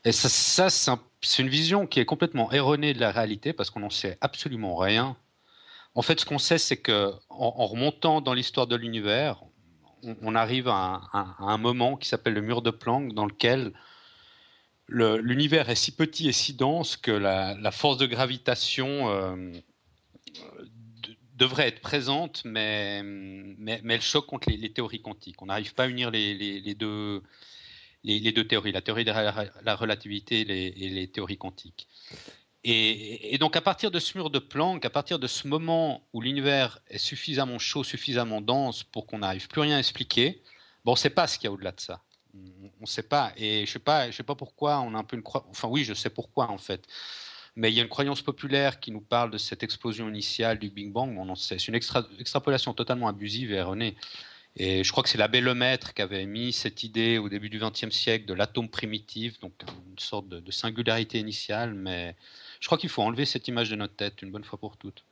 Et 0.06 0.12
ça, 0.12 0.70
c'est 0.70 1.42
une 1.42 1.50
vision 1.50 1.88
qui 1.88 2.00
est 2.00 2.06
complètement 2.06 2.52
erronée 2.52 2.94
de 2.94 3.00
la 3.00 3.12
réalité 3.12 3.54
parce 3.54 3.70
qu'on 3.70 3.80
n'en 3.80 3.90
sait 3.90 4.18
absolument 4.22 4.76
rien. 4.76 5.16
En 5.96 6.02
fait, 6.02 6.20
ce 6.20 6.26
qu'on 6.26 6.40
sait, 6.40 6.58
c'est 6.58 6.78
que 6.78 7.14
en, 7.30 7.68
remontant 7.68 8.20
dans 8.20 8.34
l'histoire 8.34 8.68
de 8.68 8.76
l'univers, 8.76 9.44
on, 10.22 10.36
arrive 10.36 10.68
à 10.68 11.02
un 11.40 11.58
moment 11.58 11.96
qui 11.96 12.10
s'appelle 12.10 12.34
le 12.34 12.42
mur 12.42 12.62
de 12.62 12.72
Planck, 12.72 13.14
dans 13.14 13.26
lequel 13.26 13.72
l'univers 14.94 15.70
est 15.70 15.76
si 15.76 15.92
petit 15.96 16.30
et 16.30 16.32
si 16.32 16.54
dense 16.54 16.98
que 16.98 17.12
la, 17.12 17.72
force 17.72 17.98
de 17.98 18.06
gravitation 18.06 19.10
euh, 19.10 19.52
devrait 21.36 21.68
être 21.68 21.82
présente, 21.82 22.44
mais, 22.46 23.02
mais, 23.04 23.82
elle 23.90 24.02
choque 24.02 24.28
contre 24.28 24.50
les, 24.50 24.72
théories 24.72 25.02
quantiques. 25.02 25.42
On 25.42 25.48
n'arrive 25.48 25.74
pas 25.74 25.84
à 25.84 25.88
unir 25.88 26.12
les, 26.12 26.76
deux, 26.76 27.24
les, 28.04 28.32
deux 28.32 28.48
théories, 28.48 28.72
la 28.72 28.82
théorie 28.82 29.06
de 29.06 29.12
la, 29.12 29.76
relativité 29.76 30.42
et 30.42 30.90
les, 30.90 31.08
théories 31.08 31.38
quantiques. 31.38 31.88
Et, 32.64 33.38
donc 33.40 33.58
à 33.58 33.62
partir 33.62 33.92
de 33.92 34.00
ce 34.00 34.18
mur 34.18 34.30
de 34.30 34.40
Planck, 34.40 34.86
à 34.86 34.90
partir 34.90 35.20
de 35.20 35.28
ce 35.28 35.48
moment 35.48 36.08
où 36.14 36.22
l'univers 36.22 36.80
est 36.88 36.98
suffisamment 36.98 37.60
chaud, 37.60 37.84
suffisamment 37.84 38.40
dense 38.40 38.84
pour 38.84 39.06
qu'on 39.06 39.20
n'arrive 39.20 39.48
plus 39.50 39.62
rien 39.62 39.78
à 39.78 39.80
expliquer, 39.80 40.42
bon, 40.86 40.92
on 40.92 40.96
ne 40.96 41.00
sait 41.00 41.10
pas 41.10 41.28
ce 41.28 41.38
qu'il 41.38 41.46
y 41.46 41.48
a 41.50 41.52
au-delà 41.52 41.72
de 41.72 41.82
ça 41.82 42.04
on 42.34 42.82
ne 42.82 42.86
sait 42.86 43.04
pas. 43.04 43.32
Et 43.38 43.66
je 43.66 43.72
sais 43.72 43.80
pas, 43.80 44.10
je 44.10 44.16
sais 44.16 44.24
pas 44.24 44.36
pourquoi 44.36 44.80
on 44.82 44.94
a 44.96 44.98
un 44.98 45.04
peu 45.04 45.16
une 45.16 45.24
Enfin 45.26 45.68
oui, 45.68 45.84
je 45.84 45.94
sais 45.94 46.10
pourquoi 46.10 46.50
en 46.50 46.58
fait. 46.58 46.88
Mais 47.56 47.72
il 47.72 47.76
y 47.76 47.80
a 47.80 47.84
une 47.84 47.90
croyance 47.90 48.22
populaire 48.22 48.80
qui 48.80 48.92
nous 48.92 49.02
parle 49.02 49.30
de 49.30 49.38
cette 49.38 49.62
explosion 49.62 50.10
initiale 50.10 50.58
du 50.58 50.70
Big 50.70 50.92
Bang. 50.92 51.16
On 51.18 51.36
c'est 51.36 51.68
une 51.68 51.76
extrapolation 51.76 52.74
totalement 52.74 53.08
abusive 53.08 53.52
et 53.52 53.58
erronée. 53.58 53.96
Et 54.56 54.84
je 54.84 54.92
crois 54.92 55.04
que 55.04 55.10
c'est 55.10 55.18
l'abbé 55.18 55.42
Lemaître 55.42 55.94
qui 55.94 56.02
avait 56.02 56.26
mis 56.26 56.54
cette 56.54 56.84
idée 56.84 57.18
au 57.18 57.30
début 57.30 57.50
du 57.50 57.60
XXe 57.60 57.90
siècle 57.90 58.26
de 58.26 58.34
l'atome 58.34 58.70
primitif, 58.70 59.40
donc 59.40 59.54
une 59.90 60.00
sorte 60.00 60.30
de, 60.30 60.52
singularité 60.52 61.20
initiale. 61.20 61.74
Mais 61.74 62.16
je 62.60 62.68
crois 62.68 62.78
qu'il 62.78 62.90
faut 62.90 63.02
enlever 63.02 63.26
cette 63.26 63.48
image 63.48 63.70
de 63.70 63.76
notre 63.76 63.96
tête 63.96 64.22
une 64.22 64.32
bonne 64.32 64.44
fois 64.44 64.60
pour 64.60 64.78
toutes. 64.78 65.06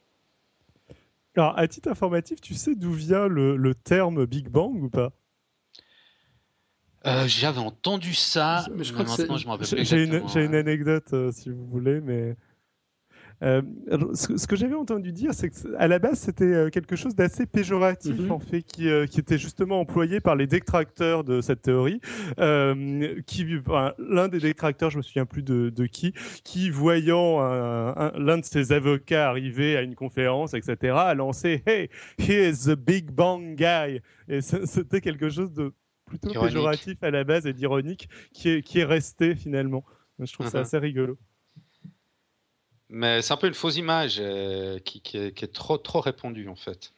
Alors, 1.35 1.57
à 1.57 1.67
titre 1.67 1.89
informatif, 1.89 2.41
tu 2.41 2.55
sais 2.55 2.75
d'où 2.75 2.91
vient 2.91 3.27
le 3.27 3.73
terme 3.75 4.25
Big 4.25 4.49
Bang 4.49 4.83
ou 4.83 4.89
pas? 4.89 5.13
Euh, 7.07 7.23
j'avais 7.27 7.59
entendu 7.59 8.13
ça, 8.13 8.65
mais 8.75 8.83
je 8.83 8.93
crois 8.93 9.05
que 9.05 9.65
J'ai 9.83 10.03
une, 10.03 10.23
une, 10.35 10.55
anecdote, 10.55 11.13
euh, 11.13 11.31
si 11.31 11.49
vous 11.49 11.65
voulez, 11.65 11.99
mais 11.99 12.35
Euh, 13.43 13.61
ce, 14.13 14.45
que 14.45 14.55
j'avais 14.55 14.75
entendu 14.75 15.11
dire, 15.11 15.33
c'est 15.33 15.49
qu'à 15.49 15.87
la 15.87 15.97
base, 15.97 16.19
c'était 16.19 16.69
quelque 16.71 16.95
chose 16.95 17.15
d'assez 17.15 17.47
péjoratif, 17.47 18.19
mhm. 18.19 18.31
en 18.31 18.39
fait, 18.39 18.61
qui, 18.61 18.87
euh, 18.87 19.07
qui, 19.07 19.19
était 19.19 19.39
justement 19.39 19.79
employé 19.79 20.19
par 20.19 20.35
les 20.35 20.45
détracteurs 20.45 21.23
de 21.23 21.41
cette 21.41 21.63
théorie. 21.63 21.99
qui, 23.25 23.45
l'un 23.97 24.27
des 24.27 24.39
détracteurs, 24.39 24.91
je 24.91 24.97
me 24.97 25.01
souviens 25.01 25.25
plus 25.25 25.41
de, 25.41 25.69
de 25.69 25.85
qui, 25.87 26.13
qui 26.43 26.69
voyant 26.69 27.39
l'un 27.39 28.37
de 28.37 28.45
ses 28.45 28.71
avocats 28.73 29.29
arriver 29.29 29.75
à 29.75 29.81
une 29.81 29.95
conférence, 29.95 30.53
etc., 30.53 30.93
a 30.95 31.13
lancé 31.15 31.63
Hey, 31.65 31.89
here's 32.19 32.65
the 32.65 32.75
Big 32.75 33.11
Bang 33.11 33.55
guy. 33.55 34.01
Et 34.27 34.41
c'était 34.41 35.01
quelque 35.01 35.29
chose 35.29 35.51
de 35.51 35.73
plutôt 36.11 36.41
péjoratif 36.41 37.01
à 37.01 37.11
la 37.11 37.23
base 37.23 37.45
et 37.45 37.53
d'ironique 37.53 38.09
qui 38.33 38.49
est, 38.49 38.61
qui 38.61 38.79
est 38.79 38.85
resté 38.85 39.35
finalement. 39.35 39.83
Je 40.19 40.31
trouve 40.33 40.47
ça 40.47 40.59
uh-huh. 40.59 40.61
assez 40.61 40.77
rigolo. 40.77 41.17
Mais 42.89 43.21
c'est 43.21 43.31
un 43.33 43.37
peu 43.37 43.47
une 43.47 43.53
fausse 43.53 43.77
image 43.77 44.17
euh, 44.19 44.77
qui, 44.79 45.01
est, 45.13 45.53
trop, 45.53 45.77
trop 45.77 46.01
répandue 46.01 46.49
en 46.49 46.55
fait. 46.55 46.93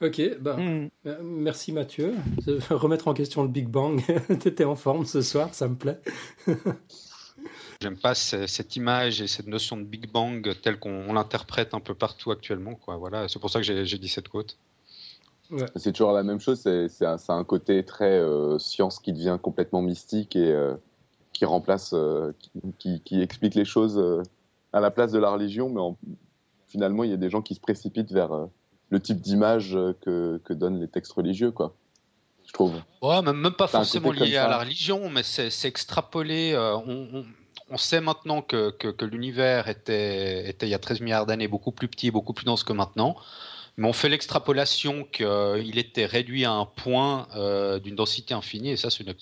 Ok, 0.00 0.22
ben, 0.40 0.56
hmm. 0.56 0.90
euh, 1.06 1.18
merci 1.24 1.72
Mathieu. 1.72 2.14
Remettre 2.70 3.08
en 3.08 3.14
question 3.14 3.42
le 3.42 3.48
Big 3.48 3.66
Bang. 3.66 4.00
T'étais 4.40 4.62
en 4.62 4.76
forme 4.76 5.04
ce 5.04 5.20
soir, 5.20 5.52
ça 5.52 5.66
me 5.66 5.74
plaît. 5.74 6.00
J'aime 7.82 7.98
pas 7.98 8.14
cette 8.14 8.76
image 8.76 9.20
et 9.20 9.26
cette 9.26 9.48
notion 9.48 9.76
de 9.76 9.82
Big 9.82 10.10
Bang 10.10 10.48
telle 10.62 10.78
qu'on 10.78 11.12
l'interprète 11.12 11.74
un 11.74 11.80
peu 11.80 11.94
partout 11.94 12.30
actuellement. 12.30 12.76
Quoi. 12.76 12.96
Voilà, 12.96 13.28
c'est 13.28 13.38
pour 13.40 13.50
ça 13.50 13.60
que 13.60 13.84
j'ai 13.84 13.98
dit 13.98 14.08
cette 14.08 14.28
quote. 14.28 14.58
C'est 15.76 15.92
toujours 15.92 16.12
la 16.12 16.22
même 16.22 16.40
chose, 16.40 16.60
c'est 16.60 17.06
un, 17.06 17.16
un, 17.28 17.44
côté 17.44 17.84
très 17.84 18.18
euh, 18.18 18.58
science 18.58 18.98
qui 18.98 19.12
devient 19.12 19.38
complètement 19.40 19.80
mystique 19.80 20.36
et 20.36 20.54
qui 21.38 21.44
remplace, 21.44 21.92
euh, 21.94 22.32
qui, 22.78 23.00
qui, 23.00 23.22
explique 23.22 23.54
les 23.54 23.64
choses 23.64 23.96
euh, 23.96 24.22
à 24.72 24.80
la 24.80 24.90
place 24.90 25.12
de 25.12 25.20
la 25.20 25.30
religion, 25.30 25.68
mais 25.68 26.16
finalement, 26.66 27.04
il 27.04 27.10
y 27.10 27.14
a 27.14 27.16
des 27.16 27.30
gens 27.30 27.42
qui 27.42 27.54
se 27.54 27.60
précipitent 27.60 28.10
vers 28.10 28.32
euh, 28.32 28.46
le 28.90 28.98
type 28.98 29.20
d'image 29.20 29.78
que, 30.00 30.40
que, 30.44 30.52
donnent 30.52 30.80
les 30.80 30.88
textes 30.88 31.12
religieux, 31.12 31.52
quoi. 31.52 31.76
Je 32.44 32.52
trouve. 32.52 32.74
Ouais, 33.02 33.22
même, 33.22 33.36
même 33.36 33.52
pas 33.52 33.68
forcément 33.68 34.10
lié 34.10 34.36
à 34.36 34.48
la 34.48 34.58
religion, 34.58 35.08
mais 35.10 35.22
c'est 35.22 35.68
extrapolé. 35.68 36.56
on, 36.56 37.24
on, 37.70 37.76
sait 37.76 38.00
maintenant 38.00 38.42
que, 38.42 38.70
que, 38.70 38.88
que 38.88 39.04
l'univers 39.04 39.68
était, 39.68 40.48
était, 40.48 40.66
il 40.66 40.70
y 40.70 40.74
a 40.74 40.78
13 40.78 41.02
milliards 41.02 41.26
d'années, 41.26 41.46
beaucoup 41.46 41.72
plus 41.72 41.88
petit, 41.88 42.10
beaucoup 42.10 42.32
plus 42.32 42.46
dense 42.46 42.64
que 42.64 42.72
maintenant. 42.72 43.16
Mais 43.78 43.88
on 43.88 43.94
fait 43.94 44.10
l'extrapolation 44.10 45.04
qu'il 45.04 45.78
était 45.78 46.04
réduit 46.04 46.44
à 46.44 46.52
un 46.52 46.66
point 46.66 47.26
d'une 47.82 47.94
densité 47.94 48.34
infinie, 48.34 48.72
et 48.72 48.76
ça, 48.76 48.90
c'est 48.90 49.02
une 49.02 49.14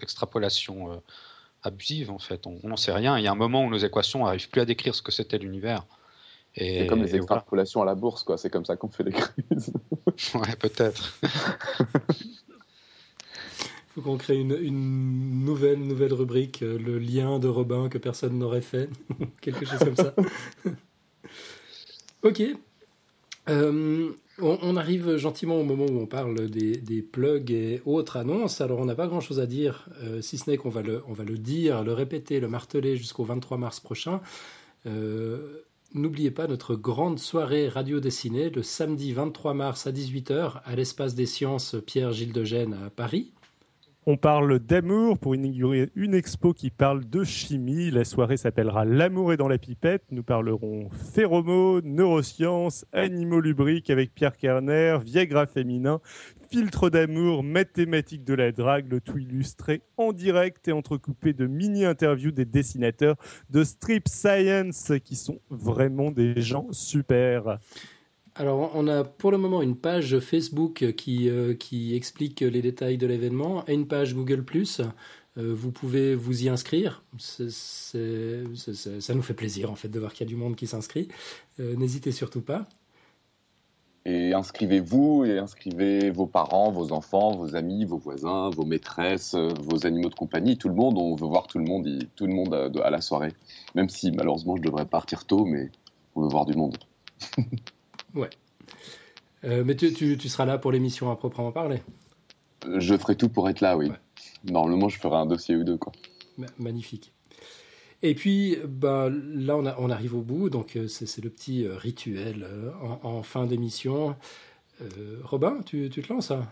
extrapolation 0.00 1.02
abusive 1.64 2.10
en 2.10 2.18
fait. 2.18 2.46
On 2.46 2.68
n'en 2.68 2.76
sait 2.76 2.92
rien. 2.92 3.18
Il 3.18 3.24
y 3.24 3.26
a 3.26 3.32
un 3.32 3.36
moment 3.36 3.64
où 3.64 3.70
nos 3.70 3.78
équations 3.78 4.24
n'arrivent 4.24 4.48
plus 4.50 4.60
à 4.60 4.64
décrire 4.64 4.94
ce 4.94 5.02
que 5.02 5.10
c'était 5.10 5.38
l'univers. 5.38 5.84
C'est 6.56 6.86
comme 6.86 7.02
les 7.02 7.16
extrapolations 7.16 7.82
à 7.82 7.84
la 7.84 7.96
bourse, 7.96 8.22
quoi. 8.22 8.38
C'est 8.38 8.50
comme 8.50 8.64
ça 8.64 8.76
qu'on 8.76 8.88
fait 8.88 9.02
les 9.02 9.12
crises. 9.12 9.72
ouais, 10.34 10.56
peut-être. 10.56 11.18
Il 11.22 11.28
faut 13.88 14.02
qu'on 14.02 14.16
crée 14.16 14.36
une, 14.38 15.44
nouvelle, 15.44 15.80
nouvelle 15.80 16.12
rubrique, 16.12 16.62
euh, 16.62 16.78
le 16.78 16.98
lien 17.00 17.40
de 17.40 17.48
Robin 17.48 17.88
que 17.88 17.98
personne 17.98 18.38
n'aurait 18.38 18.60
fait, 18.60 18.88
quelque 19.40 19.64
chose 19.64 19.80
comme 19.80 19.96
ça. 19.96 20.14
ok. 22.22 22.42
Euh, 23.48 24.12
on, 24.40 24.76
arrive 24.76 25.16
gentiment 25.16 25.60
au 25.60 25.64
moment 25.64 25.86
où 25.86 26.00
on 26.00 26.06
parle 26.06 26.48
des, 26.48 27.02
plugs 27.02 27.50
et 27.52 27.82
autres 27.84 28.16
annonces. 28.16 28.60
Alors, 28.60 28.78
on 28.80 28.84
n'a 28.84 28.94
pas 28.94 29.06
grand-chose 29.06 29.38
à 29.38 29.46
dire, 29.46 29.88
euh, 30.02 30.20
si 30.22 30.38
ce 30.38 30.50
n'est 30.50 30.56
qu'on 30.56 30.70
va 30.70 30.82
le, 30.82 31.38
dire, 31.38 31.84
le 31.84 31.92
répéter, 31.92 32.40
le 32.40 32.48
marteler 32.48 32.96
jusqu'au 32.96 33.24
23 33.24 33.58
mars 33.58 33.80
prochain. 33.80 34.20
Euh, 34.86 35.62
n'oubliez 35.94 36.30
pas 36.30 36.46
notre 36.46 36.74
grande 36.74 37.18
soirée 37.18 37.68
radio 37.68 38.00
dessinée 38.00 38.50
le 38.50 38.62
samedi 38.62 39.12
23 39.12 39.54
mars 39.54 39.86
à 39.86 39.92
18h 39.92 40.60
à 40.64 40.74
l'espace 40.74 41.14
des 41.14 41.26
sciences 41.26 41.76
Pierre-Gilles 41.86 42.32
de 42.32 42.44
Gênes 42.44 42.76
à 42.86 42.90
Paris. 42.90 43.30
On 44.06 44.18
parle 44.18 44.58
d'amour 44.58 45.18
pour 45.18 45.34
inaugurer 45.34 45.88
une 45.94 46.12
expo 46.12 46.52
qui 46.52 46.68
parle 46.68 47.08
de 47.08 47.24
chimie. 47.24 47.90
La 47.90 48.04
soirée 48.04 48.36
s'appellera 48.36 48.84
L'amour 48.84 49.32
est 49.32 49.38
dans 49.38 49.48
la 49.48 49.56
pipette. 49.56 50.04
Nous 50.10 50.22
parlerons 50.22 50.90
phéromones, 50.90 51.86
neurosciences, 51.86 52.84
animaux 52.92 53.40
lubriques 53.40 53.88
avec 53.88 54.12
Pierre 54.12 54.36
Kerner, 54.36 54.98
Viagra 55.02 55.46
féminin, 55.46 56.02
filtre 56.50 56.90
d'amour, 56.90 57.42
mathématiques 57.42 58.24
de 58.24 58.34
la 58.34 58.52
drague, 58.52 58.92
le 58.92 59.00
tout 59.00 59.16
illustré 59.16 59.80
en 59.96 60.12
direct 60.12 60.68
et 60.68 60.72
entrecoupé 60.72 61.32
de 61.32 61.46
mini-interviews 61.46 62.30
des 62.30 62.44
dessinateurs 62.44 63.16
de 63.48 63.64
Strip 63.64 64.06
Science 64.06 64.92
qui 65.02 65.16
sont 65.16 65.40
vraiment 65.48 66.10
des 66.10 66.42
gens 66.42 66.66
super. 66.72 67.58
Alors, 68.36 68.72
on 68.74 68.88
a 68.88 69.04
pour 69.04 69.30
le 69.30 69.38
moment 69.38 69.62
une 69.62 69.76
page 69.76 70.18
Facebook 70.18 70.92
qui, 70.96 71.28
euh, 71.28 71.54
qui 71.54 71.94
explique 71.94 72.40
les 72.40 72.62
détails 72.62 72.98
de 72.98 73.06
l'événement 73.06 73.64
et 73.68 73.74
une 73.74 73.86
page 73.86 74.14
Google⁇ 74.14 74.40
euh, 75.36 75.52
vous 75.54 75.72
pouvez 75.72 76.14
vous 76.14 76.44
y 76.44 76.48
inscrire. 76.48 77.02
ça 77.18 77.98
nous 77.98 79.22
fait 79.22 79.34
plaisir 79.34 79.70
en 79.70 79.74
fait 79.74 79.88
de 79.88 79.98
voir 79.98 80.12
qu'il 80.12 80.26
y 80.26 80.28
a 80.28 80.30
du 80.30 80.36
monde 80.36 80.56
qui 80.56 80.66
s'inscrit. 80.66 81.08
Euh, 81.60 81.76
n'hésitez 81.76 82.12
surtout 82.12 82.40
pas. 82.40 82.66
Et 84.04 84.32
inscrivez-vous 84.32 85.24
et 85.24 85.38
inscrivez 85.38 86.10
vos 86.10 86.26
parents, 86.26 86.70
vos 86.70 86.92
enfants, 86.92 87.36
vos 87.36 87.56
amis, 87.56 87.84
vos 87.84 87.96
voisins, 87.98 88.50
vos 88.50 88.64
maîtresses, 88.64 89.34
vos 89.34 89.86
animaux 89.86 90.10
de 90.10 90.14
compagnie, 90.14 90.58
tout 90.58 90.68
le 90.68 90.74
monde. 90.74 90.98
On 90.98 91.14
veut 91.16 91.26
voir 91.26 91.46
tout 91.46 91.58
le 91.58 91.64
monde, 91.64 91.88
tout 92.14 92.26
le 92.26 92.34
monde 92.34 92.54
à, 92.54 92.90
la 92.90 93.00
soirée. 93.00 93.32
Même 93.74 93.88
si 93.88 94.12
malheureusement 94.12 94.56
je 94.56 94.62
devrais 94.62 94.86
partir 94.86 95.24
tôt, 95.24 95.44
mais 95.46 95.70
on 96.14 96.22
veut 96.22 96.28
voir 96.28 96.46
du 96.46 96.54
monde. 96.54 96.76
Ouais. 98.14 98.30
Euh, 99.44 99.62
mais 99.64 99.76
tu, 99.76 99.92
tu, 99.92 100.28
seras 100.28 100.44
là 100.44 100.58
pour 100.58 100.72
l'émission 100.72 101.10
à 101.10 101.16
proprement 101.16 101.52
parler 101.52 101.82
Je 102.78 102.96
ferai 102.96 103.16
tout 103.16 103.28
pour 103.28 103.48
être 103.48 103.60
là, 103.60 103.76
oui. 103.76 103.90
Normalement, 104.44 104.88
je 104.88 104.98
ferai 104.98 105.16
un 105.16 105.26
dossier 105.26 105.56
ou 105.56 105.64
deux. 105.64 105.76
Quoi. 105.76 105.92
Magnifique. 106.58 107.12
Et 108.02 108.14
puis, 108.14 108.56
bah, 108.66 109.10
là, 109.10 109.56
on, 109.56 109.66
on 109.66 109.90
arrive 109.90 110.14
au 110.14 110.22
bout, 110.22 110.50
donc 110.50 110.76
euh, 110.76 110.88
c'est 110.88 111.22
le 111.22 111.30
petit 111.30 111.64
euh, 111.64 111.76
rituel 111.76 112.46
en, 113.02 113.22
fin 113.22 113.46
d'émission. 113.46 114.16
Robin, 115.22 115.60
tu, 115.64 115.88
tu, 115.88 116.02
te 116.02 116.12
lances 116.12 116.32
hein? 116.32 116.48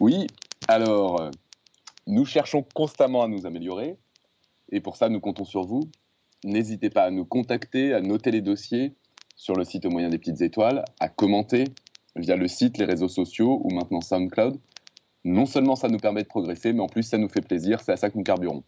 Oui, 0.00 0.26
alors, 0.66 1.30
nous 2.06 2.24
cherchons 2.24 2.64
constamment 2.74 3.22
à 3.22 3.28
nous 3.28 3.44
améliorer, 3.44 3.98
et 4.72 4.80
pour 4.80 4.96
ça, 4.96 5.08
nous 5.08 5.20
comptons 5.20 5.44
sur 5.44 5.62
vous. 5.64 5.90
N'hésitez 6.42 6.88
pas 6.88 7.04
à 7.04 7.10
nous 7.10 7.26
contacter, 7.26 7.92
à 7.92 8.00
noter 8.00 8.30
les 8.30 8.40
dossiers, 8.40 8.94
sur 9.40 9.54
le 9.54 9.64
site 9.64 9.86
au 9.86 9.90
moyen 9.90 10.10
des 10.10 10.18
petites 10.18 10.42
étoiles, 10.42 10.84
à 11.00 11.08
commenter 11.08 11.64
via 12.14 12.36
le 12.36 12.46
site, 12.46 12.76
les 12.76 12.84
réseaux 12.84 13.08
sociaux 13.08 13.62
ou 13.64 13.70
maintenant 13.70 14.02
SoundCloud. 14.02 14.60
Non 15.24 15.46
seulement 15.46 15.76
ça 15.76 15.88
nous 15.88 15.96
permet 15.96 16.22
de 16.22 16.28
progresser, 16.28 16.74
mais 16.74 16.82
en 16.82 16.88
plus 16.88 17.04
ça 17.04 17.16
nous 17.16 17.30
fait 17.30 17.40
plaisir, 17.40 17.80
c'est 17.80 17.92
à 17.92 17.96
ça 17.96 18.10
que 18.10 18.18
nous 18.18 18.22
carburons. 18.22 18.62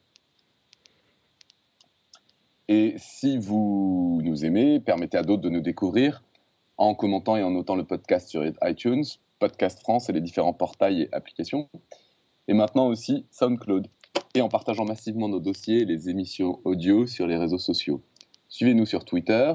Et 2.68 2.94
si 2.96 3.36
vous 3.36 4.22
nous 4.24 4.46
aimez, 4.46 4.80
permettez 4.80 5.18
à 5.18 5.22
d'autres 5.22 5.42
de 5.42 5.50
nous 5.50 5.60
découvrir 5.60 6.24
en 6.78 6.94
commentant 6.94 7.36
et 7.36 7.42
en 7.42 7.50
notant 7.50 7.76
le 7.76 7.84
podcast 7.84 8.30
sur 8.30 8.42
iTunes, 8.62 9.04
Podcast 9.40 9.80
France 9.80 10.08
et 10.08 10.12
les 10.14 10.22
différents 10.22 10.54
portails 10.54 11.02
et 11.02 11.08
applications. 11.12 11.68
Et 12.48 12.54
maintenant 12.54 12.86
aussi 12.86 13.26
SoundCloud. 13.30 13.88
Et 14.34 14.40
en 14.40 14.48
partageant 14.48 14.86
massivement 14.86 15.28
nos 15.28 15.40
dossiers 15.40 15.82
et 15.82 15.84
les 15.84 16.08
émissions 16.08 16.60
audio 16.64 17.06
sur 17.06 17.26
les 17.26 17.36
réseaux 17.36 17.58
sociaux. 17.58 18.00
Suivez-nous 18.48 18.86
sur 18.86 19.04
Twitter, 19.04 19.52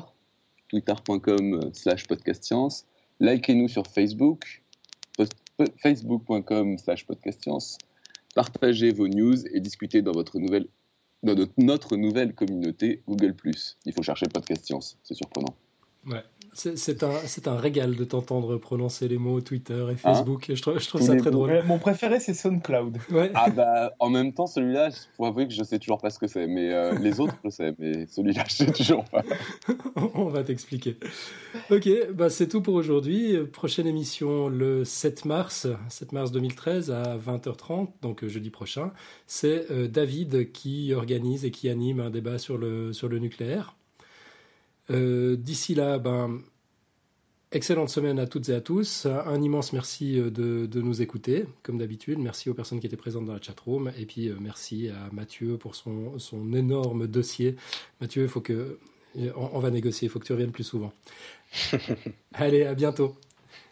twitter.com 0.69 1.53
euh, 1.53 1.69
slash 1.73 2.07
podcastscience. 2.07 2.85
Likez-nous 3.19 3.67
sur 3.67 3.87
Facebook, 3.87 4.63
facebook.com 5.81 6.77
slash 6.77 7.05
podcastscience. 7.05 7.77
Partagez 8.35 8.91
vos 8.91 9.07
news 9.07 9.47
et 9.47 9.59
discutez 9.59 10.01
dans, 10.01 10.11
dans 10.11 11.35
notre, 11.57 11.97
nouvelle 11.97 12.33
communauté 12.33 13.01
Google+. 13.07 13.33
Il 13.85 13.93
faut 13.93 14.03
chercher 14.03 14.27
Podcast 14.27 14.65
Science, 14.65 14.97
c'est 15.03 15.15
surprenant. 15.15 15.55
Ouais. 16.05 16.23
C'est 16.57 17.03
un, 17.03 17.11
un, 17.45 17.57
régal 17.57 17.95
de 17.95 18.03
t'entendre 18.03 18.57
prononcer 18.57 19.07
les 19.07 19.19
mots 19.19 19.41
Twitter 19.41 19.85
et 19.89 19.93
hein 19.93 19.95
Facebook. 19.95 20.45
je, 20.49 20.59
trouve, 20.59 20.79
je 20.79 20.87
trouve 20.87 21.01
ça 21.01 21.15
très 21.15 21.29
drôle. 21.29 21.61
Mon 21.67 21.77
préféré, 21.77 22.19
c'est 22.19 22.33
SoundCloud. 22.33 22.97
Ouais. 23.11 23.29
Ah 23.35 23.51
bah, 23.51 23.93
en 23.99 24.09
même 24.09 24.33
temps, 24.33 24.47
celui-là, 24.47 24.89
il 24.89 25.15
faut 25.15 25.25
avouer 25.25 25.47
que 25.47 25.53
je 25.53 25.63
sais 25.63 25.77
toujours 25.77 25.99
pas 25.99 26.09
ce 26.09 26.17
que 26.17 26.25
c'est. 26.25 26.47
Mais 26.47 26.73
euh, 26.73 26.97
les 26.97 27.19
autres, 27.19 27.35
je 27.45 27.49
sais. 27.51 27.75
Mais 27.77 28.07
celui-là, 28.07 28.43
je 28.47 28.53
sais 28.53 28.71
toujours 28.71 29.05
pas. 29.05 29.23
On 30.15 30.25
va 30.25 30.43
t'expliquer. 30.43 30.97
Ok, 31.69 31.87
bah, 32.13 32.31
c'est 32.31 32.47
tout 32.47 32.61
pour 32.61 32.73
aujourd'hui. 32.73 33.37
Prochaine 33.53 33.85
émission 33.85 34.49
le 34.49 34.83
7 34.83 35.25
mars, 35.25 35.67
7 35.89 36.11
mars 36.11 36.31
2013 36.31 36.89
à 36.89 37.17
20h30, 37.17 37.89
donc 38.01 38.23
euh, 38.23 38.27
jeudi 38.27 38.49
prochain. 38.49 38.91
C'est 39.27 39.71
euh, 39.71 39.87
David 39.87 40.51
qui 40.51 40.93
organise 40.93 41.45
et 41.45 41.51
qui 41.51 41.69
anime 41.69 41.99
un 41.99 42.09
débat 42.09 42.39
sur 42.39 42.57
le, 42.57 42.93
sur 42.93 43.09
le 43.09 43.19
nucléaire. 43.19 43.75
Euh, 44.89 45.35
d'ici 45.35 45.75
là, 45.75 45.99
ben, 45.99 46.41
Excellente 47.53 47.89
semaine 47.89 48.19
à 48.19 48.27
toutes 48.27 48.49
et 48.49 48.53
à 48.53 48.59
tous. 48.59 49.05
Un 49.05 49.41
immense 49.41 49.71
merci 49.71 50.19
euh, 50.19 50.29
de, 50.29 50.81
nous 50.81 51.01
écouter, 51.01 51.45
comme 51.63 51.77
d'habitude. 51.77 52.19
Merci 52.19 52.49
aux 52.49 52.53
personnes 52.53 52.81
qui 52.81 52.87
étaient 52.87 52.97
présentes 52.97 53.25
dans 53.25 53.33
la 53.33 53.41
chatroom. 53.41 53.89
Et 53.97 54.05
puis 54.05 54.27
euh, 54.27 54.35
merci 54.41 54.89
à 54.89 55.13
Mathieu 55.13 55.57
pour 55.57 55.73
son, 55.73 56.19
son 56.19 56.51
énorme 56.51 57.07
dossier. 57.07 57.55
Mathieu, 58.01 58.23
il 58.23 58.29
faut 58.29 58.41
que. 58.41 58.77
On, 59.35 59.59
va 59.59 59.71
négocier, 59.71 60.07
il 60.07 60.11
faut 60.11 60.19
que 60.19 60.25
tu 60.25 60.33
reviennes 60.33 60.51
plus 60.51 60.65
souvent. 60.65 60.93
Allez, 62.33 62.63
à 62.63 62.75
bientôt. 62.75 63.15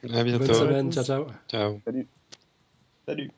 À 0.09 0.23
bientôt. 0.23 0.45
Bonne 0.45 0.55
semaine. 0.55 0.91
Ciao, 0.91 1.03
ciao. 1.03 1.27
Ciao. 1.47 1.79
Salut. 1.85 2.07
Salut. 3.05 3.31